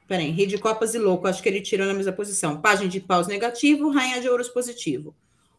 Peraí, 0.06 0.30
rei 0.30 0.46
de 0.46 0.56
copas 0.56 0.94
e 0.94 0.98
louco, 0.98 1.28
acho 1.28 1.42
que 1.42 1.48
ele 1.48 1.60
tirou 1.60 1.86
na 1.86 1.92
mesma 1.92 2.12
posição. 2.12 2.60
Página 2.60 2.88
de 2.88 2.98
paus 2.98 3.26
negativo, 3.26 3.90
rainha 3.90 4.20
de 4.20 4.28
ouros 4.28 4.48
positivo. 4.48 5.14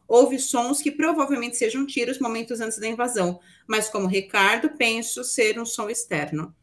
Houve 0.08 0.40
sons 0.40 0.82
que 0.82 0.90
provavelmente 0.90 1.56
sejam 1.56 1.86
tiros 1.86 2.18
momentos 2.18 2.60
antes 2.60 2.80
da 2.80 2.88
invasão, 2.88 3.40
mas 3.68 3.90
como 3.90 4.08
Ricardo, 4.08 4.72
penso 4.72 5.24
ser 5.24 5.60
um 5.60 5.66
som 5.66 5.88
externo. 5.88 6.54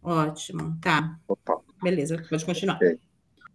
Ótimo, 0.00 0.78
tá. 0.80 1.18
Opa. 1.26 1.60
Beleza, 1.82 2.24
pode 2.30 2.44
continuar. 2.44 2.76
Okay. 2.76 2.96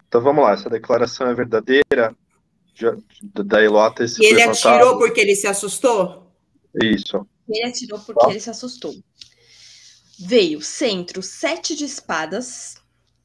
Então 0.05 0.21
vamos 0.21 0.43
lá, 0.43 0.51
essa 0.51 0.69
declaração 0.69 1.27
é 1.27 1.33
verdadeira 1.33 2.13
da 3.45 3.63
Elota. 3.63 4.03
E 4.03 4.25
ele 4.25 4.41
atirou 4.41 4.97
porque 4.97 5.21
ele 5.21 5.35
se 5.35 5.47
assustou? 5.47 6.29
Isso. 6.83 7.25
Ele 7.53 7.67
atirou 7.67 7.99
porque 7.99 8.29
ele 8.29 8.39
se 8.39 8.49
assustou. 8.49 8.95
Veio 10.19 10.61
centro, 10.61 11.21
sete 11.21 11.75
de 11.75 11.85
espadas, 11.85 12.75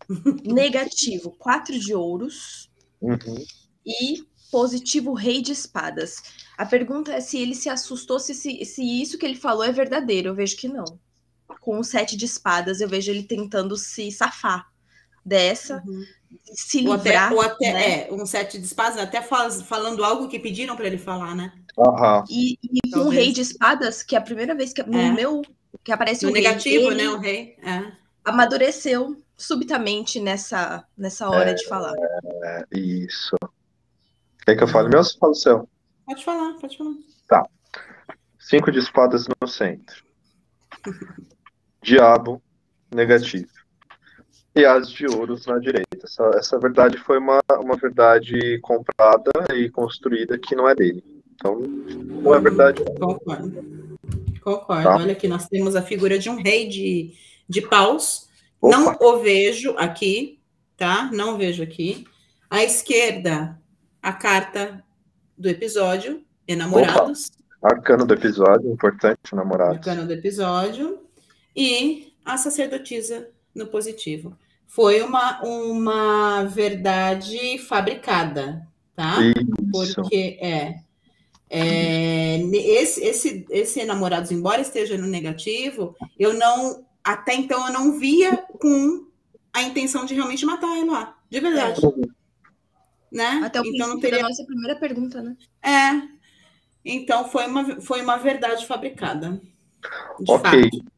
negativo, 0.44 1.30
quatro 1.32 1.78
de 1.78 1.94
ouros 1.94 2.70
uhum. 3.00 3.44
e 3.84 4.24
positivo, 4.50 5.12
rei 5.12 5.42
de 5.42 5.52
espadas. 5.52 6.22
A 6.56 6.64
pergunta 6.64 7.12
é 7.12 7.20
se 7.20 7.38
ele 7.38 7.54
se 7.54 7.68
assustou, 7.68 8.18
se, 8.18 8.34
se, 8.34 8.64
se 8.64 8.82
isso 8.82 9.18
que 9.18 9.26
ele 9.26 9.36
falou 9.36 9.64
é 9.64 9.72
verdadeiro. 9.72 10.28
Eu 10.28 10.34
vejo 10.34 10.56
que 10.56 10.68
não. 10.68 10.84
Com 11.60 11.78
o 11.78 11.84
sete 11.84 12.16
de 12.16 12.24
espadas, 12.24 12.80
eu 12.80 12.88
vejo 12.88 13.10
ele 13.10 13.24
tentando 13.24 13.76
se 13.76 14.10
safar 14.10 14.66
dessa, 15.24 15.82
uhum. 15.84 16.04
se 16.54 16.80
livrar. 16.80 17.32
Ou 17.32 17.40
até, 17.40 17.50
ou 17.50 17.54
até 17.54 17.72
né? 17.72 18.00
é, 18.08 18.12
um 18.12 18.24
sete 18.24 18.58
de 18.58 18.64
espadas, 18.64 18.98
até 18.98 19.20
falando 19.20 20.04
algo 20.04 20.28
que 20.28 20.38
pediram 20.38 20.76
para 20.76 20.86
ele 20.86 20.98
falar, 20.98 21.34
né? 21.34 21.52
Uhum. 21.76 22.24
E, 22.30 22.58
e 22.62 22.90
com 22.90 23.00
o 23.00 23.08
rei 23.08 23.32
de 23.32 23.42
espadas, 23.42 24.02
que 24.02 24.16
é 24.16 24.18
a 24.18 24.22
primeira 24.22 24.54
vez 24.54 24.72
que 24.72 24.82
no 24.82 24.98
é. 24.98 25.12
meu 25.12 25.42
que 25.84 25.92
aparece 25.92 26.24
no 26.24 26.30
o 26.30 26.34
negativo, 26.34 26.88
rei, 26.88 26.96
né? 26.96 27.08
O 27.10 27.18
rei 27.18 27.56
é. 27.62 27.92
amadureceu 28.24 29.22
subitamente 29.36 30.18
nessa, 30.18 30.84
nessa 30.96 31.28
hora 31.28 31.50
é, 31.50 31.54
de 31.54 31.66
falar. 31.66 31.92
É, 32.42 32.64
isso. 32.72 33.36
Quer 34.44 34.56
que 34.56 34.62
eu 34.62 34.68
fale 34.68 34.88
meu 34.88 34.98
ou 34.98 35.04
você 35.04 35.18
fala 35.18 35.32
o 35.32 35.34
seu? 35.34 35.68
Pode 36.06 36.24
falar, 36.24 36.54
pode 36.54 36.78
falar. 36.78 36.94
Tá. 37.28 37.46
Cinco 38.38 38.72
de 38.72 38.78
espadas 38.78 39.26
no 39.40 39.46
centro. 39.46 40.02
Diabo, 41.82 42.42
negativo. 42.92 43.50
E 44.54 44.64
as 44.64 44.88
de 44.88 45.06
ouros 45.06 45.46
na 45.46 45.58
direita. 45.58 46.04
Essa, 46.04 46.30
essa 46.34 46.58
verdade 46.58 46.96
foi 46.98 47.18
uma, 47.18 47.40
uma 47.60 47.76
verdade 47.76 48.58
comprada 48.60 49.30
e 49.54 49.68
construída 49.68 50.38
que 50.38 50.54
não 50.54 50.68
é 50.68 50.74
dele. 50.74 51.15
Então, 51.36 51.60
não 51.60 52.34
é 52.34 52.40
verdade. 52.40 52.82
Concordo. 52.98 53.98
Concordo. 54.42 54.82
Tá. 54.82 54.96
Olha 54.96 55.12
aqui, 55.12 55.28
nós 55.28 55.48
temos 55.48 55.76
a 55.76 55.82
figura 55.82 56.18
de 56.18 56.30
um 56.30 56.42
rei 56.42 56.68
de, 56.68 57.12
de 57.48 57.60
paus. 57.60 58.28
Opa. 58.60 58.76
Não 58.76 58.96
o 59.00 59.18
vejo 59.18 59.74
aqui, 59.76 60.40
tá? 60.76 61.10
Não 61.12 61.36
vejo 61.36 61.62
aqui. 61.62 62.06
À 62.48 62.64
esquerda, 62.64 63.60
a 64.02 64.12
carta 64.12 64.82
do 65.36 65.48
episódio, 65.48 66.22
Enamorados. 66.48 67.30
Opa. 67.60 67.74
Arcano 67.74 68.06
do 68.06 68.14
episódio, 68.14 68.70
importante, 68.70 69.34
namorados. 69.34 69.76
Arcano 69.76 70.06
do 70.06 70.12
episódio. 70.12 71.00
E 71.54 72.12
a 72.24 72.36
sacerdotisa 72.36 73.28
no 73.54 73.66
positivo. 73.66 74.36
Foi 74.66 75.00
uma, 75.02 75.40
uma 75.42 76.44
verdade 76.44 77.58
fabricada, 77.58 78.66
tá? 78.94 79.16
Isso. 79.22 80.02
Porque 80.02 80.38
é 80.40 80.85
é, 81.48 82.38
esse, 82.38 83.04
esse, 83.04 83.46
esse 83.50 83.84
Namorados, 83.84 84.30
embora 84.30 84.60
esteja 84.60 84.98
no 84.98 85.06
negativo, 85.06 85.94
eu 86.18 86.34
não, 86.34 86.84
até 87.02 87.34
então, 87.34 87.66
eu 87.66 87.72
não 87.72 87.98
via 87.98 88.36
com 88.36 89.06
a 89.52 89.62
intenção 89.62 90.04
de 90.04 90.14
realmente 90.14 90.44
matar 90.44 90.76
ele 90.76 90.90
lá, 90.90 91.16
de 91.30 91.40
verdade. 91.40 91.80
Né? 93.12 93.40
Até 93.44 93.60
o 93.60 93.64
então, 93.64 93.88
não 93.88 94.00
teria... 94.00 94.18
da 94.18 94.28
nossa 94.28 94.44
primeira 94.44 94.78
pergunta, 94.78 95.22
né? 95.22 95.36
É. 95.62 96.16
Então, 96.84 97.28
foi 97.28 97.46
uma, 97.46 97.80
foi 97.80 98.02
uma 98.02 98.16
verdade 98.16 98.66
fabricada. 98.66 99.40
ok. 100.28 100.62
Fato. 100.62 100.96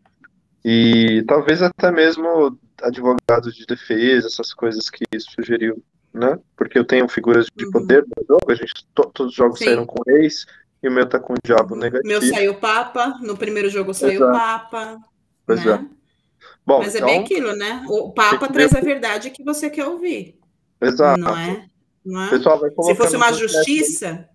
E 0.65 1.23
talvez 1.27 1.63
até 1.63 1.91
mesmo 1.91 2.59
advogados 2.83 3.55
de 3.55 3.65
defesa, 3.65 4.27
essas 4.27 4.53
coisas 4.53 4.91
que 4.91 5.05
sugeriu 5.19 5.83
né? 6.19 6.39
Porque 6.57 6.79
eu 6.79 6.85
tenho 6.85 7.09
figuras 7.09 7.47
de 7.55 7.65
uhum. 7.65 7.71
poder 7.71 8.03
no 8.03 8.27
jogo, 8.27 8.51
a 8.51 8.55
gente, 8.55 8.75
to, 8.95 9.11
todos 9.15 9.33
os 9.33 9.37
jogos 9.37 9.59
Sim. 9.59 9.67
saíram 9.67 9.87
com 9.87 10.03
reis, 10.07 10.47
e 10.83 10.89
o 10.89 10.93
meu 10.93 11.07
tá 11.07 11.19
com 11.19 11.33
o 11.33 11.37
diabo 11.43 11.75
negativo. 11.75 12.05
O 12.05 12.09
meu 12.09 12.23
saiu 12.23 12.55
Papa, 12.55 13.19
no 13.23 13.37
primeiro 13.37 13.69
jogo 13.69 13.95
saiu 13.95 14.23
Exato. 14.23 14.39
Papa. 14.39 14.99
Pois 15.47 15.65
né? 15.65 15.73
é. 15.73 15.99
Bom, 16.65 16.79
Mas 16.81 16.95
então, 16.95 17.09
é 17.09 17.13
bem 17.13 17.21
então, 17.23 17.37
aquilo, 17.37 17.57
né? 17.57 17.85
O 17.89 18.13
Papa 18.13 18.49
traz 18.49 18.75
a 18.75 18.81
verdade 18.81 19.31
que 19.31 19.43
você 19.43 19.71
quer 19.71 19.87
ouvir. 19.87 20.39
Exato. 20.81 21.19
Não 21.19 21.37
é? 21.37 21.67
Não 22.05 22.23
é? 22.23 22.29
Se 22.29 22.95
fosse 22.95 23.17
uma 23.17 23.33
justiça. 23.33 24.29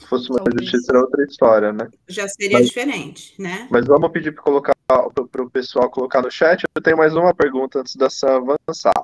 Se 0.00 0.06
fosse 0.06 0.30
uma 0.30 0.38
talvez. 0.38 0.62
justiça, 0.62 0.92
era 0.92 1.00
outra 1.00 1.24
história, 1.24 1.72
né? 1.72 1.88
Já 2.08 2.26
seria 2.28 2.58
mas, 2.58 2.68
diferente, 2.68 3.34
né? 3.38 3.68
Mas 3.70 3.86
vamos 3.86 4.10
pedir 4.10 4.32
para 4.32 4.42
colocar 4.42 4.76
para 4.86 5.42
o 5.42 5.50
pessoal 5.50 5.90
colocar 5.90 6.22
no 6.22 6.30
chat. 6.30 6.64
Eu 6.74 6.82
tenho 6.82 6.96
mais 6.96 7.14
uma 7.14 7.34
pergunta 7.34 7.80
antes 7.80 7.96
dessa 7.96 8.36
avançar. 8.36 8.94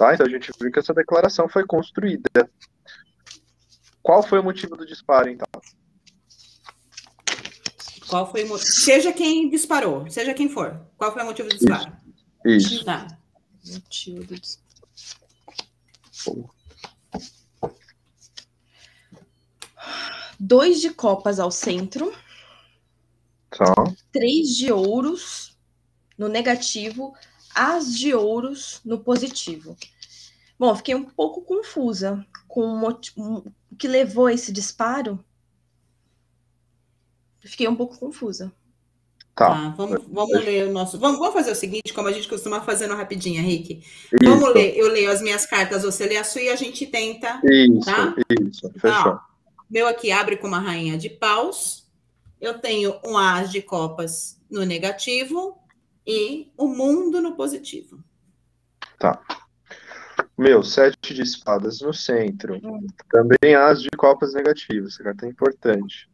Tá? 0.00 0.14
Então 0.14 0.24
a 0.24 0.30
gente 0.30 0.50
viu 0.58 0.72
que 0.72 0.78
essa 0.78 0.94
declaração 0.94 1.46
foi 1.46 1.66
construída. 1.66 2.50
Qual 4.02 4.22
foi 4.22 4.40
o 4.40 4.42
motivo 4.42 4.74
do 4.74 4.86
disparo, 4.86 5.28
então? 5.28 5.46
Qual 8.08 8.30
foi 8.30 8.44
o 8.44 8.48
motivo? 8.48 8.66
Seja 8.66 9.12
quem 9.12 9.50
disparou, 9.50 10.10
seja 10.10 10.32
quem 10.32 10.48
for. 10.48 10.80
Qual 10.96 11.12
foi 11.12 11.22
o 11.22 11.26
motivo 11.26 11.50
do 11.50 11.54
disparo? 11.54 11.92
Isso. 12.46 12.76
Isso. 12.76 12.84
Tá. 12.86 13.08
Motivo 13.74 14.24
do 14.24 14.40
disparo. 14.40 14.70
Dois 20.40 20.80
de 20.80 20.88
copas 20.88 21.38
ao 21.38 21.50
centro. 21.50 22.10
Tá. 23.50 23.74
três 24.10 24.56
de 24.56 24.72
ouros 24.72 25.58
no 26.16 26.26
negativo, 26.26 27.14
as 27.54 27.96
de 27.96 28.14
ouros 28.14 28.80
no 28.84 28.98
positivo. 28.98 29.76
Bom, 30.58 30.74
fiquei 30.74 30.94
um 30.94 31.04
pouco 31.04 31.42
confusa 31.42 32.24
com 32.46 32.82
o 32.82 33.44
que 33.78 33.88
levou 33.88 34.26
a 34.26 34.32
esse 34.32 34.52
disparo. 34.52 35.22
Fiquei 37.40 37.66
um 37.66 37.76
pouco 37.76 37.98
confusa. 37.98 38.52
Tá. 39.34 39.48
tá 39.48 39.68
vamos, 39.70 40.02
vamos 40.06 40.44
ler 40.44 40.68
o 40.68 40.72
nosso. 40.72 40.98
Vamos, 40.98 41.18
vamos 41.18 41.32
fazer 41.32 41.52
o 41.52 41.54
seguinte, 41.54 41.94
como 41.94 42.08
a 42.08 42.12
gente 42.12 42.28
costuma 42.28 42.60
fazer 42.60 42.86
no 42.86 42.96
rapidinho, 42.96 43.40
Henrique. 43.40 43.82
Isso. 44.12 44.30
Vamos 44.30 44.52
ler, 44.52 44.76
eu 44.76 44.88
leio 44.88 45.10
as 45.10 45.22
minhas 45.22 45.46
cartas, 45.46 45.82
você 45.82 46.06
lê 46.06 46.18
a 46.18 46.24
sua 46.24 46.42
e 46.42 46.48
a 46.50 46.56
gente 46.56 46.86
tenta. 46.86 47.40
Isso, 47.44 47.80
tá? 47.86 48.14
isso, 48.38 48.70
fechou. 48.78 49.18
meu 49.70 49.88
aqui 49.88 50.12
abre 50.12 50.36
com 50.36 50.46
uma 50.46 50.60
rainha 50.60 50.98
de 50.98 51.08
paus. 51.08 51.88
Eu 52.38 52.58
tenho 52.58 52.98
um 53.04 53.16
as 53.16 53.50
de 53.50 53.62
copas 53.62 54.38
no 54.50 54.64
negativo 54.64 55.59
e 56.10 56.52
o 56.56 56.66
mundo 56.66 57.20
no 57.20 57.36
positivo. 57.36 58.02
Tá. 58.98 59.20
Meu, 60.36 60.62
sete 60.62 61.14
de 61.14 61.22
espadas 61.22 61.80
no 61.80 61.92
centro. 61.94 62.56
Hum. 62.64 62.86
Também 63.10 63.54
as 63.54 63.80
de 63.80 63.90
copas 63.90 64.34
negativas. 64.34 64.94
Essa 64.94 65.04
carta 65.04 65.26
é 65.26 65.28
importante. 65.28 66.08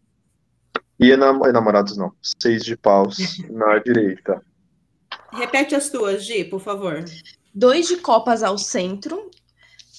E 0.99 1.16
namorados 1.16 1.97
não. 1.97 2.12
Seis 2.22 2.62
de 2.64 2.76
paus 2.76 3.16
na 3.51 3.78
direita. 3.78 4.42
Repete 5.32 5.74
as 5.74 5.90
tuas, 5.90 6.24
Gi, 6.24 6.44
por 6.44 6.61
favor. 6.61 7.05
Dois 7.55 7.88
de 7.88 7.97
copas 7.97 8.42
ao 8.42 8.59
centro, 8.59 9.30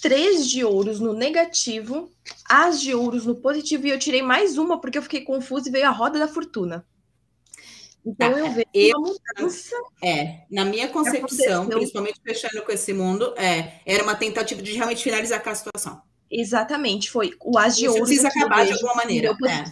três 0.02 0.48
de 0.48 0.64
ouros 0.64 1.00
no 1.00 1.14
negativo, 1.14 2.12
as 2.48 2.80
de 2.80 2.94
ouros 2.94 3.26
no 3.26 3.36
positivo, 3.36 3.88
e 3.88 3.90
eu 3.90 4.00
tirei 4.00 4.22
mais 4.22 4.58
uma 4.58 4.80
porque 4.80 4.98
eu 4.98 5.02
fiquei 5.02 5.22
confusa 5.22 5.70
e 5.70 5.72
veio 5.72 5.88
a 5.88 5.92
roda 5.92 6.20
da 6.20 6.28
fortuna. 6.28 6.86
Então 8.08 8.38
eu 8.38 8.52
vejo 8.52 8.68
eu, 8.74 8.98
uma 8.98 9.14
mudança. 9.36 9.76
É, 10.02 10.46
na 10.50 10.64
minha 10.64 10.88
concepção, 10.88 11.68
principalmente 11.68 12.22
fechando 12.24 12.62
com 12.64 12.72
esse 12.72 12.94
mundo, 12.94 13.34
é, 13.36 13.82
era 13.86 14.02
uma 14.02 14.16
tentativa 14.16 14.62
de 14.62 14.72
realmente 14.74 15.04
finalizar 15.04 15.46
a 15.46 15.56
situação. 15.56 16.02
Exatamente, 16.32 17.12
foi 17.12 17.32
o 17.44 17.58
as 17.58 17.76
de 17.76 17.86
Isso 17.86 17.94
ouros. 17.94 18.08
precisa 18.08 18.30
acabar 18.30 18.66
de 18.66 18.72
alguma 18.72 18.96
maneira. 18.96 19.36
É. 19.46 19.64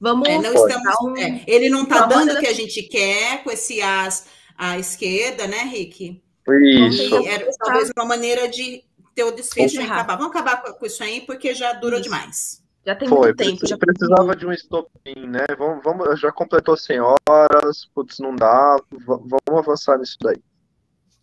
Vamos. 0.00 0.26
É, 0.26 0.38
não 0.38 0.54
estamos, 0.54 0.94
um, 1.02 1.16
é, 1.18 1.44
ele 1.46 1.68
não 1.68 1.82
está 1.82 2.06
dando 2.06 2.32
o 2.32 2.40
que 2.40 2.46
a 2.46 2.54
gente 2.54 2.82
quer 2.84 3.44
com 3.44 3.50
esse 3.50 3.82
as 3.82 4.26
à 4.56 4.78
esquerda, 4.78 5.46
né, 5.46 5.58
Rick? 5.64 6.22
Isso. 6.48 7.26
Era 7.26 7.46
talvez 7.58 7.90
uma 7.94 8.06
maneira 8.06 8.48
de 8.48 8.82
ter 9.14 9.24
o 9.24 9.30
desfecho 9.30 9.76
e 9.76 9.84
acabar. 9.84 10.16
Vamos 10.16 10.34
acabar 10.34 10.62
com 10.62 10.86
isso 10.86 11.02
aí, 11.02 11.20
porque 11.20 11.54
já 11.54 11.74
durou 11.74 12.00
isso. 12.00 12.08
demais. 12.08 12.59
Já 12.84 12.94
tem 12.94 13.08
Foi, 13.08 13.18
muito 13.18 13.36
tempo. 13.36 13.66
Já 13.66 13.76
precisava 13.76 14.34
de 14.34 14.46
um 14.46 14.52
estopim, 14.52 15.26
né? 15.26 15.46
Vamos, 15.58 15.84
vamos, 15.84 16.18
já 16.18 16.32
completou 16.32 16.76
100 16.76 17.00
horas, 17.00 17.86
putz, 17.94 18.18
não 18.18 18.34
dá, 18.34 18.76
vamos 18.90 19.58
avançar 19.58 19.98
nisso 19.98 20.16
daí. 20.20 20.42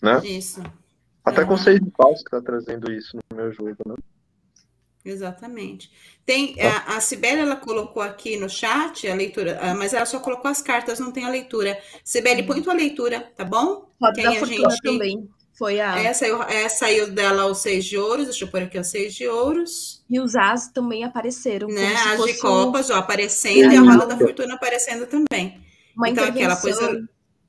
Né? 0.02 0.20
Isso. 0.24 0.62
Até 1.26 1.42
uhum. 1.42 1.48
com 1.48 1.58
seis 1.58 1.80
paus 1.98 2.24
que 2.24 2.30
tá 2.30 2.42
trazendo 2.42 2.92
isso 2.92 3.18
no 3.30 3.38
meu 3.38 3.52
jogo, 3.52 3.76
né? 3.86 3.96
Exatamente. 5.04 5.90
Tem 6.26 6.56
a, 6.62 6.98
a 6.98 7.02
Sibeli, 7.02 7.42
ela 7.42 7.56
colocou 7.56 8.04
aqui 8.04 8.38
no 8.38 8.50
chat 8.50 9.08
a 9.08 9.16
leitura, 9.16 9.58
ah, 9.62 9.74
mas 9.74 9.94
ela 9.94 10.06
só 10.06 10.20
colocou 10.20 10.52
as 10.52 10.62
cartas, 10.62 11.00
não 11.00 11.12
tem 11.12 11.26
a 11.26 11.30
leitura. 11.30 11.80
Sibeli, 12.04 12.44
põe 12.44 12.62
tua 12.62 12.74
leitura, 12.74 13.32
tá 13.36 13.46
bom? 13.46 13.90
Roda 14.02 14.14
Quem 14.14 14.24
da 14.24 14.32
a 14.32 14.36
Fortuna 14.36 14.70
gente... 14.70 14.82
também. 14.82 15.30
Foi 15.58 15.80
a. 15.80 15.98
É, 15.98 16.14
saiu, 16.14 16.44
é, 16.44 16.70
saiu 16.70 17.12
dela 17.12 17.46
os 17.46 17.60
seis 17.60 17.86
de 17.86 17.98
ouros, 17.98 18.26
deixa 18.26 18.46
eu 18.46 18.50
pôr 18.50 18.62
aqui 18.62 18.78
os 18.78 18.88
seis 18.88 19.16
de 19.16 19.28
ouros. 19.28 19.97
E 20.10 20.20
os 20.20 20.36
as 20.36 20.70
também 20.70 21.04
apareceram. 21.04 21.68
Né? 21.68 21.94
As 21.94 22.24
de 22.24 22.40
copas, 22.40 22.90
ó, 22.90 22.96
aparecendo, 22.96 23.74
e 23.74 23.78
a 23.78 23.82
roda 23.82 24.06
da 24.06 24.18
fortuna 24.18 24.54
aparecendo 24.54 25.06
também. 25.06 25.62
Uma 25.96 26.10
então 26.10 26.24
aqui 26.24 26.42
ela 26.42 26.56
pôs 26.56 26.78
a, 26.80 26.92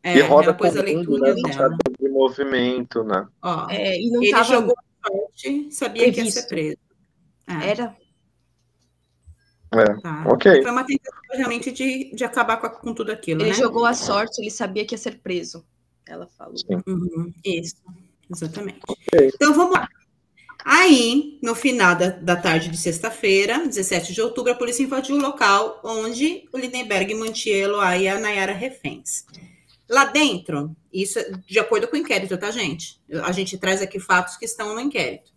é, 0.03 0.19
e 0.19 0.21
roda 0.23 0.49
ela 0.49 0.55
pôs 0.55 0.77
a 0.77 0.83
leitura 0.83 1.35
né? 1.35 1.43
dela. 1.43 1.77
De 2.01 2.09
movimento, 2.09 3.05
né? 3.05 3.27
Ó, 3.43 3.69
é, 3.71 4.01
e 4.01 4.11
não 4.11 4.23
ele 4.23 4.33
tava... 4.33 4.45
jogou 4.45 4.75
sorte, 5.07 5.71
sabia 5.71 6.03
Previsto. 6.05 6.21
que 6.21 6.27
ia 6.27 6.33
ser 6.33 6.49
preso. 6.49 6.79
É. 7.47 7.71
Era. 7.71 7.97
É, 9.71 10.01
tá. 10.01 10.25
ok. 10.27 10.63
Foi 10.63 10.71
uma 10.71 10.85
tentativa 10.85 11.37
realmente 11.37 11.71
de, 11.71 12.15
de 12.15 12.25
acabar 12.25 12.57
com, 12.57 12.69
com 12.71 12.95
tudo 12.95 13.13
aquilo. 13.13 13.43
Ele 13.43 13.51
né? 13.51 13.55
jogou 13.55 13.85
a 13.85 13.95
sorte, 13.95 14.41
ele 14.41 14.51
sabia 14.51 14.85
que 14.85 14.95
ia 14.95 14.99
ser 14.99 15.19
preso. 15.21 15.65
Ela 16.07 16.27
falou. 16.27 16.55
Uhum, 16.87 17.33
isso, 17.45 17.77
exatamente. 18.31 18.81
Okay. 18.89 19.31
Então 19.35 19.53
vamos 19.53 19.75
lá. 19.75 19.89
Aí, 20.65 21.39
no 21.43 21.55
final 21.55 21.95
da, 21.95 22.09
da 22.11 22.37
tarde 22.37 22.69
de 22.69 22.77
sexta-feira, 22.77 23.67
17 23.67 24.13
de 24.13 24.21
outubro, 24.21 24.53
a 24.53 24.57
polícia 24.57 24.83
invadiu 24.83 25.17
o 25.17 25.21
local 25.21 25.81
onde 25.85 26.49
o 26.53 26.59
Lindenberg 26.59 27.15
mantinha 27.15 27.57
Eloá 27.57 27.97
e 27.97 28.09
a 28.09 28.19
Nayara 28.19 28.53
reféns. 28.53 29.25
Lá 29.89 30.05
dentro, 30.05 30.77
isso 30.93 31.19
é 31.19 31.31
de 31.47 31.59
acordo 31.59 31.89
com 31.89 31.97
o 31.97 31.99
inquérito, 31.99 32.37
tá, 32.37 32.51
gente? 32.51 33.01
A 33.25 33.33
gente 33.33 33.57
traz 33.57 33.81
aqui 33.81 33.99
fatos 33.99 34.37
que 34.37 34.45
estão 34.45 34.75
no 34.75 34.81
inquérito. 34.81 35.33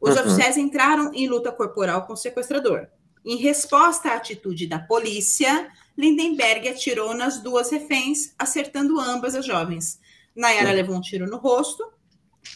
Os 0.00 0.16
uhum. 0.16 0.22
oficiais 0.22 0.56
entraram 0.56 1.14
em 1.14 1.28
luta 1.28 1.52
corporal 1.52 2.04
com 2.06 2.14
o 2.14 2.16
sequestrador. 2.16 2.88
Em 3.24 3.36
resposta 3.36 4.08
à 4.08 4.16
atitude 4.16 4.66
da 4.66 4.80
polícia, 4.80 5.70
Lindenberg 5.96 6.68
atirou 6.68 7.14
nas 7.14 7.40
duas 7.40 7.70
reféns, 7.70 8.34
acertando 8.36 8.98
ambas 8.98 9.36
as 9.36 9.46
jovens. 9.46 10.00
Nayara 10.34 10.70
Sim. 10.70 10.74
levou 10.74 10.96
um 10.96 11.00
tiro 11.00 11.26
no 11.26 11.36
rosto, 11.36 11.84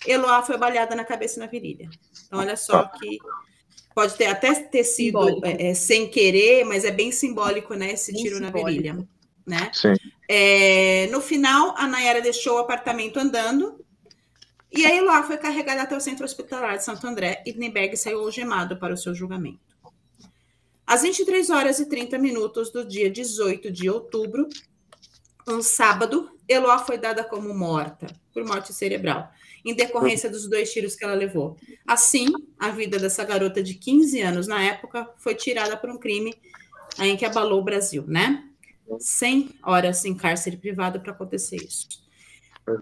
Eloá 0.07 0.43
foi 0.43 0.57
baleada 0.57 0.95
na 0.95 1.05
cabeça 1.05 1.39
e 1.39 1.41
na 1.41 1.47
virilha. 1.47 1.89
Então, 2.27 2.39
olha 2.39 2.57
só 2.57 2.85
tá. 2.85 2.99
que 2.99 3.19
pode 3.95 4.15
ter 4.15 4.27
até 4.27 4.55
ter 4.55 4.85
sido 4.85 5.45
é, 5.45 5.71
é, 5.71 5.75
sem 5.75 6.09
querer, 6.09 6.65
mas 6.65 6.85
é 6.85 6.91
bem 6.91 7.11
simbólico, 7.11 7.75
né? 7.75 7.93
Esse 7.93 8.13
bem 8.13 8.23
tiro 8.23 8.37
simbólico. 8.37 8.63
na 8.63 8.71
virilha. 8.71 9.09
Né? 9.47 9.71
É, 10.29 11.09
no 11.13 11.21
final, 11.21 11.75
a 11.79 11.87
Nayara 11.87 12.21
deixou 12.21 12.57
o 12.57 12.59
apartamento 12.59 13.19
andando 13.19 13.79
e 14.77 14.85
aí 14.85 14.99
Eloá 14.99 15.23
foi 15.23 15.39
carregada 15.39 15.83
até 15.83 15.97
o 15.97 16.01
centro 16.01 16.25
hospitalar 16.25 16.77
de 16.77 16.85
Santo 16.85 17.07
André 17.07 17.43
e 17.47 17.53
Lindenberg 17.53 17.97
saiu 17.97 18.21
algemado 18.21 18.77
para 18.77 18.93
o 18.93 18.97
seu 18.97 19.15
julgamento. 19.15 19.61
Às 20.87 21.03
23 21.03 21.49
horas 21.51 21.79
e 21.79 21.89
30 21.89 22.19
minutos 22.19 22.71
do 22.71 22.85
dia 22.85 23.11
18 23.11 23.73
de 23.73 23.89
outubro, 23.89 24.49
um 25.49 25.63
sábado, 25.63 26.31
Eloá 26.49 26.79
foi 26.79 26.99
dada 26.99 27.25
como 27.25 27.55
morta 27.55 28.07
por 28.35 28.45
morte 28.45 28.73
cerebral, 28.73 29.31
em 29.67 29.75
decorrência 29.75 30.31
dos 30.31 30.49
dois 30.49 30.73
tiros 30.73 30.95
que 30.95 31.05
ela 31.05 31.15
levou. 31.15 31.57
Assim, 31.85 32.29
a 32.57 32.71
vida 32.71 33.01
dessa 33.01 33.25
garota 33.25 33.61
de 33.61 33.75
15 33.75 34.21
anos 34.23 34.47
na 34.47 34.63
época 34.63 35.11
foi 35.19 35.35
tirada 35.35 35.77
por 35.77 35.91
um 35.91 35.99
crime 35.99 36.33
em 37.01 37.17
que 37.17 37.25
abalou 37.25 37.61
o 37.61 37.65
Brasil, 37.65 38.05
né? 38.07 38.45
100 39.01 39.57
horas 39.65 40.05
em 40.05 40.15
cárcere 40.15 40.57
privado 40.57 41.01
para 41.01 41.11
acontecer 41.11 41.57
isso. 41.57 41.89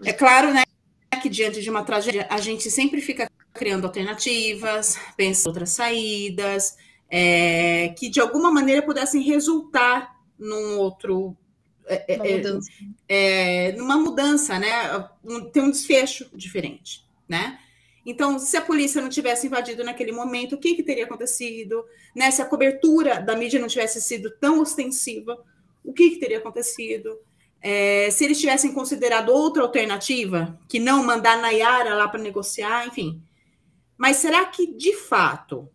É 0.03 0.13
claro, 0.13 0.53
né, 0.53 0.63
que 1.21 1.27
diante 1.27 1.61
de 1.61 1.69
uma 1.71 1.83
tragédia 1.83 2.27
a 2.29 2.39
gente 2.39 2.69
sempre 2.69 3.01
fica 3.01 3.29
criando 3.51 3.85
alternativas, 3.85 4.95
pensa 5.17 5.49
outras 5.49 5.71
saídas, 5.71 6.77
é, 7.09 7.89
que 7.97 8.09
de 8.09 8.19
alguma 8.19 8.51
maneira 8.51 8.83
pudessem 8.83 9.23
resultar 9.23 10.15
num 10.37 10.77
outro 10.77 11.35
é, 11.87 12.13
é, 12.13 12.15
é 12.15 12.37
mudança. 12.37 12.71
É, 13.07 13.71
numa 13.73 13.97
mudança, 13.97 14.59
né? 14.59 15.07
Um, 15.23 15.49
ter 15.49 15.61
um 15.61 15.71
desfecho 15.71 16.29
diferente, 16.33 17.03
né? 17.27 17.59
Então, 18.05 18.37
se 18.37 18.55
a 18.55 18.61
polícia 18.61 19.01
não 19.01 19.09
tivesse 19.09 19.47
invadido 19.47 19.83
naquele 19.83 20.11
momento, 20.11 20.53
o 20.53 20.57
que, 20.59 20.75
que 20.75 20.83
teria 20.83 21.05
acontecido? 21.05 21.83
Né? 22.15 22.29
Se 22.29 22.41
a 22.41 22.45
cobertura 22.45 23.19
da 23.19 23.35
mídia 23.35 23.59
não 23.59 23.67
tivesse 23.67 23.99
sido 23.99 24.29
tão 24.39 24.59
ostensiva, 24.59 25.43
o 25.83 25.91
que, 25.91 26.11
que 26.11 26.19
teria 26.19 26.37
acontecido? 26.37 27.17
É, 27.59 28.11
se 28.11 28.23
eles 28.23 28.39
tivessem 28.39 28.73
considerado 28.73 29.29
outra 29.29 29.63
alternativa, 29.63 30.59
que 30.69 30.77
não 30.77 31.03
mandar 31.03 31.41
Nayara 31.41 31.95
lá 31.95 32.07
para 32.07 32.21
negociar, 32.21 32.85
enfim. 32.87 33.19
Mas 33.97 34.17
será 34.17 34.45
que, 34.45 34.67
de 34.67 34.93
fato, 34.93 35.67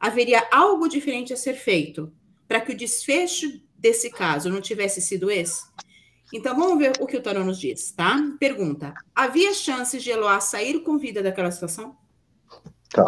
haveria 0.00 0.48
algo 0.50 0.88
diferente 0.88 1.32
a 1.32 1.36
ser 1.36 1.54
feito 1.54 2.12
para 2.48 2.60
que 2.60 2.72
o 2.72 2.76
desfecho 2.76 3.60
desse 3.78 4.10
caso 4.10 4.50
não 4.50 4.60
tivesse 4.60 5.00
sido 5.00 5.30
esse? 5.30 5.64
Então, 6.32 6.54
vamos 6.54 6.78
ver 6.78 6.92
o 7.00 7.06
que 7.06 7.16
o 7.16 7.22
Tarô 7.22 7.42
nos 7.42 7.58
diz, 7.58 7.92
tá? 7.92 8.16
Pergunta: 8.38 8.92
havia 9.14 9.54
chances 9.54 10.02
de 10.02 10.10
Eloá 10.10 10.40
sair 10.40 10.80
com 10.80 10.98
vida 10.98 11.22
daquela 11.22 11.50
situação? 11.50 11.96
Tá. 12.90 13.04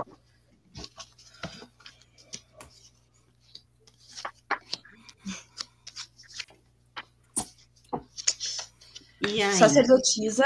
Sacerdotisa 9.52 10.44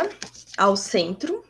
ao 0.58 0.76
centro. 0.76 1.44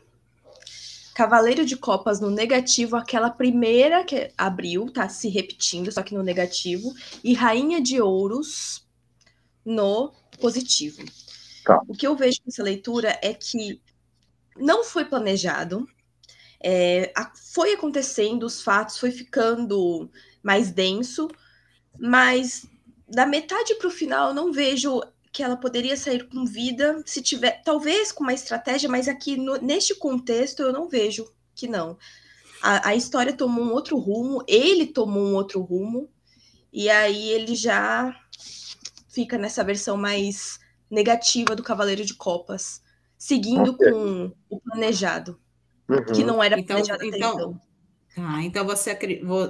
Cavaleiro 1.15 1.65
de 1.65 1.77
Copas 1.77 2.19
no 2.19 2.29
negativo, 2.29 2.97
aquela 2.97 3.29
primeira 3.29 4.03
que 4.03 4.33
abriu, 4.37 4.91
tá 4.91 5.07
se 5.07 5.29
repetindo, 5.29 5.89
só 5.89 6.03
que 6.03 6.13
no 6.13 6.21
negativo. 6.21 6.93
E 7.23 7.33
Rainha 7.33 7.81
de 7.81 8.01
Ouros 8.01 8.85
no 9.63 10.11
positivo. 10.41 11.01
Tá. 11.63 11.81
O 11.87 11.93
que 11.93 12.05
eu 12.05 12.17
vejo 12.17 12.41
nessa 12.45 12.61
leitura 12.61 13.17
é 13.23 13.33
que 13.33 13.81
não 14.57 14.83
foi 14.83 15.05
planejado, 15.05 15.87
é, 16.61 17.13
a, 17.15 17.31
foi 17.33 17.73
acontecendo, 17.73 18.43
os 18.43 18.61
fatos 18.61 18.97
foi 18.97 19.09
ficando 19.09 20.11
mais 20.43 20.69
denso, 20.69 21.29
mas 21.97 22.67
da 23.07 23.25
metade 23.25 23.73
para 23.75 23.87
o 23.87 23.91
final 23.91 24.29
eu 24.29 24.33
não 24.33 24.51
vejo 24.51 25.01
que 25.35 25.43
ela 25.43 25.57
poderia 25.57 25.97
sair 25.97 26.29
com 26.29 26.45
vida 26.45 27.03
se 27.05 27.21
tiver, 27.21 27.61
talvez 27.61 28.09
com 28.09 28.23
uma 28.23 28.33
estratégia, 28.33 28.87
mas 28.87 29.09
aqui 29.09 29.35
no, 29.35 29.57
neste 29.57 29.93
contexto 29.93 30.61
eu 30.61 30.71
não 30.71 30.87
vejo 30.87 31.29
que 31.53 31.67
não. 31.67 31.97
A, 32.63 32.91
a 32.91 32.95
história 32.95 33.33
tomou 33.33 33.65
um 33.65 33.73
outro 33.73 33.97
rumo, 33.97 34.41
ele 34.47 34.85
tomou 34.85 35.21
um 35.21 35.35
outro 35.35 35.59
rumo, 35.59 36.09
e 36.71 36.89
aí 36.89 37.31
ele 37.31 37.53
já 37.53 38.15
fica 39.09 39.37
nessa 39.37 39.61
versão 39.61 39.97
mais 39.97 40.57
negativa 40.89 41.53
do 41.53 41.61
Cavaleiro 41.61 42.05
de 42.05 42.13
Copas, 42.13 42.81
seguindo 43.17 43.71
okay. 43.71 43.91
com 43.91 44.31
o 44.49 44.61
planejado, 44.61 45.37
uhum. 45.89 46.05
que 46.05 46.23
não 46.23 46.41
era 46.41 46.57
então, 46.57 46.77
planejado 46.77 47.03
então, 47.03 47.33
então. 47.33 47.61
Tá, 48.15 48.41
então 48.41 48.65
você, 48.65 48.97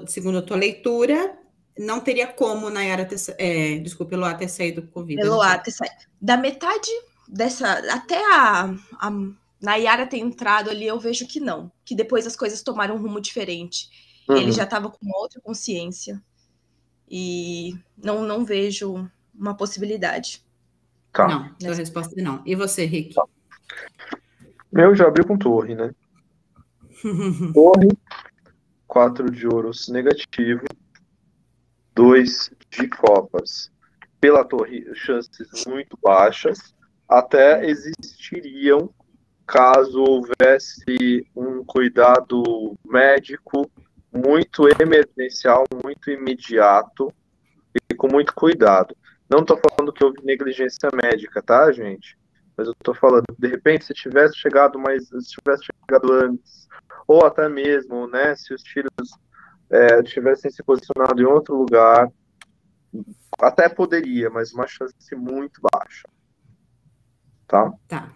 segundo 0.08 0.40
a 0.40 0.42
tua 0.42 0.58
leitura, 0.58 1.38
não 1.78 2.00
teria 2.00 2.28
como 2.28 2.70
Nayara 2.70 3.06
ter, 3.06 3.18
é, 3.38 3.78
desculpa, 3.80 4.14
Eloá 4.14 4.34
ter 4.34 4.48
saído 4.48 4.84
com 4.88 5.04
vida. 5.04 5.22
Eloá 5.22 5.58
ter 5.58 5.72
saído. 5.72 5.96
Da 6.22 6.38
metade 6.38 6.90
dessa, 7.28 7.74
até 7.94 8.18
a, 8.34 8.74
a 9.00 9.12
Nayara 9.62 10.08
ter 10.08 10.18
entrado 10.18 10.70
ali, 10.70 10.86
eu 10.86 11.00
vejo 11.00 11.28
que 11.28 11.40
não, 11.40 11.72
que 11.84 11.96
depois 11.96 12.26
as 12.26 12.36
coisas 12.36 12.62
tomaram 12.62 12.96
um 12.96 13.02
rumo 13.02 13.20
diferente. 13.20 13.90
Uhum. 14.30 14.38
Ele 14.38 14.52
já 14.52 14.64
estava 14.64 14.90
com 14.90 14.98
outra 15.14 15.42
consciência 15.42 16.22
e 17.10 17.78
não, 17.98 18.24
não 18.24 18.46
vejo 18.46 19.10
uma 19.34 19.56
possibilidade. 19.56 20.44
Tá. 21.12 21.28
Não, 21.28 21.56
sua 21.60 21.76
resposta 21.76 22.20
é 22.20 22.24
não. 22.24 22.42
E 22.46 22.56
você, 22.56 22.86
Rick? 22.86 23.14
Tá. 23.14 23.24
Meu 24.72 24.96
já 24.96 25.08
abriu 25.08 25.26
com 25.26 25.38
torre, 25.38 25.76
né? 25.76 25.94
torre, 27.54 27.90
quatro 28.88 29.32
de 29.32 29.48
ouros 29.48 29.88
negativo, 29.88 30.66
dois 31.96 32.52
de 32.70 32.88
copas. 32.88 33.72
Pela 34.20 34.44
torre, 34.44 34.86
chances 34.96 35.66
muito 35.66 35.98
baixas, 36.02 36.76
até 37.08 37.66
existiriam 37.66 38.90
caso 39.46 40.02
houvesse 40.02 41.28
um 41.36 41.64
cuidado 41.64 42.76
médico 42.86 43.70
muito 44.12 44.68
emergencial, 44.82 45.66
muito 45.84 46.10
imediato 46.10 47.14
e 47.90 47.94
com 47.94 48.08
muito 48.08 48.34
cuidado. 48.34 48.96
Não 49.30 49.40
estou 49.40 49.60
falando 49.60 49.94
que 49.94 50.04
houve 50.04 50.24
negligência 50.24 50.90
médica, 50.94 51.42
tá, 51.42 51.72
gente? 51.72 52.18
Mas 52.58 52.68
eu 52.68 52.74
estou 52.74 52.96
falando, 52.96 53.26
de 53.38 53.48
repente, 53.48 53.86
se 53.86 53.94
tivesse 53.94 54.38
chegado 54.38 54.80
mais, 54.80 55.08
se 55.08 55.36
tivesse 55.42 55.66
chegado 55.66 56.12
antes, 56.14 56.68
ou 57.08 57.26
até 57.26 57.48
mesmo, 57.50 58.08
né, 58.08 58.36
se 58.36 58.54
os 58.54 58.64
tiros 58.64 58.90
é, 59.70 60.02
tivessem 60.04 60.52
se 60.52 60.64
posicionado 60.64 61.22
em 61.22 61.26
outro 61.26 61.56
lugar, 61.56 62.12
até 63.40 63.68
poderia, 63.68 64.30
mas 64.30 64.54
uma 64.54 64.68
chance 64.68 65.16
muito 65.16 65.60
baixa. 65.74 66.08
Tá? 67.48 67.74
Tá. 67.88 68.14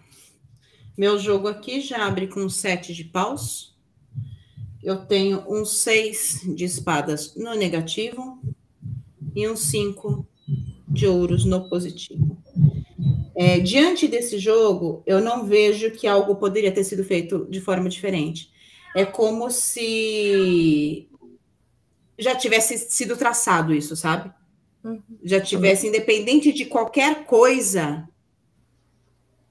Meu 0.96 1.18
jogo 1.18 1.48
aqui 1.48 1.80
já 1.80 2.06
abre 2.06 2.26
com 2.26 2.48
sete 2.48 2.94
de 2.94 3.04
paus. 3.04 3.78
Eu 4.82 5.04
tenho 5.04 5.44
um 5.48 5.64
seis 5.64 6.40
de 6.54 6.64
espadas 6.64 7.36
no 7.36 7.54
negativo 7.54 8.40
e 9.34 9.48
um 9.48 9.56
cinco 9.56 10.26
de 10.88 11.06
ouros 11.06 11.44
no 11.44 11.68
positivo. 11.68 12.42
É, 13.36 13.58
diante 13.60 14.08
desse 14.08 14.38
jogo, 14.38 15.02
eu 15.06 15.20
não 15.20 15.46
vejo 15.46 15.90
que 15.92 16.06
algo 16.06 16.36
poderia 16.36 16.72
ter 16.72 16.84
sido 16.84 17.04
feito 17.04 17.46
de 17.48 17.60
forma 17.60 17.88
diferente. 17.88 18.50
É 18.94 19.04
como 19.04 19.50
se 19.50 21.08
já 22.20 22.34
tivesse 22.34 22.78
sido 22.90 23.16
traçado 23.16 23.74
isso, 23.74 23.96
sabe? 23.96 24.32
Uhum. 24.84 25.02
Já 25.22 25.40
tivesse, 25.40 25.86
independente 25.86 26.52
de 26.52 26.64
qualquer 26.64 27.24
coisa, 27.24 28.08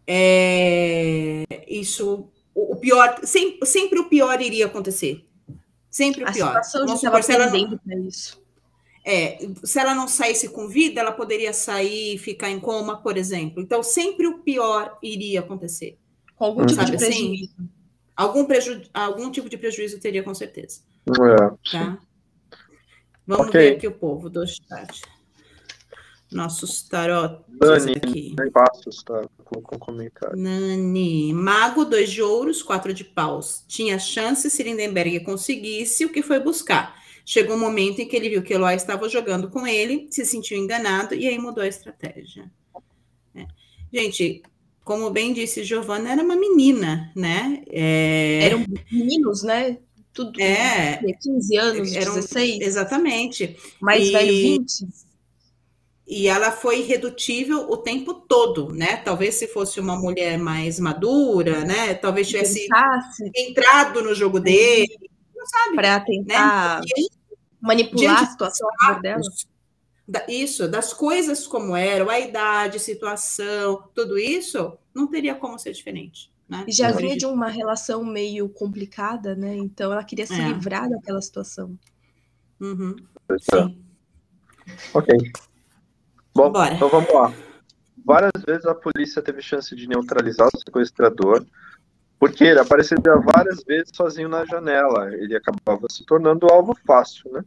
é, 0.08 1.46
isso, 1.68 2.30
o, 2.54 2.76
pior, 2.76 3.20
sempre, 3.24 3.66
sempre, 3.68 4.00
o 4.00 4.10
pior 4.10 4.42
iria 4.42 4.66
acontecer. 4.66 5.26
Sempre 5.90 6.24
o 6.24 6.28
a 6.28 6.32
pior. 6.32 6.58
A 6.58 6.64
situação 6.64 6.88
já 6.88 7.20
estava 7.20 7.50
pendendo 7.50 7.80
para 7.80 7.96
isso. 8.00 8.42
É, 9.06 9.40
se 9.64 9.80
ela 9.80 9.96
não 9.96 10.08
saísse 10.08 10.50
com 10.50 10.68
vida, 10.68 11.00
ela 11.00 11.12
poderia 11.12 11.54
sair 11.54 12.16
e 12.16 12.18
ficar 12.18 12.50
em 12.50 12.60
coma, 12.60 13.02
por 13.02 13.18
exemplo. 13.18 13.62
Então, 13.62 13.82
sempre 13.82 14.28
o 14.28 14.40
pior 14.40 14.98
iria 15.02 15.40
acontecer. 15.40 15.98
Com 16.36 16.46
algum 16.46 16.66
tipo 16.66 16.84
de 16.86 16.96
assim? 16.96 17.06
prejuízo. 17.06 17.54
Assim? 17.58 17.70
Algum, 18.16 18.46
preju 18.46 18.82
algum 18.94 19.32
tipo 19.32 19.48
de 19.48 19.58
prejuízo 19.58 20.00
teria, 20.00 20.24
com 20.24 20.34
certeza. 20.34 20.82
É. 21.08 21.72
Tá? 21.72 22.00
Vamos 23.30 23.50
okay. 23.50 23.62
ver 23.62 23.76
aqui 23.76 23.88
o 23.88 23.92
povo 23.92 24.28
do 24.28 24.44
chat. 24.48 25.04
Nossos 26.32 26.82
tarot 26.82 27.44
Nani, 27.62 27.92
aqui. 27.92 28.36
Passos, 28.52 29.04
tá? 29.04 29.22
Com, 29.46 29.62
com 29.62 29.78
comentário. 29.78 30.36
Nani. 30.36 31.32
Mago, 31.32 31.86
dois 31.86 32.10
de 32.10 32.24
ouros, 32.24 32.64
quatro 32.64 32.92
de 32.92 33.04
paus. 33.04 33.64
Tinha 33.68 34.00
chance 34.00 34.50
se 34.50 34.64
Lindenberg 34.64 35.20
conseguisse 35.20 36.06
o 36.06 36.12
que 36.12 36.24
foi 36.24 36.40
buscar. 36.40 37.00
Chegou 37.24 37.56
um 37.56 37.60
momento 37.60 38.00
em 38.00 38.08
que 38.08 38.16
ele 38.16 38.30
viu 38.30 38.42
que 38.42 38.52
Eloy 38.52 38.74
estava 38.74 39.08
jogando 39.08 39.48
com 39.48 39.68
ele, 39.68 40.08
se 40.10 40.26
sentiu 40.26 40.58
enganado 40.58 41.14
e 41.14 41.28
aí 41.28 41.38
mudou 41.38 41.64
a 41.64 41.68
estratégia. 41.68 42.50
É. 43.36 43.46
Gente, 43.94 44.42
como 44.84 45.12
bem 45.12 45.34
disse 45.34 45.64
Giovanna, 45.64 46.14
era 46.14 46.24
uma 46.24 46.36
menina, 46.36 47.12
né? 47.16 47.62
É... 47.70 48.40
Eram 48.46 48.66
meninos, 48.92 49.44
né? 49.44 49.78
Tudo. 50.20 50.42
É. 50.42 51.00
15 51.22 51.58
anos, 51.58 51.96
eram, 51.96 52.16
16. 52.16 52.60
Exatamente. 52.62 53.58
Mais 53.80 54.08
e... 54.08 54.12
velho, 54.12 54.34
20 54.34 55.10
e 56.10 56.28
ela 56.28 56.52
foi 56.52 56.80
irredutível 56.80 57.70
o 57.70 57.78
tempo 57.78 58.16
todo, 58.16 58.74
né? 58.74 58.98
Talvez 58.98 59.36
se 59.36 59.48
fosse 59.48 59.80
uma 59.80 59.96
mulher 59.96 60.40
mais 60.40 60.80
madura, 60.80 61.64
né? 61.64 61.94
Talvez 61.94 62.28
tivesse 62.28 62.68
Pensasse. 62.68 63.32
entrado 63.36 64.02
no 64.02 64.16
jogo 64.16 64.40
dele, 64.40 64.98
não 65.36 65.46
sabe? 65.46 65.76
Para 65.76 66.00
tentar 66.00 66.80
né? 66.80 66.86
manipular 67.62 68.24
a 68.24 68.26
situação 68.26 68.68
dela. 69.04 69.22
Isso, 70.28 70.68
das 70.68 70.92
coisas 70.92 71.46
como 71.46 71.76
eram, 71.76 72.10
a 72.10 72.20
idade, 72.20 72.80
situação, 72.80 73.88
tudo 73.94 74.18
isso, 74.18 74.76
não 74.96 75.06
teria 75.06 75.36
como 75.36 75.60
ser 75.60 75.74
diferente. 75.74 76.32
Né? 76.50 76.66
E 76.68 76.72
já 76.72 76.92
vinha 76.92 77.16
de 77.16 77.28
uma 77.28 77.48
relação 77.48 78.04
meio 78.04 78.50
complicada, 78.50 79.36
né? 79.36 79.56
Então 79.56 79.94
ela 79.94 80.04
queria 80.04 80.26
se 80.26 80.40
é. 80.40 80.48
livrar 80.48 80.90
daquela 80.90 81.22
situação. 81.22 81.78
Uhum. 82.60 82.96
Sim. 83.40 83.80
Ok. 84.94 85.16
Bom, 86.34 86.52
Bora. 86.52 86.74
então 86.74 86.90
vamos 86.90 87.14
lá. 87.14 87.32
Várias 88.04 88.44
vezes 88.46 88.66
a 88.66 88.74
polícia 88.74 89.22
teve 89.22 89.42
chance 89.42 89.76
de 89.76 89.88
neutralizar 89.88 90.48
o 90.48 90.58
sequestrador, 90.58 91.46
porque 92.20 92.44
ele 92.44 92.60
aparecia 92.60 92.98
várias 93.24 93.64
vezes 93.64 93.92
sozinho 93.94 94.28
na 94.28 94.44
janela. 94.46 95.14
Ele 95.14 95.36
acabava 95.36 95.86
se 95.92 96.04
tornando 96.06 96.48
alvo 96.52 96.76
fácil, 96.86 97.32
né? 97.32 97.44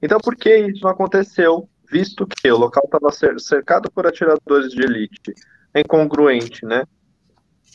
Então, 0.00 0.20
por 0.20 0.36
que 0.36 0.56
isso 0.56 0.84
não 0.84 0.90
aconteceu, 0.90 1.68
visto 1.90 2.26
que 2.26 2.50
o 2.50 2.56
local 2.56 2.84
estava 2.84 3.10
cercado 3.40 3.90
por 3.90 4.06
atiradores 4.06 4.70
de 4.70 4.82
elite? 4.82 5.34
É 5.74 5.80
incongruente, 5.80 6.64
né? 6.64 6.84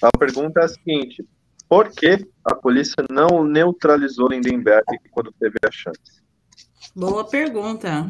A 0.02 0.18
pergunta 0.18 0.62
é 0.62 0.64
a 0.64 0.68
seguinte: 0.68 1.26
por 1.70 1.89
que 1.89 2.28
a 2.46 2.56
polícia 2.56 3.04
não 3.10 3.44
neutralizou 3.44 4.30
Lindenberg 4.30 4.86
quando 5.12 5.32
teve 5.39 5.56
a 5.66 5.72
chance? 5.72 6.24
Boa 6.96 7.24
pergunta. 7.24 8.10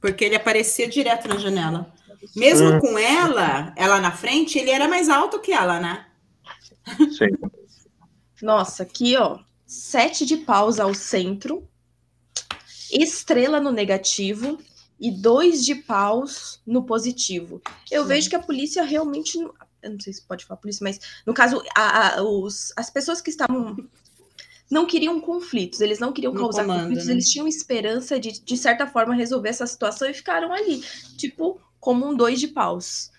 Porque 0.00 0.24
ele 0.24 0.36
aparecia 0.36 0.88
direto 0.88 1.28
na 1.28 1.36
janela. 1.36 1.92
Mesmo 2.34 2.68
hum. 2.68 2.80
com 2.80 2.98
ela, 2.98 3.72
ela 3.76 4.00
na 4.00 4.10
frente, 4.10 4.58
ele 4.58 4.70
era 4.70 4.88
mais 4.88 5.08
alto 5.08 5.40
que 5.40 5.52
ela, 5.52 5.78
né? 5.78 6.06
Sim. 7.16 7.30
Nossa, 8.42 8.82
aqui, 8.82 9.16
ó. 9.16 9.38
Sete 9.66 10.24
de 10.24 10.38
paus 10.38 10.78
ao 10.78 10.94
centro, 10.94 11.68
estrela 12.92 13.60
no 13.60 13.72
negativo 13.72 14.58
e 14.98 15.10
dois 15.10 15.64
de 15.64 15.74
paus 15.74 16.60
no 16.66 16.84
positivo. 16.84 17.60
Eu 17.90 18.02
Sim. 18.02 18.08
vejo 18.08 18.30
que 18.30 18.36
a 18.36 18.42
polícia 18.42 18.82
realmente. 18.82 19.38
Eu 19.86 19.92
não 19.92 20.00
sei 20.00 20.12
se 20.12 20.22
pode 20.22 20.44
falar 20.44 20.60
polícia, 20.60 20.84
mas 20.84 21.00
no 21.24 21.34
caso, 21.34 21.62
a, 21.74 22.18
a, 22.18 22.22
os, 22.22 22.72
as 22.76 22.90
pessoas 22.90 23.20
que 23.20 23.30
estavam. 23.30 23.76
Não 24.68 24.84
queriam 24.84 25.20
conflitos, 25.20 25.80
eles 25.80 26.00
não 26.00 26.12
queriam 26.12 26.32
no 26.32 26.40
causar 26.40 26.62
comando, 26.62 26.80
conflitos, 26.80 27.06
né? 27.06 27.12
eles 27.12 27.30
tinham 27.30 27.46
esperança 27.46 28.18
de, 28.18 28.42
de 28.42 28.56
certa 28.56 28.84
forma, 28.84 29.14
resolver 29.14 29.48
essa 29.48 29.64
situação 29.64 30.10
e 30.10 30.14
ficaram 30.14 30.52
ali, 30.52 30.82
tipo, 31.16 31.60
como 31.78 32.04
um 32.04 32.16
dois 32.16 32.40
de 32.40 32.48
paus 32.48 33.12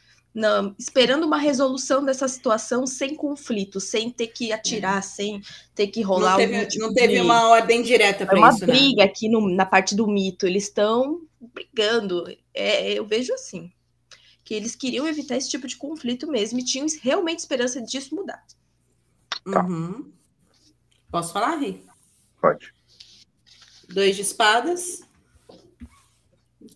esperando 0.78 1.26
uma 1.26 1.38
resolução 1.38 2.04
dessa 2.04 2.28
situação 2.28 2.86
sem 2.86 3.16
conflito, 3.16 3.80
sem 3.80 4.10
ter 4.12 4.28
que 4.28 4.52
atirar, 4.52 5.00
é. 5.00 5.02
sem 5.02 5.42
ter 5.74 5.88
que 5.88 6.02
rolar. 6.02 6.32
Não 6.32 6.38
teve, 6.38 6.66
tipo 6.68 6.86
não 6.86 6.94
teve 6.94 7.14
de... 7.16 7.22
uma 7.22 7.50
ordem 7.50 7.82
direta 7.82 8.26
para 8.26 8.38
isso. 8.38 8.64
Uma 8.64 8.68
né? 8.68 8.74
briga 8.74 9.04
né? 9.04 9.04
aqui 9.04 9.30
no, 9.30 9.50
na 9.50 9.66
parte 9.66 9.96
do 9.96 10.08
mito. 10.08 10.46
Eles 10.46 10.66
estão 10.66 11.22
brigando. 11.42 12.26
É, 12.54 12.94
eu 12.94 13.06
vejo 13.06 13.34
assim 13.34 13.72
que 14.48 14.54
eles 14.54 14.78
queriam 14.78 15.06
evitar 15.06 15.36
esse 15.36 15.50
tipo 15.50 15.68
de 15.68 15.76
conflito 15.76 16.26
mesmo 16.26 16.58
e 16.58 16.64
tinham 16.64 16.88
realmente 17.02 17.40
esperança 17.40 17.82
disso 17.82 18.16
mudar. 18.16 18.42
Tá. 19.44 19.66
Uhum. 19.66 20.10
Posso 21.12 21.34
falar, 21.34 21.58
Ri? 21.58 21.86
Pode. 22.40 22.74
Dois 23.90 24.16
de 24.16 24.22
espadas, 24.22 25.02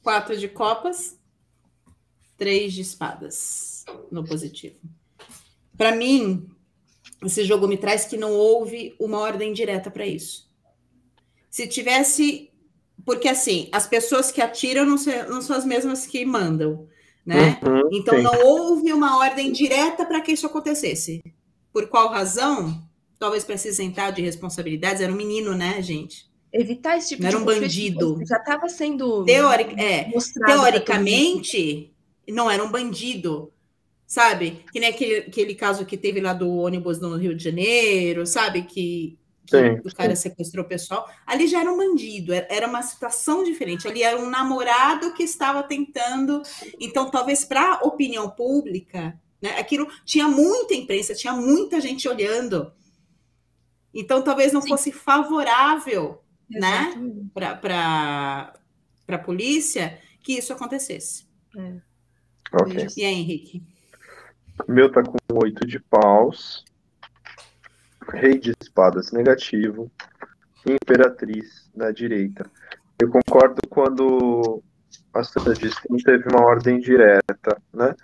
quatro 0.04 0.38
de 0.38 0.50
copas 0.50 1.18
três 2.38 2.74
de 2.74 2.82
espadas 2.82 3.86
no 4.12 4.26
positivo. 4.26 4.76
Para 5.78 5.96
mim, 5.96 6.50
esse 7.24 7.46
jogo 7.46 7.70
me 7.70 7.78
traz 7.78 8.04
que 8.04 8.18
não 8.18 8.34
houve 8.34 8.94
uma 9.00 9.20
ordem 9.20 9.54
direta 9.54 9.90
para 9.90 10.06
isso. 10.06 10.52
Se 11.50 11.68
tivesse. 11.68 12.52
Porque, 13.06 13.30
assim, 13.30 13.70
as 13.72 13.88
pessoas 13.88 14.30
que 14.30 14.42
atiram 14.42 14.86
não, 14.86 14.98
não 15.30 15.42
são 15.42 15.56
as 15.56 15.66
mesmas 15.66 16.06
que 16.06 16.26
mandam, 16.26 16.88
né? 17.26 17.60
Uhum, 17.66 17.90
então, 17.92 18.16
sim. 18.16 18.24
não 18.24 18.46
houve 18.46 18.92
uma 18.92 19.18
ordem 19.20 19.52
direta 19.52 20.06
para 20.06 20.22
que 20.22 20.32
isso 20.32 20.46
acontecesse. 20.46 21.22
Por 21.72 21.88
qual 21.88 22.10
razão? 22.10 22.82
Talvez 23.18 23.44
para 23.44 23.58
se 23.58 23.70
isentar 23.70 24.12
de 24.12 24.22
responsabilidades. 24.22 25.02
Era 25.02 25.12
um 25.12 25.16
menino, 25.16 25.54
né, 25.56 25.82
gente? 25.82 26.30
Evitar 26.52 26.98
esse 26.98 27.10
tipo 27.10 27.24
não 27.24 27.30
de 27.30 27.36
era 27.36 27.44
um 27.44 27.46
bandido. 27.46 28.20
Já 28.26 28.38
estava 28.38 28.68
sendo. 28.68 29.24
Teoric, 29.24 29.80
é, 29.80 30.12
teoricamente, 30.46 31.94
não 32.28 32.50
era 32.50 32.64
um 32.64 32.70
bandido 32.70 33.52
sabe? 34.12 34.66
Que 34.74 34.80
nem 34.82 34.90
aquele, 34.90 35.18
aquele 35.20 35.56
caso 35.56 35.86
que 35.86 35.96
teve 35.96 36.20
lá 36.20 36.34
do 36.34 36.54
ônibus 36.54 37.00
no 37.00 37.16
Rio 37.16 37.34
de 37.34 37.42
Janeiro, 37.42 38.28
sabe? 38.28 38.64
Que, 38.64 39.18
que 39.52 39.82
sim, 39.82 39.90
o 39.90 39.96
cara 39.96 40.16
sim. 40.16 40.30
sequestrou 40.30 40.64
o 40.66 40.68
pessoal. 40.68 41.10
Ali 41.26 41.48
já 41.48 41.60
era 41.60 41.72
um 41.72 41.78
bandido, 41.78 42.34
era 42.34 42.68
uma 42.68 42.82
situação 42.82 43.44
diferente. 43.44 43.88
Ali 43.88 44.04
era 44.04 44.18
um 44.18 44.30
namorado 44.30 45.14
que 45.14 45.24
estava 45.24 45.62
tentando. 45.64 46.42
Então, 46.80 47.12
talvez 47.12 47.44
para 47.44 47.76
a 47.76 47.86
opinião 47.86 48.30
pública, 48.30 49.20
né? 49.42 49.60
Aquilo 49.60 49.88
tinha 50.06 50.28
muita 50.28 50.74
imprensa, 50.74 51.14
tinha 51.14 51.34
muita 51.34 51.82
gente 51.82 52.08
olhando. 52.08 52.72
Então, 53.94 54.22
talvez 54.22 54.54
não 54.54 54.62
sim. 54.62 54.70
fosse 54.70 54.92
favorável, 54.92 56.24
né? 56.50 56.94
Para 57.34 58.54
a 59.08 59.18
polícia 59.18 60.00
que 60.22 60.34
isso 60.34 60.54
acontecesse. 60.54 61.26
É. 61.58 61.76
Okay. 62.54 62.88
E 62.98 63.06
aí, 63.06 63.14
Henrique? 63.16 63.64
O 64.68 64.72
meu 64.72 64.92
tá 64.92 65.02
com 65.02 65.18
oito 65.42 65.66
de 65.66 65.80
paus. 65.80 66.64
Rei 68.14 68.40
de 68.40 68.54
espadas 68.60 69.12
negativo. 69.12 69.92
Imperatriz 70.66 71.70
na 71.76 71.92
direita. 71.92 72.50
Eu 73.02 73.10
concordo 73.10 73.62
quando 73.70 74.62
a 75.14 75.24
Sandra 75.24 75.54
disse 75.54 75.82
que 75.82 75.90
não 75.90 75.98
teve 75.98 76.30
uma 76.30 76.46
ordem 76.46 76.80
direta, 76.80 77.58
né? 77.74 77.96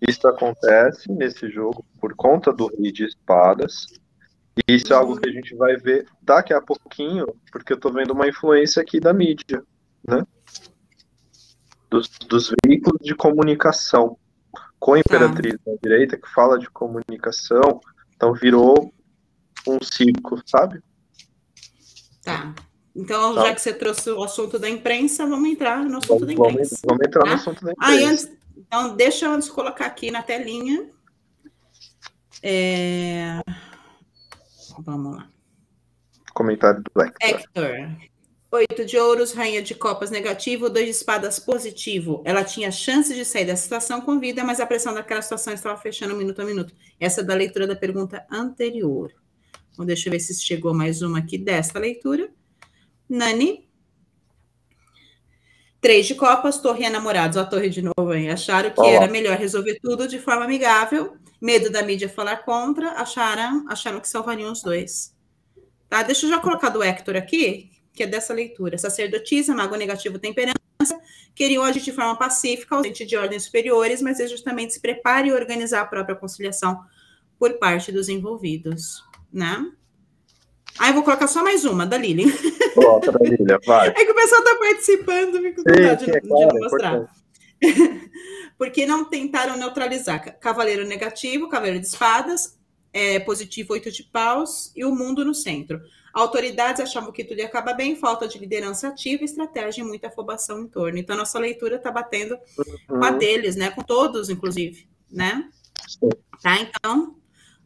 Isso 0.00 0.26
acontece 0.28 1.10
nesse 1.10 1.48
jogo 1.50 1.84
por 2.00 2.14
conta 2.14 2.52
do 2.52 2.66
rei 2.66 2.92
de 2.92 3.04
espadas. 3.04 3.86
E 4.56 4.74
isso 4.74 4.92
é 4.92 4.96
algo 4.96 5.18
que 5.18 5.28
a 5.28 5.32
gente 5.32 5.54
vai 5.54 5.76
ver 5.76 6.06
daqui 6.22 6.52
a 6.52 6.60
pouquinho, 6.60 7.26
porque 7.50 7.72
eu 7.72 7.80
tô 7.80 7.90
vendo 7.90 8.12
uma 8.12 8.28
influência 8.28 8.80
aqui 8.80 9.00
da 9.00 9.12
mídia, 9.12 9.62
né? 10.06 10.24
Dos, 11.90 12.08
dos 12.28 12.52
veículos 12.64 13.00
de 13.02 13.14
comunicação 13.14 14.18
com 14.78 14.94
a 14.94 14.98
Imperatriz 14.98 15.54
tá. 15.54 15.70
na 15.70 15.76
direita, 15.82 16.16
que 16.16 16.28
fala 16.32 16.58
de 16.58 16.68
comunicação, 16.70 17.80
então 18.14 18.32
virou 18.32 18.92
um 19.66 19.78
círculo, 19.82 20.42
sabe? 20.46 20.80
Tá. 22.22 22.54
Então, 22.94 23.34
tá. 23.34 23.42
já 23.44 23.54
que 23.54 23.60
você 23.60 23.72
trouxe 23.74 24.10
o 24.10 24.24
assunto 24.24 24.58
da 24.58 24.68
imprensa, 24.68 25.26
vamos 25.26 25.50
entrar 25.50 25.84
no 25.84 25.98
assunto 25.98 26.20
vamos, 26.20 26.26
da 26.26 26.32
imprensa. 26.32 26.80
Vamos, 26.86 27.06
entrar 27.06 27.22
tá? 27.22 27.28
no 27.28 27.34
assunto 27.34 27.64
da 27.64 27.72
imprensa. 27.72 27.92
Ah, 27.92 28.10
antes, 28.10 28.30
então, 28.56 28.96
deixa 28.96 29.26
eu 29.26 29.32
antes 29.32 29.50
colocar 29.50 29.86
aqui 29.86 30.10
na 30.10 30.22
telinha. 30.22 30.88
É... 32.42 33.40
Vamos 34.78 35.16
lá. 35.16 35.28
Comentário 36.34 36.82
do 36.82 37.02
Hector. 37.02 37.28
Hector. 37.28 37.96
Oito 38.52 38.84
de 38.86 38.96
ouros, 38.96 39.32
rainha 39.32 39.60
de 39.60 39.74
copas 39.74 40.10
negativo, 40.10 40.70
dois 40.70 40.86
de 40.86 40.90
espadas 40.92 41.38
positivo. 41.38 42.22
Ela 42.24 42.44
tinha 42.44 42.70
chance 42.70 43.14
de 43.14 43.24
sair 43.24 43.44
dessa 43.44 43.64
situação 43.64 44.00
com 44.00 44.18
vida, 44.18 44.42
mas 44.44 44.60
a 44.60 44.66
pressão 44.66 44.94
daquela 44.94 45.20
situação 45.20 45.52
estava 45.52 45.78
fechando 45.78 46.16
minuto 46.16 46.40
a 46.40 46.44
minuto. 46.44 46.72
Essa 46.98 47.20
é 47.20 47.24
da 47.24 47.34
leitura 47.34 47.66
da 47.66 47.76
pergunta 47.76 48.24
anterior. 48.30 49.12
Então, 49.76 49.84
deixa 49.84 50.08
eu 50.08 50.10
ver 50.12 50.20
se 50.20 50.34
chegou 50.42 50.72
mais 50.72 51.02
uma 51.02 51.18
aqui 51.18 51.36
desta 51.36 51.78
leitura. 51.78 52.30
Nani. 53.06 53.68
Três 55.82 56.06
de 56.06 56.14
copas, 56.14 56.56
torre 56.58 56.86
e 56.86 56.88
namorados. 56.88 57.36
Ó, 57.36 57.42
a 57.42 57.44
torre 57.44 57.68
de 57.68 57.82
novo, 57.82 58.14
hein? 58.14 58.30
Acharam 58.30 58.70
que 58.70 58.80
Olá. 58.80 58.88
era 58.88 59.06
melhor 59.06 59.36
resolver 59.36 59.78
tudo 59.82 60.08
de 60.08 60.18
forma 60.18 60.46
amigável. 60.46 61.18
Medo 61.38 61.68
da 61.68 61.82
mídia 61.82 62.08
falar 62.08 62.38
contra. 62.38 62.92
Acharam, 62.92 63.66
acharam 63.68 64.00
que 64.00 64.08
salvariam 64.08 64.50
os 64.50 64.62
dois. 64.62 65.14
Tá? 65.90 66.02
Deixa 66.02 66.24
eu 66.24 66.30
já 66.30 66.38
colocar 66.38 66.70
do 66.70 66.82
Hector 66.82 67.14
aqui, 67.14 67.70
que 67.92 68.02
é 68.02 68.06
dessa 68.06 68.32
leitura. 68.32 68.78
Sacerdotisa, 68.78 69.54
mago 69.54 69.76
negativo, 69.76 70.18
temperança, 70.18 70.56
queriam 71.34 71.62
agir 71.62 71.82
de 71.82 71.92
forma 71.92 72.16
pacífica, 72.16 72.74
ausente 72.74 73.04
de 73.04 73.14
ordens 73.14 73.44
superiores, 73.44 74.00
mas 74.00 74.20
é 74.20 74.26
justamente 74.26 74.72
se 74.72 74.80
prepare 74.80 75.28
e 75.28 75.32
organizar 75.32 75.82
a 75.82 75.86
própria 75.86 76.16
conciliação 76.16 76.82
por 77.38 77.58
parte 77.58 77.92
dos 77.92 78.08
envolvidos, 78.08 79.04
né? 79.36 79.70
Ah, 80.78 80.88
eu 80.88 80.94
vou 80.94 81.02
colocar 81.02 81.26
só 81.26 81.42
mais 81.44 81.64
uma, 81.64 81.86
da 81.86 81.98
Lilian. 81.98 82.30
Coloca 82.74 83.12
da 83.12 83.18
Lilian, 83.18 83.58
vai. 83.66 83.88
É 83.96 84.04
que 84.04 84.10
o 84.10 84.14
pessoal 84.14 84.42
está 84.42 84.56
participando, 84.56 85.42
fico 85.42 85.62
com 85.62 85.70
vontade 85.70 86.04
de, 86.04 86.10
é 86.10 86.20
claro, 86.20 86.48
de 86.48 86.60
mostrar. 86.60 87.14
Porque 88.58 88.86
não 88.86 89.04
tentaram 89.04 89.56
neutralizar 89.58 90.38
Cavaleiro 90.38 90.86
negativo, 90.86 91.48
Cavaleiro 91.48 91.80
de 91.80 91.86
espadas, 91.86 92.58
é, 92.92 93.18
positivo, 93.20 93.74
oito 93.74 93.90
de 93.90 94.04
paus 94.04 94.72
e 94.74 94.84
o 94.84 94.94
mundo 94.94 95.24
no 95.24 95.34
centro. 95.34 95.80
Autoridades 96.14 96.80
achavam 96.80 97.12
que 97.12 97.24
tudo 97.24 97.40
ia 97.40 97.46
acabar 97.46 97.74
bem, 97.74 97.94
falta 97.94 98.26
de 98.26 98.38
liderança 98.38 98.88
ativa, 98.88 99.22
estratégia 99.22 99.82
e 99.82 99.84
muita 99.84 100.08
afobação 100.08 100.62
em 100.62 100.66
torno. 100.66 100.98
Então, 100.98 101.14
nossa 101.14 101.38
leitura 101.38 101.76
está 101.76 101.90
batendo 101.90 102.38
uhum. 102.56 102.98
com 103.00 103.04
a 103.04 103.10
deles, 103.10 103.54
né? 103.54 103.70
Com 103.70 103.82
todos, 103.82 104.30
inclusive, 104.30 104.88
né? 105.10 105.50
Sim. 105.86 106.08
Tá, 106.42 106.58
então, 106.58 107.16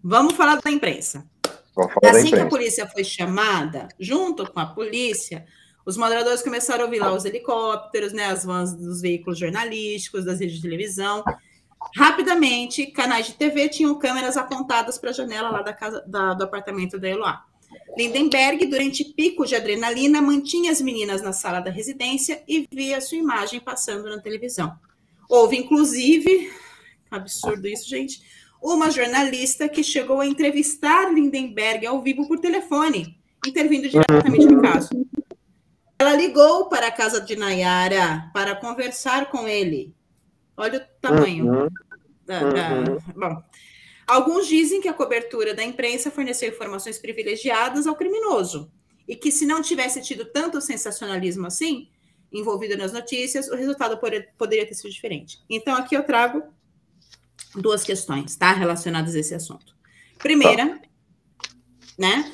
vamos 0.03 0.35
falar 0.35 0.61
da 0.61 0.71
imprensa. 0.71 1.30
Falar 1.75 1.91
assim 2.05 2.31
que 2.31 2.41
a 2.41 2.47
polícia 2.47 2.87
foi 2.87 3.05
chamada, 3.05 3.89
junto 3.99 4.51
com 4.51 4.61
a 4.61 4.67
polícia, 4.67 5.47
os 5.85 5.97
moderadores 5.97 6.43
começaram 6.43 6.83
a 6.83 6.85
ouvir 6.85 6.99
lá 6.99 7.13
os 7.13 7.25
helicópteros, 7.25 8.13
né, 8.13 8.27
as 8.27 8.45
vans 8.45 8.75
dos 8.75 9.01
veículos 9.01 9.39
jornalísticos, 9.39 10.25
das 10.25 10.41
redes 10.41 10.57
de 10.57 10.63
televisão. 10.63 11.25
Rapidamente, 11.97 12.87
canais 12.87 13.27
de 13.27 13.35
TV 13.35 13.69
tinham 13.69 13.99
câmeras 13.99 14.37
apontadas 14.37 14.99
para 14.99 15.11
a 15.11 15.13
janela 15.13 15.51
lá 15.51 15.63
da 15.63 15.73
casa 15.73 16.05
da, 16.07 16.35
do 16.35 16.45
apartamento 16.45 16.99
da 16.99 17.09
Eloá. 17.09 17.45
Lindenberg, 17.97 18.67
durante 18.67 19.05
pico 19.05 19.47
de 19.47 19.55
adrenalina, 19.55 20.21
mantinha 20.21 20.71
as 20.71 20.81
meninas 20.81 21.23
na 21.23 21.33
sala 21.33 21.61
da 21.61 21.71
residência 21.71 22.43
e 22.47 22.69
via 22.71 23.01
sua 23.01 23.19
imagem 23.19 23.61
passando 23.61 24.09
na 24.09 24.21
televisão. 24.21 24.77
Houve, 25.29 25.57
inclusive, 25.57 26.53
absurdo 27.11 27.67
isso, 27.67 27.89
gente, 27.89 28.23
uma 28.63 28.91
jornalista 28.91 29.69
que 29.69 29.83
chegou 29.83 30.21
a 30.21 30.27
entrevistar 30.27 31.13
Lindenberg 31.13 31.87
ao 31.87 32.03
vivo 32.03 32.27
por 32.29 32.39
telefone, 32.39 33.19
intervindo 33.47 33.89
diretamente 33.89 34.47
no 34.47 34.61
caso. 34.61 34.91
Ela 35.99 36.15
ligou 36.15 36.69
para 36.69 36.89
a 36.89 36.93
casa 36.93 37.21
de 37.21 37.37
Nayara 37.37 38.31
para 38.33 38.55
conversar 38.57 39.31
com 39.31 39.47
ele. 39.47 39.95
Olha 40.57 40.79
o 40.79 41.01
tamanho. 41.01 41.47
Uhum. 41.47 41.69
Da, 42.27 42.41
da... 42.41 42.75
Uhum. 42.75 42.99
Bom, 43.17 43.43
Alguns 44.11 44.49
dizem 44.49 44.81
que 44.81 44.89
a 44.89 44.93
cobertura 44.93 45.55
da 45.55 45.63
imprensa 45.63 46.11
forneceu 46.11 46.49
informações 46.49 46.99
privilegiadas 46.99 47.87
ao 47.87 47.95
criminoso 47.95 48.69
e 49.07 49.15
que, 49.15 49.31
se 49.31 49.47
não 49.47 49.63
tivesse 49.63 50.03
tido 50.03 50.25
tanto 50.25 50.61
sensacionalismo 50.61 51.47
assim 51.47 51.89
envolvido 52.33 52.77
nas 52.77 52.93
notícias, 52.93 53.49
o 53.49 53.55
resultado 53.55 54.01
poderia 54.37 54.67
ter 54.67 54.75
sido 54.75 54.91
diferente. 54.91 55.39
Então, 55.49 55.77
aqui 55.77 55.97
eu 55.97 56.03
trago 56.03 56.43
duas 57.55 57.83
questões, 57.83 58.37
tá, 58.37 58.53
relacionadas 58.53 59.15
a 59.15 59.19
esse 59.19 59.35
assunto. 59.35 59.75
Primeira, 60.19 60.81
né? 61.99 62.33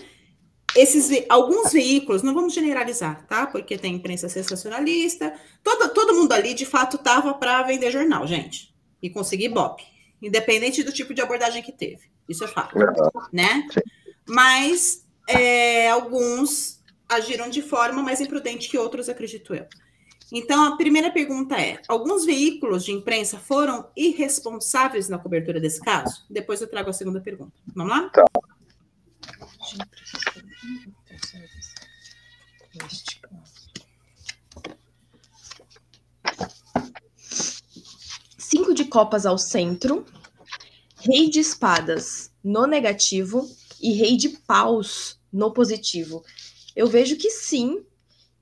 Esses 0.74 1.24
alguns 1.28 1.72
veículos, 1.72 2.22
não 2.22 2.34
vamos 2.34 2.52
generalizar, 2.52 3.26
tá? 3.26 3.46
Porque 3.46 3.78
tem 3.78 3.94
imprensa 3.94 4.28
sensacionalista, 4.28 5.32
todo, 5.62 5.88
todo 5.94 6.14
mundo 6.14 6.32
ali 6.32 6.52
de 6.52 6.66
fato 6.66 6.96
estava 6.96 7.32
para 7.34 7.62
vender 7.62 7.90
jornal, 7.90 8.26
gente, 8.26 8.74
e 9.02 9.08
conseguir 9.08 9.48
BOP 9.48 9.82
independente 10.20 10.82
do 10.82 10.92
tipo 10.92 11.14
de 11.14 11.20
abordagem 11.20 11.62
que 11.62 11.72
teve. 11.72 12.10
Isso 12.28 12.44
é 12.44 12.48
fato, 12.48 12.76
né? 13.32 13.66
Mas 14.26 15.06
é, 15.28 15.88
alguns 15.90 16.82
agiram 17.08 17.48
de 17.48 17.62
forma 17.62 18.02
mais 18.02 18.20
imprudente 18.20 18.68
que 18.68 18.78
outros, 18.78 19.08
acredito 19.08 19.54
eu. 19.54 19.66
Então, 20.32 20.64
a 20.64 20.76
primeira 20.76 21.10
pergunta 21.10 21.56
é: 21.56 21.80
alguns 21.86 22.24
veículos 22.24 22.84
de 22.84 22.92
imprensa 22.92 23.38
foram 23.38 23.88
irresponsáveis 23.96 25.08
na 25.08 25.18
cobertura 25.18 25.60
desse 25.60 25.80
caso? 25.80 26.24
Depois 26.28 26.60
eu 26.60 26.68
trago 26.68 26.90
a 26.90 26.92
segunda 26.92 27.20
pergunta. 27.20 27.52
Vamos 27.74 27.92
lá? 27.92 28.08
Tá. 28.10 28.24
Cinco 38.36 38.74
de 38.74 38.84
copas 38.84 39.26
ao 39.26 39.38
centro, 39.38 40.04
rei 40.98 41.30
de 41.30 41.40
espadas 41.40 42.32
no 42.42 42.66
negativo 42.66 43.48
e 43.80 43.92
rei 43.92 44.16
de 44.16 44.30
paus 44.30 45.20
no 45.32 45.52
positivo. 45.52 46.24
Eu 46.74 46.86
vejo 46.86 47.16
que 47.16 47.30
sim, 47.30 47.85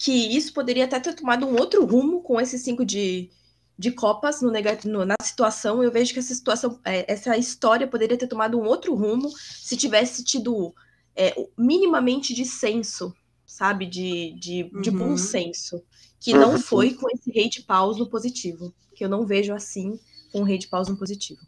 que 0.04 0.12
isso 0.36 0.52
poderia 0.52 0.84
até 0.84 1.00
ter 1.00 1.14
tomado 1.14 1.46
um 1.46 1.58
outro 1.58 1.82
rumo 1.86 2.20
com 2.20 2.38
esses 2.38 2.60
cinco 2.60 2.84
de, 2.84 3.30
de 3.78 3.90
copas 3.90 4.42
no, 4.42 4.52
no, 4.84 5.06
na 5.06 5.14
situação. 5.22 5.82
Eu 5.82 5.90
vejo 5.90 6.12
que 6.12 6.18
essa 6.18 6.34
situação, 6.34 6.78
é, 6.84 7.10
essa 7.10 7.38
história 7.38 7.86
poderia 7.86 8.18
ter 8.18 8.26
tomado 8.26 8.60
um 8.60 8.64
outro 8.64 8.94
rumo 8.94 9.30
se 9.30 9.78
tivesse 9.78 10.22
tido 10.22 10.74
é, 11.16 11.34
minimamente 11.56 12.34
de 12.34 12.44
senso, 12.44 13.16
sabe? 13.46 13.86
De, 13.86 14.38
de, 14.38 14.70
uhum. 14.74 14.82
de 14.82 14.90
bom 14.90 15.16
senso. 15.16 15.82
Que 16.20 16.34
não 16.34 16.52
uhum. 16.52 16.58
foi 16.58 16.92
com 16.92 17.08
esse 17.08 17.30
rei 17.30 17.48
de 17.48 17.62
paus 17.62 17.98
no 17.98 18.06
positivo. 18.06 18.74
Que 18.94 19.06
eu 19.06 19.08
não 19.08 19.24
vejo 19.24 19.54
assim 19.54 19.98
com 20.30 20.42
o 20.42 20.44
rei 20.44 20.58
de 20.58 20.68
paus 20.68 20.86
no 20.86 20.98
positivo. 20.98 21.40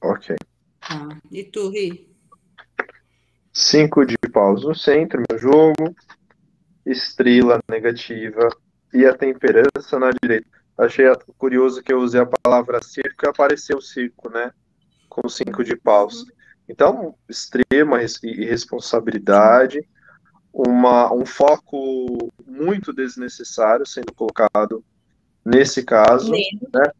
Ok. 0.00 0.34
Ah, 0.80 1.20
e 1.30 1.44
tu, 1.44 1.68
Ri? 1.68 2.10
Cinco 3.52 4.06
de 4.06 4.16
paus 4.32 4.64
no 4.64 4.74
centro, 4.74 5.22
meu 5.30 5.38
jogo. 5.38 5.94
Estrela 6.84 7.60
negativa. 7.68 8.48
E 8.92 9.06
a 9.06 9.16
temperança 9.16 9.98
na 9.98 10.10
direita. 10.10 10.46
Achei 10.76 11.06
curioso 11.38 11.82
que 11.82 11.92
eu 11.92 12.00
usei 12.00 12.20
a 12.20 12.26
palavra 12.26 12.82
circo 12.82 13.24
e 13.24 13.28
apareceu 13.28 13.78
o 13.78 13.82
circo, 13.82 14.28
né? 14.30 14.52
Com 15.08 15.28
cinco 15.28 15.64
de 15.64 15.76
paus. 15.76 16.22
Uhum. 16.22 16.26
Então, 16.68 17.14
extrema 17.28 17.98
irresponsabilidade, 18.22 19.80
uma, 20.52 21.12
um 21.12 21.24
foco 21.24 22.30
muito 22.46 22.92
desnecessário 22.92 23.86
sendo 23.86 24.12
colocado 24.14 24.84
nesse 25.44 25.82
caso, 25.82 26.30
né? 26.30 26.92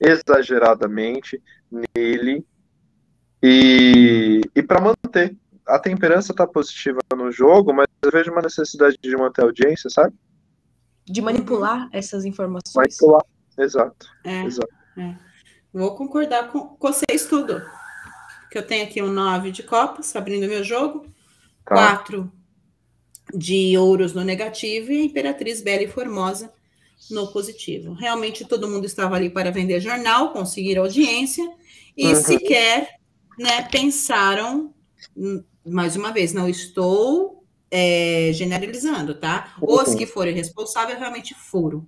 exageradamente 0.00 1.42
nele, 1.70 2.44
e, 3.42 4.40
e 4.54 4.62
para 4.62 4.80
manter. 4.80 5.36
A 5.66 5.78
temperança 5.78 6.32
está 6.32 6.46
positiva 6.46 7.00
no 7.14 7.30
jogo, 7.32 7.72
mas 7.72 7.86
eu 8.02 8.10
vejo 8.10 8.30
uma 8.30 8.42
necessidade 8.42 8.96
de 9.02 9.16
manter 9.16 9.42
a 9.42 9.44
audiência, 9.44 9.90
sabe? 9.90 10.14
De 11.04 11.20
manipular 11.20 11.88
essas 11.92 12.24
informações. 12.24 12.74
Manipular, 12.74 13.22
exato. 13.58 14.06
É, 14.24 14.44
exato. 14.44 14.74
É. 14.96 15.16
Vou 15.72 15.94
concordar 15.94 16.50
com, 16.50 16.68
com 16.68 16.92
vocês 16.92 17.26
tudo 17.26 17.62
que 18.50 18.56
eu 18.56 18.66
tenho 18.66 18.84
aqui 18.84 19.02
um 19.02 19.12
9 19.12 19.50
de 19.50 19.62
copas, 19.62 20.14
abrindo 20.14 20.48
meu 20.48 20.62
jogo, 20.62 21.06
tá. 21.64 21.96
4 21.98 22.32
de 23.34 23.76
ouros 23.76 24.12
no 24.12 24.22
negativo 24.22 24.92
e 24.92 25.00
a 25.00 25.04
Imperatriz 25.04 25.60
Bela 25.60 25.82
e 25.82 25.88
Formosa 25.88 26.52
no 27.10 27.26
positivo. 27.32 27.92
Realmente 27.92 28.44
todo 28.44 28.68
mundo 28.68 28.86
estava 28.86 29.16
ali 29.16 29.28
para 29.28 29.50
vender 29.50 29.80
jornal, 29.80 30.32
conseguir 30.32 30.78
audiência 30.78 31.44
e 31.96 32.06
uhum. 32.08 32.14
sequer 32.14 32.88
né, 33.38 33.62
pensaram, 33.70 34.72
mais 35.66 35.96
uma 35.96 36.12
vez, 36.12 36.32
não 36.32 36.48
estou 36.48 37.44
é, 37.70 38.30
generalizando, 38.32 39.14
tá? 39.14 39.54
Uhum. 39.60 39.74
Os 39.74 39.94
que 39.94 40.06
foram 40.06 40.32
responsáveis 40.32 40.98
realmente 40.98 41.34
foram, 41.34 41.86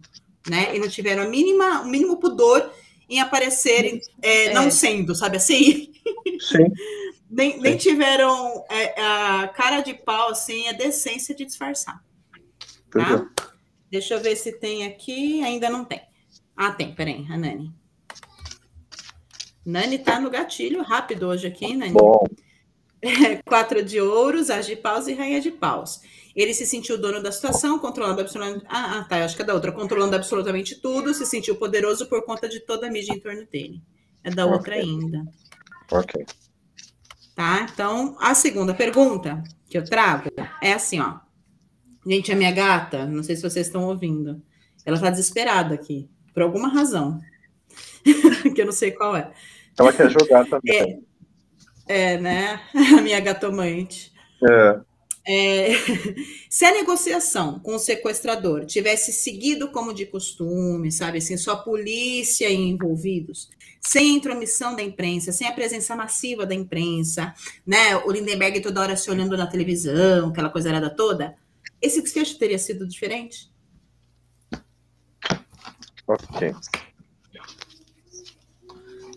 né? 0.48 0.74
E 0.76 0.78
não 0.78 0.88
tiveram 0.88 1.22
a 1.22 1.28
mínima, 1.28 1.82
o 1.82 1.86
mínimo 1.86 2.18
pudor 2.18 2.70
em 3.08 3.20
aparecerem 3.20 4.00
é, 4.20 4.46
é. 4.46 4.54
não 4.54 4.70
sendo, 4.70 5.14
sabe 5.14 5.36
assim? 5.36 5.92
Sim. 6.40 6.72
nem, 7.30 7.52
Sim. 7.52 7.60
nem 7.60 7.76
tiveram 7.76 8.64
é, 8.68 9.00
a 9.00 9.48
cara 9.48 9.80
de 9.80 9.94
pau, 9.94 10.30
assim, 10.30 10.68
a 10.68 10.72
decência 10.72 11.34
de 11.34 11.44
disfarçar. 11.44 12.02
Tá? 12.90 13.28
Deixa 13.90 14.14
eu 14.14 14.20
ver 14.20 14.36
se 14.36 14.52
tem 14.52 14.86
aqui. 14.86 15.42
Ainda 15.42 15.70
não 15.70 15.84
tem. 15.84 16.00
Ah, 16.56 16.72
tem, 16.72 16.94
peraí, 16.94 17.26
a 17.30 17.36
Nani. 17.36 17.72
Nani 19.64 19.98
tá 19.98 20.18
no 20.18 20.30
gatilho 20.30 20.82
rápido 20.82 21.28
hoje 21.28 21.46
aqui, 21.46 21.76
Nani. 21.76 21.92
Bom. 21.92 22.24
Quatro 23.46 23.82
de 23.82 24.00
ouros, 24.00 24.50
as 24.50 24.66
de 24.66 24.76
paus 24.76 25.06
e 25.06 25.14
rainha 25.14 25.40
de 25.40 25.50
paus. 25.50 26.00
Ele 26.34 26.54
se 26.54 26.64
sentiu 26.64 26.98
dono 26.98 27.22
da 27.22 27.32
situação, 27.32 27.78
controlando 27.78 28.20
absolutamente. 28.20 28.64
Ah, 28.68 28.98
ah, 28.98 29.04
tá, 29.04 29.24
acho 29.24 29.34
que 29.34 29.42
é 29.42 29.44
da 29.44 29.54
outra. 29.54 29.72
Controlando 29.72 30.14
absolutamente 30.14 30.76
tudo, 30.76 31.12
se 31.12 31.26
sentiu 31.26 31.56
poderoso 31.56 32.06
por 32.06 32.24
conta 32.24 32.48
de 32.48 32.60
toda 32.60 32.86
a 32.86 32.90
mídia 32.90 33.12
em 33.12 33.20
torno 33.20 33.44
dele. 33.46 33.82
É 34.22 34.30
da 34.30 34.46
outra 34.46 34.76
okay. 34.76 34.80
ainda. 34.80 35.24
Ok. 35.90 36.26
Tá? 37.34 37.66
Então, 37.72 38.16
a 38.20 38.34
segunda 38.34 38.74
pergunta 38.74 39.42
que 39.68 39.78
eu 39.78 39.84
trago 39.84 40.30
é 40.62 40.72
assim, 40.72 41.00
ó. 41.00 41.18
Gente, 42.06 42.32
a 42.32 42.36
minha 42.36 42.52
gata, 42.52 43.04
não 43.04 43.22
sei 43.22 43.36
se 43.36 43.42
vocês 43.42 43.66
estão 43.66 43.84
ouvindo, 43.84 44.42
ela 44.84 44.98
tá 44.98 45.10
desesperada 45.10 45.74
aqui, 45.74 46.08
por 46.32 46.42
alguma 46.42 46.68
razão. 46.68 47.20
que 48.54 48.60
eu 48.60 48.66
não 48.66 48.72
sei 48.72 48.92
qual 48.92 49.16
é. 49.16 49.32
Ela 49.78 49.92
quer 49.92 50.10
jogar 50.10 50.46
também. 50.46 50.74
É, 50.74 50.98
é 51.88 52.18
né? 52.18 52.60
A 52.98 53.00
minha 53.00 53.20
gatomante. 53.20 54.12
É. 54.48 54.80
É, 55.30 55.72
se 56.48 56.64
a 56.64 56.72
negociação 56.72 57.58
com 57.58 57.74
o 57.74 57.78
sequestrador 57.78 58.64
tivesse 58.64 59.12
seguido 59.12 59.70
como 59.70 59.92
de 59.92 60.06
costume, 60.06 60.90
sabe 60.90 61.18
assim, 61.18 61.36
só 61.36 61.56
polícia 61.56 62.50
envolvidos, 62.50 63.50
sem 63.78 64.16
intromissão 64.16 64.74
da 64.74 64.82
imprensa, 64.82 65.30
sem 65.30 65.46
a 65.46 65.52
presença 65.52 65.94
massiva 65.94 66.46
da 66.46 66.54
imprensa, 66.54 67.34
né, 67.66 67.94
o 68.06 68.10
Lindenberg 68.10 68.62
toda 68.62 68.80
hora 68.80 68.96
se 68.96 69.10
olhando 69.10 69.36
na 69.36 69.46
televisão, 69.46 70.30
aquela 70.30 70.48
coisa 70.48 70.70
errada 70.70 70.88
toda, 70.88 71.36
esse 71.82 72.00
desfecho 72.00 72.38
teria 72.38 72.58
sido 72.58 72.88
diferente? 72.88 73.50
Ok. 76.06 76.54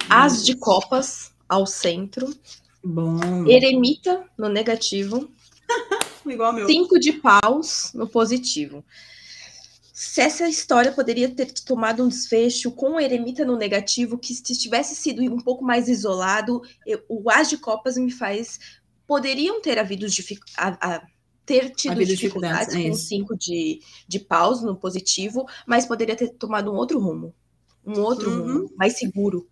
As 0.09 0.43
de 0.45 0.57
copas 0.57 1.31
ao 1.47 1.65
centro. 1.65 2.33
Bom. 2.83 3.45
Eremita 3.47 4.25
no 4.37 4.49
negativo. 4.49 5.29
Igual 6.25 6.53
meu. 6.53 6.67
Cinco 6.67 6.99
de 6.99 7.13
paus 7.13 7.91
no 7.93 8.07
positivo. 8.07 8.83
Se 9.93 10.19
essa 10.19 10.49
história 10.49 10.91
poderia 10.91 11.29
ter 11.29 11.51
tomado 11.51 12.03
um 12.03 12.07
desfecho 12.07 12.71
com 12.71 12.93
o 12.93 12.99
Eremita 12.99 13.45
no 13.45 13.55
negativo, 13.55 14.17
que 14.17 14.33
se 14.33 14.57
tivesse 14.57 14.95
sido 14.95 15.21
um 15.21 15.39
pouco 15.39 15.63
mais 15.63 15.87
isolado, 15.87 16.61
eu, 16.87 17.03
o 17.07 17.29
As 17.29 17.49
de 17.49 17.57
Copas 17.57 17.97
me 17.97 18.11
faz. 18.11 18.59
Poderiam 19.05 19.61
ter 19.61 19.77
havido 19.77 20.07
a, 20.57 20.95
a, 20.95 21.07
ter 21.45 21.69
tido 21.71 22.03
dificuldades, 22.03 22.67
dificuldades 22.69 22.75
é 22.75 22.89
com 22.89 22.95
cinco 22.95 23.37
de, 23.37 23.81
de 24.07 24.19
paus 24.19 24.63
no 24.63 24.75
positivo, 24.75 25.45
mas 25.67 25.85
poderia 25.85 26.15
ter 26.15 26.29
tomado 26.29 26.71
um 26.71 26.75
outro 26.75 26.99
rumo. 26.99 27.35
Um 27.85 27.99
outro 27.99 28.31
uhum. 28.31 28.39
rumo, 28.39 28.73
mais 28.77 28.97
seguro. 28.97 29.47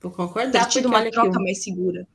Vou 0.00 0.10
concordar. 0.10 0.66
Tido 0.68 0.88
uma 0.88 1.08
troca 1.10 1.38
mais 1.38 1.62
segura. 1.62 2.06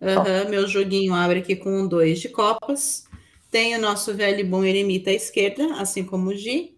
Uhum, 0.00 0.50
meu 0.50 0.66
joguinho 0.66 1.14
abre 1.14 1.38
aqui 1.38 1.56
com 1.56 1.80
um 1.80 1.88
dois 1.88 2.20
de 2.20 2.28
copas. 2.28 3.04
Tem 3.50 3.74
o 3.76 3.80
nosso 3.80 4.12
velho 4.14 4.40
e 4.40 4.44
bom 4.44 4.64
eremita 4.64 5.10
à 5.10 5.14
esquerda, 5.14 5.74
assim 5.76 6.04
como 6.04 6.30
o 6.30 6.36
Gi. 6.36 6.76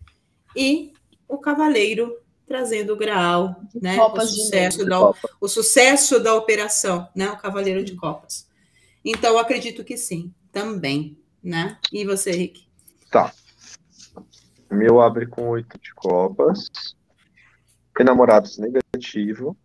E 0.54 0.92
o 1.28 1.38
cavaleiro 1.38 2.16
trazendo 2.46 2.92
o 2.92 2.96
graal, 2.96 3.60
né? 3.74 3.98
O 3.98 4.20
sucesso, 4.20 4.84
da, 4.84 5.12
o 5.40 5.48
sucesso 5.48 6.20
da 6.20 6.34
operação, 6.34 7.08
né? 7.14 7.28
O 7.30 7.36
cavaleiro 7.36 7.82
de 7.82 7.96
copas. 7.96 8.46
Então, 9.04 9.38
acredito 9.38 9.82
que 9.82 9.96
sim, 9.96 10.32
também, 10.52 11.18
né? 11.42 11.78
E 11.92 12.04
você, 12.04 12.30
Rick? 12.30 12.68
Tá. 13.10 13.32
Meu 14.70 15.00
abre 15.00 15.26
com 15.26 15.48
oito 15.48 15.78
de 15.80 15.92
copas. 15.94 16.68
Enamorados 17.98 18.58
negativo. 18.58 19.56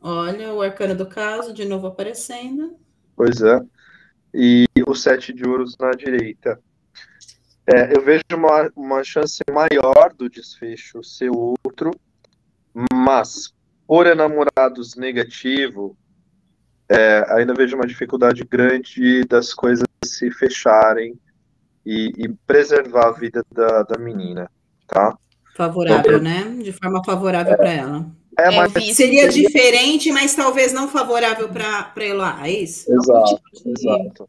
Olha, 0.00 0.52
o 0.52 0.62
arcano 0.62 0.94
do 0.94 1.06
caso, 1.06 1.52
de 1.52 1.64
novo 1.64 1.86
aparecendo. 1.86 2.76
Pois 3.16 3.40
é. 3.42 3.60
E 4.32 4.66
o 4.86 4.94
sete 4.94 5.32
de 5.32 5.46
ouros 5.46 5.76
na 5.78 5.90
direita. 5.90 6.60
É, 7.66 7.96
eu 7.96 8.02
vejo 8.02 8.22
uma, 8.32 8.70
uma 8.74 9.04
chance 9.04 9.42
maior 9.50 10.12
do 10.16 10.30
desfecho 10.30 11.02
ser 11.04 11.30
outro, 11.30 11.90
mas 12.92 13.52
por 13.86 14.06
enamorados 14.06 14.94
negativo, 14.96 15.96
é, 16.88 17.24
ainda 17.30 17.52
vejo 17.52 17.76
uma 17.76 17.86
dificuldade 17.86 18.44
grande 18.44 19.24
das 19.24 19.52
coisas 19.52 19.86
se 20.04 20.30
fecharem 20.30 21.18
e, 21.84 22.12
e 22.16 22.28
preservar 22.46 23.08
a 23.08 23.12
vida 23.12 23.44
da, 23.52 23.82
da 23.82 23.98
menina, 23.98 24.50
tá? 24.86 25.16
Favorável, 25.56 26.18
então, 26.18 26.22
né? 26.22 26.62
De 26.62 26.72
forma 26.72 27.02
favorável 27.04 27.52
é, 27.52 27.56
para 27.56 27.72
ela. 27.72 28.06
É, 28.38 28.56
mas 28.56 28.76
é, 28.76 28.80
seria, 28.94 29.28
diferente, 29.28 30.12
mas 30.12 30.32
talvez 30.32 30.72
não 30.72 30.88
favorável 30.88 31.48
para 31.48 31.92
ela, 31.98 32.46
é 32.46 32.52
isso? 32.52 32.90
Exato, 32.92 33.42
exato. 33.66 34.28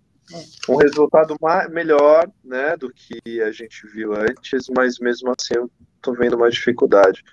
Um 0.67 0.77
resultado 0.77 1.35
mais, 1.39 1.69
melhor 1.69 2.27
né, 2.43 2.75
do 2.75 2.91
que 2.91 3.39
a 3.41 3.51
gente 3.51 3.85
viu 3.87 4.13
antes, 4.13 4.65
mas 4.75 4.97
mesmo 4.97 5.29
assim 5.29 5.53
eu 5.55 5.69
estou 5.95 6.15
vendo 6.15 6.35
uma 6.35 6.49
dificuldade. 6.49 7.23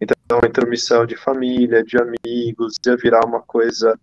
Então, 0.00 0.40
intromissão 0.44 1.06
de 1.06 1.16
família, 1.16 1.84
de 1.84 1.96
amigos, 1.96 2.74
ia 2.84 2.96
virar 2.96 3.24
uma 3.24 3.40
coisa. 3.40 3.98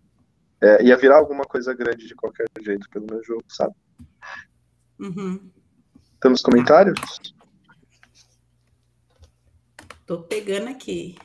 É, 0.61 0.81
ia 0.81 0.95
virar 0.95 1.17
alguma 1.17 1.43
coisa 1.43 1.73
grande 1.73 2.07
de 2.07 2.15
qualquer 2.15 2.45
jeito 2.61 2.89
pelo 2.89 3.05
meu 3.09 3.21
jogo, 3.21 3.43
sabe? 3.49 3.75
Uhum. 4.97 5.51
Temos 6.21 6.41
comentários? 6.41 7.33
Tô 10.05 10.19
pegando 10.19 10.69
aqui. 10.69 11.17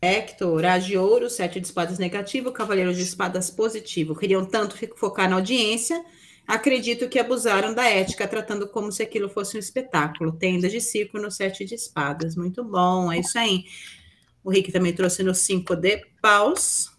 Hector, 0.00 0.64
As 0.64 0.84
de 0.84 0.96
Ouro, 0.96 1.28
Sete 1.28 1.60
de 1.60 1.66
Espadas 1.66 1.98
negativo, 1.98 2.52
Cavaleiro 2.52 2.94
de 2.94 3.02
Espadas 3.02 3.50
positivo. 3.50 4.14
Queriam 4.14 4.44
tanto 4.44 4.76
focar 4.96 5.28
na 5.28 5.36
audiência, 5.36 6.04
acredito 6.46 7.08
que 7.08 7.18
abusaram 7.18 7.74
da 7.74 7.88
ética, 7.88 8.28
tratando 8.28 8.68
como 8.68 8.92
se 8.92 9.02
aquilo 9.02 9.28
fosse 9.28 9.56
um 9.56 9.60
espetáculo. 9.60 10.32
Tenda 10.32 10.68
de 10.68 10.80
circo 10.80 11.18
no 11.18 11.30
sete 11.30 11.64
de 11.64 11.74
espadas. 11.74 12.36
Muito 12.36 12.62
bom, 12.62 13.10
é 13.12 13.18
isso 13.18 13.38
aí. 13.38 13.64
O 14.44 14.50
Rick 14.50 14.72
também 14.72 14.92
trouxe 14.92 15.22
no 15.22 15.34
cinco 15.34 15.74
de 15.74 16.04
paus. 16.22 16.90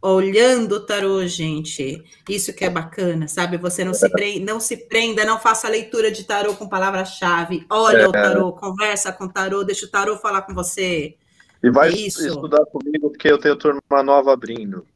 Olhando 0.00 0.76
o 0.76 0.80
tarô, 0.80 1.26
gente. 1.26 2.04
Isso 2.28 2.52
que 2.52 2.64
é 2.64 2.70
bacana, 2.70 3.26
sabe? 3.26 3.58
Você 3.58 3.84
não 3.84 3.92
se, 3.92 4.08
prenda, 4.08 4.52
não 4.52 4.60
se 4.60 4.76
prenda, 4.76 5.24
não 5.24 5.40
faça 5.40 5.68
leitura 5.68 6.08
de 6.12 6.22
tarô 6.22 6.54
com 6.54 6.68
palavra-chave. 6.68 7.66
Olha 7.68 8.02
é. 8.02 8.06
o 8.06 8.12
tarô, 8.12 8.52
conversa 8.52 9.12
com 9.12 9.24
o 9.24 9.28
tarô, 9.28 9.64
deixa 9.64 9.86
o 9.86 9.90
tarô 9.90 10.16
falar 10.16 10.42
com 10.42 10.54
você. 10.54 11.16
E 11.62 11.70
vai 11.70 11.90
Isso. 11.90 12.26
estudar 12.26 12.64
comigo, 12.66 13.10
porque 13.10 13.28
eu 13.28 13.38
tenho 13.38 13.56
turma 13.56 14.02
nova 14.02 14.32
abrindo. 14.32 14.86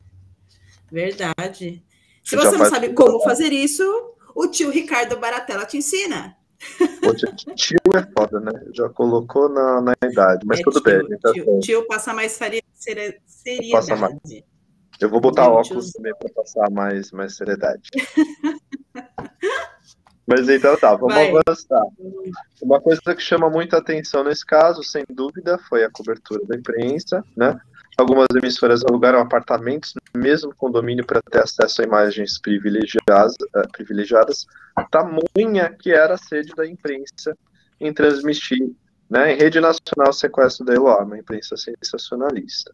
Verdade. 0.91 1.83
Se 2.23 2.37
você 2.37 2.57
não 2.57 2.67
sabe 2.67 2.93
como 2.93 3.21
fazer 3.21 3.53
isso, 3.53 3.83
o 4.35 4.47
tio 4.47 4.71
Ricardo 4.71 5.19
Baratella 5.19 5.67
te 5.67 5.79
ensina. 5.79 6.37
O 7.03 7.55
tio 7.55 7.79
é 7.97 8.03
foda, 8.17 8.39
né? 8.39 8.53
Já 8.73 8.89
colocou 8.89 9.49
na, 9.49 9.81
na 9.81 9.95
idade, 10.05 10.47
mas 10.47 10.61
é, 10.61 10.63
tudo 10.63 10.81
tio, 10.81 11.09
bem. 11.09 11.19
Tá 11.19 11.33
tio, 11.33 11.61
tio, 11.61 11.87
passa 11.89 12.15
mais 12.15 12.33
seriedade. 12.33 13.21
Passa 13.73 13.97
mais. 13.97 14.15
Eu 15.01 15.11
vou 15.11 15.21
botar 15.21 15.49
óculos 15.49 15.87
tio... 15.87 15.95
também 15.95 16.15
para 16.17 16.31
passar 16.33 16.71
mais, 16.71 17.11
mais 17.11 17.35
seriedade. 17.37 17.91
mas 20.27 20.49
então 20.49 20.77
tá, 20.77 20.95
vamos 20.95 21.15
Vai. 21.15 21.31
avançar. 21.31 21.85
Uma 22.61 22.81
coisa 22.81 23.01
que 23.15 23.23
chama 23.23 23.51
muita 23.51 23.79
atenção 23.79 24.23
nesse 24.25 24.47
caso, 24.47 24.83
sem 24.83 25.05
dúvida, 25.11 25.59
foi 25.69 25.85
a 25.85 25.91
cobertura 25.91 26.45
da 26.47 26.57
imprensa, 26.57 27.25
né? 27.37 27.59
Algumas 27.99 28.29
emissoras 28.35 28.83
alugaram 28.85 29.21
apartamentos 29.21 29.93
no 30.15 30.21
mesmo 30.21 30.55
condomínio 30.55 31.05
para 31.05 31.21
ter 31.31 31.43
acesso 31.43 31.83
a 31.83 31.85
imagens 31.85 32.41
privilegiadas, 32.41 33.35
uh, 33.55 33.71
privilegiadas, 33.73 34.47
tamanha 34.91 35.75
que 35.79 35.93
era 35.93 36.15
a 36.15 36.19
sede 36.19 36.55
da 36.55 36.67
imprensa 36.67 37.37
em 37.79 37.93
transmitir, 37.93 38.71
né, 39.11 39.35
em 39.35 39.37
rede 39.37 39.61
nacional, 39.61 40.09
o 40.09 40.13
sequestro 40.13 40.65
da 40.65 40.73
Eloá, 40.73 41.03
uma 41.05 41.19
imprensa 41.19 41.55
sensacionalista. 41.57 42.73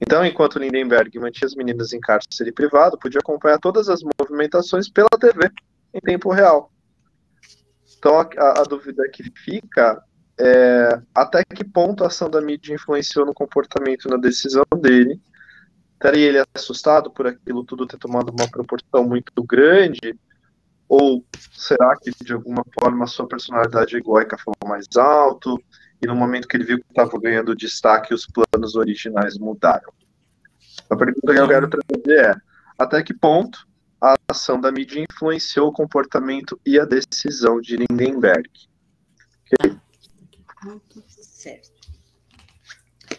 Então, 0.00 0.24
enquanto 0.26 0.58
Lindenberg 0.58 1.16
mantinha 1.20 1.46
as 1.46 1.54
meninas 1.54 1.92
em 1.92 2.00
cárcere 2.00 2.50
privado, 2.50 2.98
podia 2.98 3.20
acompanhar 3.20 3.58
todas 3.60 3.88
as 3.88 4.00
movimentações 4.18 4.88
pela 4.88 5.08
TV, 5.10 5.48
em 5.94 6.00
tempo 6.00 6.32
real. 6.32 6.72
Então, 7.98 8.18
a, 8.18 8.60
a 8.60 8.62
dúvida 8.64 9.08
que 9.12 9.22
fica 9.44 10.02
é, 10.40 11.00
até 11.14 11.44
que 11.44 11.64
ponto 11.64 12.02
a 12.02 12.08
ação 12.08 12.28
da 12.28 12.40
mídia 12.40 12.74
influenciou 12.74 13.26
no 13.26 13.34
comportamento 13.34 14.08
na 14.08 14.16
decisão 14.16 14.64
dele. 14.80 15.20
Estaria 15.94 16.26
ele 16.26 16.42
assustado 16.52 17.10
por 17.10 17.28
aquilo 17.28 17.64
tudo 17.64 17.86
ter 17.86 17.98
tomado 17.98 18.30
uma 18.30 18.48
proporção 18.48 19.04
muito 19.04 19.32
grande? 19.44 20.18
Ou 20.88 21.24
será 21.52 21.96
que 21.96 22.10
de 22.24 22.32
alguma 22.32 22.64
forma 22.78 23.04
a 23.04 23.06
sua 23.06 23.28
personalidade 23.28 23.96
egoica 23.96 24.36
falou 24.36 24.56
mais 24.66 24.86
alto? 24.96 25.62
E 26.02 26.06
no 26.06 26.16
momento 26.16 26.48
que 26.48 26.56
ele 26.56 26.64
viu 26.64 26.78
que 26.78 26.86
estava 26.88 27.16
ganhando 27.20 27.54
destaque, 27.54 28.12
os 28.12 28.26
planos 28.26 28.74
originais 28.74 29.38
mudaram? 29.38 29.92
A 30.90 30.96
pergunta 30.96 31.32
que 31.32 31.40
eu 31.40 31.48
quero 31.48 31.70
trazer 31.70 32.18
é: 32.18 32.34
até 32.76 33.00
que 33.02 33.14
ponto 33.14 33.64
a 34.02 34.16
ação 34.28 34.60
da 34.60 34.72
mídia 34.72 35.06
influenciou 35.08 35.68
o 35.68 35.72
comportamento 35.72 36.60
e 36.66 36.78
a 36.78 36.84
decisão 36.84 37.60
de 37.60 37.76
Lindenberg? 37.76 38.50
Okay? 39.46 39.78
Certo. 41.08 41.70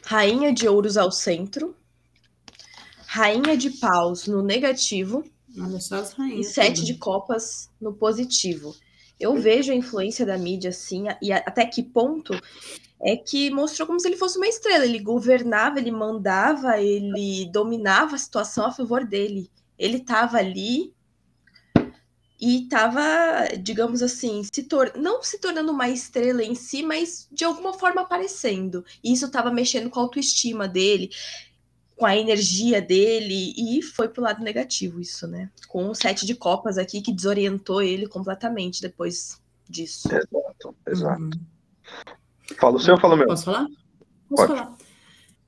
Rainha 0.05 0.51
de 0.51 0.67
ouros 0.67 0.97
ao 0.97 1.09
centro. 1.09 1.73
Rainha 3.07 3.55
de 3.55 3.69
paus 3.69 4.27
no 4.27 4.41
negativo. 4.41 5.23
Olha 5.57 5.79
só 5.79 5.95
as 5.95 6.11
rainhas. 6.13 6.47
E 6.47 6.53
sete 6.53 6.83
de 6.83 6.95
copas 6.95 7.69
no 7.79 7.93
positivo. 7.93 8.75
Eu 9.17 9.37
vejo 9.37 9.71
a 9.71 9.75
influência 9.75 10.25
da 10.25 10.37
mídia 10.37 10.71
assim, 10.71 11.05
e 11.21 11.31
até 11.31 11.65
que 11.65 11.81
ponto 11.81 12.33
é 13.01 13.15
que 13.15 13.49
mostrou 13.51 13.87
como 13.87 13.99
se 13.99 14.07
ele 14.07 14.17
fosse 14.17 14.37
uma 14.37 14.47
estrela. 14.47 14.83
Ele 14.83 14.99
governava, 14.99 15.79
ele 15.79 15.91
mandava, 15.91 16.81
ele 16.81 17.49
dominava 17.53 18.15
a 18.15 18.17
situação 18.17 18.65
a 18.65 18.71
favor 18.71 19.05
dele. 19.05 19.49
Ele 19.77 19.97
estava 19.97 20.37
ali 20.37 20.93
e 22.39 22.63
estava, 22.63 23.01
digamos 23.57 24.01
assim, 24.01 24.43
se 24.43 24.63
tor 24.63 24.91
não 24.97 25.23
se 25.23 25.39
tornando 25.39 25.71
uma 25.71 25.87
estrela 25.87 26.43
em 26.43 26.55
si, 26.55 26.83
mas 26.83 27.25
de 27.31 27.45
alguma 27.45 27.73
forma 27.73 28.01
aparecendo. 28.01 28.83
E 29.01 29.13
isso 29.13 29.27
estava 29.27 29.49
mexendo 29.49 29.89
com 29.89 29.99
a 29.99 30.03
autoestima 30.03 30.67
dele, 30.67 31.09
com 31.95 32.05
a 32.05 32.17
energia 32.17 32.81
dele, 32.81 33.53
e 33.55 33.81
foi 33.81 34.09
pro 34.09 34.21
lado 34.21 34.43
negativo 34.43 34.99
isso, 34.99 35.25
né? 35.25 35.49
Com 35.69 35.89
o 35.89 35.95
sete 35.95 36.25
de 36.25 36.35
copas 36.35 36.77
aqui 36.77 37.01
que 37.01 37.13
desorientou 37.13 37.81
ele 37.81 38.07
completamente 38.07 38.81
depois 38.81 39.41
disso. 39.69 40.09
Exato, 40.13 40.75
exato. 40.85 41.21
Uhum. 41.21 41.31
Fala 42.59 42.75
o 42.75 42.79
seu 42.79 42.95
ou 42.95 42.99
fala 42.99 43.13
o 43.15 43.17
meu? 43.17 43.27
Posso 43.27 43.45
falar? 43.45 43.67
Posso 44.29 44.47
Pode. 44.47 44.59
falar. 44.59 44.77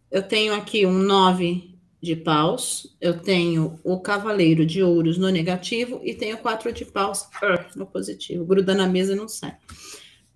Eu 0.09 0.23
tenho 0.23 0.53
aqui 0.53 0.86
um 0.86 0.93
nove 0.93 1.74
de 2.01 2.15
paus, 2.15 2.95
eu 3.01 3.19
tenho 3.19 3.79
o 3.83 3.99
cavaleiro 3.99 4.65
de 4.65 4.83
ouros 4.83 5.17
no 5.17 5.29
negativo 5.29 5.99
e 6.03 6.13
tenho 6.13 6.37
quatro 6.37 6.71
de 6.71 6.85
paus 6.85 7.21
uh, 7.21 7.77
no 7.77 7.85
positivo. 7.85 8.45
Gruda 8.45 8.75
na 8.75 8.87
mesa 8.87 9.13
e 9.13 9.15
não 9.15 9.27
sai. 9.27 9.57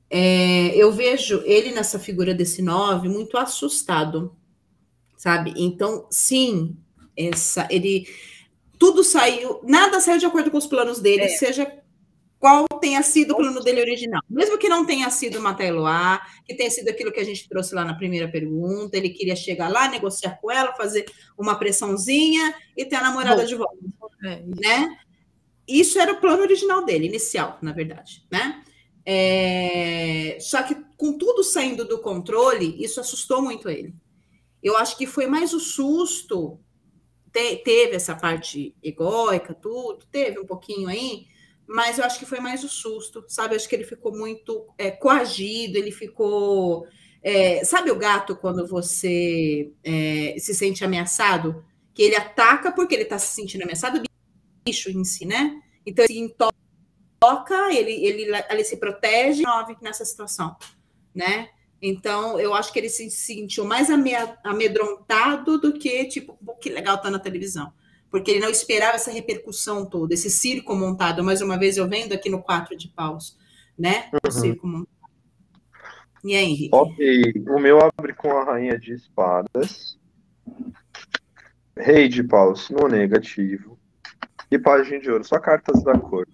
É, 0.09 0.75
eu 0.75 0.91
vejo 0.91 1.41
ele 1.45 1.71
nessa 1.71 1.99
figura 1.99 2.33
desse 2.33 2.61
nove 2.61 3.07
muito 3.07 3.37
assustado, 3.37 4.35
sabe? 5.15 5.53
Então, 5.55 6.07
sim, 6.09 6.75
essa 7.15 7.67
ele 7.69 8.07
tudo 8.79 9.03
saiu, 9.03 9.59
nada 9.63 9.99
saiu 9.99 10.17
de 10.17 10.25
acordo 10.25 10.49
com 10.49 10.57
os 10.57 10.65
planos 10.65 10.99
dele, 10.99 11.23
é. 11.23 11.27
seja 11.27 11.71
qual 12.39 12.65
tenha 12.79 13.03
sido 13.03 13.33
o 13.33 13.35
plano 13.35 13.61
dele 13.61 13.81
original. 13.81 14.21
Mesmo 14.29 14.57
que 14.57 14.69
não 14.69 14.85
tenha 14.85 15.09
sido 15.09 15.41
Matailoá, 15.41 16.21
que 16.45 16.55
tenha 16.55 16.71
sido 16.71 16.87
aquilo 16.87 17.11
que 17.11 17.19
a 17.19 17.25
gente 17.25 17.47
trouxe 17.49 17.75
lá 17.75 17.83
na 17.83 17.93
primeira 17.93 18.29
pergunta, 18.29 18.95
ele 18.95 19.09
queria 19.09 19.35
chegar 19.35 19.69
lá, 19.69 19.89
negociar 19.89 20.39
com 20.39 20.49
ela, 20.49 20.73
fazer 20.73 21.05
uma 21.37 21.59
pressãozinha 21.59 22.55
e 22.77 22.85
ter 22.85 22.95
a 22.95 23.03
namorada 23.03 23.41
Bom, 23.41 23.47
de 23.47 23.55
volta, 23.55 23.75
é, 24.23 24.39
isso. 24.39 24.61
né? 24.61 24.97
Isso 25.67 25.99
era 25.99 26.13
o 26.13 26.21
plano 26.21 26.41
original 26.41 26.85
dele, 26.85 27.07
inicial, 27.07 27.59
na 27.61 27.73
verdade, 27.73 28.25
né? 28.31 28.63
É... 29.05 30.37
Só 30.39 30.63
que 30.63 30.75
com 30.95 31.17
tudo 31.17 31.43
saindo 31.43 31.85
do 31.85 31.99
controle, 31.99 32.75
isso 32.83 33.01
assustou 33.01 33.41
muito 33.41 33.69
ele. 33.69 33.93
Eu 34.63 34.77
acho 34.77 34.97
que 34.97 35.05
foi 35.05 35.27
mais 35.27 35.53
o 35.53 35.59
susto, 35.59 36.59
te, 37.31 37.57
teve 37.57 37.95
essa 37.95 38.15
parte 38.15 38.75
egóica, 38.81 39.53
tudo, 39.53 40.05
teve 40.11 40.39
um 40.39 40.45
pouquinho 40.45 40.87
aí, 40.87 41.27
mas 41.69 41.99
eu 41.99 42.03
acho 42.03 42.17
que 42.17 42.25
foi 42.25 42.39
mais 42.39 42.63
o 42.63 42.67
susto, 42.67 43.23
sabe? 43.27 43.53
Eu 43.53 43.57
acho 43.57 43.69
que 43.69 43.75
ele 43.75 43.83
ficou 43.83 44.11
muito 44.11 44.67
é, 44.75 44.89
coagido, 44.89 45.77
ele 45.77 45.91
ficou. 45.91 46.87
É, 47.21 47.63
sabe 47.63 47.91
o 47.91 47.95
gato 47.95 48.35
quando 48.35 48.65
você 48.65 49.71
é, 49.83 50.35
se 50.39 50.55
sente 50.55 50.83
ameaçado? 50.83 51.63
Que 51.93 52.01
ele 52.01 52.15
ataca 52.15 52.71
porque 52.71 52.95
ele 52.95 53.03
está 53.03 53.19
se 53.19 53.35
sentindo 53.35 53.63
ameaçado, 53.63 54.01
bicho 54.65 54.89
em 54.89 55.03
si, 55.03 55.25
né? 55.25 55.61
Então 55.85 56.03
ele 56.05 56.35
toca, 57.19 57.71
ele, 57.71 57.91
ele, 58.03 58.35
ele 58.49 58.63
se 58.63 58.77
protege 58.77 59.43
nessa 59.79 60.03
situação, 60.03 60.55
né? 61.13 61.49
Então, 61.79 62.39
eu 62.39 62.53
acho 62.53 62.73
que 62.73 62.79
ele 62.79 62.89
se 62.89 63.09
sentiu 63.11 63.63
mais 63.63 63.89
amedrontado 64.43 65.59
do 65.59 65.71
que, 65.73 66.05
tipo, 66.05 66.37
que 66.59 66.69
legal 66.69 66.99
tá 66.99 67.11
na 67.11 67.19
televisão 67.19 67.71
porque 68.09 68.31
ele 68.31 68.39
não 68.39 68.49
esperava 68.49 68.95
essa 68.95 69.11
repercussão 69.11 69.85
toda, 69.85 70.13
esse 70.13 70.29
circo 70.29 70.75
montado. 70.75 71.23
Mais 71.23 71.41
uma 71.41 71.57
vez, 71.57 71.77
eu 71.77 71.87
vendo 71.87 72.13
aqui 72.13 72.29
no 72.29 72.41
quatro 72.41 72.75
de 72.75 72.87
paus, 72.87 73.37
né? 73.77 74.09
O 74.13 74.27
uhum. 74.27 74.31
circo 74.31 74.67
montado. 74.67 74.99
E 76.23 76.35
aí, 76.35 76.45
Henrique? 76.45 76.75
Ok, 76.75 77.33
o 77.47 77.59
meu 77.59 77.79
abre 77.79 78.13
com 78.13 78.31
a 78.31 78.43
rainha 78.43 78.77
de 78.77 78.93
espadas, 78.93 79.97
rei 81.77 82.09
de 82.09 82.23
paus 82.23 82.69
no 82.69 82.87
negativo 82.87 83.79
e 84.51 84.59
página 84.59 84.99
de 84.99 85.09
ouro, 85.09 85.23
só 85.23 85.39
cartas 85.39 85.81
da 85.83 85.97
cor. 85.97 86.27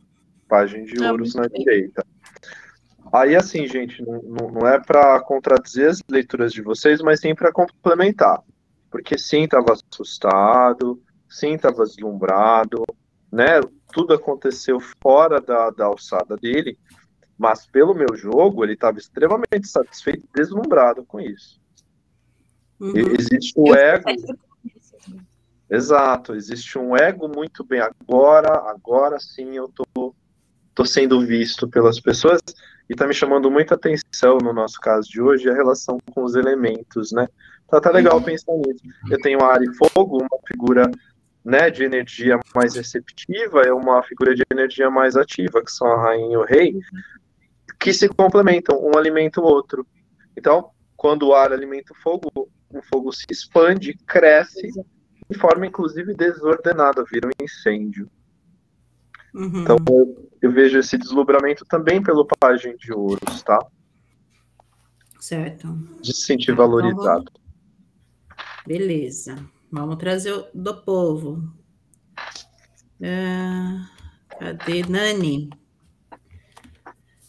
Página 0.48 0.86
de 0.86 1.04
ah, 1.04 1.12
ouros 1.12 1.36
na 1.36 1.48
bem. 1.48 1.64
direita. 1.64 2.06
Aí, 3.12 3.36
assim, 3.36 3.68
gente, 3.68 4.02
não, 4.02 4.52
não 4.52 4.68
é 4.68 4.80
para 4.80 5.20
contradizer 5.22 5.90
as 5.90 6.02
leituras 6.10 6.52
de 6.52 6.62
vocês, 6.62 7.02
mas 7.02 7.20
sim 7.20 7.36
para 7.36 7.52
complementar. 7.52 8.42
Porque 8.90 9.18
sim, 9.18 9.44
estava 9.44 9.74
assustado, 9.74 11.02
sim 11.36 11.56
estava 11.56 11.84
deslumbrado, 11.84 12.84
né? 13.32 13.60
Tudo 13.92 14.14
aconteceu 14.14 14.80
fora 15.02 15.42
da, 15.42 15.70
da 15.70 15.86
alçada 15.86 16.38
dele, 16.38 16.78
mas 17.38 17.68
pelo 17.68 17.94
meu 17.94 18.16
jogo 18.16 18.64
ele 18.64 18.74
estava 18.74 18.98
extremamente 18.98 19.68
satisfeito, 19.68 20.28
deslumbrado 20.34 21.04
com 21.06 21.20
isso. 21.20 21.60
Uhum. 22.80 22.94
Existe 22.96 23.54
o 23.58 23.72
um 23.72 23.76
ego. 23.76 24.10
Exato, 25.70 26.36
existe 26.36 26.78
um 26.78 26.96
ego 26.96 27.28
muito 27.28 27.64
bem. 27.64 27.82
Agora, 27.82 28.70
agora 28.70 29.20
sim 29.20 29.58
eu 29.58 29.70
tô, 29.70 30.14
tô 30.74 30.86
sendo 30.86 31.26
visto 31.26 31.68
pelas 31.68 32.00
pessoas 32.00 32.42
e 32.90 32.94
está 32.94 33.08
me 33.08 33.14
chamando 33.14 33.52
muita 33.52 33.76
atenção 33.76 34.38
no 34.38 34.54
nosso 34.54 34.80
caso 34.80 35.10
de 35.10 35.20
hoje 35.22 35.50
a 35.50 35.54
relação 35.54 35.98
com 36.14 36.24
os 36.24 36.36
elementos, 36.36 37.12
né? 37.12 37.28
Tá, 37.68 37.82
tá 37.82 37.90
legal 37.90 38.18
uhum. 38.18 38.24
pensar 38.24 38.54
nisso. 38.54 38.84
Eu 39.10 39.20
tenho 39.20 39.44
ar 39.44 39.62
e 39.62 39.74
fogo, 39.74 40.20
uma 40.20 40.40
figura 40.48 40.90
né, 41.46 41.70
de 41.70 41.84
energia 41.84 42.40
mais 42.56 42.76
receptiva 42.76 43.62
é 43.62 43.72
uma 43.72 44.02
figura 44.02 44.34
de 44.34 44.42
energia 44.52 44.90
mais 44.90 45.16
ativa, 45.16 45.64
que 45.64 45.72
são 45.72 45.86
a 45.86 46.02
rainha 46.02 46.34
e 46.34 46.38
o 46.38 46.44
rei, 46.44 46.80
que 47.80 47.94
se 47.94 48.10
complementam, 48.10 48.84
um 48.84 48.98
alimenta 48.98 49.40
o 49.40 49.44
outro. 49.44 49.86
Então, 50.36 50.72
quando 50.98 51.28
o 51.28 51.36
ar 51.36 51.54
alimenta 51.54 51.94
o 51.94 51.96
fogo, 51.96 52.32
o 52.36 52.82
fogo 52.82 53.12
se 53.14 53.28
expande, 53.30 53.96
cresce, 54.08 54.72
de 55.30 55.38
forma 55.38 55.68
inclusive 55.68 56.16
desordenada, 56.16 57.04
vira 57.04 57.28
um 57.28 57.44
incêndio. 57.44 58.10
Uhum. 59.32 59.62
Então, 59.62 59.78
eu, 59.88 60.32
eu, 60.42 60.52
vejo 60.52 60.80
esse 60.80 60.98
deslumbramento 60.98 61.64
também 61.66 62.02
pelo 62.02 62.26
página 62.40 62.76
de 62.76 62.92
ouros, 62.92 63.44
tá? 63.44 63.60
Certo. 65.20 65.78
De 66.02 66.12
se 66.14 66.22
sentir 66.22 66.56
valorizado. 66.56 67.32
Beleza. 68.66 69.38
Vamos 69.76 69.98
trazer 69.98 70.32
o 70.32 70.48
do 70.54 70.74
povo. 70.74 71.44
Uh, 72.98 73.86
cadê 74.40 74.84
Nani? 74.88 75.50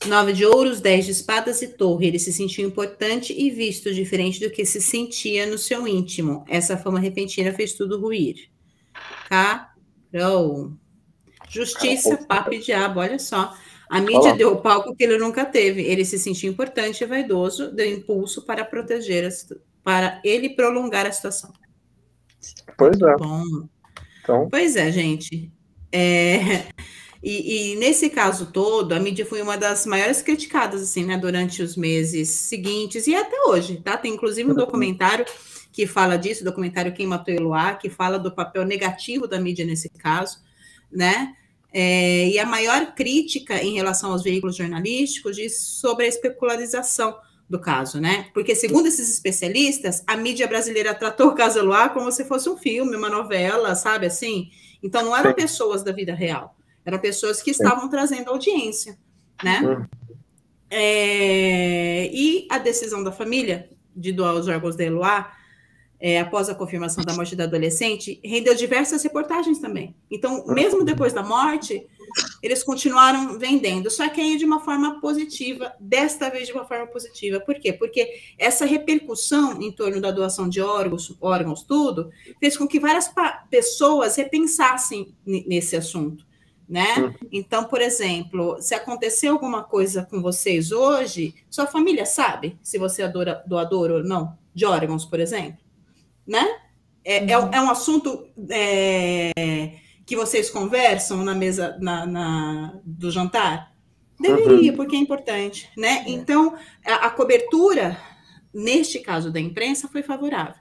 Nove 0.07 0.33
de 0.33 0.47
ouros, 0.47 0.81
dez 0.81 1.07
de 1.07 1.11
espadas 1.11 1.61
e 1.61 1.67
torre. 1.77 2.07
Ele 2.07 2.21
se 2.21 2.33
sentiu 2.33 2.65
importante 2.65 3.35
e 3.37 3.51
visto 3.51 3.93
diferente 3.93 4.39
do 4.39 4.49
que 4.49 4.65
se 4.65 4.81
sentia 4.81 5.45
no 5.45 5.59
seu 5.59 5.89
íntimo. 5.89 6.45
Essa 6.49 6.77
fama 6.79 7.01
repentina 7.01 7.53
fez 7.53 7.73
tudo 7.73 8.01
ruir. 8.01 8.49
Carol. 9.29 10.73
Justiça, 11.49 12.17
papo 12.29 12.55
e 12.55 12.61
diabo, 12.61 13.01
olha 13.01 13.19
só. 13.19 13.57
A 13.91 14.01
mídia 14.01 14.21
Olá. 14.21 14.33
deu 14.33 14.53
o 14.53 14.63
palco 14.63 14.95
que 14.95 15.03
ele 15.03 15.19
nunca 15.19 15.45
teve. 15.45 15.83
Ele 15.83 16.05
se 16.05 16.17
sentiu 16.17 16.53
importante 16.53 17.03
e 17.03 17.07
vaidoso, 17.09 17.73
deu 17.73 17.93
impulso 17.93 18.47
para 18.47 18.65
proteger, 18.65 19.29
para 19.83 20.21
ele 20.25 20.51
prolongar 20.51 21.07
a 21.07 21.13
situação. 21.13 21.53
Pois 22.77 23.01
é. 23.01 23.17
Bom. 23.17 23.69
Então... 24.23 24.49
Pois 24.51 24.77
é, 24.77 24.91
gente. 24.91 25.51
É... 25.93 26.67
E, 27.23 27.73
e, 27.73 27.77
nesse 27.77 28.09
caso 28.09 28.53
todo, 28.53 28.93
a 28.93 29.01
mídia 29.01 29.27
foi 29.27 29.43
uma 29.43 29.57
das 29.57 29.85
maiores 29.85 30.23
criticadas, 30.23 30.81
assim, 30.81 31.05
né, 31.05 31.17
durante 31.17 31.61
os 31.61 31.77
meses 31.77 32.29
seguintes 32.29 33.09
e 33.09 33.17
até 33.17 33.37
hoje, 33.49 33.81
tá? 33.83 33.97
Tem 33.97 34.15
inclusive 34.15 34.49
um 34.49 34.55
documentário 34.55 35.25
que 35.73 35.89
fala 35.89 36.17
disso, 36.17 36.43
o 36.43 36.45
documentário 36.45 36.93
Quem 36.93 37.07
Matou 37.07 37.35
Eloá, 37.35 37.75
que 37.75 37.91
fala 37.91 38.17
do 38.17 38.31
papel 38.31 38.65
negativo 38.65 39.27
da 39.27 39.41
mídia 39.41 39.67
nesse 39.67 39.89
caso, 39.89 40.39
né? 40.91 41.35
É, 41.73 42.29
e 42.29 42.39
a 42.39 42.47
maior 42.47 42.95
crítica 42.95 43.63
em 43.63 43.75
relação 43.75 44.13
aos 44.13 44.23
veículos 44.23 44.57
jornalísticos 44.57 45.37
diz 45.37 45.59
sobre 45.59 46.07
a 46.07 46.09
especularização 46.09 47.19
do 47.49 47.61
caso, 47.61 48.01
né? 48.01 48.29
Porque, 48.35 48.55
segundo 48.55 48.87
esses 48.87 49.09
especialistas, 49.09 50.03
a 50.07 50.17
mídia 50.17 50.49
brasileira 50.49 50.95
tratou 50.95 51.29
o 51.29 51.35
caso 51.35 51.59
Eloá 51.59 51.89
como 51.89 52.11
se 52.11 52.25
fosse 52.25 52.49
um 52.49 52.57
filme, 52.57 52.97
uma 52.97 53.09
novela, 53.09 53.75
sabe 53.75 54.07
assim? 54.07 54.51
Então, 54.83 55.05
não 55.05 55.17
eram 55.17 55.31
Sim. 55.31 55.37
pessoas 55.37 55.83
da 55.83 55.93
vida 55.93 56.15
real, 56.15 56.57
eram 56.85 56.99
pessoas 56.99 57.41
que 57.41 57.51
estavam 57.51 57.85
Sim. 57.85 57.91
trazendo 57.91 58.31
audiência, 58.31 58.99
né? 59.43 59.61
Hum. 59.61 59.87
É, 60.69 62.11
e 62.13 62.49
a 62.51 62.59
decisão 62.59 63.05
da 63.05 63.13
família 63.13 63.71
de 63.95 64.13
doar 64.13 64.35
os 64.35 64.49
órgãos 64.49 64.77
da 64.77 64.85
Eloá, 64.85 65.33
é, 65.99 66.21
após 66.21 66.49
a 66.49 66.55
confirmação 66.55 67.05
da 67.05 67.15
morte 67.15 67.35
da 67.35 67.45
adolescente, 67.45 68.21
rendeu 68.23 68.55
diversas 68.55 69.03
reportagens 69.03 69.59
também. 69.59 69.95
Então, 70.11 70.47
mesmo 70.47 70.85
depois 70.85 71.13
da 71.13 71.23
morte, 71.23 71.87
eles 72.43 72.63
continuaram 72.63 73.39
vendendo, 73.39 73.91
só 73.91 74.09
que 74.09 74.21
aí 74.21 74.37
de 74.37 74.45
uma 74.45 74.61
forma 74.61 75.01
positiva, 75.01 75.75
desta 75.81 76.31
vez 76.31 76.47
de 76.47 76.53
uma 76.53 76.65
forma 76.65 76.87
positiva. 76.87 77.41
Por 77.41 77.57
quê? 77.57 77.73
Porque 77.73 78.21
essa 78.39 78.65
repercussão 78.65 79.61
em 79.61 79.73
torno 79.73 80.01
da 80.01 80.11
doação 80.11 80.49
de 80.49 80.61
órgãos, 80.61 81.17
órgãos 81.21 81.63
tudo, 81.63 82.11
fez 82.39 82.57
com 82.57 82.67
que 82.67 82.81
várias 82.81 83.13
pessoas 83.51 84.17
repensassem 84.17 85.15
nesse 85.25 85.77
assunto. 85.77 86.25
Né? 86.69 87.15
Então, 87.31 87.65
por 87.65 87.81
exemplo, 87.81 88.61
se 88.61 88.75
acontecer 88.75 89.29
alguma 89.29 89.63
coisa 89.63 90.05
com 90.05 90.21
vocês 90.21 90.73
hoje, 90.73 91.33
sua 91.49 91.67
família 91.67 92.05
sabe 92.05 92.59
se 92.61 92.77
você 92.77 93.03
é 93.03 93.09
doador 93.47 93.91
ou 93.93 94.03
não 94.03 94.37
de 94.53 94.65
órgãos, 94.65 95.05
por 95.05 95.21
exemplo, 95.21 95.66
né? 96.27 96.47
É, 97.05 97.31
é 97.31 97.39
uhum. 97.39 97.51
é, 97.53 97.57
é 97.57 97.61
um 97.61 97.71
assunto 97.71 98.27
é, 98.51 99.33
que 100.05 100.17
vocês 100.17 100.51
conversam 100.51 101.25
na 101.25 101.35
mesa 101.35 101.79
na, 101.81 102.07
na 102.07 102.81
do 102.85 103.11
jantar? 103.11 103.73
Deveria, 104.19 104.71
uhum. 104.71 104.77
porque 104.77 104.97
é 104.97 104.99
importante, 104.99 105.71
né? 105.77 106.05
É. 106.07 106.11
Então, 106.11 106.57
a, 106.85 107.07
a, 107.07 107.11
cobertura, 107.11 107.99
neste 108.53 108.99
caso 108.99 109.31
da 109.31 109.39
imprensa, 109.39 109.89
foi 109.89 110.03
favorável, 110.03 110.55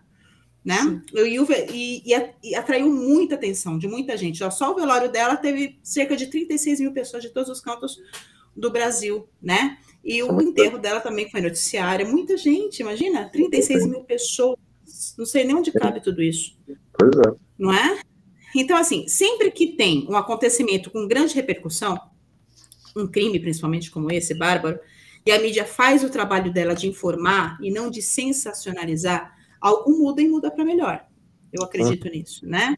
né? 0.63 1.01
E, 1.13 2.03
e, 2.05 2.13
e, 2.43 2.55
atraiu 2.55 2.89
muita 2.89 3.35
atenção 3.35 3.77
de 3.77 3.87
muita 3.87 4.17
gente. 4.17 4.43
Só 4.51 4.71
o 4.71 4.75
velório 4.75 5.09
dela 5.09 5.37
teve 5.37 5.79
cerca 5.81 6.17
de 6.17 6.27
36 6.27 6.81
mil 6.81 6.91
pessoas 6.91 7.23
de 7.23 7.29
todos 7.29 7.49
os 7.49 7.61
cantos 7.61 7.97
do 8.55 8.69
Brasil, 8.69 9.27
né? 9.41 9.77
E 10.03 10.21
o 10.21 10.39
enterro 10.41 10.77
dela 10.77 10.99
também 10.99 11.29
foi 11.29 11.41
noticiário. 11.41 12.07
Muita 12.07 12.37
gente, 12.37 12.81
imagina, 12.81 13.29
36 13.29 13.87
mil 13.87 14.03
pessoas. 14.03 14.59
Não 15.17 15.25
sei 15.25 15.43
nem 15.43 15.55
onde 15.55 15.71
cabe 15.71 16.01
tudo 16.01 16.21
isso. 16.21 16.57
Pois 16.93 17.11
é. 17.17 17.35
Não 17.57 17.73
é? 17.73 17.99
Então, 18.55 18.77
assim, 18.77 19.07
sempre 19.07 19.51
que 19.51 19.75
tem 19.75 20.07
um 20.09 20.15
acontecimento 20.15 20.89
com 20.89 21.07
grande 21.07 21.35
repercussão, 21.35 21.99
um 22.95 23.05
crime 23.05 23.39
principalmente 23.39 23.91
como 23.91 24.11
esse, 24.11 24.33
bárbaro, 24.33 24.79
e 25.25 25.31
a 25.31 25.39
mídia 25.39 25.65
faz 25.65 26.03
o 26.03 26.09
trabalho 26.09 26.53
dela 26.53 26.73
de 26.73 26.87
informar 26.87 27.57
e 27.61 27.71
não 27.71 27.89
de 27.89 28.01
sensacionalizar, 28.01 29.35
algo 29.59 29.91
muda 29.91 30.21
e 30.21 30.27
muda 30.27 30.51
para 30.51 30.63
melhor. 30.63 31.05
Eu 31.51 31.63
acredito 31.63 32.07
nisso, 32.09 32.47
né? 32.47 32.75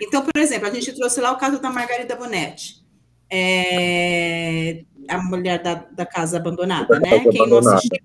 Então, 0.00 0.22
por 0.22 0.40
exemplo, 0.40 0.68
a 0.68 0.70
gente 0.70 0.92
trouxe 0.92 1.20
lá 1.20 1.32
o 1.32 1.38
caso 1.38 1.60
da 1.60 1.70
Margarida 1.70 2.14
Bonetti, 2.14 2.84
é, 3.30 4.84
a 5.08 5.18
mulher 5.22 5.62
da, 5.62 5.74
da 5.74 6.06
casa 6.06 6.36
abandonada, 6.36 7.00
né? 7.00 7.20
Quem 7.30 7.48
não 7.48 7.58
assistiu, 7.58 7.98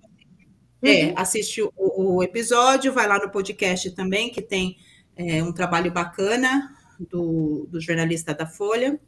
é, 0.82 1.08
uhum. 1.08 1.14
assiste 1.16 1.62
o, 1.62 1.72
o, 1.78 2.24
episódio, 2.24 2.94
vai 2.94 3.08
lá 3.08 3.20
no 3.20 3.30
podcast 3.30 3.92
também, 3.92 4.32
que 4.32 4.42
tem 4.42 4.78
é, 5.16 5.44
um 5.44 5.52
trabalho 5.52 5.92
bacana 5.92 6.76
do, 7.00 7.68
do 7.70 7.80
jornalista 7.80 8.34
da 8.34 8.46
Folha, 8.48 9.00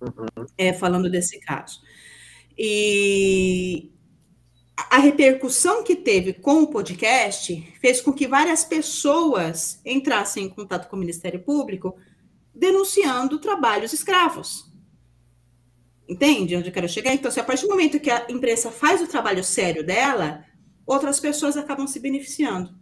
uhum. 0.00 0.46
é, 0.58 0.72
falando 0.72 1.08
desse 1.08 1.38
caso. 1.40 1.80
E 2.58 3.92
a 4.90 4.98
repercussão 4.98 5.84
que 5.84 5.94
teve 5.94 6.32
com 6.32 6.62
o 6.62 6.66
podcast 6.66 7.72
fez 7.80 8.00
com 8.00 8.12
que 8.12 8.26
várias 8.26 8.64
pessoas 8.64 9.80
entrassem 9.84 10.46
em 10.46 10.48
contato 10.48 10.88
com 10.88 10.96
o 10.96 10.98
Ministério 10.98 11.40
Público 11.40 11.96
denunciando 12.54 13.38
trabalhos 13.38 13.92
escravos. 13.92 14.70
Entende 16.08 16.56
onde 16.56 16.68
eu 16.68 16.72
quero 16.72 16.88
chegar? 16.88 17.14
Então, 17.14 17.30
se 17.30 17.40
a 17.40 17.44
partir 17.44 17.62
do 17.62 17.70
momento 17.70 18.00
que 18.00 18.10
a 18.10 18.26
imprensa 18.28 18.70
faz 18.70 19.00
o 19.00 19.06
trabalho 19.06 19.42
sério 19.42 19.84
dela, 19.84 20.44
outras 20.86 21.20
pessoas 21.20 21.56
acabam 21.56 21.86
se 21.86 22.00
beneficiando. 22.00 22.74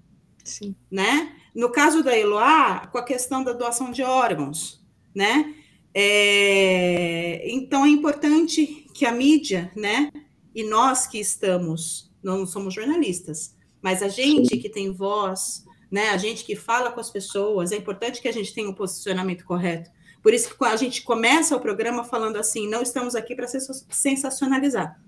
Sim. 0.44 0.74
Né? 0.90 1.36
No 1.54 1.70
caso 1.70 2.02
da 2.02 2.16
Eloá, 2.16 2.86
com 2.86 2.98
a 2.98 3.04
questão 3.04 3.42
da 3.42 3.52
doação 3.52 3.90
de 3.90 4.02
órgãos, 4.02 4.84
né? 5.14 5.54
É, 5.92 7.50
então 7.50 7.84
é 7.84 7.88
importante 7.88 8.86
que 8.94 9.04
a 9.04 9.12
mídia, 9.12 9.70
né? 9.74 10.10
E 10.54 10.62
nós 10.62 11.06
que 11.06 11.18
estamos, 11.18 12.12
não 12.22 12.46
somos 12.46 12.74
jornalistas, 12.74 13.56
mas 13.82 14.02
a 14.02 14.08
gente 14.08 14.56
que 14.56 14.68
tem 14.68 14.92
voz, 14.92 15.64
né? 15.90 16.10
A 16.10 16.16
gente 16.16 16.44
que 16.44 16.54
fala 16.54 16.92
com 16.92 17.00
as 17.00 17.10
pessoas, 17.10 17.72
é 17.72 17.76
importante 17.76 18.22
que 18.22 18.28
a 18.28 18.32
gente 18.32 18.54
tenha 18.54 18.68
um 18.68 18.74
posicionamento 18.74 19.44
correto. 19.44 19.90
Por 20.22 20.34
isso 20.34 20.56
que 20.56 20.64
a 20.64 20.76
gente 20.76 21.02
começa 21.02 21.56
o 21.56 21.60
programa 21.60 22.04
falando 22.04 22.36
assim, 22.36 22.68
não 22.68 22.82
estamos 22.82 23.14
aqui 23.14 23.34
para 23.34 23.48
sensacionalizar. 23.48 25.00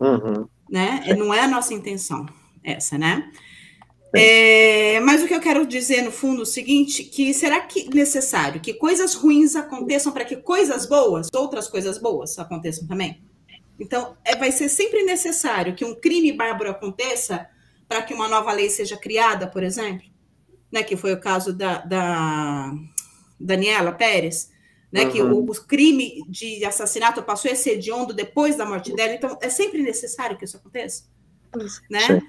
Uhum. 0.00 0.48
Né? 0.70 1.04
Não 1.16 1.32
é 1.32 1.40
a 1.40 1.48
nossa 1.48 1.74
intenção 1.74 2.26
essa, 2.62 2.96
né? 2.96 3.30
É, 4.16 5.00
mas 5.00 5.22
o 5.22 5.26
que 5.26 5.34
eu 5.34 5.40
quero 5.40 5.66
dizer, 5.66 6.02
no 6.02 6.12
fundo, 6.12 6.40
é 6.40 6.42
o 6.42 6.46
seguinte: 6.46 7.02
que 7.02 7.34
será 7.34 7.60
que 7.60 7.92
necessário 7.92 8.60
que 8.60 8.72
coisas 8.72 9.14
ruins 9.14 9.56
aconteçam 9.56 10.12
para 10.12 10.24
que 10.24 10.36
coisas 10.36 10.86
boas, 10.86 11.28
outras 11.34 11.68
coisas 11.68 11.98
boas, 11.98 12.38
aconteçam 12.38 12.86
também? 12.86 13.22
Então, 13.78 14.16
é, 14.24 14.36
vai 14.36 14.52
ser 14.52 14.68
sempre 14.68 15.02
necessário 15.02 15.74
que 15.74 15.84
um 15.84 15.96
crime 15.96 16.32
bárbaro 16.32 16.70
aconteça 16.70 17.48
para 17.88 18.02
que 18.02 18.14
uma 18.14 18.28
nova 18.28 18.52
lei 18.52 18.70
seja 18.70 18.96
criada, 18.96 19.48
por 19.48 19.64
exemplo, 19.64 20.06
né? 20.70 20.84
Que 20.84 20.96
foi 20.96 21.12
o 21.12 21.20
caso 21.20 21.52
da, 21.52 21.78
da 21.78 22.72
Daniela 23.38 23.90
Pérez, 23.90 24.52
né? 24.94 25.06
Uhum. 25.06 25.10
Que 25.10 25.22
o, 25.22 25.38
o, 25.40 25.54
crime 25.66 26.22
de 26.28 26.64
assassinato 26.64 27.20
passou 27.20 27.50
a 27.50 27.54
ser 27.56 27.72
hediondo 27.72 28.14
depois 28.14 28.54
da 28.54 28.64
morte 28.64 28.94
dela. 28.94 29.12
Então, 29.12 29.36
é 29.42 29.48
sempre 29.48 29.82
necessário 29.82 30.38
que 30.38 30.44
isso 30.44 30.56
aconteça, 30.56 31.06
né? 31.90 32.06
Sim. 32.06 32.20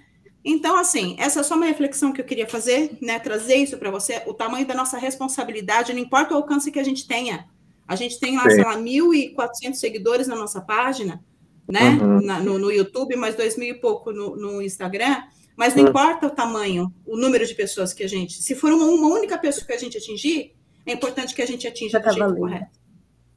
Então, 0.43 0.75
assim, 0.75 1.15
essa 1.19 1.41
é 1.41 1.43
só 1.43 1.55
uma 1.55 1.67
reflexão 1.67 2.11
que 2.11 2.19
eu 2.19 2.25
queria 2.25 2.47
fazer, 2.47 2.97
né? 2.99 3.19
Trazer 3.19 3.57
isso 3.57 3.77
para 3.77 3.91
você, 3.91 4.23
o 4.25 4.33
tamanho 4.33 4.65
da 4.65 4.73
nossa 4.73 4.97
responsabilidade, 4.97 5.93
não 5.93 5.99
importa 5.99 6.33
o 6.33 6.37
alcance 6.37 6.71
que 6.71 6.79
a 6.79 6.83
gente 6.83 7.07
tenha. 7.07 7.47
A 7.87 7.95
gente 7.95 8.19
tem 8.19 8.35
lá, 8.35 8.49
Sim. 8.49 8.55
sei 8.55 8.63
lá, 8.63 8.75
1.400 8.75 9.73
seguidores 9.75 10.27
na 10.27 10.35
nossa 10.35 10.59
página, 10.59 11.23
né? 11.67 11.91
Uhum. 11.91 12.21
Na, 12.21 12.39
no, 12.39 12.57
no, 12.57 12.71
YouTube, 12.71 13.15
mais 13.15 13.35
dois 13.35 13.55
mil 13.57 13.75
e 13.75 13.79
pouco 13.79 14.11
no, 14.11 14.35
no 14.35 14.59
Instagram. 14.59 15.21
Mas 15.55 15.75
não 15.75 15.83
uhum. 15.83 15.89
importa 15.89 16.25
o 16.25 16.31
tamanho, 16.31 16.91
o 17.05 17.15
número 17.15 17.45
de 17.45 17.53
pessoas 17.53 17.93
que 17.93 18.03
a 18.03 18.07
gente. 18.07 18.41
Se 18.41 18.55
for 18.55 18.73
uma, 18.73 18.85
uma 18.85 19.07
única 19.07 19.37
pessoa 19.37 19.67
que 19.67 19.73
a 19.73 19.77
gente 19.77 19.97
atingir, 19.99 20.55
é 20.85 20.93
importante 20.93 21.33
que 21.33 21.41
a 21.41 21.45
gente 21.45 21.67
atinja 21.67 21.99
do 21.99 22.11
jeito 22.11 22.35
correto. 22.35 22.79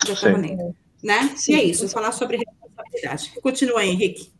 Já 0.06 0.12
está 0.12 0.30
valendo. 0.30 0.74
Né? 1.02 1.32
Sim. 1.36 1.52
E 1.52 1.54
é 1.54 1.64
isso, 1.64 1.88
falar 1.88 2.12
sobre 2.12 2.38
responsabilidade. 2.38 3.32
Continua 3.40 3.80
aí, 3.80 3.90
Henrique. 3.90 4.32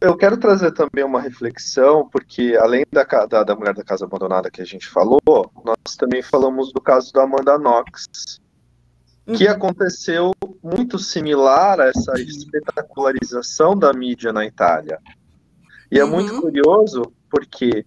Eu 0.00 0.16
quero 0.16 0.36
trazer 0.36 0.72
também 0.72 1.04
uma 1.04 1.20
reflexão, 1.20 2.08
porque 2.10 2.56
além 2.60 2.84
da, 2.92 3.04
da, 3.04 3.42
da, 3.42 3.56
mulher 3.56 3.74
da 3.74 3.84
casa 3.84 4.04
abandonada 4.04 4.50
que 4.50 4.60
a 4.60 4.64
gente 4.64 4.86
falou, 4.86 5.20
nós 5.64 5.96
também 5.96 6.22
falamos 6.22 6.72
do 6.72 6.80
caso 6.80 7.12
da 7.12 7.22
Amanda 7.22 7.56
Knox, 7.56 8.40
que 9.34 9.46
uhum. 9.46 9.50
aconteceu 9.50 10.32
muito 10.62 10.98
similar 10.98 11.80
a 11.80 11.86
essa 11.86 12.20
espetacularização 12.20 13.76
da 13.76 13.92
mídia 13.92 14.32
na 14.32 14.44
Itália. 14.44 15.00
E 15.90 15.98
é 15.98 16.04
uhum. 16.04 16.10
muito 16.10 16.40
curioso 16.40 17.12
porque 17.30 17.86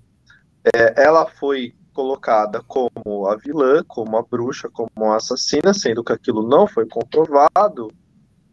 é, 0.74 1.04
ela 1.04 1.26
foi 1.26 1.74
colocada 2.00 2.64
como 2.64 3.28
a 3.28 3.36
vilã, 3.36 3.84
como 3.86 4.16
a 4.16 4.24
bruxa, 4.24 4.70
como 4.70 5.12
a 5.12 5.18
assassina, 5.18 5.74
sendo 5.74 6.02
que 6.02 6.14
aquilo 6.14 6.48
não 6.48 6.66
foi 6.66 6.88
comprovado. 6.88 7.92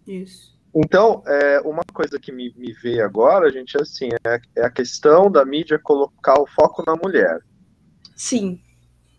Isso. 0.04 0.58
Então, 0.74 1.22
é, 1.24 1.60
uma 1.60 1.84
coisa 1.94 2.18
que 2.18 2.32
me, 2.32 2.52
me 2.56 2.72
veio 2.72 3.04
agora, 3.04 3.52
gente, 3.52 3.76
é 3.76 3.82
assim, 3.82 4.08
é, 4.26 4.40
é, 4.56 4.66
a 4.66 4.70
questão 4.70 5.30
da 5.30 5.44
mídia 5.44 5.78
colocar 5.78 6.40
o 6.40 6.46
foco 6.48 6.82
na 6.84 6.96
mulher. 6.96 7.38
Sim. 8.16 8.60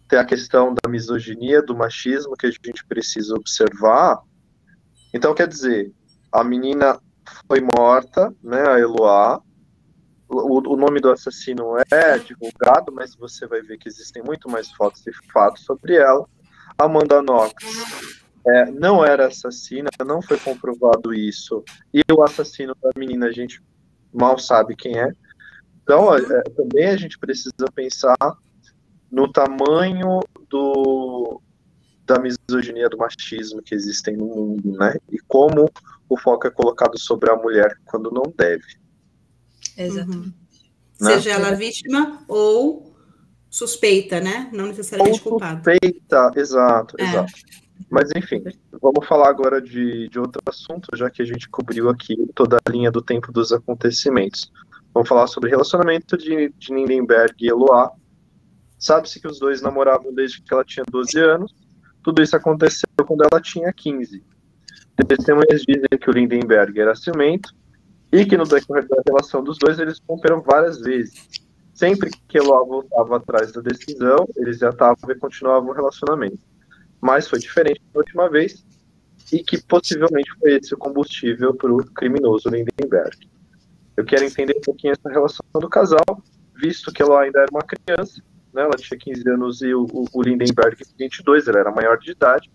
Tem 0.10 0.20
a 0.20 0.26
questão 0.26 0.76
da 0.76 0.90
misoginia, 0.90 1.62
do 1.62 1.74
machismo 1.74 2.36
que 2.36 2.48
a 2.48 2.52
gente 2.52 2.86
precisa 2.86 3.34
observar. 3.34 4.22
Então, 5.14 5.34
quer 5.34 5.48
dizer, 5.48 5.94
a 6.34 6.44
menina 6.44 7.00
foi 7.48 7.62
morta, 7.62 8.36
né, 8.44 8.68
a 8.68 8.78
Eloá, 8.78 9.42
o, 10.30 10.74
o, 10.74 10.76
nome 10.76 11.00
do 11.00 11.12
assassino 11.12 11.76
é 11.92 12.18
divulgado, 12.20 12.92
mas 12.92 13.16
você 13.16 13.48
vai 13.48 13.62
ver 13.62 13.78
que 13.78 13.88
existem 13.88 14.22
muito 14.24 14.50
mais 14.50 14.70
fotos 14.72 15.06
e 15.08 15.12
fatos 15.32 15.64
sobre 15.64 15.96
ela. 15.96 16.28
Amanda 16.78 17.22
Knox 17.22 17.54
é, 18.46 18.72
não 18.72 19.04
era 19.04 19.28
assassina, 19.28 19.90
não 20.06 20.22
foi 20.22 20.38
comprovado 20.38 21.14
isso. 21.14 21.64
E 21.94 22.02
o 22.12 22.24
assassino 22.24 22.76
da 22.82 22.92
menina 22.98 23.28
a 23.28 23.32
gente 23.32 23.62
mal 24.14 24.38
sabe 24.38 24.76
quem 24.76 25.00
é. 25.00 25.12
Então, 25.84 26.14
é, 26.16 26.44
também 26.56 26.88
a 26.88 26.98
gente 26.98 27.18
precisa 27.18 27.66
pensar 27.74 28.18
no 29.10 29.32
tamanho 29.32 30.20
do, 30.50 31.42
da 32.06 32.20
misoginia, 32.20 32.90
do 32.90 32.98
machismo 32.98 33.62
que 33.62 33.74
existem 33.74 34.18
no 34.18 34.26
mundo, 34.26 34.78
né? 34.78 34.96
E 35.10 35.18
como 35.28 35.70
o 36.10 36.18
foco 36.18 36.48
é 36.48 36.50
colocado 36.50 37.00
sobre 37.00 37.32
a 37.32 37.36
mulher 37.36 37.78
quando 37.86 38.12
não 38.12 38.24
deve. 38.36 38.87
Exatamente. 39.78 40.28
Uhum. 40.28 40.34
Seja 41.00 41.32
ela 41.32 41.52
vítima 41.52 42.24
ou 42.28 42.96
suspeita, 43.50 44.20
né? 44.20 44.50
Não 44.52 44.68
necessariamente 44.68 45.22
ou 45.24 45.32
culpada. 45.32 45.58
Suspeita, 45.58 46.32
exato, 46.36 46.96
é. 47.00 47.04
exato. 47.04 47.34
Mas 47.90 48.10
enfim, 48.16 48.44
vamos 48.82 49.08
falar 49.08 49.30
agora 49.30 49.62
de, 49.62 50.10
de 50.10 50.20
outro 50.20 50.42
assunto, 50.48 50.96
já 50.96 51.10
que 51.10 51.22
a 51.22 51.26
gente 51.26 51.48
cobriu 51.48 51.90
aqui 51.90 52.16
toda 52.34 52.58
a 52.58 52.70
linha 52.70 52.92
do 52.92 53.02
tempo 53.02 53.32
dos 53.32 53.52
acontecimentos. 53.52 54.52
Vamos 54.94 55.08
falar 55.08 55.28
sobre 55.28 55.50
o 55.50 55.52
relacionamento 55.52 56.18
de, 56.18 56.52
de 56.58 56.74
Lindenberg 56.74 57.36
e 57.40 57.48
Eloá. 57.48 57.92
Sabe-se 58.80 59.20
que 59.20 59.28
os 59.28 59.40
dois 59.40 59.62
namoravam 59.62 60.14
desde 60.14 60.42
que 60.42 60.54
ela 60.54 60.66
tinha 60.66 60.84
12 60.90 61.20
anos. 61.20 61.56
Tudo 62.04 62.22
isso 62.22 62.36
aconteceu 62.36 62.90
quando 63.06 63.24
ela 63.32 63.42
tinha 63.42 63.72
15. 63.72 64.24
Testemunhas 65.08 65.62
dizem 65.62 65.88
que 66.00 66.10
o 66.10 66.14
Lindenberg 66.14 66.80
era 66.80 66.96
ciumento 66.96 67.54
e 68.12 68.26
que 68.26 68.38
no 68.38 68.46
decorrer 68.46 68.88
da 68.88 69.02
relação 69.06 69.44
dos 69.44 69.58
dois 69.58 69.80
eles 69.80 70.02
romperam 70.08 70.42
várias 70.42 70.80
vezes. 70.80 71.28
Sempre 71.74 72.10
que 72.28 72.38
Eloá 72.38 72.64
voltava 72.64 73.18
atrás 73.18 73.52
da 73.52 73.62
decisão, 73.62 74.28
eles 74.36 74.58
já 74.58 74.70
estavam 74.70 75.12
e 75.12 75.16
continuavam 75.16 75.70
o 75.70 75.74
relacionamento 75.74 76.40
mas 77.02 77.28
foi 77.28 77.40
diferente 77.40 77.82
da 77.94 78.00
última 78.00 78.30
vez 78.30 78.66
e 79.32 79.44
que 79.44 79.62
possivelmente 79.62 80.30
foi 80.40 80.56
esse 80.56 80.74
o 80.74 80.78
combustível 80.78 81.54
para 81.54 81.72
o 81.72 81.84
criminoso 81.92 82.50
Lindenberg. 82.50 83.30
Eu 83.96 84.06
quero 84.06 84.24
entender 84.24 84.56
um 84.58 84.62
pouquinho 84.62 84.94
essa 84.94 85.10
relação 85.10 85.46
do 85.54 85.70
casal, 85.70 86.24
visto 86.56 86.92
que 86.92 87.02
ela 87.02 87.22
ainda 87.22 87.40
era 87.40 87.52
uma 87.52 87.64
criança, 87.64 88.22
né, 88.54 88.62
ela 88.62 88.76
tinha 88.78 88.98
15 88.98 89.30
anos 89.30 89.62
e 89.62 89.74
o, 89.74 89.86
o 90.14 90.22
Lindenberg 90.22 90.78
22, 90.98 91.48
ele 91.48 91.58
era 91.58 91.72
maior 91.72 91.98
de 91.98 92.12
idade. 92.12 92.50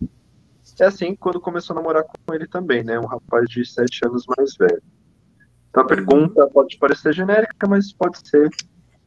É 0.80 0.86
assim 0.86 1.14
quando 1.14 1.40
começou 1.40 1.74
a 1.74 1.80
namorar 1.80 2.04
com 2.04 2.34
ele 2.34 2.46
também, 2.46 2.82
né, 2.82 2.98
um 2.98 3.06
rapaz 3.06 3.48
de 3.48 3.64
7 3.64 4.06
anos 4.06 4.24
mais 4.36 4.56
velho. 4.56 4.82
Então 5.72 5.84
a 5.84 5.86
pergunta 5.86 6.46
pode 6.48 6.76
parecer 6.76 7.14
genérica, 7.14 7.66
mas 7.66 7.94
pode 7.94 8.18
ser 8.28 8.50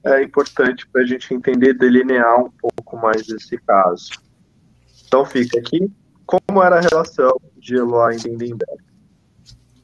é, 0.03 0.23
importante 0.23 0.87
para 0.87 1.03
a 1.03 1.05
gente 1.05 1.31
entender, 1.31 1.75
delinear 1.75 2.43
um 2.43 2.49
pouco 2.49 2.97
mais 2.97 3.29
esse 3.29 3.55
caso. 3.59 4.09
Então 5.05 5.23
fica 5.23 5.59
aqui 5.59 5.91
como 6.25 6.63
era 6.63 6.77
a 6.77 6.81
relação 6.81 7.39
de 7.55 7.75
Eloá 7.75 8.15
e 8.15 8.17
Lindenberg. 8.17 8.83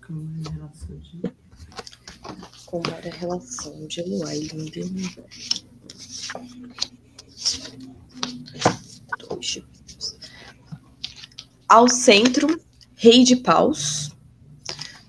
Como 0.07 0.27
era 0.39 0.49
a 0.49 0.53
relação 0.53 0.97
de, 0.97 1.21
como 2.65 2.87
era 2.87 3.07
a 3.07 3.15
relação 3.15 3.87
de 3.87 3.99
Eloá 3.99 4.35
e 4.35 4.47
Lindenberg. 4.47 5.65
Ao 11.69 11.87
centro, 11.87 12.59
rei 12.95 13.23
de 13.23 13.35
paus. 13.35 14.09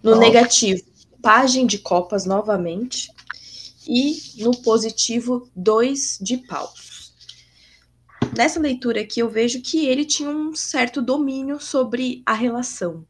No 0.03 0.19
negativo, 0.19 0.83
página 1.23 1.67
de 1.67 1.79
copas 1.79 2.27
novamente. 2.27 3.09
E 3.89 4.43
no 4.43 4.57
positivo, 4.59 5.49
dois 5.57 6.19
de 6.21 6.37
paus 6.37 6.93
nessa 8.37 8.59
leitura 8.59 9.01
aqui 9.01 9.21
eu 9.21 9.29
vejo 9.29 9.61
que 9.61 9.87
ele 9.87 10.05
tinha 10.05 10.31
um 10.31 10.55
certo 10.55 11.01
domínio 11.03 11.61
sobre 11.61 12.23
a 12.25 12.33
relação. 12.33 13.07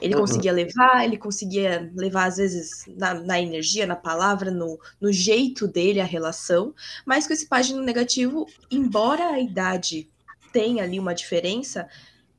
Ele 0.00 0.14
uhum. 0.14 0.20
conseguia 0.20 0.52
levar, 0.52 1.04
ele 1.04 1.16
conseguia 1.16 1.90
levar, 1.94 2.26
às 2.26 2.36
vezes, 2.36 2.84
na, 2.96 3.14
na, 3.14 3.40
energia, 3.40 3.84
na 3.84 3.96
palavra, 3.96 4.48
no, 4.48 4.78
no 5.00 5.12
jeito 5.12 5.66
dele 5.66 6.00
a 6.00 6.04
relação, 6.04 6.72
mas 7.04 7.26
com 7.26 7.32
esse 7.32 7.48
página 7.48 7.82
negativo, 7.82 8.46
embora 8.70 9.30
a 9.30 9.40
idade 9.40 10.08
tenha 10.52 10.84
ali 10.84 11.00
uma 11.00 11.14
diferença, 11.14 11.88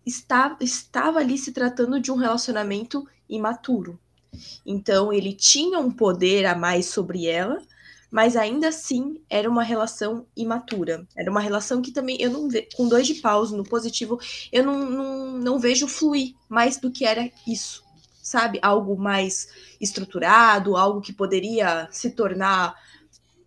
está, 0.05 0.55
estava 0.61 1.19
ali 1.19 1.37
se 1.37 1.51
tratando 1.51 1.99
de 1.99 2.11
um 2.11 2.15
relacionamento 2.15 3.05
imaturo. 3.27 3.99
Então, 4.65 5.11
ele 5.11 5.33
tinha 5.33 5.79
um 5.79 5.91
poder 5.91 6.45
a 6.45 6.55
mais 6.55 6.87
sobre 6.87 7.27
ela, 7.27 7.61
mas 8.11 8.35
ainda 8.35 8.69
assim 8.69 9.21
era 9.29 9.49
uma 9.49 9.63
relação 9.63 10.25
imatura. 10.35 11.07
Era 11.15 11.29
uma 11.29 11.39
relação 11.39 11.81
que 11.81 11.91
também 11.91 12.17
eu 12.19 12.31
não 12.31 12.49
vejo, 12.49 12.67
com 12.75 12.87
dois 12.87 13.05
de 13.05 13.15
paus 13.15 13.51
no 13.51 13.63
positivo, 13.63 14.19
eu 14.51 14.63
não, 14.63 14.89
não, 14.89 15.31
não 15.37 15.59
vejo 15.59 15.87
fluir 15.87 16.33
mais 16.47 16.77
do 16.77 16.91
que 16.91 17.05
era 17.05 17.29
isso, 17.47 17.83
sabe? 18.21 18.59
Algo 18.61 18.97
mais 18.97 19.47
estruturado, 19.79 20.75
algo 20.75 21.01
que 21.01 21.13
poderia 21.13 21.87
se 21.91 22.11
tornar 22.11 22.75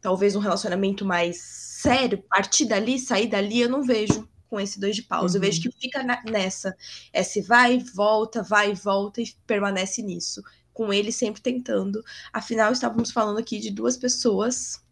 talvez 0.00 0.34
um 0.34 0.40
relacionamento 0.40 1.04
mais 1.04 1.40
sério, 1.40 2.22
partir 2.28 2.64
dali, 2.64 2.98
sair 2.98 3.28
dali, 3.28 3.60
eu 3.60 3.68
não 3.68 3.82
vejo 3.82 4.28
com 4.48 4.60
esse 4.60 4.78
dois 4.78 4.94
de 4.94 5.02
paus. 5.02 5.32
Uhum. 5.32 5.38
Eu 5.38 5.40
vejo 5.40 5.62
que 5.62 5.70
fica 5.72 6.02
na, 6.02 6.22
nessa. 6.24 6.76
É 7.12 7.22
se 7.22 7.40
vai, 7.40 7.78
volta, 7.78 8.42
vai, 8.42 8.74
volta 8.74 9.20
e 9.20 9.32
permanece 9.46 10.02
nisso 10.02 10.42
com 10.72 10.92
ele 10.92 11.12
sempre 11.12 11.42
tentando. 11.42 12.04
Afinal, 12.32 12.72
estávamos 12.72 13.10
falando 13.10 13.38
aqui 13.38 13.58
de 13.58 13.70
duas 13.70 13.96
pessoas 13.96 14.82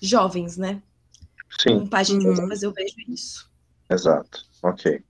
jovens, 0.00 0.56
né? 0.56 0.82
Sim. 1.58 1.80
Com 1.80 1.86
páginas, 1.86 2.38
uhum. 2.38 2.46
mas 2.46 2.62
eu 2.62 2.72
vejo 2.72 2.96
isso. 3.08 3.50
Exato. 3.88 4.44
Ok. 4.62 5.02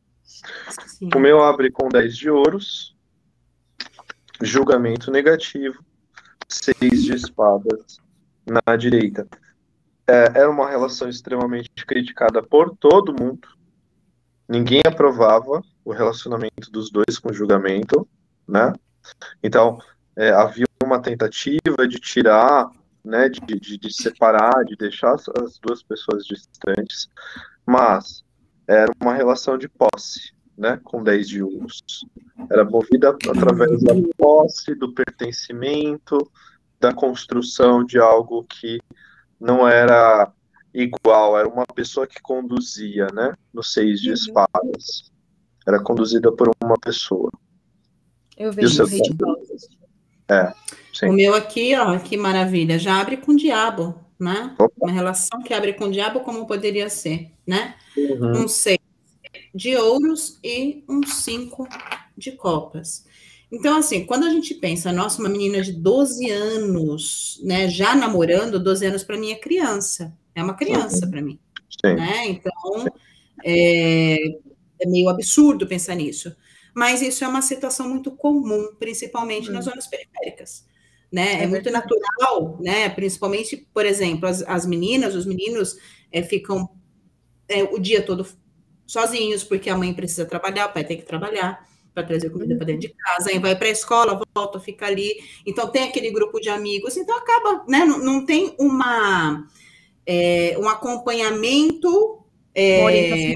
Sim. 0.86 1.10
O 1.14 1.18
meu 1.18 1.42
abre 1.42 1.70
com 1.70 1.88
10 1.88 2.16
de 2.16 2.28
ouros, 2.28 2.96
julgamento 4.42 5.10
negativo, 5.10 5.84
6 6.48 7.04
de 7.04 7.14
espadas 7.14 7.98
na 8.46 8.76
direita. 8.76 9.26
É, 10.06 10.24
era 10.34 10.50
uma 10.50 10.68
relação 10.68 11.08
extremamente 11.08 11.70
criticada 11.86 12.42
por 12.42 12.76
todo 12.76 13.14
mundo. 13.18 13.48
Ninguém 14.46 14.82
aprovava 14.86 15.62
o 15.84 15.92
relacionamento 15.92 16.70
dos 16.70 16.90
dois 16.90 17.18
com 17.18 17.32
julgamento, 17.32 18.06
né? 18.46 18.72
Então, 19.42 19.78
é, 20.16 20.30
havia 20.30 20.66
uma 20.82 21.00
tentativa 21.00 21.88
de 21.88 21.98
tirar, 21.98 22.70
né, 23.04 23.28
de, 23.28 23.40
de, 23.40 23.78
de 23.78 23.92
separar, 23.92 24.64
de 24.64 24.76
deixar 24.76 25.14
as, 25.14 25.28
as, 25.28 25.58
duas 25.58 25.82
pessoas 25.82 26.24
distantes, 26.24 27.08
mas 27.66 28.24
era 28.66 28.90
uma 29.00 29.14
relação 29.14 29.58
de 29.58 29.68
posse, 29.68 30.32
né, 30.56 30.80
com 30.84 31.02
10 31.02 31.28
de 31.28 31.42
urus. 31.42 31.82
Era 32.50 32.64
movida 32.64 33.10
através 33.10 33.82
da 33.82 33.94
posse, 34.16 34.74
do 34.74 34.92
pertencimento, 34.92 36.30
da 36.80 36.92
construção 36.92 37.84
de 37.84 37.98
algo 37.98 38.44
que 38.44 38.80
não 39.40 39.66
era 39.68 40.32
igual, 40.72 41.38
era 41.38 41.48
uma 41.48 41.66
pessoa 41.66 42.06
que 42.06 42.20
conduzia, 42.20 43.06
né, 43.12 43.34
no 43.52 43.62
seis 43.62 44.00
de 44.00 44.08
uhum. 44.08 44.14
espadas. 44.14 45.12
Era 45.66 45.82
conduzida 45.82 46.30
por 46.30 46.50
uma 46.62 46.76
pessoa. 46.78 47.30
Eu 48.36 48.52
vejo 48.52 48.82
o 48.82 48.86
rei 48.86 49.00
de. 49.00 49.16
É. 50.28 50.52
O 51.06 51.12
meu 51.12 51.34
aqui, 51.34 51.74
ó, 51.74 51.98
que 51.98 52.16
maravilha, 52.16 52.78
já 52.78 53.00
abre 53.00 53.16
com 53.16 53.32
o 53.32 53.36
diabo, 53.36 53.94
né? 54.18 54.54
Opa. 54.58 54.72
Uma 54.80 54.92
relação 54.92 55.42
que 55.42 55.52
abre 55.52 55.72
com 55.74 55.86
o 55.86 55.92
diabo, 55.92 56.20
como 56.20 56.46
poderia 56.46 56.88
ser, 56.88 57.30
né? 57.46 57.74
Uhum. 57.96 58.44
Um 58.44 58.48
6. 58.48 58.78
de 59.54 59.76
ouros 59.76 60.38
e 60.42 60.84
um 60.88 61.02
cinco 61.04 61.68
de 62.16 62.32
copas. 62.32 63.04
Então, 63.50 63.76
assim, 63.76 64.04
quando 64.04 64.24
a 64.24 64.30
gente 64.30 64.54
pensa, 64.54 64.92
nossa, 64.92 65.20
uma 65.20 65.28
menina 65.28 65.62
de 65.62 65.72
12 65.72 66.28
anos, 66.30 67.40
né, 67.44 67.68
já 67.68 67.94
namorando, 67.94 68.58
12 68.58 68.86
anos 68.86 69.04
para 69.04 69.16
mim 69.16 69.30
é 69.30 69.36
criança, 69.36 70.12
é 70.34 70.42
uma 70.42 70.54
criança 70.54 71.06
para 71.06 71.22
mim. 71.22 71.38
Sim. 71.84 71.94
Né? 71.94 72.26
Então, 72.26 72.86
é, 73.44 74.16
é, 74.80 74.86
meio 74.86 75.08
absurdo 75.08 75.66
pensar 75.66 75.94
nisso. 75.94 76.34
Mas 76.74 77.00
isso 77.00 77.24
é 77.24 77.28
uma 77.28 77.42
situação 77.42 77.88
muito 77.88 78.10
comum, 78.10 78.74
principalmente 78.78 79.48
hum. 79.48 79.52
nas 79.52 79.64
zonas 79.66 79.86
periféricas. 79.86 80.66
Né? 81.12 81.40
É, 81.40 81.42
é 81.44 81.46
muito 81.46 81.70
natural, 81.70 82.58
né? 82.60 82.88
Principalmente, 82.88 83.56
por 83.72 83.86
exemplo, 83.86 84.28
as, 84.28 84.42
as 84.42 84.66
meninas, 84.66 85.14
os 85.14 85.24
meninos 85.24 85.76
é, 86.10 86.22
ficam 86.22 86.68
é, 87.48 87.62
o 87.62 87.78
dia 87.78 88.02
todo 88.02 88.26
sozinhos, 88.86 89.44
porque 89.44 89.70
a 89.70 89.76
mãe 89.76 89.94
precisa 89.94 90.24
trabalhar, 90.24 90.66
o 90.66 90.72
pai 90.72 90.84
tem 90.84 90.96
que 90.96 91.04
trabalhar 91.04 91.66
para 91.94 92.02
trazer 92.02 92.30
comida 92.30 92.56
para 92.56 92.66
dentro 92.66 92.88
de 92.88 92.88
casa, 92.88 93.30
aí 93.30 93.38
vai 93.38 93.54
para 93.54 93.68
a 93.68 93.70
escola, 93.70 94.20
volta, 94.34 94.58
fica 94.58 94.86
ali. 94.86 95.12
Então 95.46 95.68
tem 95.68 95.84
aquele 95.84 96.10
grupo 96.10 96.40
de 96.40 96.48
amigos, 96.48 96.96
então 96.96 97.16
acaba, 97.16 97.64
né? 97.68 97.84
Não, 97.84 97.98
não 97.98 98.26
tem 98.26 98.56
uma 98.58 99.46
é, 100.04 100.56
um 100.58 100.68
acompanhamento 100.68 102.24
é, 102.54 103.32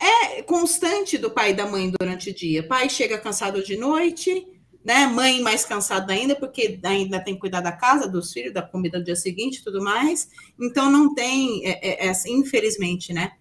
é 0.00 0.42
constante 0.42 1.18
do 1.18 1.30
pai 1.30 1.50
e 1.50 1.54
da 1.54 1.66
mãe 1.66 1.92
durante 2.00 2.30
o 2.30 2.34
dia. 2.34 2.66
Pai 2.66 2.88
chega 2.88 3.18
cansado 3.18 3.62
de 3.62 3.76
noite, 3.76 4.46
né? 4.84 5.06
Mãe 5.06 5.40
mais 5.42 5.64
cansada 5.64 6.12
ainda, 6.12 6.34
porque 6.34 6.80
ainda 6.82 7.20
tem 7.20 7.34
que 7.34 7.40
cuidar 7.40 7.60
da 7.60 7.72
casa, 7.72 8.08
dos 8.08 8.32
filhos, 8.32 8.54
da 8.54 8.62
comida 8.62 8.98
do 8.98 9.04
dia 9.04 9.16
seguinte 9.16 9.62
tudo 9.62 9.82
mais. 9.82 10.28
Então 10.58 10.90
não 10.90 11.14
tem, 11.14 11.66
é, 11.66 12.06
é, 12.06 12.08
é 12.08 12.12
infelizmente, 12.28 13.12
né? 13.12 13.32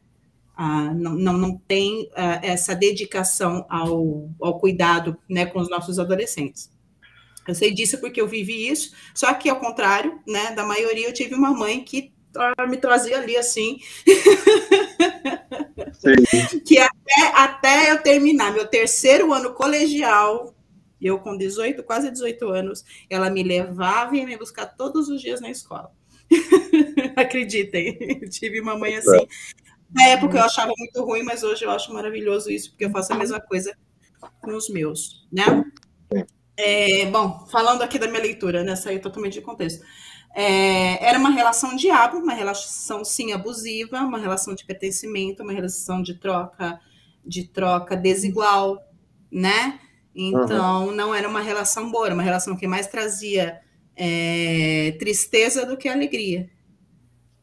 Ah, 0.55 0.93
não, 0.93 1.15
não, 1.15 1.37
não 1.37 1.57
tem 1.57 2.09
ah, 2.13 2.41
essa 2.43 2.75
dedicação 2.75 3.65
ao, 3.69 4.29
ao 4.41 4.59
cuidado 4.59 5.17
né, 5.29 5.45
com 5.45 5.59
os 5.59 5.69
nossos 5.69 5.97
adolescentes. 5.97 6.69
Eu 7.47 7.55
sei 7.55 7.73
disso 7.73 7.97
porque 7.99 8.19
eu 8.19 8.27
vivi 8.27 8.67
isso, 8.67 8.93
só 9.15 9.33
que 9.33 9.49
ao 9.49 9.59
contrário, 9.59 10.19
né, 10.27 10.51
da 10.51 10.65
maioria, 10.65 11.07
eu 11.07 11.13
tive 11.13 11.33
uma 11.33 11.51
mãe 11.51 11.81
que 11.83 12.13
me 12.67 12.77
trazia 12.77 13.19
ali 13.19 13.37
assim. 13.37 13.79
que 16.65 16.79
até, 16.79 17.21
até 17.33 17.91
eu 17.91 18.01
terminar 18.01 18.53
meu 18.53 18.67
terceiro 18.67 19.33
ano 19.33 19.53
colegial, 19.53 20.55
eu 21.01 21.19
com 21.19 21.37
18, 21.37 21.83
quase 21.83 22.11
18 22.11 22.49
anos, 22.49 22.85
ela 23.09 23.29
me 23.29 23.43
levava 23.43 24.15
e 24.15 24.19
ia 24.19 24.25
me 24.25 24.37
buscar 24.37 24.65
todos 24.65 25.09
os 25.09 25.21
dias 25.21 25.41
na 25.41 25.49
escola. 25.49 25.91
Acreditem, 27.15 28.19
eu 28.21 28.29
tive 28.29 28.61
uma 28.61 28.77
mãe 28.77 28.95
assim. 28.95 29.27
Na 29.91 30.07
época 30.07 30.37
eu 30.37 30.43
achava 30.43 30.71
muito 30.77 31.03
ruim, 31.03 31.23
mas 31.23 31.43
hoje 31.43 31.65
eu 31.65 31.71
acho 31.71 31.93
maravilhoso 31.93 32.51
isso, 32.51 32.69
porque 32.69 32.85
eu 32.85 32.91
faço 32.91 33.11
a 33.13 33.17
mesma 33.17 33.39
coisa 33.39 33.75
com 34.41 34.55
os 34.55 34.69
meus, 34.69 35.27
né? 35.31 35.43
É, 36.55 37.05
bom, 37.05 37.47
falando 37.49 37.81
aqui 37.81 37.97
da 37.97 38.07
minha 38.07 38.21
leitura, 38.21 38.63
né? 38.63 38.75
Saiu 38.75 39.01
totalmente 39.01 39.33
de 39.33 39.41
contexto. 39.41 39.83
É, 40.35 41.03
era 41.05 41.17
uma 41.17 41.29
relação 41.29 41.75
diabo, 41.75 42.17
uma 42.17 42.33
relação 42.33 43.03
sim 43.03 43.31
abusiva, 43.31 43.99
uma 44.01 44.17
relação 44.17 44.53
de 44.53 44.65
pertencimento, 44.65 45.43
uma 45.43 45.53
relação 45.53 46.01
de 46.01 46.13
troca, 46.13 46.79
de 47.25 47.45
troca 47.45 47.95
desigual, 47.95 48.77
né? 49.31 49.79
Então 50.15 50.87
uhum. 50.87 50.95
não 50.95 51.13
era 51.13 51.27
uma 51.27 51.41
relação 51.41 51.91
boa, 51.91 52.07
era 52.07 52.13
uma 52.13 52.23
relação 52.23 52.55
que 52.55 52.67
mais 52.67 52.87
trazia 52.87 53.59
é, 53.95 54.95
tristeza 54.99 55.65
do 55.65 55.75
que 55.75 55.89
alegria. 55.89 56.49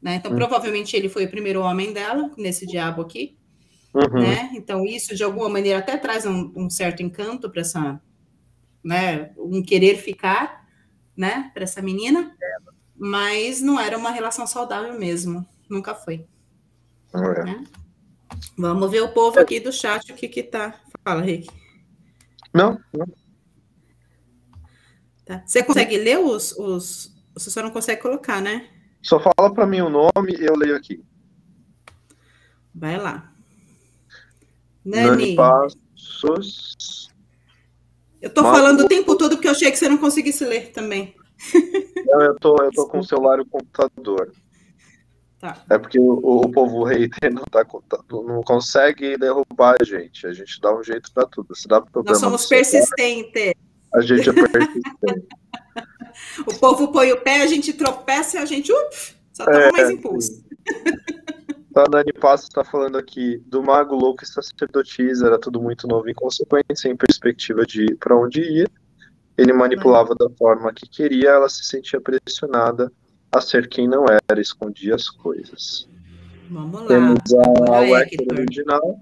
Né? 0.01 0.17
Então, 0.17 0.31
uhum. 0.31 0.37
provavelmente 0.37 0.97
ele 0.97 1.09
foi 1.09 1.25
o 1.25 1.31
primeiro 1.31 1.61
homem 1.61 1.93
dela, 1.93 2.31
nesse 2.37 2.67
diabo 2.67 3.03
aqui. 3.03 3.37
Uhum. 3.93 4.21
Né? 4.21 4.51
Então, 4.55 4.85
isso 4.85 5.15
de 5.15 5.25
alguma 5.25 5.49
maneira 5.49 5.79
até 5.79 5.97
traz 5.97 6.25
um, 6.25 6.53
um 6.55 6.71
certo 6.71 7.03
encanto 7.03 7.51
para 7.51 7.61
essa, 7.61 8.01
né? 8.85 9.33
Um 9.39 9.63
querer 9.63 9.97
ficar, 9.97 10.67
né? 11.17 11.51
Para 11.55 11.65
essa 11.65 11.81
menina, 11.81 12.37
mas 12.99 13.61
não 13.61 13.79
era 13.79 13.97
uma 13.97 14.11
relação 14.11 14.47
saudável 14.47 14.99
mesmo, 14.99 15.47
nunca 15.69 15.95
foi. 15.95 16.27
É. 17.15 17.45
Né? 17.45 17.65
Vamos 18.59 18.91
ver 18.91 19.03
o 19.03 19.13
povo 19.13 19.39
aqui 19.39 19.61
do 19.61 19.73
chat 19.73 20.13
o 20.13 20.15
que 20.15 20.29
que 20.29 20.43
tá. 20.43 20.75
Fala, 21.05 21.23
Rick. 21.23 21.49
Não, 22.53 22.81
não. 22.93 23.07
Tá. 25.25 25.43
Você 25.45 25.63
consegue 25.63 25.99
ler 25.99 26.19
os, 26.19 26.53
os. 26.53 27.15
Você 27.35 27.51
só 27.51 27.63
não 27.63 27.71
consegue 27.71 28.01
colocar, 28.01 28.41
né? 28.41 28.71
Só 29.03 29.21
fala 29.21 29.53
para 29.53 29.67
mim 29.67 29.81
o 29.81 29.91
nome 29.91 30.37
e 30.39 30.45
eu 30.45 30.57
leio 30.57 30.77
aqui. 30.77 31.05
Vai 32.75 32.97
lá. 32.97 33.33
Nani. 34.85 35.35
Nani 35.35 35.37
Passos. 35.37 37.11
Eu 38.23 38.33
tô 38.33 38.43
falando 38.43 38.83
o 38.83 38.89
tempo 38.89 39.17
todo 39.17 39.37
porque 39.37 39.49
eu 39.49 39.53
achei 39.53 39.71
que 39.71 39.77
você 39.77 39.89
não 39.89 39.99
conseguisse 39.99 40.45
ler 40.45 40.71
também. 40.73 41.16
Não, 42.07 42.23
eu 42.23 42.35
tô, 42.37 42.57
eu 42.63 42.71
tô 42.73 42.87
com 42.89 42.99
o 42.99 43.05
celular 43.05 43.39
e 43.39 43.43
o 43.43 43.47
computador. 43.47 44.33
Tá. 45.39 45.63
É 45.69 45.79
porque 45.79 45.99
o, 45.99 46.15
o 46.15 46.51
povo 46.51 46.85
hater 46.85 47.33
não, 47.33 47.45
tá, 47.45 47.65
não 48.11 48.43
consegue 48.43 49.19
derrubar 49.19 49.77
a 49.81 49.85
gente. 49.85 50.27
A 50.27 50.33
gente 50.33 50.61
dá 50.61 50.75
um 50.75 50.83
jeito 50.83 51.13
para 51.13 51.27
tudo. 51.27 51.55
Se 51.55 51.69
dá 51.69 51.81
problema 51.81 52.13
Nós 52.13 52.21
somos 52.21 52.47
persistentes. 52.47 53.53
A 53.95 54.01
gente 54.01 54.31
é 54.31 54.33
persistente. 54.33 55.27
O 56.47 56.59
povo 56.59 56.89
põe 56.91 57.13
o 57.13 57.21
pé, 57.21 57.43
a 57.43 57.47
gente 57.47 57.73
tropeça 57.73 58.39
e 58.39 58.41
a 58.41 58.47
gente 58.47 58.73
só 59.33 59.45
toma 59.45 59.61
é, 59.61 59.73
mais 59.73 59.91
impulso. 59.91 60.43
A 61.77 61.85
Dani 61.85 62.13
Passos 62.15 62.49
está 62.49 62.65
falando 62.65 62.97
aqui 62.97 63.37
do 63.47 63.63
mago 63.63 63.95
louco 63.95 64.25
e 64.25 64.27
sacerdotisa, 64.27 65.27
era 65.27 65.39
tudo 65.39 65.61
muito 65.61 65.87
novo 65.87 66.09
e 66.09 66.13
inconsequente, 66.13 66.81
sem 66.81 66.97
perspectiva 66.97 67.67
de 67.67 67.95
para 67.97 68.17
onde 68.17 68.41
ia. 68.41 68.67
Ele 69.37 69.53
manipulava 69.53 70.15
da 70.15 70.31
forma 70.31 70.73
que 70.73 70.89
queria, 70.89 71.31
ela 71.31 71.49
se 71.49 71.65
sentia 71.65 72.01
pressionada 72.01 72.93
a 73.31 73.41
ser 73.41 73.69
quem 73.69 73.87
não 73.87 74.07
era, 74.07 74.41
escondia 74.41 74.95
as 74.95 75.09
coisas. 75.11 75.89
Vamos 76.51 76.81
lá. 76.83 76.87
Temos 76.87 77.19
a 77.35 77.81
Wecker 77.81 78.27
original, 78.33 79.01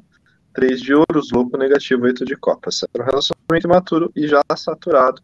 três 0.54 0.80
de 0.80 0.94
ouros, 0.94 1.30
louco 1.30 1.56
negativo, 1.56 2.04
oito 2.04 2.24
de 2.24 2.36
copas. 2.36 2.84
Era 2.94 3.04
um 3.04 3.06
relacionamento 3.06 3.68
maturo 3.68 4.12
e 4.16 4.26
já 4.26 4.42
saturado 4.56 5.22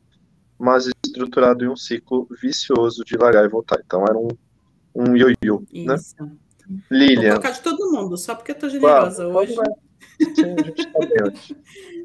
mas 0.61 0.87
estruturado 1.03 1.65
em 1.65 1.69
um 1.69 1.77
ciclo 1.77 2.29
vicioso 2.41 3.03
de 3.03 3.17
largar 3.17 3.47
e 3.47 3.49
voltar. 3.49 3.81
Então 3.85 4.05
era 4.05 4.19
um, 4.19 4.29
um 4.95 5.17
ioiô, 5.17 5.65
né? 5.73 5.97
Lilian. 6.91 7.21
Vou 7.23 7.41
colocar 7.41 7.51
de 7.53 7.63
todo 7.63 7.91
mundo, 7.91 8.19
só 8.19 8.35
porque 8.35 8.53
eu 8.53 8.59
tô 8.59 8.69
generosa 8.69 9.27
hoje. 9.27 9.55
Sim, 9.55 10.55
a 10.59 10.63
gente 10.63 10.87
tá 10.87 10.99
bem 10.99 11.17
hoje. 11.27 11.57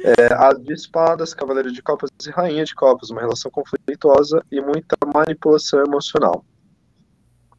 É, 0.00 0.32
as 0.32 0.62
de 0.62 0.72
espadas, 0.72 1.34
cavaleiro 1.34 1.72
de 1.72 1.82
copas 1.82 2.10
e 2.24 2.30
rainha 2.30 2.64
de 2.64 2.74
copas, 2.74 3.10
uma 3.10 3.20
relação 3.20 3.50
conflituosa 3.50 4.44
e 4.50 4.60
muita 4.60 4.96
manipulação 5.12 5.82
emocional. 5.84 6.44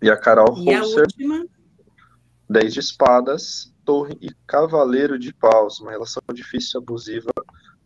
E 0.01 0.09
a 0.09 0.15
Carol 0.15 0.57
e 0.57 0.75
última? 0.77 1.45
10 2.49 2.73
de 2.73 2.79
espadas, 2.79 3.73
torre 3.83 4.17
e 4.21 4.29
cavaleiro 4.47 5.19
de 5.19 5.33
paus, 5.33 5.79
uma 5.81 5.91
relação 5.91 6.21
difícil, 6.33 6.79
abusiva, 6.79 7.31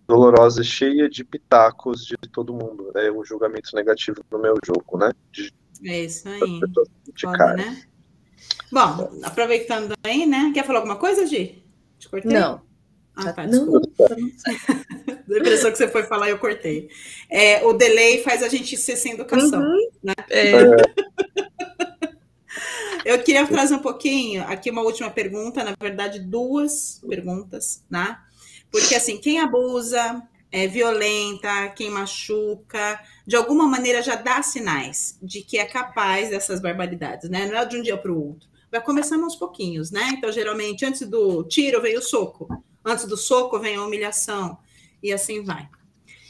dolorosa, 0.08 0.64
cheia 0.64 1.10
de 1.10 1.24
pitacos 1.24 2.06
de 2.06 2.16
todo 2.32 2.54
mundo. 2.54 2.92
É 2.96 3.12
um 3.12 3.26
julgamento 3.26 3.76
negativo 3.76 4.24
no 4.32 4.40
meu 4.40 4.56
jogo, 4.64 4.98
né? 4.98 5.12
De, 5.32 5.52
é 5.84 6.06
isso 6.06 6.30
aí. 6.30 6.60
Foda, 7.20 7.54
né? 7.56 7.84
Bom, 8.72 9.20
aproveitando 9.24 9.94
aí, 10.04 10.26
né? 10.26 10.52
Quer 10.54 10.66
falar 10.66 10.80
alguma 10.80 10.98
coisa, 10.98 11.26
Gi? 11.26 11.64
Te 11.98 12.08
cortei? 12.08 12.32
Não. 12.32 12.62
Ah, 13.16 13.32
tá, 13.32 13.46
desculpa. 13.46 13.88
Deu 15.28 15.38
a 15.38 15.40
impressão 15.40 15.72
que 15.72 15.78
você 15.78 15.88
foi 15.88 16.04
falar 16.04 16.28
e 16.28 16.32
eu 16.32 16.40
cortei. 16.40 16.90
É, 17.30 17.64
o 17.66 17.74
delay 17.74 18.24
faz 18.24 18.44
a 18.44 18.50
gente 18.50 18.76
ser 18.78 18.96
sem 18.96 19.14
educação, 19.14 19.62
uhum. 19.62 19.90
né? 20.04 20.14
É. 20.30 20.52
é. 20.52 20.64
Eu 23.06 23.22
queria 23.22 23.46
trazer 23.46 23.76
um 23.76 23.80
pouquinho 23.80 24.44
aqui 24.44 24.72
uma 24.72 24.82
última 24.82 25.10
pergunta, 25.10 25.62
na 25.62 25.76
verdade, 25.78 26.20
duas 26.20 27.02
perguntas, 27.06 27.84
né? 27.90 28.18
Porque, 28.72 28.96
assim, 28.96 29.18
quem 29.18 29.42
abusa, 29.42 30.24
é 30.50 30.68
violenta, 30.68 31.68
quem 31.76 31.90
machuca, 31.90 33.00
de 33.28 33.36
alguma 33.36 33.68
maneira 33.68 34.02
já 34.02 34.16
dá 34.16 34.42
sinais 34.42 35.18
de 35.22 35.42
que 35.42 35.58
é 35.58 35.66
capaz 35.66 36.30
dessas 36.30 36.62
barbaridades, 36.62 37.30
né? 37.30 37.46
Não 37.48 37.58
é 37.58 37.66
de 37.66 37.76
um 37.76 37.82
dia 37.82 37.98
para 37.98 38.12
o 38.12 38.28
outro. 38.28 38.48
Vai 38.72 38.80
começando 38.82 39.24
aos 39.24 39.36
pouquinhos, 39.36 39.92
né? 39.92 40.14
Então, 40.16 40.32
geralmente, 40.32 40.86
antes 40.86 41.08
do 41.08 41.44
tiro 41.44 41.82
vem 41.82 41.98
o 41.98 42.02
soco, 42.02 42.48
antes 42.84 43.06
do 43.06 43.18
soco 43.18 43.60
vem 43.60 43.76
a 43.76 43.84
humilhação, 43.84 44.58
e 45.02 45.12
assim 45.12 45.44
vai. 45.44 45.68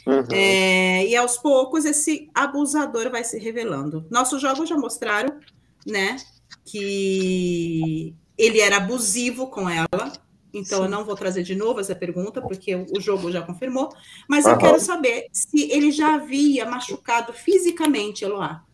Uhum. 0.06 0.26
É, 0.30 1.06
e 1.06 1.16
aos 1.16 1.38
poucos 1.38 1.84
esse 1.84 2.28
abusador 2.34 3.10
vai 3.10 3.24
se 3.24 3.38
revelando. 3.38 4.06
Nossos 4.10 4.40
jogos 4.40 4.68
já 4.68 4.76
mostraram, 4.76 5.40
né, 5.86 6.16
que 6.64 8.14
ele 8.36 8.60
era 8.60 8.76
abusivo 8.76 9.48
com 9.48 9.68
ela, 9.68 10.12
então 10.52 10.78
Sim. 10.78 10.84
eu 10.84 10.90
não 10.90 11.04
vou 11.04 11.16
trazer 11.16 11.42
de 11.42 11.54
novo 11.54 11.80
essa 11.80 11.96
pergunta, 11.96 12.40
porque 12.40 12.74
o 12.76 13.00
jogo 13.00 13.32
já 13.32 13.42
confirmou, 13.42 13.92
mas 14.28 14.46
eu 14.46 14.56
quero 14.56 14.78
saber 14.78 15.26
se 15.32 15.70
ele 15.70 15.90
já 15.90 16.14
havia 16.14 16.64
machucado 16.64 17.32
fisicamente 17.32 18.24
Eloá. 18.24 18.64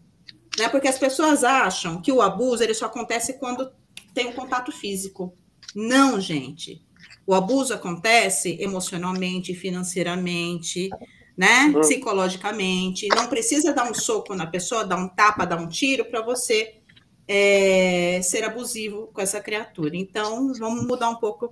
Né? 0.59 0.69
Porque 0.69 0.89
as 0.89 0.99
pessoas 0.99 1.43
acham 1.43 2.03
que 2.03 2.13
o 2.13 2.21
abuso 2.21 2.63
ele 2.63 2.75
só 2.75 2.87
acontece 2.87 3.39
quando 3.39 3.73
tem 4.13 4.29
um 4.29 4.33
contato 4.33 4.71
físico. 4.71 5.35
Não, 5.75 6.21
gente. 6.21 6.83
O 7.31 7.35
abuso 7.35 7.73
acontece 7.73 8.57
emocionalmente, 8.61 9.55
financeiramente, 9.55 10.91
né? 11.37 11.67
Uhum. 11.67 11.81
Psicologicamente. 11.81 13.07
Não 13.07 13.29
precisa 13.29 13.73
dar 13.73 13.89
um 13.89 13.95
soco 13.95 14.35
na 14.35 14.49
pessoa, 14.49 14.85
dar 14.85 14.97
um 14.97 15.07
tapa, 15.07 15.45
dar 15.45 15.61
um 15.61 15.69
tiro 15.69 16.05
para 16.07 16.23
você 16.23 16.81
é, 17.29 18.21
ser 18.21 18.43
abusivo 18.43 19.13
com 19.15 19.21
essa 19.21 19.41
criatura. 19.41 19.97
Então, 19.97 20.53
vamos 20.55 20.85
mudar 20.85 21.09
um 21.09 21.21
pouco 21.21 21.49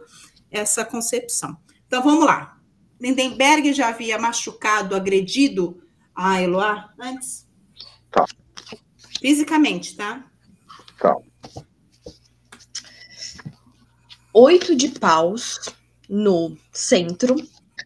essa 0.50 0.84
concepção. 0.84 1.56
Então, 1.86 2.02
vamos 2.02 2.24
lá. 2.24 2.58
Lindenberg 3.00 3.72
já 3.72 3.90
havia 3.90 4.18
machucado, 4.18 4.96
agredido 4.96 5.80
a 6.12 6.42
Eloá 6.42 6.92
antes? 6.98 7.46
Tá. 8.10 8.24
Fisicamente, 9.20 9.96
tá? 9.96 10.28
Tá. 10.98 11.14
Oito 14.40 14.76
de 14.76 14.88
paus 15.00 15.58
no 16.08 16.56
centro, 16.72 17.34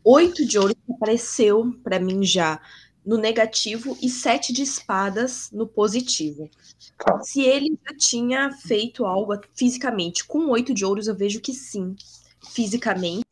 oito 0.05 0.47
de 0.47 0.59
ouro 0.59 0.75
que 0.75 0.93
apareceu 0.93 1.73
para 1.83 1.99
mim 1.99 2.23
já 2.25 2.61
no 3.07 3.17
negativo 3.17 3.97
e 4.03 4.11
sete 4.11 4.53
de 4.53 4.61
espadas 4.61 5.51
no 5.51 5.67
positivo. 5.67 6.51
Se 7.23 7.41
ele 7.41 7.71
já 7.83 7.97
tinha 7.97 8.53
feito 8.53 9.07
algo 9.07 9.33
fisicamente 9.55 10.27
com 10.27 10.51
oito 10.51 10.75
de 10.75 10.85
ouros, 10.85 11.07
eu 11.07 11.17
vejo 11.17 11.41
que 11.41 11.55
sim, 11.55 11.97
fisicamente. 12.53 13.25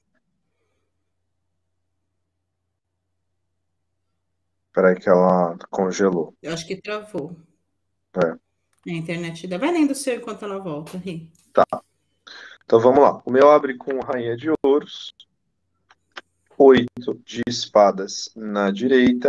Peraí 4.72 4.98
que 4.98 5.10
ela 5.10 5.58
congelou. 5.68 6.34
Eu 6.40 6.54
acho 6.54 6.66
que 6.66 6.80
travou. 6.80 7.36
É. 8.16 8.90
A 8.90 8.94
internet 8.94 9.46
da. 9.46 9.58
Vai 9.58 9.72
lendo 9.72 9.90
o 9.90 9.94
seu 9.94 10.16
enquanto 10.16 10.42
ela 10.42 10.58
volta, 10.58 10.96
Ri. 10.96 11.30
Tá. 11.52 11.66
Então 12.70 12.78
vamos 12.78 13.00
lá. 13.00 13.20
O 13.26 13.32
meu 13.32 13.50
abre 13.50 13.74
com 13.76 13.98
rainha 13.98 14.36
de 14.36 14.48
ouros, 14.62 15.12
oito 16.56 17.20
de 17.24 17.42
espadas 17.48 18.30
na 18.36 18.70
direita 18.70 19.28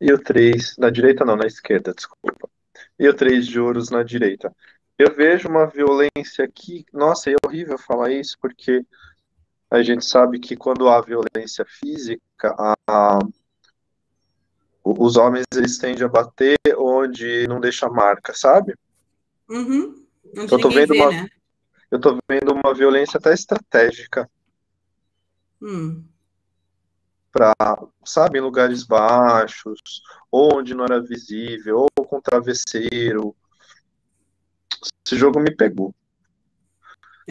e 0.00 0.12
o 0.12 0.18
três 0.18 0.76
na 0.76 0.90
direita 0.90 1.24
não, 1.24 1.36
na 1.36 1.46
esquerda, 1.46 1.94
desculpa. 1.94 2.50
E 2.98 3.08
o 3.08 3.14
três 3.14 3.46
de 3.46 3.60
ouros 3.60 3.90
na 3.90 4.02
direita. 4.02 4.52
Eu 4.98 5.14
vejo 5.14 5.48
uma 5.48 5.66
violência 5.66 6.44
aqui. 6.44 6.84
Nossa, 6.92 7.30
é 7.30 7.36
horrível 7.46 7.78
falar 7.78 8.10
isso 8.10 8.36
porque 8.40 8.84
a 9.70 9.80
gente 9.80 10.04
sabe 10.04 10.40
que 10.40 10.56
quando 10.56 10.88
há 10.88 11.00
violência 11.00 11.64
física, 11.64 12.56
a, 12.88 13.20
os 14.82 15.16
homens 15.16 15.44
eles 15.54 15.78
tendem 15.78 16.04
a 16.04 16.08
bater 16.08 16.58
onde 16.76 17.46
não 17.46 17.60
deixa 17.60 17.88
marca, 17.88 18.34
sabe? 18.34 18.74
Uhum. 19.48 20.04
Onde 20.36 20.52
eu 20.52 20.58
tô 20.58 20.68
vendo 20.70 20.92
vê, 20.92 21.00
uma, 21.00 21.12
né? 21.12 21.28
Eu 21.90 22.00
tô 22.00 22.18
vendo 22.28 22.52
uma 22.52 22.74
violência 22.74 23.18
até 23.18 23.32
estratégica. 23.32 24.28
Hum. 25.60 26.04
Pra, 27.32 27.54
sabe, 28.04 28.38
em 28.38 28.42
lugares 28.42 28.84
baixos, 28.84 30.02
onde 30.30 30.74
não 30.74 30.84
era 30.84 31.00
visível, 31.00 31.86
ou 31.96 32.04
com 32.04 32.20
travesseiro. 32.20 33.34
Esse 35.06 35.16
jogo 35.16 35.40
me 35.40 35.54
pegou. 35.54 35.94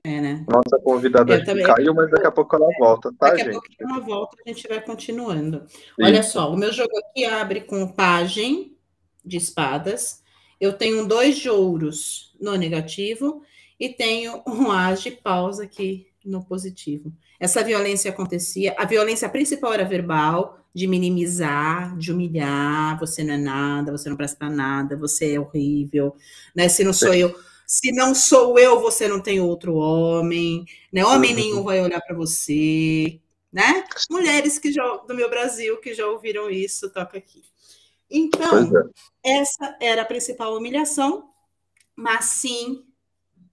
É, 0.03 0.21
né? 0.21 0.45
Nossa 0.47 0.81
convidada 0.84 1.43
caiu, 1.63 1.93
mas 1.93 2.09
daqui 2.11 2.27
a 2.27 2.31
pouco 2.31 2.55
ela 2.55 2.67
volta, 2.79 3.11
tá, 3.17 3.29
daqui 3.29 3.45
gente? 3.45 3.53
Daqui 3.55 3.73
a 3.73 3.88
pouco 3.88 3.93
ela 3.93 4.05
volta, 4.05 4.38
a 4.45 4.49
gente 4.49 4.67
vai 4.67 4.81
continuando. 4.81 5.65
Isso. 5.67 5.95
Olha 6.01 6.23
só, 6.23 6.51
o 6.51 6.57
meu 6.57 6.71
jogo 6.71 6.91
aqui 6.97 7.25
abre 7.25 7.61
com 7.61 7.91
pajem 7.91 8.77
de 9.25 9.38
espadas. 9.38 10.23
Eu 10.59 10.73
tenho 10.73 11.07
dois 11.07 11.38
de 11.38 11.49
ouros 11.49 12.35
no 12.39 12.55
negativo 12.55 13.43
e 13.79 13.89
tenho 13.89 14.41
um 14.47 14.71
as 14.71 15.01
de 15.01 15.11
paus 15.11 15.59
aqui 15.59 16.07
no 16.25 16.43
positivo. 16.43 17.11
Essa 17.39 17.63
violência 17.63 18.11
acontecia, 18.11 18.75
a 18.77 18.85
violência 18.85 19.29
principal 19.29 19.73
era 19.73 19.85
verbal, 19.85 20.59
de 20.73 20.85
minimizar, 20.85 21.97
de 21.97 22.11
humilhar, 22.11 22.99
você 22.99 23.23
não 23.23 23.33
é 23.33 23.37
nada, 23.37 23.91
você 23.91 24.09
não 24.09 24.15
presta 24.15 24.49
nada, 24.49 24.95
você 24.95 25.33
é 25.33 25.39
horrível, 25.39 26.15
né? 26.55 26.69
Se 26.69 26.83
não 26.83 26.93
sou 26.93 27.13
eu, 27.13 27.35
se 27.65 27.91
não 27.91 28.13
sou 28.13 28.59
eu, 28.59 28.79
você 28.79 29.07
não 29.07 29.19
tem 29.19 29.39
outro 29.39 29.75
homem, 29.75 30.65
né? 30.93 31.03
Homem 31.03 31.33
nenhum 31.33 31.63
vai 31.63 31.81
olhar 31.81 31.99
para 32.01 32.15
você, 32.15 33.19
né? 33.51 33.83
Mulheres 34.09 34.59
que 34.59 34.71
já, 34.71 34.83
do 34.97 35.15
meu 35.15 35.29
Brasil 35.29 35.77
que 35.77 35.93
já 35.93 36.05
ouviram 36.05 36.49
isso, 36.49 36.91
toca 36.91 37.17
aqui. 37.17 37.41
Então, 38.09 38.71
é. 39.25 39.39
essa 39.39 39.75
era 39.81 40.03
a 40.03 40.05
principal 40.05 40.55
humilhação, 40.55 41.29
mas 41.95 42.25
sim 42.25 42.86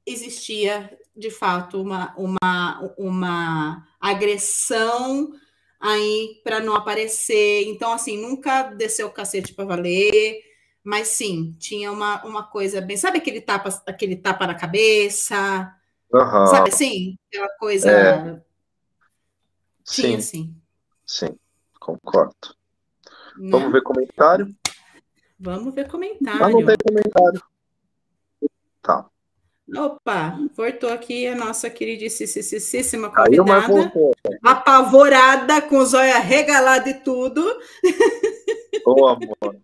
existia 0.06 0.96
de 1.16 1.30
fato 1.30 1.80
uma, 1.80 2.14
uma, 2.16 2.94
uma 2.98 3.88
agressão 4.00 5.32
aí 5.80 6.40
para 6.42 6.60
não 6.60 6.74
aparecer. 6.74 7.64
Então, 7.68 7.92
assim, 7.92 8.20
nunca 8.20 8.64
desceu 8.64 9.06
o 9.06 9.12
cacete 9.12 9.54
para 9.54 9.64
valer, 9.64 10.40
mas 10.82 11.08
sim, 11.08 11.54
tinha 11.58 11.92
uma, 11.92 12.24
uma 12.24 12.42
coisa 12.42 12.80
bem. 12.80 12.96
Sabe 12.96 13.18
aquele 13.18 13.40
tapa, 13.40 13.68
aquele 13.86 14.16
tapa 14.16 14.46
na 14.46 14.54
cabeça? 14.54 15.74
Uhum. 16.12 16.46
Sabe 16.46 16.70
assim? 16.70 17.16
Aquela 17.28 17.48
coisa. 17.58 17.90
É. 17.90 18.42
Tinha, 19.84 20.20
sim. 20.20 20.54
Sim, 21.06 21.28
sim 21.28 21.38
concordo. 21.84 22.34
Né? 23.36 23.50
Vamos 23.50 23.72
ver 23.72 23.82
comentário? 23.82 24.56
Vamos 25.38 25.74
ver 25.74 25.88
comentário. 25.88 26.40
Mas 26.40 26.54
não 26.54 26.64
tem 26.64 26.76
comentário. 26.82 27.42
Tá. 28.80 29.10
Opa, 29.72 30.38
voltou 30.54 30.92
aqui 30.92 31.26
a 31.26 31.34
nossa 31.34 31.70
queridíssima 31.70 33.10
convidada, 33.10 33.92
apavorada, 34.42 35.62
com 35.62 35.78
os 35.78 35.94
olhos 35.94 36.16
regalados 36.16 36.90
e 36.90 36.94
tudo. 36.94 37.42
Ô, 38.84 39.06
amor. 39.06 39.56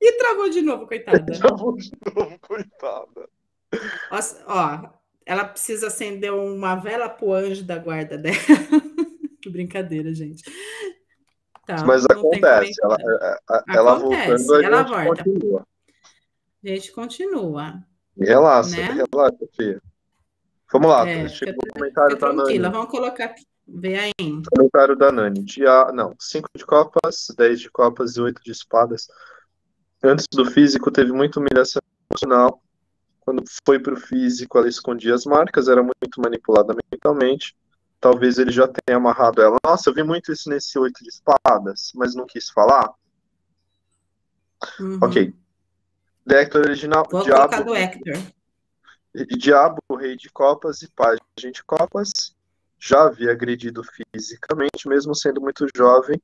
E 0.00 0.12
travou 0.18 0.50
de 0.50 0.60
novo, 0.60 0.86
coitada. 0.86 1.24
Travou 1.32 1.74
de 1.76 1.90
novo, 2.14 2.38
coitada. 2.38 3.28
Ó, 4.10 4.20
ó, 4.46 4.90
ela 5.24 5.46
precisa 5.46 5.86
acender 5.86 6.30
uma 6.30 6.74
vela 6.74 7.08
pro 7.08 7.32
anjo 7.32 7.64
da 7.64 7.78
guarda 7.78 8.18
dela. 8.18 8.36
que 9.40 9.48
brincadeira, 9.48 10.12
gente. 10.12 10.44
Tá, 11.66 11.82
Mas 11.86 12.04
acontece, 12.04 12.74
ela, 12.82 12.96
é, 13.00 13.38
é, 13.50 13.76
ela 13.76 13.96
acontece, 13.96 14.46
voltando, 14.46 14.64
ela 14.64 14.82
volta. 14.82 15.24
Continua. 15.24 15.66
A 16.62 16.68
gente 16.68 16.92
continua. 16.92 17.82
Relaxa, 18.18 18.76
né? 18.76 18.92
relaxa. 18.92 19.80
Vamos 20.72 20.88
lá, 20.88 21.08
é, 21.08 21.28
chegou 21.28 21.62
o 21.64 21.72
comentário 21.72 22.18
da 22.18 22.32
Nani. 22.32 22.58
Vamos 22.58 22.90
colocar 22.90 23.26
aqui. 23.26 23.44
Vê 23.66 23.96
aí. 23.96 24.42
Comentário 24.54 24.96
da 24.96 25.10
Nani. 25.10 25.42
Dia, 25.42 25.90
não, 25.92 26.14
5 26.18 26.48
de 26.56 26.66
copas, 26.66 27.28
10 27.36 27.60
de 27.60 27.70
copas 27.70 28.16
e 28.16 28.20
8 28.20 28.42
de 28.42 28.52
espadas. 28.52 29.08
Antes 30.02 30.26
do 30.30 30.44
físico, 30.44 30.90
teve 30.90 31.12
muita 31.12 31.40
humilhação 31.40 31.80
emocional. 32.10 32.62
Quando 33.20 33.42
foi 33.66 33.78
para 33.78 33.94
o 33.94 33.96
físico, 33.96 34.58
ela 34.58 34.68
escondia 34.68 35.14
as 35.14 35.24
marcas, 35.24 35.66
era 35.66 35.82
muito 35.82 36.20
manipulada 36.20 36.74
mentalmente. 36.92 37.56
Talvez 37.98 38.38
ele 38.38 38.52
já 38.52 38.68
tenha 38.68 38.98
amarrado 38.98 39.40
ela. 39.40 39.56
Nossa, 39.64 39.88
eu 39.88 39.94
vi 39.94 40.02
muito 40.02 40.30
isso 40.30 40.50
nesse 40.50 40.78
oito 40.78 41.02
de 41.02 41.08
espadas, 41.08 41.90
mas 41.94 42.14
não 42.14 42.26
quis 42.26 42.50
falar. 42.50 42.92
Uhum. 44.78 44.98
Ok. 45.02 45.34
Da 46.26 46.40
Hector 46.40 46.62
original. 46.62 47.06
Vou 47.10 47.22
Diabo, 47.22 47.40
colocar 47.40 47.62
do 47.62 47.74
Hector. 47.74 48.18
Diabo, 49.38 49.80
rei 49.96 50.16
de 50.16 50.30
copas 50.30 50.82
e 50.82 50.90
pajem 50.90 51.52
de 51.52 51.62
copas. 51.64 52.10
Já 52.78 53.04
havia 53.04 53.30
agredido 53.30 53.82
fisicamente, 54.14 54.88
mesmo 54.88 55.14
sendo 55.14 55.40
muito 55.40 55.66
jovem, 55.76 56.20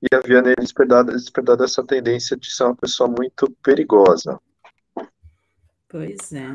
e 0.00 0.14
havia 0.14 0.40
nele 0.40 0.56
despertado, 0.56 1.12
despertado 1.12 1.64
essa 1.64 1.84
tendência 1.84 2.36
de 2.36 2.50
ser 2.50 2.64
uma 2.64 2.76
pessoa 2.76 3.08
muito 3.08 3.50
perigosa. 3.62 4.40
Pois 5.88 6.32
é. 6.32 6.48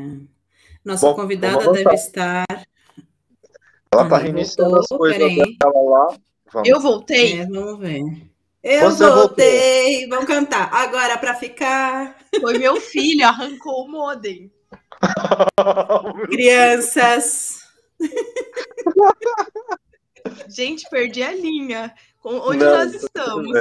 Nossa 0.84 1.06
Bom, 1.06 1.14
convidada 1.14 1.72
deve 1.72 1.94
estar. 1.94 2.44
Ela 3.90 4.04
está 4.04 4.16
ah, 4.16 4.18
reiniciando 4.18 4.70
voltou, 4.70 5.06
as 5.06 5.18
coisas 5.18 5.58
dela 5.58 5.90
lá. 5.90 6.16
Vamos. 6.52 6.68
Eu 6.68 6.80
voltei. 6.80 7.40
É, 7.40 7.46
vamos 7.46 7.78
ver. 7.78 8.33
Eu 8.64 8.90
Você 8.90 9.06
voltei. 9.06 10.08
Vamos 10.08 10.24
cantar. 10.24 10.72
Agora 10.72 11.18
para 11.18 11.34
ficar. 11.34 12.16
Foi 12.40 12.56
meu 12.56 12.80
filho, 12.80 13.26
arrancou 13.26 13.84
o 13.84 13.88
modem. 13.88 14.50
Crianças. 16.30 17.58
Gente, 20.48 20.88
perdi 20.88 21.22
a 21.22 21.34
linha. 21.34 21.94
Onde 22.24 22.64
não, 22.64 22.70
nós 22.70 22.94
estamos? 22.94 23.60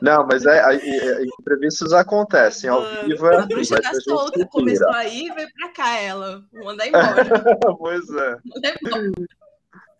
Não, 0.00 0.26
mas 0.26 0.46
é, 0.46 0.58
é, 0.58 0.76
é, 0.76 1.24
imprevistos 1.38 1.92
acontecem. 1.92 2.70
Ao 2.70 2.82
vivo 3.04 3.26
é. 3.26 3.36
A 3.36 3.46
bruxa 3.46 3.78
da 3.78 3.92
solta 4.00 4.46
começou 4.46 4.88
aí 4.94 5.26
e 5.26 5.34
veio 5.34 5.48
pra 5.52 5.68
cá 5.68 5.98
ela. 5.98 6.42
Vou 6.50 6.64
mandar 6.64 6.88
embora. 6.88 7.76
pois 7.76 8.08
é. 8.08 8.36
Mandar 8.42 8.74
embora. 8.80 9.12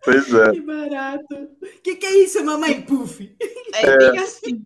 Pois 0.03 0.33
é. 0.33 0.51
Que 0.51 0.61
barato. 0.61 1.33
O 1.33 1.81
que, 1.81 1.95
que, 1.95 2.05
é 2.05 2.23
isso, 2.23 2.43
mamãe 2.43 2.81
puff? 2.81 3.35
É, 3.73 3.85
é. 3.85 3.97
bem 3.97 4.19
assim. 4.19 4.63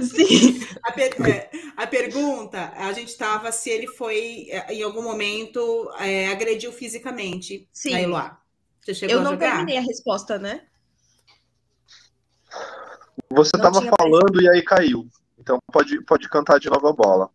Sim. 0.00 0.60
A, 0.82 0.92
per 0.92 1.28
é, 1.28 1.50
a, 1.76 1.86
pergunta, 1.86 2.72
a 2.76 2.92
gente 2.92 3.08
estava 3.08 3.52
se 3.52 3.70
ele 3.70 3.86
foi, 3.86 4.48
é, 4.50 4.74
em 4.74 4.82
algum 4.82 5.02
momento, 5.02 5.90
é, 5.98 6.28
agrediu 6.28 6.72
fisicamente 6.72 7.68
Sim. 7.72 7.94
a 7.94 8.02
Eloá. 8.02 8.40
Você 8.80 8.94
chegou 8.94 9.16
Eu 9.16 9.22
não 9.22 9.36
terminei 9.36 9.78
a 9.78 9.80
resposta, 9.80 10.38
né? 10.38 10.62
Você 13.30 13.56
estava 13.56 13.80
falando 13.80 14.42
e 14.42 14.48
aí 14.48 14.62
caiu. 14.62 15.08
Então 15.38 15.58
pode, 15.72 16.02
pode 16.04 16.28
cantar 16.28 16.58
de 16.58 16.68
novo 16.68 16.88
a 16.88 16.92
bola. 16.92 17.30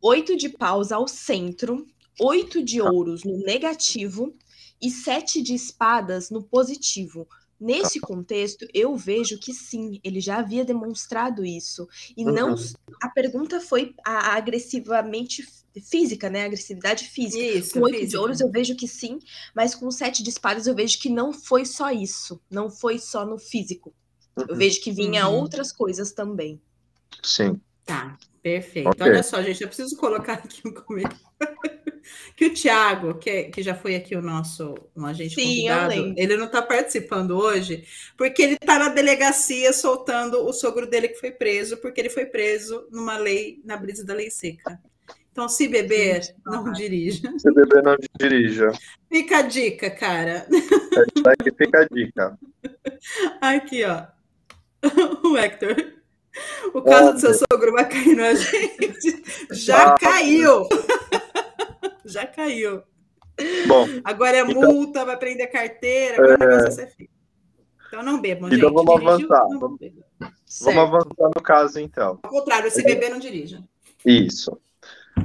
Oito 0.00 0.36
de 0.36 0.48
paus 0.48 0.92
ao 0.92 1.06
centro, 1.06 1.86
oito 2.20 2.62
de 2.62 2.78
tá. 2.78 2.90
ouros 2.90 3.24
no 3.24 3.38
negativo 3.38 4.34
e 4.80 4.90
sete 4.90 5.42
de 5.42 5.54
espadas 5.54 6.30
no 6.30 6.42
positivo. 6.42 7.28
Nesse 7.60 8.00
contexto, 8.00 8.66
eu 8.72 8.96
vejo 8.96 9.38
que 9.38 9.52
sim, 9.52 10.00
ele 10.02 10.18
já 10.18 10.38
havia 10.38 10.64
demonstrado 10.64 11.44
isso. 11.44 11.86
E 12.16 12.24
uhum. 12.24 12.32
não. 12.32 12.54
A 13.02 13.08
pergunta 13.10 13.60
foi 13.60 13.94
a, 14.02 14.32
a 14.32 14.36
agressivamente 14.36 15.46
física, 15.84 16.30
né? 16.30 16.46
agressividade 16.46 17.04
física. 17.04 17.44
Isso, 17.44 17.74
com 17.74 17.80
oito 17.80 18.06
de 18.06 18.16
ouros 18.16 18.40
eu 18.40 18.50
vejo 18.50 18.74
que 18.74 18.88
sim, 18.88 19.18
mas 19.54 19.74
com 19.74 19.90
sete 19.90 20.22
de 20.22 20.30
espadas 20.30 20.66
eu 20.66 20.74
vejo 20.74 20.98
que 20.98 21.10
não 21.10 21.34
foi 21.34 21.66
só 21.66 21.90
isso. 21.90 22.40
Não 22.50 22.70
foi 22.70 22.98
só 22.98 23.26
no 23.26 23.38
físico. 23.38 23.92
Uhum. 24.36 24.46
Eu 24.48 24.56
vejo 24.56 24.80
que 24.80 24.90
vinha 24.90 25.28
uhum. 25.28 25.34
outras 25.34 25.70
coisas 25.70 26.12
também. 26.12 26.58
Sim. 27.22 27.60
Tá, 27.84 28.18
perfeito. 28.42 28.90
Okay. 28.90 29.06
Olha 29.06 29.22
só, 29.22 29.42
gente, 29.42 29.62
eu 29.62 29.68
preciso 29.68 29.96
colocar 29.96 30.34
aqui 30.34 30.66
um 30.66 30.72
comentário. 30.72 31.18
que 32.36 32.46
o 32.46 32.54
Thiago, 32.54 33.14
que, 33.18 33.44
que 33.44 33.62
já 33.62 33.74
foi 33.74 33.94
aqui 33.94 34.16
o 34.16 34.22
nosso 34.22 34.74
um 34.96 35.06
agente 35.06 35.34
Sim, 35.34 35.68
convidado, 35.68 36.14
ele 36.16 36.36
não 36.36 36.46
está 36.46 36.62
participando 36.62 37.36
hoje, 37.36 37.84
porque 38.16 38.42
ele 38.42 38.54
está 38.54 38.78
na 38.78 38.88
delegacia 38.88 39.72
soltando 39.72 40.44
o 40.44 40.52
sogro 40.52 40.88
dele 40.88 41.08
que 41.08 41.20
foi 41.20 41.30
preso, 41.30 41.76
porque 41.78 42.00
ele 42.00 42.10
foi 42.10 42.26
preso 42.26 42.86
numa 42.90 43.16
lei, 43.16 43.60
na 43.64 43.76
brisa 43.76 44.04
da 44.04 44.14
lei 44.14 44.30
seca. 44.30 44.80
Então, 45.32 45.48
se 45.48 45.68
beber, 45.68 46.34
não 46.44 46.72
dirija. 46.72 47.32
Se 47.38 47.52
beber, 47.52 47.82
não 47.82 47.96
dirija. 48.18 48.72
Fica 49.08 49.38
a 49.38 49.42
dica, 49.42 49.88
cara. 49.90 50.46
Aqui 51.26 51.50
fica 51.56 51.82
a 51.82 51.86
dica. 51.86 52.38
Aqui, 53.40 53.84
ó. 53.84 54.06
O 55.24 55.36
Hector. 55.36 55.99
O 56.72 56.82
caso 56.82 57.12
do 57.14 57.20
seu 57.20 57.34
sogro 57.34 57.72
vai 57.72 57.88
cair 57.88 58.14
na 58.14 58.34
gente. 58.34 59.22
Já 59.52 59.94
caiu! 59.94 60.68
Já 62.04 62.26
caiu. 62.26 62.82
Bom. 63.66 63.86
Agora 64.04 64.36
é 64.36 64.40
então, 64.40 64.72
multa, 64.72 65.04
vai 65.04 65.16
prender 65.16 65.50
carteira, 65.50 66.14
agora 66.14 66.32
é... 66.32 66.36
o 66.36 66.38
negócio 66.38 66.62
vai 66.62 66.70
ser 66.70 66.86
feio. 66.94 67.10
Então 67.88 68.02
não 68.02 68.20
bebam, 68.20 68.48
então, 68.48 68.50
gente. 68.50 68.64
Então 68.64 68.84
vamos 68.84 69.00
dirigiu, 69.00 69.34
avançar. 69.34 69.58
Vamos, 69.58 69.78
vamos, 70.60 70.78
avançar 70.78 71.30
no 71.34 71.42
caso, 71.42 71.80
então. 71.80 72.18
Ao 72.22 72.30
contrário, 72.30 72.70
se 72.70 72.84
beber, 72.84 73.10
não 73.10 73.18
dirija. 73.18 73.62
Isso. 74.04 74.56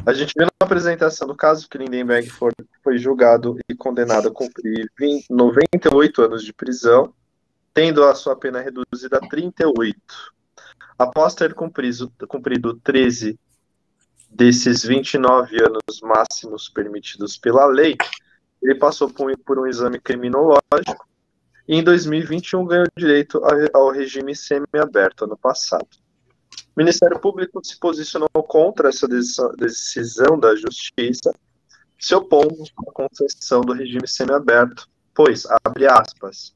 A 0.06 0.14
gente 0.14 0.34
viu 0.36 0.46
na 0.46 0.66
apresentação 0.66 1.28
do 1.28 1.36
caso 1.36 1.70
que 1.70 1.78
Lindenberg 1.78 2.30
foi, 2.30 2.52
foi 2.84 2.98
julgado 2.98 3.58
e 3.70 3.76
condenado 3.76 4.28
a 4.28 4.32
cumprir 4.32 4.92
20, 4.98 5.28
98 5.30 6.22
anos 6.24 6.44
de 6.44 6.54
prisão, 6.54 7.14
tendo 7.74 8.04
a 8.04 8.16
sua 8.16 8.36
pena 8.36 8.62
reduzida 8.62 9.18
a 9.18 9.28
38. 9.28 9.96
Após 10.98 11.34
ter 11.36 11.54
cumprido, 11.54 12.12
cumprido 12.28 12.80
13 12.84 13.38
desses 14.30 14.84
29 14.84 15.62
anos 15.62 16.02
máximos 16.02 16.70
permitidos 16.70 17.38
pela 17.38 17.66
lei, 17.66 17.98
ele 18.62 18.76
passou 18.76 19.10
por 19.10 19.30
um, 19.30 19.34
por 19.36 19.60
um 19.60 19.68
exame 19.68 20.00
criminológico 20.00 21.08
e 21.68 21.76
em 21.76 21.84
2021 21.84 22.66
ganhou 22.66 22.86
direito 22.98 23.42
ao 23.74 23.90
regime 23.90 24.36
semiaberto 24.36 25.26
ano 25.26 25.38
passado. 25.38 25.88
O 26.76 26.78
Ministério 26.80 27.20
Público 27.20 27.64
se 27.64 27.80
posicionou 27.80 28.30
contra 28.30 28.90
essa 28.90 29.08
decisão 29.58 30.40
da 30.40 30.56
Justiça, 30.56 31.34
se 32.00 32.14
opondo 32.14 32.64
à 32.88 32.92
concessão 32.92 33.62
do 33.62 33.74
regime 33.74 34.08
semiaberto, 34.08 34.88
pois, 35.14 35.46
abre 35.64 35.88
aspas, 35.88 36.54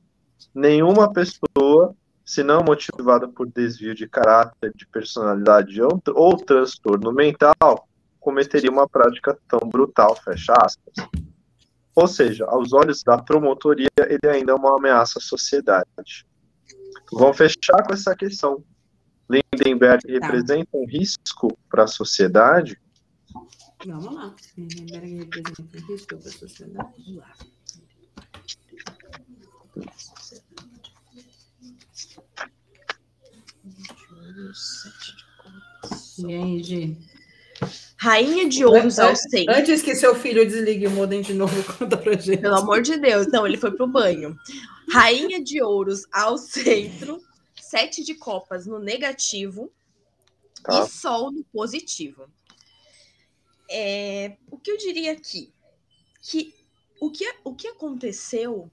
nenhuma 0.53 1.11
pessoa 1.11 1.95
se 2.29 2.43
não 2.43 2.63
motivada 2.63 3.27
por 3.27 3.47
desvio 3.47 3.95
de 3.95 4.07
caráter, 4.07 4.71
de 4.75 4.85
personalidade 4.85 5.81
ou, 5.81 5.99
ou 6.09 6.37
transtorno 6.37 7.11
mental, 7.11 7.89
cometeria 8.19 8.69
uma 8.69 8.87
prática 8.87 9.35
tão 9.47 9.67
brutal, 9.67 10.15
fecha 10.15 10.53
aspas. 10.63 10.93
Ou 11.95 12.07
seja, 12.07 12.45
aos 12.45 12.71
olhos 12.71 13.01
da 13.01 13.17
promotoria, 13.17 13.89
ele 13.97 14.31
ainda 14.31 14.51
é 14.51 14.55
uma 14.55 14.77
ameaça 14.77 15.17
à 15.17 15.21
sociedade. 15.23 16.23
Vamos 17.11 17.35
fechar 17.35 17.83
com 17.83 17.95
essa 17.95 18.15
questão. 18.15 18.63
Lindenberg 19.27 20.03
tá. 20.03 20.13
representa 20.13 20.69
um 20.71 20.85
risco 20.85 21.57
para 21.67 21.85
a 21.85 21.87
sociedade? 21.87 22.79
Vamos 23.83 24.13
lá. 24.13 24.35
Lindenberg 24.55 25.15
representa 25.15 25.63
um 25.63 25.87
risco 25.87 26.07
para 26.09 26.17
a 26.19 26.31
sociedade? 26.31 26.93
Vamos 26.95 27.15
lá. 27.17 27.33
E 36.17 36.33
aí, 36.33 36.63
Gi? 36.63 36.97
Rainha 37.97 38.47
de 38.47 38.63
ouros 38.63 38.97
ao 38.97 39.15
centro. 39.15 39.53
Antes 39.53 39.81
que 39.81 39.93
seu 39.93 40.15
filho 40.15 40.47
desligue 40.47 40.87
o 40.87 40.91
modem 40.91 41.21
de 41.21 41.33
novo, 41.33 41.53
conta 41.77 41.97
pra 41.97 42.13
gente. 42.13 42.41
Pelo 42.41 42.55
amor 42.55 42.81
de 42.81 42.97
Deus. 42.97 43.27
Não, 43.27 43.45
ele 43.45 43.57
foi 43.57 43.71
pro 43.71 43.87
banho. 43.87 44.35
Rainha 44.91 45.43
de 45.43 45.61
ouros 45.61 46.03
ao 46.11 46.37
centro. 46.37 47.21
Sete 47.59 48.03
de 48.03 48.15
copas 48.15 48.65
no 48.65 48.79
negativo. 48.79 49.71
Tá. 50.63 50.83
E 50.83 50.87
sol 50.87 51.31
no 51.31 51.43
positivo. 51.45 52.29
É, 53.69 54.37
o 54.49 54.57
que 54.57 54.71
eu 54.71 54.77
diria 54.77 55.11
aqui? 55.11 55.53
Que 56.21 56.53
o 56.99 57.09
que, 57.09 57.33
o 57.43 57.55
que 57.55 57.67
aconteceu 57.67 58.69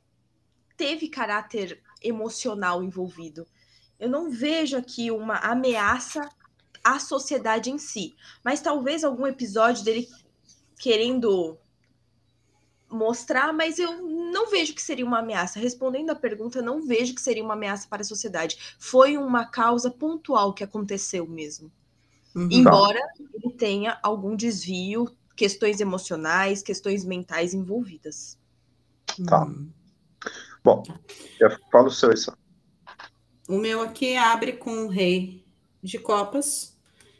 teve 0.77 1.09
caráter 1.09 1.81
emocional 2.03 2.83
envolvido. 2.83 3.47
Eu 3.99 4.09
não 4.09 4.31
vejo 4.31 4.77
aqui 4.77 5.11
uma 5.11 5.37
ameaça 5.37 6.29
à 6.85 6.99
sociedade 6.99 7.71
em 7.71 7.79
si, 7.79 8.15
mas 8.45 8.61
talvez 8.61 9.03
algum 9.03 9.27
episódio 9.27 9.85
dele 9.85 10.09
querendo 10.79 11.59
mostrar, 12.91 13.53
mas 13.53 13.79
eu 13.79 14.03
não 14.03 14.49
vejo 14.49 14.75
que 14.75 14.83
seria 14.83 15.05
uma 15.05 15.19
ameaça. 15.19 15.59
Respondendo 15.59 16.11
a 16.11 16.15
pergunta, 16.15 16.63
não 16.63 16.87
vejo 16.87 17.15
que 17.15 17.21
seria 17.21 17.43
uma 17.43 17.55
ameaça 17.55 17.89
para 17.89 18.03
a 18.03 18.05
sociedade. 18.05 18.77
Foi 18.79 19.17
uma 19.17 19.47
causa 19.47 19.91
pontual 19.91 20.53
que 20.53 20.63
aconteceu 20.63 21.27
mesmo. 21.27 21.71
Uhum. 22.35 22.49
Embora 22.51 23.01
ele 23.35 23.53
tenha 23.55 23.99
algum 24.03 24.37
desvio, 24.37 25.11
questões 25.35 25.81
emocionais, 25.81 26.63
questões 26.63 27.05
mentais 27.05 27.55
envolvidas. 27.55 28.39
Tá. 29.27 29.45
Uhum. 29.45 29.71
Bom, 30.63 30.83
eu 31.41 31.51
falo 31.71 31.89
o 31.89 31.91
seu 31.91 32.13
isso. 32.13 32.37
O 33.49 33.59
meu 33.59 33.81
aqui 33.81 34.17
abre 34.17 34.53
com 34.53 34.85
o 34.85 34.89
rei 34.89 35.45
de 35.83 35.99
copas. 35.99 36.77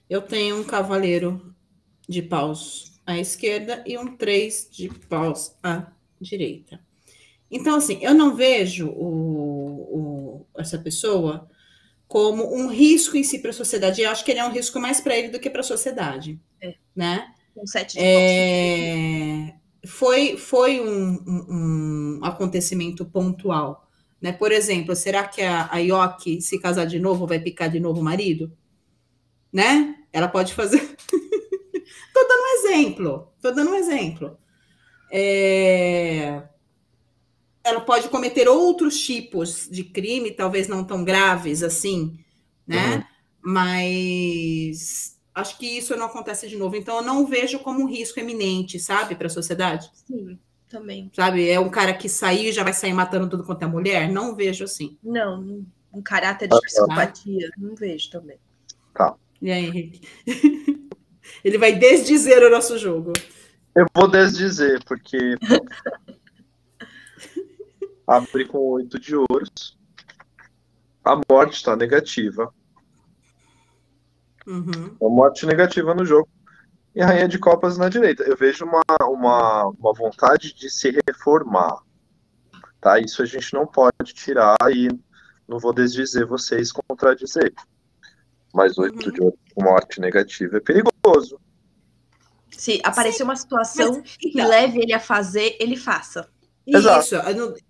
Eu 0.09 0.23
tenho 0.23 0.61
um 0.61 0.65
cavaleiro 0.65 1.55
de 2.09 2.23
paus 2.23 3.01
à 3.07 3.19
esquerda 3.19 3.83
e 3.87 3.97
um 3.97 4.17
três 4.17 4.69
de 4.71 4.89
paus 4.89 5.55
à 5.63 5.87
direita. 6.21 6.81
Então, 7.51 7.77
assim, 7.77 7.99
eu 8.03 8.13
não 8.13 8.35
vejo 8.35 8.89
o, 8.89 10.45
o, 10.45 10.47
essa 10.59 10.79
pessoa 10.79 11.49
como 12.09 12.55
um 12.55 12.69
risco 12.69 13.17
em 13.17 13.23
si 13.23 13.39
para 13.39 13.51
a 13.51 13.55
sociedade. 13.55 14.03
Eu 14.03 14.11
acho 14.11 14.25
que 14.25 14.31
ele 14.31 14.41
é 14.41 14.45
um 14.45 14.53
risco 14.53 14.81
mais 14.81 15.01
para 15.01 15.17
ele 15.17 15.29
do 15.29 15.39
que 15.39 15.51
para 15.51 15.61
a 15.61 15.65
sociedade. 15.65 16.41
É. 16.61 16.75
Né? 16.95 17.33
Um 17.57 17.67
sete 17.67 17.95
de 17.95 18.01
é... 18.03 19.55
Foi, 19.87 20.37
foi 20.37 20.81
um, 20.81 21.23
um, 21.27 22.19
um 22.19 22.25
acontecimento 22.25 23.05
pontual. 23.05 23.86
Né? 24.21 24.33
Por 24.33 24.51
exemplo, 24.51 24.97
será 24.97 25.27
que 25.27 25.43
a, 25.43 25.69
a 25.71 25.79
Yoki, 25.79 26.41
se 26.41 26.59
casar 26.59 26.87
de 26.87 26.99
novo, 26.99 27.27
vai 27.27 27.39
picar 27.39 27.71
de 27.71 27.79
novo 27.79 28.01
o 28.01 28.05
marido? 28.05 28.51
Né? 29.53 29.97
Ela 30.13 30.29
pode 30.29 30.55
fazer. 30.55 30.79
Estou 31.03 32.29
dando 32.29 32.43
um 32.43 32.55
exemplo. 32.57 33.33
Estou 33.37 33.55
dando 33.55 33.71
um 33.71 33.75
exemplo. 33.75 34.39
É... 35.13 36.43
Ela 37.63 37.81
pode 37.81 38.09
cometer 38.09 38.49
outros 38.49 38.99
tipos 39.01 39.69
de 39.71 39.85
crime, 39.85 40.31
talvez 40.31 40.69
não 40.69 40.85
tão 40.85 41.05
graves 41.05 41.63
assim, 41.63 42.19
né? 42.67 42.97
Uhum. 42.97 43.05
Mas 43.43 45.19
acho 45.35 45.59
que 45.59 45.67
isso 45.67 45.97
não 45.97 46.07
acontece 46.07 46.49
de 46.49 46.57
novo. 46.57 46.77
Então, 46.77 46.97
eu 46.97 47.03
não 47.03 47.27
vejo 47.27 47.59
como 47.59 47.83
um 47.83 47.89
risco 47.89 48.21
eminente, 48.21 48.79
sabe, 48.79 49.15
para 49.15 49.27
a 49.27 49.31
sociedade. 49.31 49.91
Sim 50.07 50.39
também. 50.69 51.11
Sabe? 51.15 51.49
É 51.49 51.59
um 51.59 51.69
cara 51.69 51.95
que 51.95 52.09
saiu 52.09 52.51
e 52.51 52.53
já 52.53 52.63
vai 52.63 52.73
sair 52.73 52.93
matando 52.93 53.29
tudo 53.29 53.45
quanto 53.45 53.63
é 53.63 53.67
mulher? 53.67 54.11
Não 54.11 54.35
vejo 54.35 54.65
assim. 54.65 54.99
Não, 55.03 55.65
um 55.93 56.03
caráter 56.03 56.49
de 56.49 56.61
psicopatia, 56.61 57.51
não 57.57 57.75
vejo 57.75 58.11
também. 58.11 58.39
Tá. 58.93 59.15
E 59.41 59.51
aí, 59.51 59.67
Henrique? 59.67 60.01
Ele 61.45 61.59
vai 61.59 61.75
desdizer 61.75 62.43
o 62.43 62.51
nosso 62.51 62.79
jogo. 62.79 63.13
Eu 63.75 63.87
vou 63.95 64.09
desdizer, 64.09 64.83
porque. 64.85 65.37
Abre 68.07 68.47
com 68.47 68.59
oito 68.59 69.01
de 69.01 69.17
ouros. 69.17 69.77
A 71.05 71.21
morte 71.31 71.55
está 71.55 71.77
negativa. 71.77 72.53
Uhum. 74.47 74.97
A 75.03 75.09
morte 75.09 75.45
negativa 75.45 75.95
no 75.95 76.05
jogo. 76.05 76.29
E 76.97 77.03
a 77.03 77.07
rainha 77.07 77.29
de 77.29 77.39
copas 77.39 77.77
na 77.77 77.91
direita. 77.91 78.23
Eu 78.23 78.35
vejo 78.35 78.65
uma, 78.65 78.83
uma, 79.03 79.69
uma 79.69 79.93
vontade 79.93 80.55
de 80.55 80.71
se 80.71 80.99
reformar. 81.07 81.83
Tá? 82.81 82.99
Isso 82.99 83.23
a 83.23 83.27
gente 83.27 83.53
não 83.53 83.67
pode 83.67 84.15
tirar 84.15 84.57
e 84.73 84.89
não 85.47 85.59
vou 85.59 85.75
desdizer 85.75 86.25
vocês 86.25 86.73
contradizer. 86.73 87.53
Mas 88.55 88.79
oito 88.79 89.09
uhum. 89.09 89.13
de 89.13 89.21
ouros 89.23 89.39
com 89.55 89.63
morte 89.63 90.01
negativa 90.01 90.57
é 90.57 90.61
perigoso. 90.61 91.39
Se 92.51 92.81
aparecer 92.83 93.19
Sim, 93.19 93.25
uma 93.25 93.37
situação 93.37 94.01
mas, 94.01 94.17
que 94.17 94.31
então, 94.31 94.49
leve 94.49 94.81
ele 94.81 94.95
a 94.95 95.01
fazer, 95.01 95.55
ele 95.61 95.77
faça. 95.77 96.27
Isso, 96.67 97.15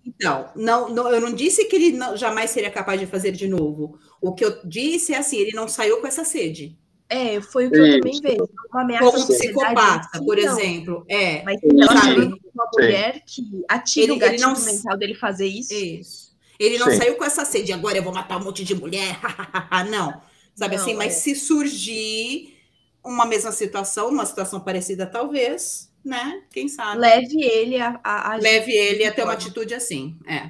então, 0.05 0.49
não, 0.55 0.89
não, 0.89 1.09
eu 1.09 1.19
não 1.19 1.33
disse 1.33 1.65
que 1.65 1.75
ele 1.75 1.91
não, 1.91 2.15
jamais 2.15 2.49
seria 2.49 2.71
capaz 2.71 2.97
de 2.97 3.05
fazer 3.05 3.31
de 3.31 3.47
novo. 3.47 3.99
O 4.21 4.33
que 4.33 4.45
eu 4.45 4.65
disse 4.65 5.13
é 5.13 5.17
assim, 5.17 5.37
ele 5.37 5.51
não 5.51 5.67
saiu 5.67 5.99
com 5.99 6.07
essa 6.07 6.23
sede. 6.23 6.79
É, 7.09 7.39
foi 7.39 7.67
o 7.67 7.71
que 7.71 7.77
Isso. 7.77 7.85
eu 7.85 8.01
também 8.01 8.21
vejo. 8.21 8.49
Uma 8.71 8.81
ameaça 8.81 9.05
Como 9.05 9.23
um 9.23 9.27
psicopata, 9.27 10.19
por 10.23 10.37
não. 10.37 10.43
exemplo. 10.43 11.05
É. 11.07 11.43
Mas 11.43 11.59
ela 11.63 12.01
sabe, 12.01 12.39
uma 12.53 12.69
mulher 12.73 13.23
que 13.25 13.63
atira 13.67 14.05
ele, 14.05 14.11
o 14.13 14.19
gatilho 14.19 14.41
não... 14.41 14.59
mental 14.59 14.97
dele 14.97 15.15
fazer 15.15 15.47
isso. 15.47 15.73
Isso. 15.73 16.27
Ele 16.59 16.77
não 16.77 16.89
Sim. 16.89 16.97
saiu 16.97 17.15
com 17.15 17.23
essa 17.23 17.45
sede, 17.45 17.71
agora 17.71 17.97
eu 17.97 18.03
vou 18.03 18.13
matar 18.13 18.37
um 18.37 18.43
monte 18.43 18.63
de 18.63 18.75
mulher. 18.75 19.19
não. 19.89 20.21
Sabe 20.55 20.75
não, 20.75 20.83
assim, 20.83 20.95
mas 20.95 21.13
é. 21.13 21.19
se 21.19 21.35
surgir 21.35 22.57
uma 23.03 23.25
mesma 23.25 23.51
situação, 23.51 24.09
uma 24.09 24.25
situação 24.25 24.59
parecida, 24.59 25.05
talvez, 25.05 25.89
né? 26.03 26.41
Quem 26.51 26.67
sabe? 26.67 26.99
Leve 26.99 27.41
ele 27.41 27.79
a. 27.79 27.99
a, 28.03 28.33
a 28.33 28.35
Leve 28.37 28.71
ele 28.71 29.05
a 29.05 29.13
ter 29.13 29.23
uma 29.23 29.33
atitude 29.33 29.73
assim, 29.73 30.17
é. 30.27 30.49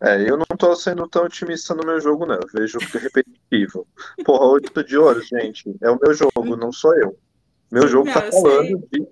É, 0.00 0.28
eu 0.28 0.36
não 0.36 0.44
tô 0.58 0.74
sendo 0.74 1.08
tão 1.08 1.24
otimista 1.24 1.74
no 1.74 1.84
meu 1.84 2.00
jogo, 2.00 2.26
não. 2.26 2.34
Eu 2.34 2.48
vejo 2.52 2.78
repetitivo. 2.78 3.86
Porra, 4.24 4.46
oito 4.46 4.84
de 4.84 4.96
ouro, 4.98 5.22
gente. 5.22 5.74
É 5.80 5.90
o 5.90 5.98
meu 6.00 6.12
jogo, 6.12 6.56
não 6.56 6.72
sou 6.72 6.94
eu. 6.96 7.18
Meu 7.70 7.88
jogo 7.88 8.06
não, 8.06 8.12
tá 8.14 8.30
falando 8.30 8.86
de, 8.92 9.06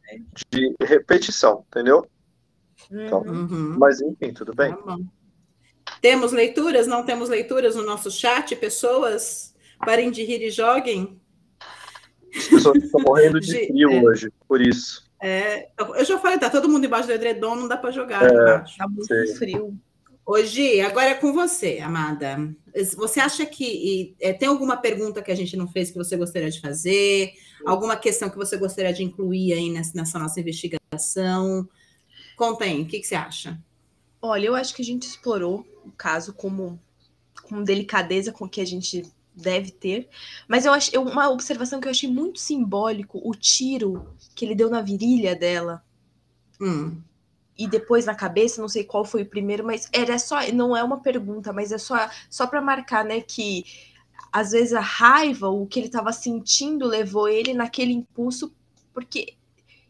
de, 0.50 0.76
repetição, 0.80 1.64
entendeu? 1.68 2.06
Então, 2.90 3.22
uhum. 3.22 3.76
Mas 3.78 4.00
enfim, 4.00 4.32
tudo 4.32 4.54
bem. 4.54 4.74
Tá 4.74 4.98
temos 6.00 6.32
leituras? 6.32 6.86
Não 6.86 7.04
temos 7.04 7.28
leituras 7.28 7.76
no 7.76 7.84
nosso 7.84 8.10
chat? 8.10 8.54
Pessoas, 8.56 9.54
parem 9.78 10.10
de 10.10 10.24
rir 10.24 10.42
e 10.42 10.50
joguem. 10.50 11.20
As 12.36 12.48
pessoas 12.48 12.82
estão 12.82 13.00
morrendo 13.00 13.40
de 13.40 13.66
frio 13.68 13.90
é. 13.90 14.02
hoje, 14.02 14.32
por 14.48 14.60
isso. 14.60 15.10
É, 15.20 15.68
eu 15.78 16.04
já 16.04 16.18
falei, 16.18 16.38
tá 16.38 16.50
todo 16.50 16.68
mundo 16.68 16.84
embaixo 16.84 17.06
do 17.06 17.14
edredom, 17.14 17.54
não 17.54 17.68
dá 17.68 17.76
para 17.76 17.92
jogar. 17.92 18.24
É, 18.24 18.64
tá 18.76 18.88
muito 18.88 19.06
sei. 19.06 19.34
frio. 19.36 19.78
Hoje, 20.24 20.80
agora 20.80 21.10
é 21.10 21.14
com 21.14 21.32
você, 21.32 21.80
Amada. 21.80 22.54
Você 22.96 23.18
acha 23.18 23.44
que 23.44 24.14
é, 24.20 24.32
tem 24.32 24.48
alguma 24.48 24.76
pergunta 24.76 25.20
que 25.20 25.32
a 25.32 25.34
gente 25.34 25.56
não 25.56 25.66
fez 25.66 25.90
que 25.90 25.98
você 25.98 26.16
gostaria 26.16 26.50
de 26.50 26.60
fazer? 26.60 27.32
Alguma 27.66 27.96
questão 27.96 28.30
que 28.30 28.36
você 28.36 28.56
gostaria 28.56 28.92
de 28.92 29.02
incluir 29.02 29.52
aí 29.52 29.68
nessa, 29.68 29.92
nessa 29.96 30.18
nossa 30.18 30.38
investigação? 30.38 31.68
Conta 32.36 32.64
aí, 32.64 32.82
o 32.82 32.86
que, 32.86 33.00
que, 33.00 33.06
você 33.06 33.16
acha? 33.16 33.60
Olha, 34.20 34.46
eu 34.46 34.54
acho 34.54 34.74
que 34.74 34.82
a 34.82 34.84
gente 34.84 35.02
explorou 35.02 35.66
o 35.84 35.90
caso 35.90 36.32
como 36.32 36.80
com 37.42 37.62
delicadeza 37.62 38.32
com 38.32 38.48
que 38.48 38.60
a 38.60 38.64
gente 38.64 39.02
deve 39.34 39.72
ter. 39.72 40.08
Mas 40.46 40.64
eu 40.64 40.72
acho 40.72 40.98
uma 41.00 41.30
observação 41.30 41.80
que 41.80 41.88
eu 41.88 41.90
achei 41.90 42.08
muito 42.08 42.38
simbólico, 42.38 43.20
o 43.24 43.34
tiro 43.34 44.14
que 44.36 44.44
ele 44.44 44.54
deu 44.54 44.70
na 44.70 44.80
virilha 44.80 45.34
dela. 45.34 45.84
Hum. 46.60 47.02
E 47.62 47.68
depois 47.68 48.06
na 48.06 48.14
cabeça, 48.14 48.60
não 48.60 48.68
sei 48.68 48.82
qual 48.82 49.04
foi 49.04 49.22
o 49.22 49.26
primeiro, 49.26 49.64
mas 49.64 49.88
era 49.92 50.18
só, 50.18 50.40
não 50.52 50.76
é 50.76 50.82
uma 50.82 51.00
pergunta, 51.00 51.52
mas 51.52 51.70
é 51.70 51.78
só 51.78 52.10
só 52.28 52.46
para 52.46 52.60
marcar, 52.60 53.04
né, 53.04 53.20
que 53.20 53.64
às 54.32 54.50
vezes 54.50 54.72
a 54.72 54.80
raiva, 54.80 55.48
o 55.48 55.66
que 55.66 55.78
ele 55.78 55.86
estava 55.86 56.12
sentindo 56.12 56.86
levou 56.86 57.28
ele 57.28 57.54
naquele 57.54 57.92
impulso 57.92 58.52
porque 58.92 59.34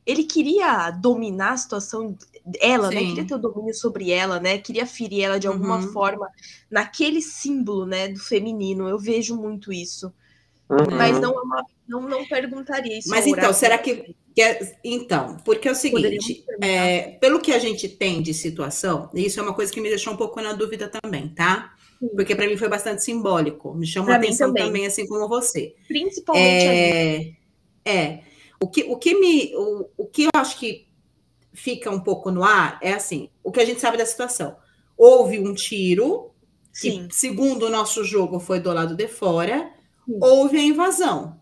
ele 0.04 0.24
queria 0.24 0.90
dominar 0.90 1.52
a 1.52 1.56
situação 1.56 2.16
ela, 2.60 2.90
né? 2.90 2.96
Sim. 2.96 3.02
né? 3.02 3.08
Queria 3.10 3.26
ter 3.26 3.34
o 3.34 3.38
domínio 3.38 3.74
sobre 3.74 4.10
ela, 4.10 4.40
né? 4.40 4.58
Queria 4.58 4.86
ferir 4.86 5.22
ela 5.22 5.38
de 5.38 5.46
alguma 5.46 5.76
uhum. 5.76 5.92
forma 5.92 6.28
naquele 6.70 7.22
símbolo, 7.22 7.86
né, 7.86 8.08
do 8.08 8.18
feminino. 8.18 8.88
Eu 8.88 8.98
vejo 8.98 9.36
muito 9.36 9.72
isso. 9.72 10.12
Uhum. 10.72 10.96
Mas 10.96 11.20
não, 11.20 11.32
é 11.32 11.62
não, 11.86 12.00
não 12.02 12.26
perguntaria 12.26 12.98
isso. 12.98 13.10
Mas 13.10 13.26
então, 13.26 13.52
será 13.52 13.76
que, 13.76 14.14
que 14.34 14.40
é, 14.40 14.76
então, 14.82 15.36
porque 15.44 15.68
é 15.68 15.72
o 15.72 15.74
seguinte, 15.74 16.44
é, 16.62 17.18
pelo 17.20 17.40
que 17.40 17.52
a 17.52 17.58
gente 17.58 17.88
tem 17.88 18.22
de 18.22 18.32
situação, 18.32 19.10
isso 19.14 19.38
é 19.38 19.42
uma 19.42 19.52
coisa 19.52 19.70
que 19.70 19.80
me 19.80 19.90
deixou 19.90 20.14
um 20.14 20.16
pouco 20.16 20.40
na 20.40 20.54
dúvida 20.54 20.88
também, 20.88 21.28
tá? 21.28 21.74
Sim. 22.00 22.08
Porque 22.16 22.34
para 22.34 22.46
mim 22.46 22.56
foi 22.56 22.68
bastante 22.68 23.04
simbólico. 23.04 23.74
Me 23.74 23.86
chamou 23.86 24.12
a 24.12 24.16
atenção 24.16 24.48
também. 24.48 24.66
também. 24.66 24.86
assim 24.86 25.06
como 25.06 25.28
você. 25.28 25.74
Principalmente 25.86 26.64
é, 26.64 27.32
é 27.84 28.20
o 28.60 28.68
que, 28.68 28.84
o 28.84 28.96
que 28.96 29.14
me 29.14 29.54
o, 29.54 29.88
o 29.96 30.06
que 30.06 30.24
eu 30.24 30.30
acho 30.34 30.58
que 30.58 30.86
fica 31.52 31.90
um 31.90 32.00
pouco 32.00 32.30
no 32.30 32.42
ar 32.42 32.78
é 32.80 32.94
assim: 32.94 33.28
o 33.44 33.52
que 33.52 33.60
a 33.60 33.64
gente 33.64 33.80
sabe 33.80 33.98
da 33.98 34.06
situação. 34.06 34.56
Houve 34.96 35.38
um 35.38 35.52
tiro, 35.52 36.30
Sim. 36.72 37.08
que, 37.08 37.14
segundo 37.14 37.66
o 37.66 37.70
nosso 37.70 38.04
jogo, 38.04 38.38
foi 38.38 38.60
do 38.60 38.72
lado 38.72 38.94
de 38.94 39.08
fora, 39.08 39.70
Sim. 40.06 40.18
houve 40.20 40.58
a 40.58 40.62
invasão. 40.62 41.40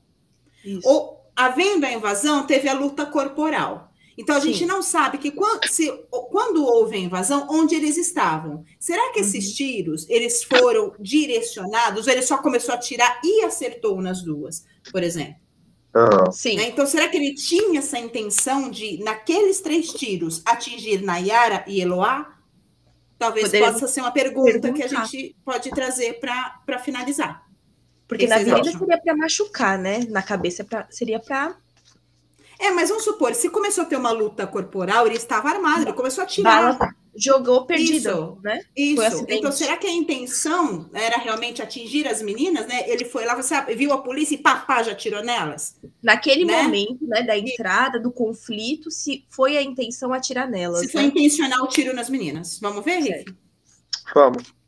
Isso. 0.65 0.87
Ou, 0.87 1.21
havendo 1.35 1.87
a 1.87 1.93
invasão, 1.93 2.47
teve 2.47 2.69
a 2.69 2.75
luta 2.75 3.07
corporal. 3.07 3.91
Então 4.19 4.37
a 4.37 4.41
Sim. 4.41 4.53
gente 4.53 4.67
não 4.67 4.83
sabe 4.83 5.17
que 5.17 5.31
quando, 5.31 5.67
se, 5.67 5.91
quando 6.31 6.63
houve 6.63 6.97
a 6.97 7.01
invasão, 7.01 7.47
onde 7.49 7.75
eles 7.75 7.97
estavam. 7.97 8.65
Será 8.79 9.13
que 9.13 9.21
esses 9.21 9.49
uhum. 9.49 9.55
tiros 9.55 10.07
eles 10.11 10.45
foram 10.45 10.93
direcionados 11.01 12.07
ou 12.07 12.13
ele 12.13 12.23
só 12.23 12.37
começou 12.37 12.75
a 12.75 12.79
tirar 12.79 13.19
e 13.25 13.45
acertou 13.45 14.03
nas 14.03 14.23
duas, 14.23 14.67
por 14.93 15.03
exemplo? 15.03 15.37
Uhum. 15.95 16.31
Sim. 16.31 16.57
Né? 16.57 16.69
Então, 16.69 16.87
será 16.87 17.09
que 17.09 17.17
ele 17.17 17.35
tinha 17.35 17.81
essa 17.81 17.99
intenção 17.99 18.71
de, 18.71 19.03
naqueles 19.03 19.61
três 19.61 19.93
tiros, 19.93 20.43
atingir 20.45 21.03
Nayara 21.03 21.65
e 21.67 21.81
Eloá? 21.81 22.37
Talvez 23.19 23.47
Poderia 23.47 23.73
possa 23.73 23.89
ser 23.89 24.01
uma 24.01 24.13
pergunta 24.13 24.53
perguntar. 24.53 24.75
que 24.75 24.83
a 24.83 25.05
gente 25.05 25.37
pode 25.45 25.71
trazer 25.71 26.21
para 26.21 26.79
finalizar. 26.79 27.50
Porque 28.11 28.27
na 28.27 28.39
vida 28.39 28.65
seria 28.65 28.99
para 28.99 29.17
machucar, 29.17 29.79
né? 29.79 30.01
Na 30.09 30.21
cabeça 30.21 30.65
pra, 30.65 30.85
seria 30.91 31.21
para. 31.21 31.55
É, 32.59 32.73
mas 32.73 32.89
vamos 32.89 33.05
supor, 33.05 33.33
se 33.37 33.49
começou 33.49 33.85
a 33.85 33.87
ter 33.87 33.95
uma 33.95 34.11
luta 34.11 34.49
corporal, 34.49 35.07
ele 35.07 35.17
estava 35.17 35.49
armado, 35.49 35.83
ele 35.83 35.93
começou 35.93 36.25
a 36.25 36.27
tirar. 36.27 36.77
Bala, 36.77 36.95
jogou 37.15 37.67
perdido, 37.67 38.11
isso, 38.11 38.39
né? 38.43 38.61
Isso. 38.77 39.25
Então, 39.29 39.53
será 39.53 39.77
que 39.77 39.87
a 39.87 39.93
intenção 39.93 40.91
era 40.93 41.19
realmente 41.19 41.63
atingir 41.63 42.09
as 42.09 42.21
meninas, 42.21 42.67
né? 42.67 42.83
Ele 42.89 43.05
foi 43.05 43.25
lá, 43.25 43.37
você 43.37 43.55
viu 43.77 43.93
a 43.93 43.99
polícia 43.99 44.35
e 44.35 44.39
papá 44.39 44.83
já 44.83 44.93
tirou 44.93 45.23
nelas? 45.23 45.77
Naquele 46.03 46.45
né? 46.45 46.65
momento, 46.65 47.07
né, 47.07 47.23
da 47.23 47.39
entrada, 47.39 48.01
do 48.01 48.11
conflito, 48.11 48.91
se 48.91 49.25
foi 49.31 49.57
a 49.57 49.63
intenção 49.63 50.13
atirar 50.13 50.51
nelas. 50.51 50.81
Se 50.81 50.87
né? 50.87 50.93
foi 50.93 51.03
intencional 51.05 51.63
o 51.63 51.69
tiro 51.69 51.95
nas 51.95 52.11
meninas. 52.11 52.59
Vamos 52.61 52.85
ver, 52.85 52.99
Rick? 52.99 53.33
Vamos. 54.13 54.60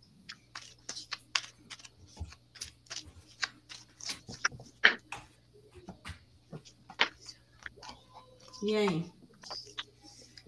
E 8.63 8.77
aí? 8.77 9.13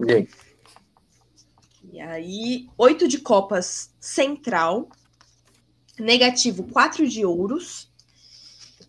E 0.07 0.12
aí? 0.12 0.28
E 1.93 2.01
aí, 2.01 2.69
oito 2.78 3.09
de 3.09 3.19
copas 3.19 3.93
central, 4.01 4.89
negativo 5.99 6.65
quatro 6.65 7.09
de 7.09 7.24
ouros 7.24 7.91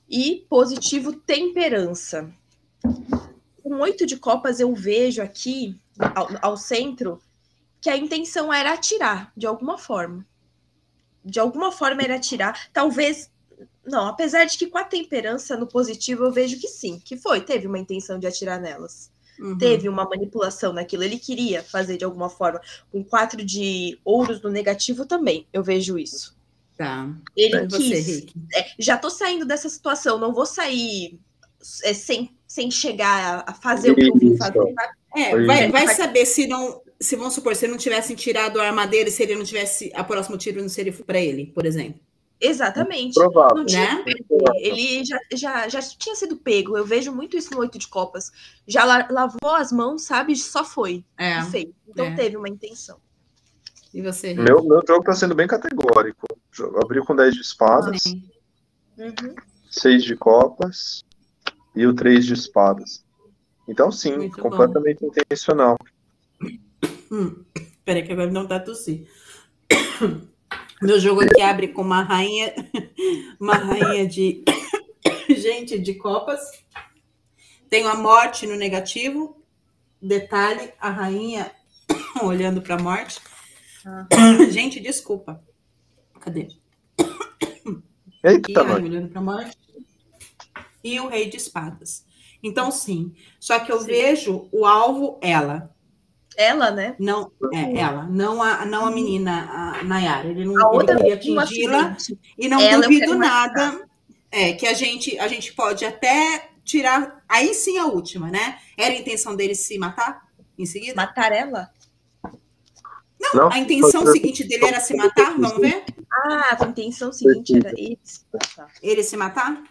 e 0.09 0.45
positivo 0.49 1.13
temperança. 1.13 2.31
Com 3.63 3.79
oito 3.81 4.05
de 4.05 4.17
copas 4.17 4.59
eu 4.59 4.73
vejo 4.75 5.21
aqui 5.21 5.79
ao, 6.15 6.51
ao 6.51 6.57
centro 6.57 7.19
que 7.81 7.89
a 7.89 7.97
intenção 7.97 8.53
era 8.53 8.73
atirar 8.73 9.31
de 9.35 9.47
alguma 9.47 9.77
forma. 9.77 10.25
De 11.23 11.39
alguma 11.39 11.71
forma 11.71 12.03
era 12.03 12.15
atirar, 12.15 12.69
talvez 12.71 13.31
não, 13.85 14.07
apesar 14.07 14.45
de 14.45 14.57
que 14.57 14.67
com 14.67 14.77
a 14.77 14.83
temperança 14.83 15.55
no 15.55 15.67
positivo 15.67 16.23
eu 16.23 16.31
vejo 16.31 16.59
que 16.59 16.67
sim, 16.67 16.99
que 16.99 17.17
foi, 17.17 17.41
teve 17.41 17.67
uma 17.67 17.79
intenção 17.79 18.17
de 18.17 18.25
atirar 18.25 18.59
nelas. 18.59 19.11
Uhum. 19.39 19.57
Teve 19.57 19.89
uma 19.89 20.05
manipulação 20.05 20.71
naquilo. 20.71 21.03
Ele 21.03 21.17
queria 21.17 21.63
fazer 21.63 21.97
de 21.97 22.05
alguma 22.05 22.29
forma. 22.29 22.61
Com 22.91 23.03
quatro 23.03 23.43
de 23.43 23.99
ouros 24.03 24.41
no 24.41 24.49
negativo 24.49 25.05
também, 25.05 25.45
eu 25.51 25.63
vejo 25.63 25.97
isso. 25.97 26.35
Tá. 26.77 27.09
Ele 27.35 27.67
quis. 27.67 28.25
é, 28.53 28.65
já 28.77 28.97
tô 28.97 29.09
saindo 29.09 29.45
dessa 29.45 29.69
situação, 29.69 30.17
não 30.17 30.33
vou 30.33 30.45
sair 30.45 31.17
é, 31.83 31.93
sem, 31.93 32.35
sem 32.45 32.69
chegar 32.69 33.43
a 33.47 33.53
fazer 33.53 33.91
o 33.91 33.95
que 33.95 34.09
eu 34.09 34.15
vim 34.15 34.37
fazer. 34.37 34.73
É, 35.15 35.45
vai, 35.45 35.71
vai 35.71 35.87
saber 35.95 36.25
se 36.25 36.47
não. 36.47 36.83
Se 36.99 37.15
vamos 37.15 37.33
supor, 37.33 37.55
se 37.55 37.67
não 37.67 37.77
tivessem 37.77 38.15
tirado 38.15 38.59
a 38.59 38.65
arma 38.65 38.87
dele, 38.87 39.11
se 39.11 39.23
ele 39.23 39.35
não 39.35 39.43
tivesse. 39.43 39.91
A 39.93 40.03
próximo 40.03 40.37
tiro 40.37 40.61
não 40.61 40.69
seria 40.69 40.93
para 40.93 41.19
ele, 41.19 41.47
por 41.47 41.65
exemplo. 41.65 41.99
Exatamente. 42.39 43.13
Provável. 43.13 43.57
Não 43.57 43.65
tinha 43.65 44.03
né? 44.03 44.13
Ele 44.55 45.03
já, 45.05 45.19
já, 45.33 45.69
já 45.69 45.81
tinha 45.81 46.15
sido 46.15 46.37
pego. 46.37 46.77
Eu 46.77 46.85
vejo 46.85 47.11
muito 47.11 47.37
isso 47.37 47.53
no 47.53 47.59
Oito 47.59 47.77
de 47.77 47.87
Copas. 47.87 48.31
Já 48.67 48.83
lavou 48.83 49.55
as 49.55 49.71
mãos, 49.71 50.03
sabe? 50.03 50.35
Só 50.35 50.63
foi. 50.63 51.05
É. 51.17 51.41
Feito. 51.43 51.75
Então 51.87 52.05
é. 52.05 52.15
teve 52.15 52.37
uma 52.37 52.49
intenção. 52.49 52.99
E 53.93 54.01
você? 54.01 54.33
Meu, 54.33 54.63
meu 54.63 54.81
jogo 54.85 55.03
tá 55.03 55.13
sendo 55.13 55.33
bem 55.33 55.47
categórico. 55.47 56.27
Abriu 56.83 57.05
com 57.05 57.15
10 57.15 57.33
de 57.33 57.41
espadas, 57.41 58.03
Uhum. 58.97 59.35
6 59.69 60.03
de 60.05 60.15
copas 60.15 61.03
e 61.75 61.85
o 61.85 61.93
3 61.93 62.25
de 62.25 62.33
espadas. 62.33 63.03
Então, 63.67 63.91
sim, 63.91 64.15
Muito 64.17 64.41
completamente 64.41 65.03
intencional. 65.03 65.77
Hum, 67.11 67.43
peraí 67.83 68.03
que 68.03 68.13
agora 68.13 68.31
não 68.31 68.45
dá 68.45 68.59
tossir. 68.59 69.07
Meu 70.81 70.99
jogo 70.99 71.21
aqui 71.21 71.41
abre 71.41 71.69
com 71.69 71.81
uma 71.81 72.01
rainha, 72.03 72.53
uma 73.39 73.55
rainha 73.55 74.07
de 74.07 74.43
gente 75.29 75.79
de 75.79 75.93
copas. 75.95 76.39
Tenho 77.69 77.87
a 77.87 77.95
morte 77.95 78.45
no 78.45 78.55
negativo. 78.55 79.41
Detalhe, 80.01 80.71
a 80.79 80.89
rainha 80.89 81.51
olhando 82.21 82.61
para 82.61 82.75
a 82.75 82.81
morte. 82.81 83.19
Ah. 83.85 84.07
Gente, 84.49 84.79
desculpa. 84.79 85.43
Cadê? 86.19 86.49
E 86.97 87.01
Eita, 88.23 88.61
a 88.61 88.63
rainha 88.63 88.79
mãe. 88.79 88.89
olhando 88.89 89.09
para 89.09 89.19
a 89.19 89.23
morte. 89.23 89.57
E 90.83 90.99
o 90.99 91.07
rei 91.07 91.29
de 91.29 91.37
espadas. 91.37 92.05
Então, 92.43 92.69
sim. 92.71 93.15
Só 93.39 93.59
que 93.59 93.71
eu 93.71 93.79
Sim. 93.79 93.87
vejo 93.87 94.49
o 94.51 94.65
alvo, 94.65 95.19
ela. 95.21 95.74
Ela, 96.37 96.71
né? 96.71 96.95
Não, 96.99 97.31
é 97.53 97.77
ela, 97.79 98.03
não 98.03 98.43
a, 98.43 98.65
não 98.65 98.85
a 98.85 98.91
menina, 98.91 99.77
a 99.79 99.83
Nayara. 99.83 100.27
Ele 100.27 100.45
não 100.45 100.55
A 100.55 100.69
ele 100.69 100.77
outra 100.77 100.97
queria 100.97 101.13
atingi-la 101.13 101.97
e 102.37 102.49
não 102.49 102.59
Ela 102.59 102.83
duvido 102.83 103.15
nada. 103.15 103.87
É 104.31 104.51
que 104.53 104.67
a 104.67 104.73
gente, 104.73 105.17
a 105.17 105.27
gente 105.29 105.53
pode 105.53 105.85
até 105.85 106.49
tirar. 106.63 107.23
Aí 107.29 107.53
sim 107.53 107.77
a 107.77 107.85
última, 107.85 108.29
né? 108.29 108.59
Era 108.77 108.93
a 108.93 108.97
intenção 108.97 109.35
dele 109.35 109.55
se 109.55 109.77
matar 109.77 110.25
em 110.57 110.65
seguida? 110.65 110.95
Matar 110.95 111.31
ela? 111.31 111.71
Não, 113.33 113.51
A 113.51 113.57
intenção 113.57 114.05
seguinte 114.05 114.43
dele 114.43 114.65
era 114.65 114.79
se 114.79 114.95
matar? 114.95 115.31
Vamos 115.37 115.57
ver? 115.59 115.83
Ah, 116.11 116.57
a 116.59 116.65
intenção 116.65 117.11
seguinte 117.11 117.57
era 117.57 117.73
isso. 117.79 118.25
Tá. 118.55 118.67
Ele 118.81 119.03
se 119.03 119.17
matar? 119.17 119.63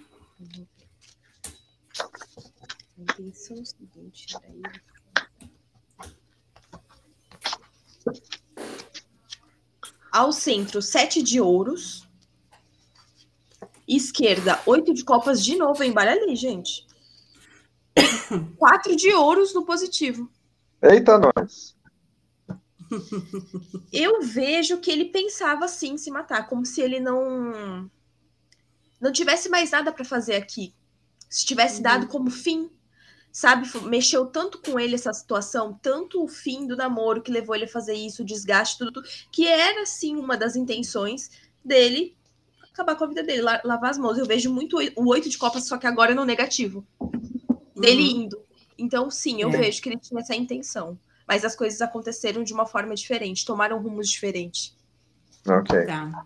A 2.99 3.03
intenção 3.03 3.65
seguinte 3.65 4.27
era 4.35 4.47
ele. 4.49 4.94
Ao 10.15 10.31
centro, 10.31 10.81
sete 10.81 11.20
de 11.20 11.41
ouros. 11.41 12.07
Esquerda, 13.89 14.62
oito 14.65 14.95
de 14.95 15.03
copas 15.03 15.45
de 15.45 15.57
novo. 15.57 15.82
Embaralha 15.82 16.23
ali, 16.23 16.36
gente. 16.36 16.86
Quatro 18.57 18.95
de 18.95 19.12
ouros 19.12 19.53
no 19.53 19.65
positivo. 19.66 20.31
Eita, 20.81 21.19
nós. 21.19 21.74
Eu 23.93 24.23
vejo 24.23 24.78
que 24.78 24.89
ele 24.89 25.07
pensava 25.07 25.65
assim 25.65 25.95
em 25.95 25.99
se 25.99 26.12
matar, 26.12 26.49
como 26.49 26.65
se 26.65 26.81
ele 26.81 27.01
não 27.01 27.91
não 29.01 29.11
tivesse 29.11 29.49
mais 29.49 29.73
nada 29.73 29.93
para 29.93 30.05
fazer 30.05 30.36
aqui. 30.36 30.73
Se 31.28 31.45
tivesse 31.45 31.78
Uhum. 31.78 31.82
dado 31.82 32.07
como 32.07 32.31
fim, 32.31 32.70
sabe? 33.35 33.69
Mexeu 33.89 34.27
tanto 34.27 34.59
com 34.59 34.78
ele 34.78 34.94
essa 34.94 35.12
situação, 35.12 35.77
tanto 35.82 36.23
o 36.23 36.28
fim 36.28 36.69
do 36.69 36.77
namoro 36.77 37.20
que 37.20 37.32
levou 37.32 37.56
ele 37.56 37.65
a 37.65 37.69
fazer 37.69 37.94
isso, 37.94 38.23
o 38.23 38.24
desgaste, 38.24 38.78
tudo, 38.78 38.93
tudo, 38.93 39.09
que 39.32 39.44
era 39.44 39.85
sim 39.85 40.15
uma 40.15 40.36
das 40.36 40.55
intenções 40.55 41.31
dele 41.65 42.16
acabar 42.73 42.94
com 42.94 43.02
a 43.05 43.09
vida 43.09 43.24
dele, 43.24 43.43
la- 43.43 43.61
lavar 43.65 43.90
as 43.90 43.98
mãos. 43.98 44.16
Eu 44.19 44.24
vejo 44.27 44.52
muito 44.52 44.77
o 44.97 45.09
oito 45.09 45.28
de 45.28 45.36
copas, 45.36 45.66
só 45.66 45.77
que 45.78 45.86
agora 45.86 46.15
no 46.15 46.24
negativo. 46.24 46.86
Dele 47.77 48.02
Uhum. 48.02 48.23
indo. 48.23 48.40
Então, 48.78 49.11
sim, 49.11 49.40
eu 49.43 49.48
É. 49.48 49.56
vejo 49.56 49.82
que 49.82 49.89
ele 49.89 49.98
tinha 49.98 50.20
essa 50.20 50.35
intenção. 50.35 50.97
Mas 51.27 51.44
as 51.44 51.56
coisas 51.56 51.81
aconteceram 51.81 52.44
de 52.44 52.52
uma 52.52 52.66
forma 52.66 52.94
diferente, 52.94 53.44
tomaram 53.44 53.81
rumos 53.82 54.09
diferentes. 54.11 54.77
Ok. 55.47 55.86
Tá. 55.86 56.24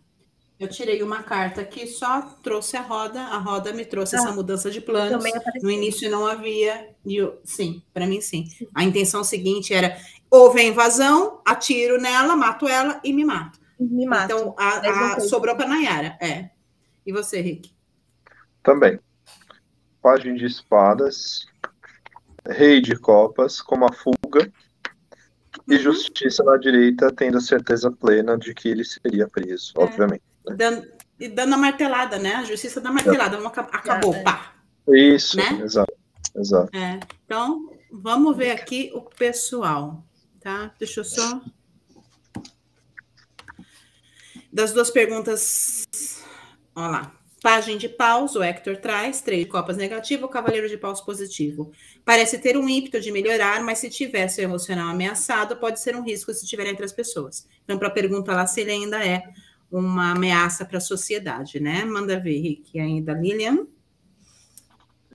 Eu 0.59 0.67
tirei 0.69 1.03
uma 1.05 1.23
carta 1.23 1.61
aqui, 1.61 1.87
só 1.87 2.21
trouxe 2.43 2.77
a 2.77 2.81
roda. 2.81 3.21
A 3.21 3.39
roda 3.39 3.73
me 3.73 3.85
trouxe 3.85 4.17
Ah, 4.17 4.19
essa 4.19 4.33
mudança 4.33 4.71
de 4.71 4.81
planos. 4.81 5.25
Apareceu. 5.25 5.63
No 5.63 5.71
início 5.71 6.11
não 6.11 6.27
havia. 6.27 6.91
E 7.07 7.17
eu, 7.17 7.41
sim, 7.45 7.81
para 7.95 8.07
mim 8.07 8.21
sim. 8.21 8.45
A 8.75 8.83
intenção 8.83 9.23
seguinte 9.23 9.73
era: 9.73 9.97
houve 10.29 10.61
a 10.61 10.65
invasão, 10.65 11.41
atiro 11.47 12.01
nela, 12.01 12.35
mato 12.35 12.67
ela 12.67 13.01
e 13.05 13.13
me 13.13 13.25
mato. 13.25 13.61
Me 13.79 14.05
mata. 14.05 14.33
Então 14.35 14.55
a- 14.59 14.81
Mesma 14.81 15.15
a- 15.15 15.21
sobrou 15.21 15.55
para 15.55 15.69
Nayara. 15.69 16.19
É. 16.21 16.51
E 17.07 17.13
você, 17.13 17.41
Rick? 17.41 17.71
Também. 18.63 18.99
Página 20.03 20.37
de 20.37 20.47
espadas. 20.47 21.47
Rei 22.49 22.81
de 22.81 22.97
copas, 22.97 23.61
com 23.63 23.77
uma 23.77 23.93
fuga. 23.93 24.51
E 25.69 25.75
Uhum. 25.77 25.81
justiça 25.83 26.43
na 26.43 26.57
direita, 26.57 27.13
tendo 27.13 27.39
a 27.39 27.41
certeza 27.41 27.91
plena 27.93 28.37
de 28.37 28.53
que 28.55 28.69
ele 28.69 28.85
seria 28.85 29.29
preso, 29.29 29.73
É. 29.79 29.85
obviamente. 29.85 30.23
Dando, 30.57 30.87
e 31.19 31.29
dando 31.29 31.55
a 31.55 31.59
martelada, 31.59 32.19
né? 32.19 32.35
A 32.37 32.45
justiça 32.45 32.81
da 32.81 32.91
martelada. 32.93 33.37
Vamos 33.37 33.53
Acabou, 33.57 34.15
É. 34.15 34.23
pá. 34.23 34.55
Isso, 34.89 35.37
Né? 35.37 35.61
exato. 35.63 35.93
Exato. 36.37 36.77
É. 36.77 37.01
Então, 37.25 37.71
vamos 37.91 38.37
ver 38.37 38.53
aqui 38.53 38.91
o 38.95 39.03
pessoal, 39.03 40.05
tá? 40.41 40.73
Deixa 40.79 41.01
eu 41.01 41.05
só. 41.05 41.41
Das 44.53 44.73
duas 44.73 44.91
perguntas. 44.91 45.87
Olha 46.75 46.89
lá. 46.89 47.15
Página 47.41 47.79
de 47.79 47.89
paus, 47.89 48.35
o 48.35 48.43
Hector 48.43 48.77
traz, 48.79 49.21
três 49.21 49.45
de 49.45 49.49
copas 49.49 49.77
negativo, 49.77 50.27
o 50.27 50.29
cavaleiro 50.29 50.69
de 50.69 50.77
paus 50.77 51.01
positivo. 51.01 51.71
Parece 52.05 52.37
ter 52.39 52.57
um 52.57 52.69
ímpeto 52.69 53.01
de 53.01 53.13
melhorar, 53.13 53.63
mas 53.63 53.79
se 53.79 53.89
tiver 53.89 54.27
seu 54.27 54.43
emocional 54.43 54.89
ameaçado, 54.89 55.57
pode 55.57 55.79
ser 55.79 55.95
um 55.95 56.03
risco 56.03 56.35
se 56.35 56.43
estiver 56.43 56.67
entre 56.67 56.85
as 56.85 56.93
pessoas. 56.93 57.47
Então, 57.63 57.79
para 57.79 57.87
a 57.89 57.93
pergunta 57.93 58.33
lá 58.33 58.45
se 58.45 58.61
ele 58.63 58.73
ainda 58.73 59.05
é 59.07 59.23
uma 59.71 60.13
ameaça 60.13 60.65
para 60.65 60.79
a 60.79 60.81
sociedade, 60.81 61.61
né? 61.61 61.85
Manda 61.85 62.19
ver, 62.19 62.41
Rick, 62.41 62.79
ainda. 62.79 63.13
Lilian. 63.13 63.67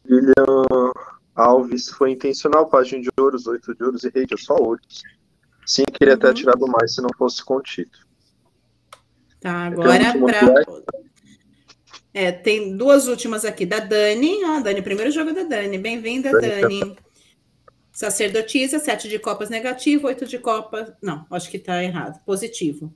William 0.10 0.92
Alves 1.36 1.90
foi 1.90 2.12
intencional, 2.12 2.70
página 2.70 3.02
de 3.02 3.10
ouros, 3.18 3.48
oito 3.48 3.74
de 3.74 3.84
ouros 3.84 4.04
e 4.04 4.10
rei 4.10 4.26
de 4.26 4.38
só 4.38 4.56
ouros. 4.56 5.02
Sim, 5.66 5.84
queria 5.94 6.18
ter 6.18 6.26
Uhum. 6.28 6.32
atirado 6.32 6.68
mais 6.68 6.94
se 6.94 7.02
não 7.02 7.10
fosse 7.18 7.44
contido. 7.44 7.92
Tá, 9.40 9.66
agora 9.66 10.14
para. 10.20 10.66
É, 12.14 12.32
tem 12.32 12.78
duas 12.78 13.08
últimas 13.08 13.44
aqui 13.44 13.66
da 13.66 13.80
Dani. 13.80 14.44
Ó, 14.46 14.60
Dani, 14.60 14.82
primeiro 14.82 15.10
jogo 15.12 15.34
da 15.34 15.44
Dani. 15.44 15.78
Bem-vinda, 15.78 16.32
Dani, 16.32 16.62
Dani. 16.82 16.98
Sacerdotisa, 17.92 18.80
sete 18.80 19.10
de 19.10 19.18
copas 19.18 19.50
negativo, 19.50 20.08
oito 20.08 20.26
de 20.26 20.38
copas. 20.38 20.94
Não, 21.02 21.26
acho 21.32 21.50
que 21.50 21.58
tá 21.58 21.84
errado. 21.84 22.24
Positivo. 22.24 22.94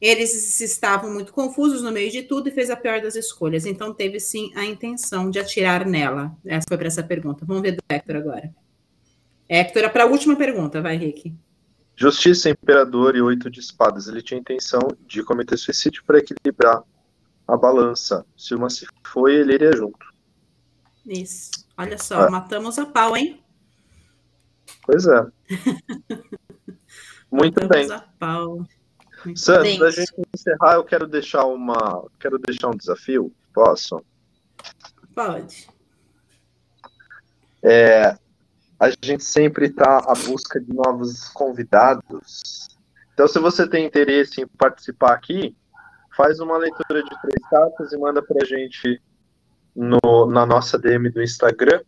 Eles 0.00 0.60
estavam 0.60 1.12
muito 1.12 1.32
confusos 1.32 1.82
no 1.82 1.92
meio 1.92 2.10
de 2.10 2.22
tudo 2.22 2.48
e 2.48 2.52
fez 2.52 2.70
a 2.70 2.76
pior 2.76 3.00
das 3.02 3.16
escolhas. 3.16 3.66
Então 3.66 3.92
teve 3.92 4.18
sim 4.18 4.50
a 4.56 4.64
intenção 4.64 5.30
de 5.30 5.38
atirar 5.38 5.86
nela. 5.86 6.34
Essa 6.44 6.66
foi 6.68 6.78
para 6.78 6.86
essa 6.86 7.02
pergunta. 7.02 7.44
Vamos 7.44 7.62
ver 7.62 7.72
do 7.72 7.82
Hector 7.88 8.16
agora. 8.16 8.54
Hector, 9.48 9.90
para 9.90 10.04
a 10.04 10.06
última 10.06 10.36
pergunta, 10.36 10.80
vai, 10.80 10.96
Rick. 10.96 11.34
Justiça, 11.96 12.48
imperador 12.48 13.14
e 13.14 13.20
oito 13.20 13.50
de 13.50 13.60
espadas. 13.60 14.08
Ele 14.08 14.22
tinha 14.22 14.40
intenção 14.40 14.80
de 15.06 15.22
cometer 15.22 15.58
suicídio 15.58 16.02
para 16.06 16.18
equilibrar 16.18 16.82
a 17.46 17.56
balança. 17.56 18.24
Se 18.36 18.54
uma 18.54 18.70
se 18.70 18.86
foi, 19.04 19.34
ele 19.34 19.52
iria 19.54 19.76
junto. 19.76 19.98
Isso. 21.06 21.50
Olha 21.76 21.98
só, 21.98 22.26
É. 22.26 22.30
matamos 22.30 22.78
a 22.78 22.86
pau, 22.86 23.14
hein? 23.16 23.42
Pois 24.86 25.06
é. 25.06 25.26
Muito 27.30 27.60
matamos 27.62 27.88
bem. 27.88 27.92
a 27.92 28.00
pau. 28.18 28.66
Santos, 29.36 29.62
Bem. 29.62 29.78
pra 29.78 29.90
gente 29.90 30.12
encerrar, 30.34 30.74
eu 30.74 30.84
quero 30.84 31.06
deixar 31.06 31.44
uma. 31.44 32.04
Quero 32.18 32.38
deixar 32.38 32.68
um 32.68 32.76
desafio. 32.76 33.32
Posso? 33.52 34.02
Pode. 35.14 35.68
É, 37.62 38.16
a 38.78 38.90
gente 39.02 39.22
sempre 39.22 39.66
está 39.66 39.98
à 39.98 40.14
busca 40.14 40.60
de 40.60 40.72
novos 40.72 41.28
convidados. 41.28 42.68
Então, 43.12 43.28
se 43.28 43.38
você 43.38 43.68
tem 43.68 43.84
interesse 43.84 44.40
em 44.40 44.46
participar 44.46 45.12
aqui, 45.12 45.54
faz 46.16 46.40
uma 46.40 46.56
leitura 46.56 47.02
de 47.02 47.20
três 47.20 47.50
cartas 47.50 47.92
e 47.92 47.98
manda 47.98 48.22
para 48.22 48.42
a 48.42 48.46
gente 48.46 49.00
no, 49.76 50.26
na 50.26 50.46
nossa 50.46 50.78
DM 50.78 51.10
do 51.10 51.22
Instagram. 51.22 51.82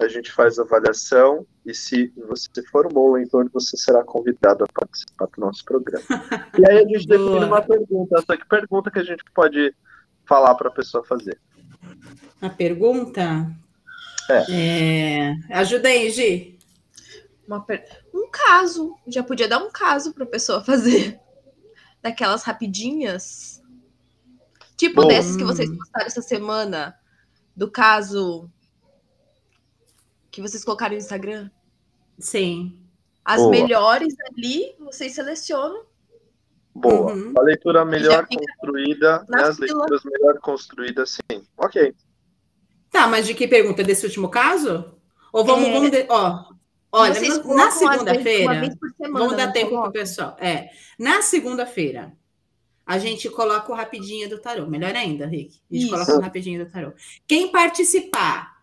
A 0.00 0.08
gente 0.08 0.32
faz 0.32 0.58
a 0.58 0.62
avaliação 0.62 1.46
e 1.64 1.74
se 1.74 2.10
você 2.26 2.62
for 2.70 2.86
um 2.86 2.90
bom 2.90 3.12
leitor, 3.12 3.48
você 3.52 3.76
será 3.76 4.02
convidado 4.02 4.64
a 4.64 4.66
participar 4.72 5.26
do 5.26 5.40
nosso 5.40 5.64
programa. 5.64 6.04
E 6.58 6.68
aí 6.68 6.78
a 6.78 6.88
gente 6.88 7.06
define 7.06 7.44
uma 7.44 7.60
pergunta. 7.62 8.22
Só 8.26 8.36
que 8.36 8.46
pergunta 8.46 8.90
que 8.90 8.98
a 8.98 9.04
gente 9.04 9.22
pode 9.34 9.74
falar 10.24 10.54
para 10.54 10.68
a 10.68 10.72
pessoa 10.72 11.04
fazer. 11.04 11.38
A 12.40 12.48
pergunta. 12.48 13.46
É, 14.48 15.34
Ajuda 15.50 15.88
aí, 15.88 16.10
Gi. 16.10 16.58
Uma 17.46 17.62
per- 17.64 17.84
Um 18.14 18.30
caso. 18.30 18.96
Já 19.06 19.22
podia 19.22 19.48
dar 19.48 19.58
um 19.58 19.70
caso 19.70 20.14
para 20.14 20.24
a 20.24 20.28
pessoa 20.28 20.64
fazer. 20.64 21.20
Daquelas 22.02 22.42
rapidinhas. 22.42 23.60
Tipo 24.76 25.02
Bom. 25.02 25.08
dessas 25.08 25.36
que 25.36 25.44
vocês 25.44 25.68
postaram 25.68 26.06
essa 26.06 26.22
semana. 26.22 26.96
Do 27.54 27.70
caso 27.70 28.50
que 30.30 30.40
vocês 30.40 30.64
colocaram 30.64 30.92
no 30.92 31.00
Instagram. 31.00 31.50
Sim. 32.18 32.78
As 33.24 33.40
Boa. 33.40 33.50
melhores 33.50 34.14
ali, 34.30 34.74
vocês 34.78 35.14
selecionam. 35.14 35.84
Boa. 36.74 37.12
Uhum. 37.12 37.32
A 37.36 37.42
leitura 37.42 37.84
melhor 37.84 38.26
construída, 38.26 39.24
né? 39.28 39.42
As 39.42 39.58
leituras 39.58 40.02
melhor 40.04 40.38
construídas, 40.40 41.10
sim. 41.10 41.42
Ok. 41.56 41.94
Tá, 42.90 43.06
mas 43.06 43.26
de 43.26 43.34
que 43.34 43.46
pergunta? 43.46 43.82
Desse 43.82 44.06
último 44.06 44.28
caso? 44.28 44.94
Ou 45.32 45.44
vamos. 45.44 45.68
É... 45.68 45.72
vamos 45.72 45.90
de... 45.90 46.06
Ó, 46.08 46.44
olha, 46.92 47.20
na 47.54 47.70
segunda-feira. 47.70 48.76
Vamos 48.98 49.36
dar 49.36 49.52
tempo 49.52 49.70
para 49.70 49.88
o 49.88 49.92
pessoal. 49.92 50.36
É. 50.40 50.70
Na 50.98 51.22
segunda-feira, 51.22 52.12
a 52.86 52.98
gente 52.98 53.28
coloca 53.30 53.70
o 53.70 53.74
rapidinho 53.74 54.28
do 54.28 54.38
tarô. 54.38 54.66
Melhor 54.66 54.94
ainda, 54.94 55.26
Rick. 55.26 55.60
A 55.70 55.74
gente 55.74 55.84
Isso. 55.84 55.92
coloca 55.92 56.16
o 56.16 56.20
rapidinho 56.20 56.64
do 56.64 56.70
tarô. 56.70 56.92
Quem 57.26 57.52
participar 57.52 58.56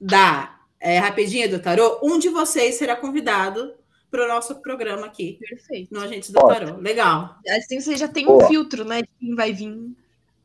da 0.00 0.61
é, 0.82 0.98
rapidinha 0.98 1.48
do 1.48 1.60
tarô, 1.60 2.00
um 2.02 2.18
de 2.18 2.28
vocês 2.28 2.74
será 2.74 2.96
convidado 2.96 3.72
para 4.10 4.24
o 4.24 4.28
nosso 4.28 4.56
programa 4.56 5.06
aqui. 5.06 5.38
Perfeito. 5.40 5.94
No 5.94 6.00
Agentes 6.00 6.30
do 6.30 6.40
Tarô. 6.46 6.76
Legal. 6.76 7.36
Assim 7.48 7.80
você 7.80 7.96
já 7.96 8.08
tem 8.08 8.28
um 8.28 8.46
filtro, 8.46 8.84
né? 8.84 9.00
De 9.00 9.08
quem 9.18 9.34
vai 9.34 9.52
vir. 9.52 9.74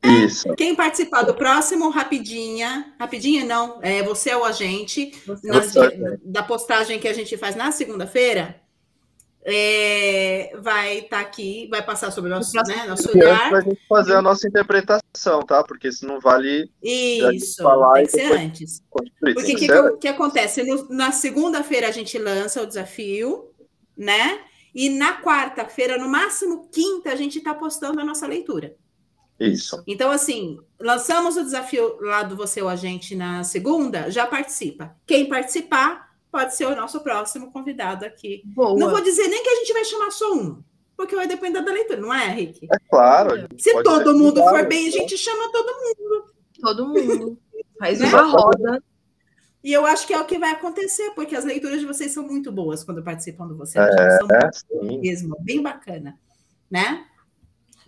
Isso. 0.03 0.53
Quem 0.55 0.75
participar 0.75 1.23
do 1.23 1.33
próximo, 1.33 1.89
rapidinha, 1.89 2.93
rapidinha 2.99 3.43
não, 3.43 3.79
é, 3.81 4.03
você 4.03 4.29
é 4.29 4.37
o 4.37 4.45
agente 4.45 5.11
na, 5.43 5.59
da 6.23 6.43
postagem 6.43 6.99
que 6.99 7.07
a 7.07 7.13
gente 7.13 7.35
faz 7.35 7.55
na 7.55 7.71
segunda-feira, 7.71 8.61
é, 9.49 10.51
vai 10.57 10.97
estar 10.97 11.15
tá 11.15 11.21
aqui, 11.21 11.69
vai 11.71 11.81
passar 11.81 12.11
sobre 12.11 12.29
o 12.29 12.35
nosso, 12.35 12.53
né, 12.53 12.85
nosso 12.85 13.09
olhar. 13.09 13.47
Para 13.47 13.59
a 13.59 13.61
gente 13.61 13.79
fazer 13.87 14.13
a 14.15 14.21
nossa 14.21 14.45
interpretação, 14.45 15.41
tá? 15.47 15.63
Porque 15.63 15.89
se 15.89 16.05
não 16.05 16.19
vale. 16.19 16.69
Isso, 16.83 17.63
falar 17.63 17.93
tem 17.93 18.05
que 18.05 18.11
ser 18.11 18.33
antes. 18.33 18.83
Porque 18.91 19.31
o 19.31 19.35
que, 19.45 19.55
que, 19.55 19.97
que, 20.01 20.07
acontece? 20.09 20.63
No, 20.63 20.89
na 20.89 21.13
segunda-feira 21.13 21.87
a 21.87 21.91
gente 21.91 22.19
lança 22.19 22.61
o 22.61 22.65
desafio, 22.65 23.49
né? 23.95 24.41
E 24.75 24.89
na 24.89 25.21
quarta-feira, 25.21 25.97
no 25.97 26.09
máximo 26.09 26.67
quinta, 26.69 27.13
a 27.13 27.15
gente 27.15 27.37
está 27.37 27.53
postando 27.53 28.01
a 28.01 28.05
nossa 28.05 28.27
leitura. 28.27 28.75
Isso. 29.39 29.81
Então, 29.87 30.11
assim, 30.11 30.59
lançamos 30.77 31.37
o 31.37 31.43
desafio 31.43 31.95
lá 32.01 32.21
do 32.21 32.35
Você 32.35 32.61
ou 32.61 32.67
a 32.67 32.75
Gente 32.75 33.15
na 33.15 33.45
segunda, 33.45 34.11
já 34.11 34.27
participa. 34.27 34.93
Quem 35.05 35.29
participar 35.29 36.06
pode 36.37 36.55
ser 36.55 36.67
o 36.67 36.75
nosso 36.75 36.99
próximo 36.99 37.51
convidado 37.51 38.05
aqui. 38.05 38.43
Boa. 38.45 38.77
Não 38.77 38.91
vou 38.91 39.01
dizer 39.01 39.27
nem 39.27 39.41
que 39.41 39.49
a 39.49 39.55
gente 39.55 39.73
vai 39.73 39.83
chamar 39.83 40.11
só 40.11 40.31
um, 40.35 40.61
porque 40.95 41.15
vai 41.15 41.27
depender 41.27 41.61
da 41.61 41.71
leitura, 41.71 41.99
não 41.99 42.13
é, 42.13 42.27
Rick? 42.27 42.67
É 42.71 42.77
claro. 42.87 43.47
Se 43.57 43.81
todo 43.81 44.15
mundo 44.15 44.43
for 44.43 44.67
bem, 44.67 44.87
a 44.87 44.91
gente 44.91 45.17
chama 45.17 45.51
todo 45.51 45.65
mundo. 45.65 46.25
Todo 46.61 46.87
mundo. 46.87 47.39
Faz 47.79 47.99
né? 47.99 48.07
uma 48.07 48.21
roda. 48.21 48.83
E 49.63 49.73
eu 49.73 49.83
acho 49.87 50.05
que 50.05 50.13
é 50.13 50.19
o 50.19 50.25
que 50.25 50.37
vai 50.37 50.51
acontecer, 50.51 51.09
porque 51.15 51.35
as 51.35 51.43
leituras 51.43 51.79
de 51.79 51.87
vocês 51.87 52.11
são 52.11 52.21
muito 52.21 52.51
boas 52.51 52.83
quando 52.83 53.03
participam 53.03 53.47
do 53.47 53.57
Você. 53.57 53.79
É, 53.79 54.51
são 54.51 54.83
sim. 54.83 54.99
mesmo, 54.99 55.35
bem 55.39 55.59
bacana, 55.59 56.19
né? 56.69 57.03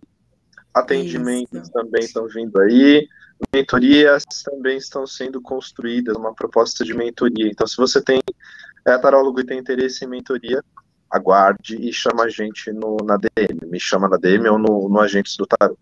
Atendimentos 0.74 1.64
Isso. 1.64 1.72
também 1.72 2.04
estão 2.04 2.28
vindo 2.28 2.60
aí. 2.60 3.08
Mentorias 3.54 4.24
também 4.44 4.78
estão 4.78 5.08
sendo 5.08 5.42
construídas, 5.42 6.16
uma 6.16 6.34
proposta 6.34 6.84
de 6.84 6.94
mentoria. 6.94 7.50
Então, 7.50 7.66
se 7.66 7.78
você 7.78 8.02
tem 8.02 8.22
é 8.86 8.98
tarólogo 8.98 9.40
e 9.40 9.46
tem 9.46 9.60
interesse 9.60 10.06
em 10.06 10.08
mentoria, 10.08 10.64
aguarde 11.10 11.76
e 11.76 11.94
chama 11.94 12.24
a 12.24 12.30
gente 12.30 12.72
no, 12.72 12.98
na 13.04 13.18
DM. 13.18 13.60
Me 13.66 13.80
chama 13.80 14.10
na 14.10 14.18
DM 14.18 14.48
ou 14.50 14.58
no, 14.58 14.90
no 14.90 15.00
Agentes 15.00 15.38
do 15.38 15.46
Tarot. 15.46 15.78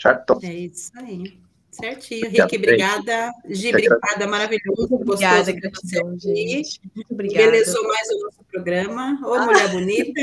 Certo? 0.00 0.38
É 0.42 0.52
isso 0.52 0.90
aí. 0.96 1.38
Certinho, 1.70 2.30
Rick, 2.30 2.56
obrigada. 2.56 3.30
Gi, 3.48 3.70
obrigada, 3.70 4.26
maravilhoso, 4.28 4.94
obrigada, 4.94 5.52
gostoso 5.52 6.18
gente. 6.20 6.80
Muito 6.94 7.12
obrigada. 7.12 7.50
Belezou 7.50 7.82
mais 7.88 8.08
o 8.10 8.24
nosso 8.24 8.44
programa. 8.50 9.18
Ô, 9.24 9.34
ah. 9.34 9.44
mulher 9.44 9.70
bonita. 9.72 10.12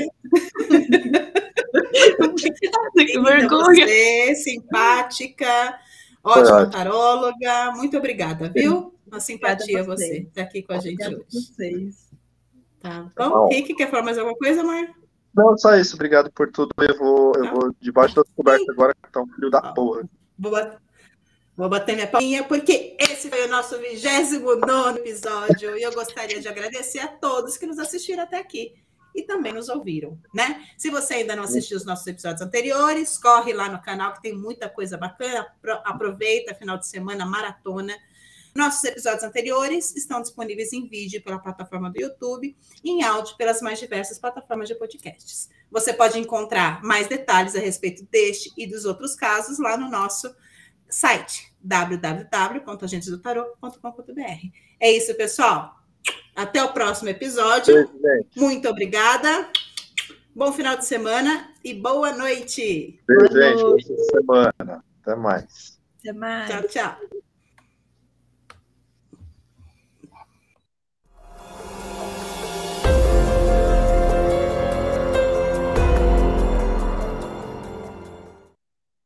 que 2.95 3.19
vergonha. 3.19 3.85
Você, 3.85 4.35
simpática, 4.35 5.77
ótima 6.23 6.69
taróloga. 6.69 7.71
Muito 7.75 7.97
obrigada, 7.97 8.49
viu? 8.49 8.93
Uma 9.11 9.19
simpatia 9.19 9.83
você. 9.83 10.07
você 10.07 10.17
estar 10.19 10.33
tá 10.33 10.41
aqui 10.43 10.63
com 10.63 10.73
a 10.73 10.79
gente 10.79 11.05
hoje. 11.05 11.25
Vocês. 11.29 12.09
Tá 12.79 13.11
bom? 13.15 13.49
Rick, 13.49 13.75
quer 13.75 13.91
falar 13.91 14.03
mais 14.03 14.17
alguma 14.17 14.37
coisa, 14.37 14.61
amor? 14.61 14.89
Não, 15.35 15.57
só 15.57 15.75
isso. 15.75 15.95
Obrigado 15.95 16.31
por 16.31 16.49
tudo. 16.51 16.71
Eu 16.79 16.97
vou, 16.97 17.33
eu 17.35 17.43
tá. 17.43 17.51
vou 17.51 17.75
debaixo 17.79 18.15
da 18.15 18.23
coberta 18.35 18.71
agora, 18.71 18.95
que 18.95 19.11
tá 19.11 19.21
um 19.21 19.27
filho 19.27 19.49
da 19.49 19.61
porra. 19.73 20.09
Boa. 20.37 20.77
Vou 21.55 21.69
bater 21.69 21.93
minha 21.95 22.07
palminha, 22.07 22.43
porque 22.45 22.95
esse 22.97 23.29
foi 23.29 23.45
o 23.45 23.49
nosso 23.49 23.77
29 23.77 24.99
episódio 24.99 25.77
e 25.77 25.83
eu 25.83 25.93
gostaria 25.93 26.39
de 26.39 26.47
agradecer 26.47 26.99
a 26.99 27.07
todos 27.07 27.57
que 27.57 27.67
nos 27.67 27.77
assistiram 27.77 28.23
até 28.23 28.39
aqui 28.39 28.73
e 29.13 29.23
também 29.23 29.51
nos 29.51 29.67
ouviram, 29.67 30.17
né? 30.33 30.65
Se 30.77 30.89
você 30.89 31.15
ainda 31.15 31.35
não 31.35 31.43
assistiu 31.43 31.75
os 31.75 31.85
nossos 31.85 32.07
episódios 32.07 32.41
anteriores, 32.41 33.17
corre 33.17 33.51
lá 33.53 33.69
no 33.69 33.81
canal 33.81 34.13
que 34.13 34.21
tem 34.21 34.33
muita 34.33 34.69
coisa 34.69 34.97
bacana, 34.97 35.45
aproveita 35.83 36.55
final 36.55 36.77
de 36.77 36.87
semana, 36.87 37.25
maratona. 37.25 37.93
Nossos 38.53 38.83
episódios 38.83 39.23
anteriores 39.23 39.95
estão 39.95 40.21
disponíveis 40.21 40.73
em 40.73 40.85
vídeo 40.87 41.23
pela 41.23 41.39
plataforma 41.39 41.89
do 41.89 42.01
YouTube 42.01 42.53
e 42.83 42.91
em 42.91 43.01
áudio 43.03 43.37
pelas 43.37 43.61
mais 43.61 43.79
diversas 43.79 44.19
plataformas 44.19 44.67
de 44.67 44.75
podcasts. 44.75 45.49
Você 45.71 45.93
pode 45.93 46.19
encontrar 46.19 46.83
mais 46.83 47.07
detalhes 47.07 47.55
a 47.55 47.59
respeito 47.59 48.05
deste 48.11 48.51
e 48.57 48.67
dos 48.67 48.83
outros 48.85 49.15
casos 49.15 49.57
lá 49.57 49.77
no 49.77 49.89
nosso 49.89 50.35
site 50.89 51.49
www.agentesdotarot.com.br. 51.61 54.47
É 54.79 54.91
isso, 54.91 55.15
pessoal. 55.15 55.79
Até 56.35 56.63
o 56.63 56.73
próximo 56.73 57.09
episódio. 57.09 57.89
Muito 58.35 58.67
obrigada. 58.67 59.49
Bom 60.35 60.51
final 60.51 60.75
de 60.77 60.85
semana 60.85 61.53
e 61.63 61.73
boa 61.73 62.11
noite. 62.13 62.99
Beijo, 63.07 63.33
gente. 63.33 63.63
Boa 64.25 64.53
semana. 64.53 64.83
Até 65.01 65.15
mais. 65.15 65.79
Até 65.99 66.11
mais. 66.13 66.49
Tchau, 66.49 66.63
tchau. 66.67 66.97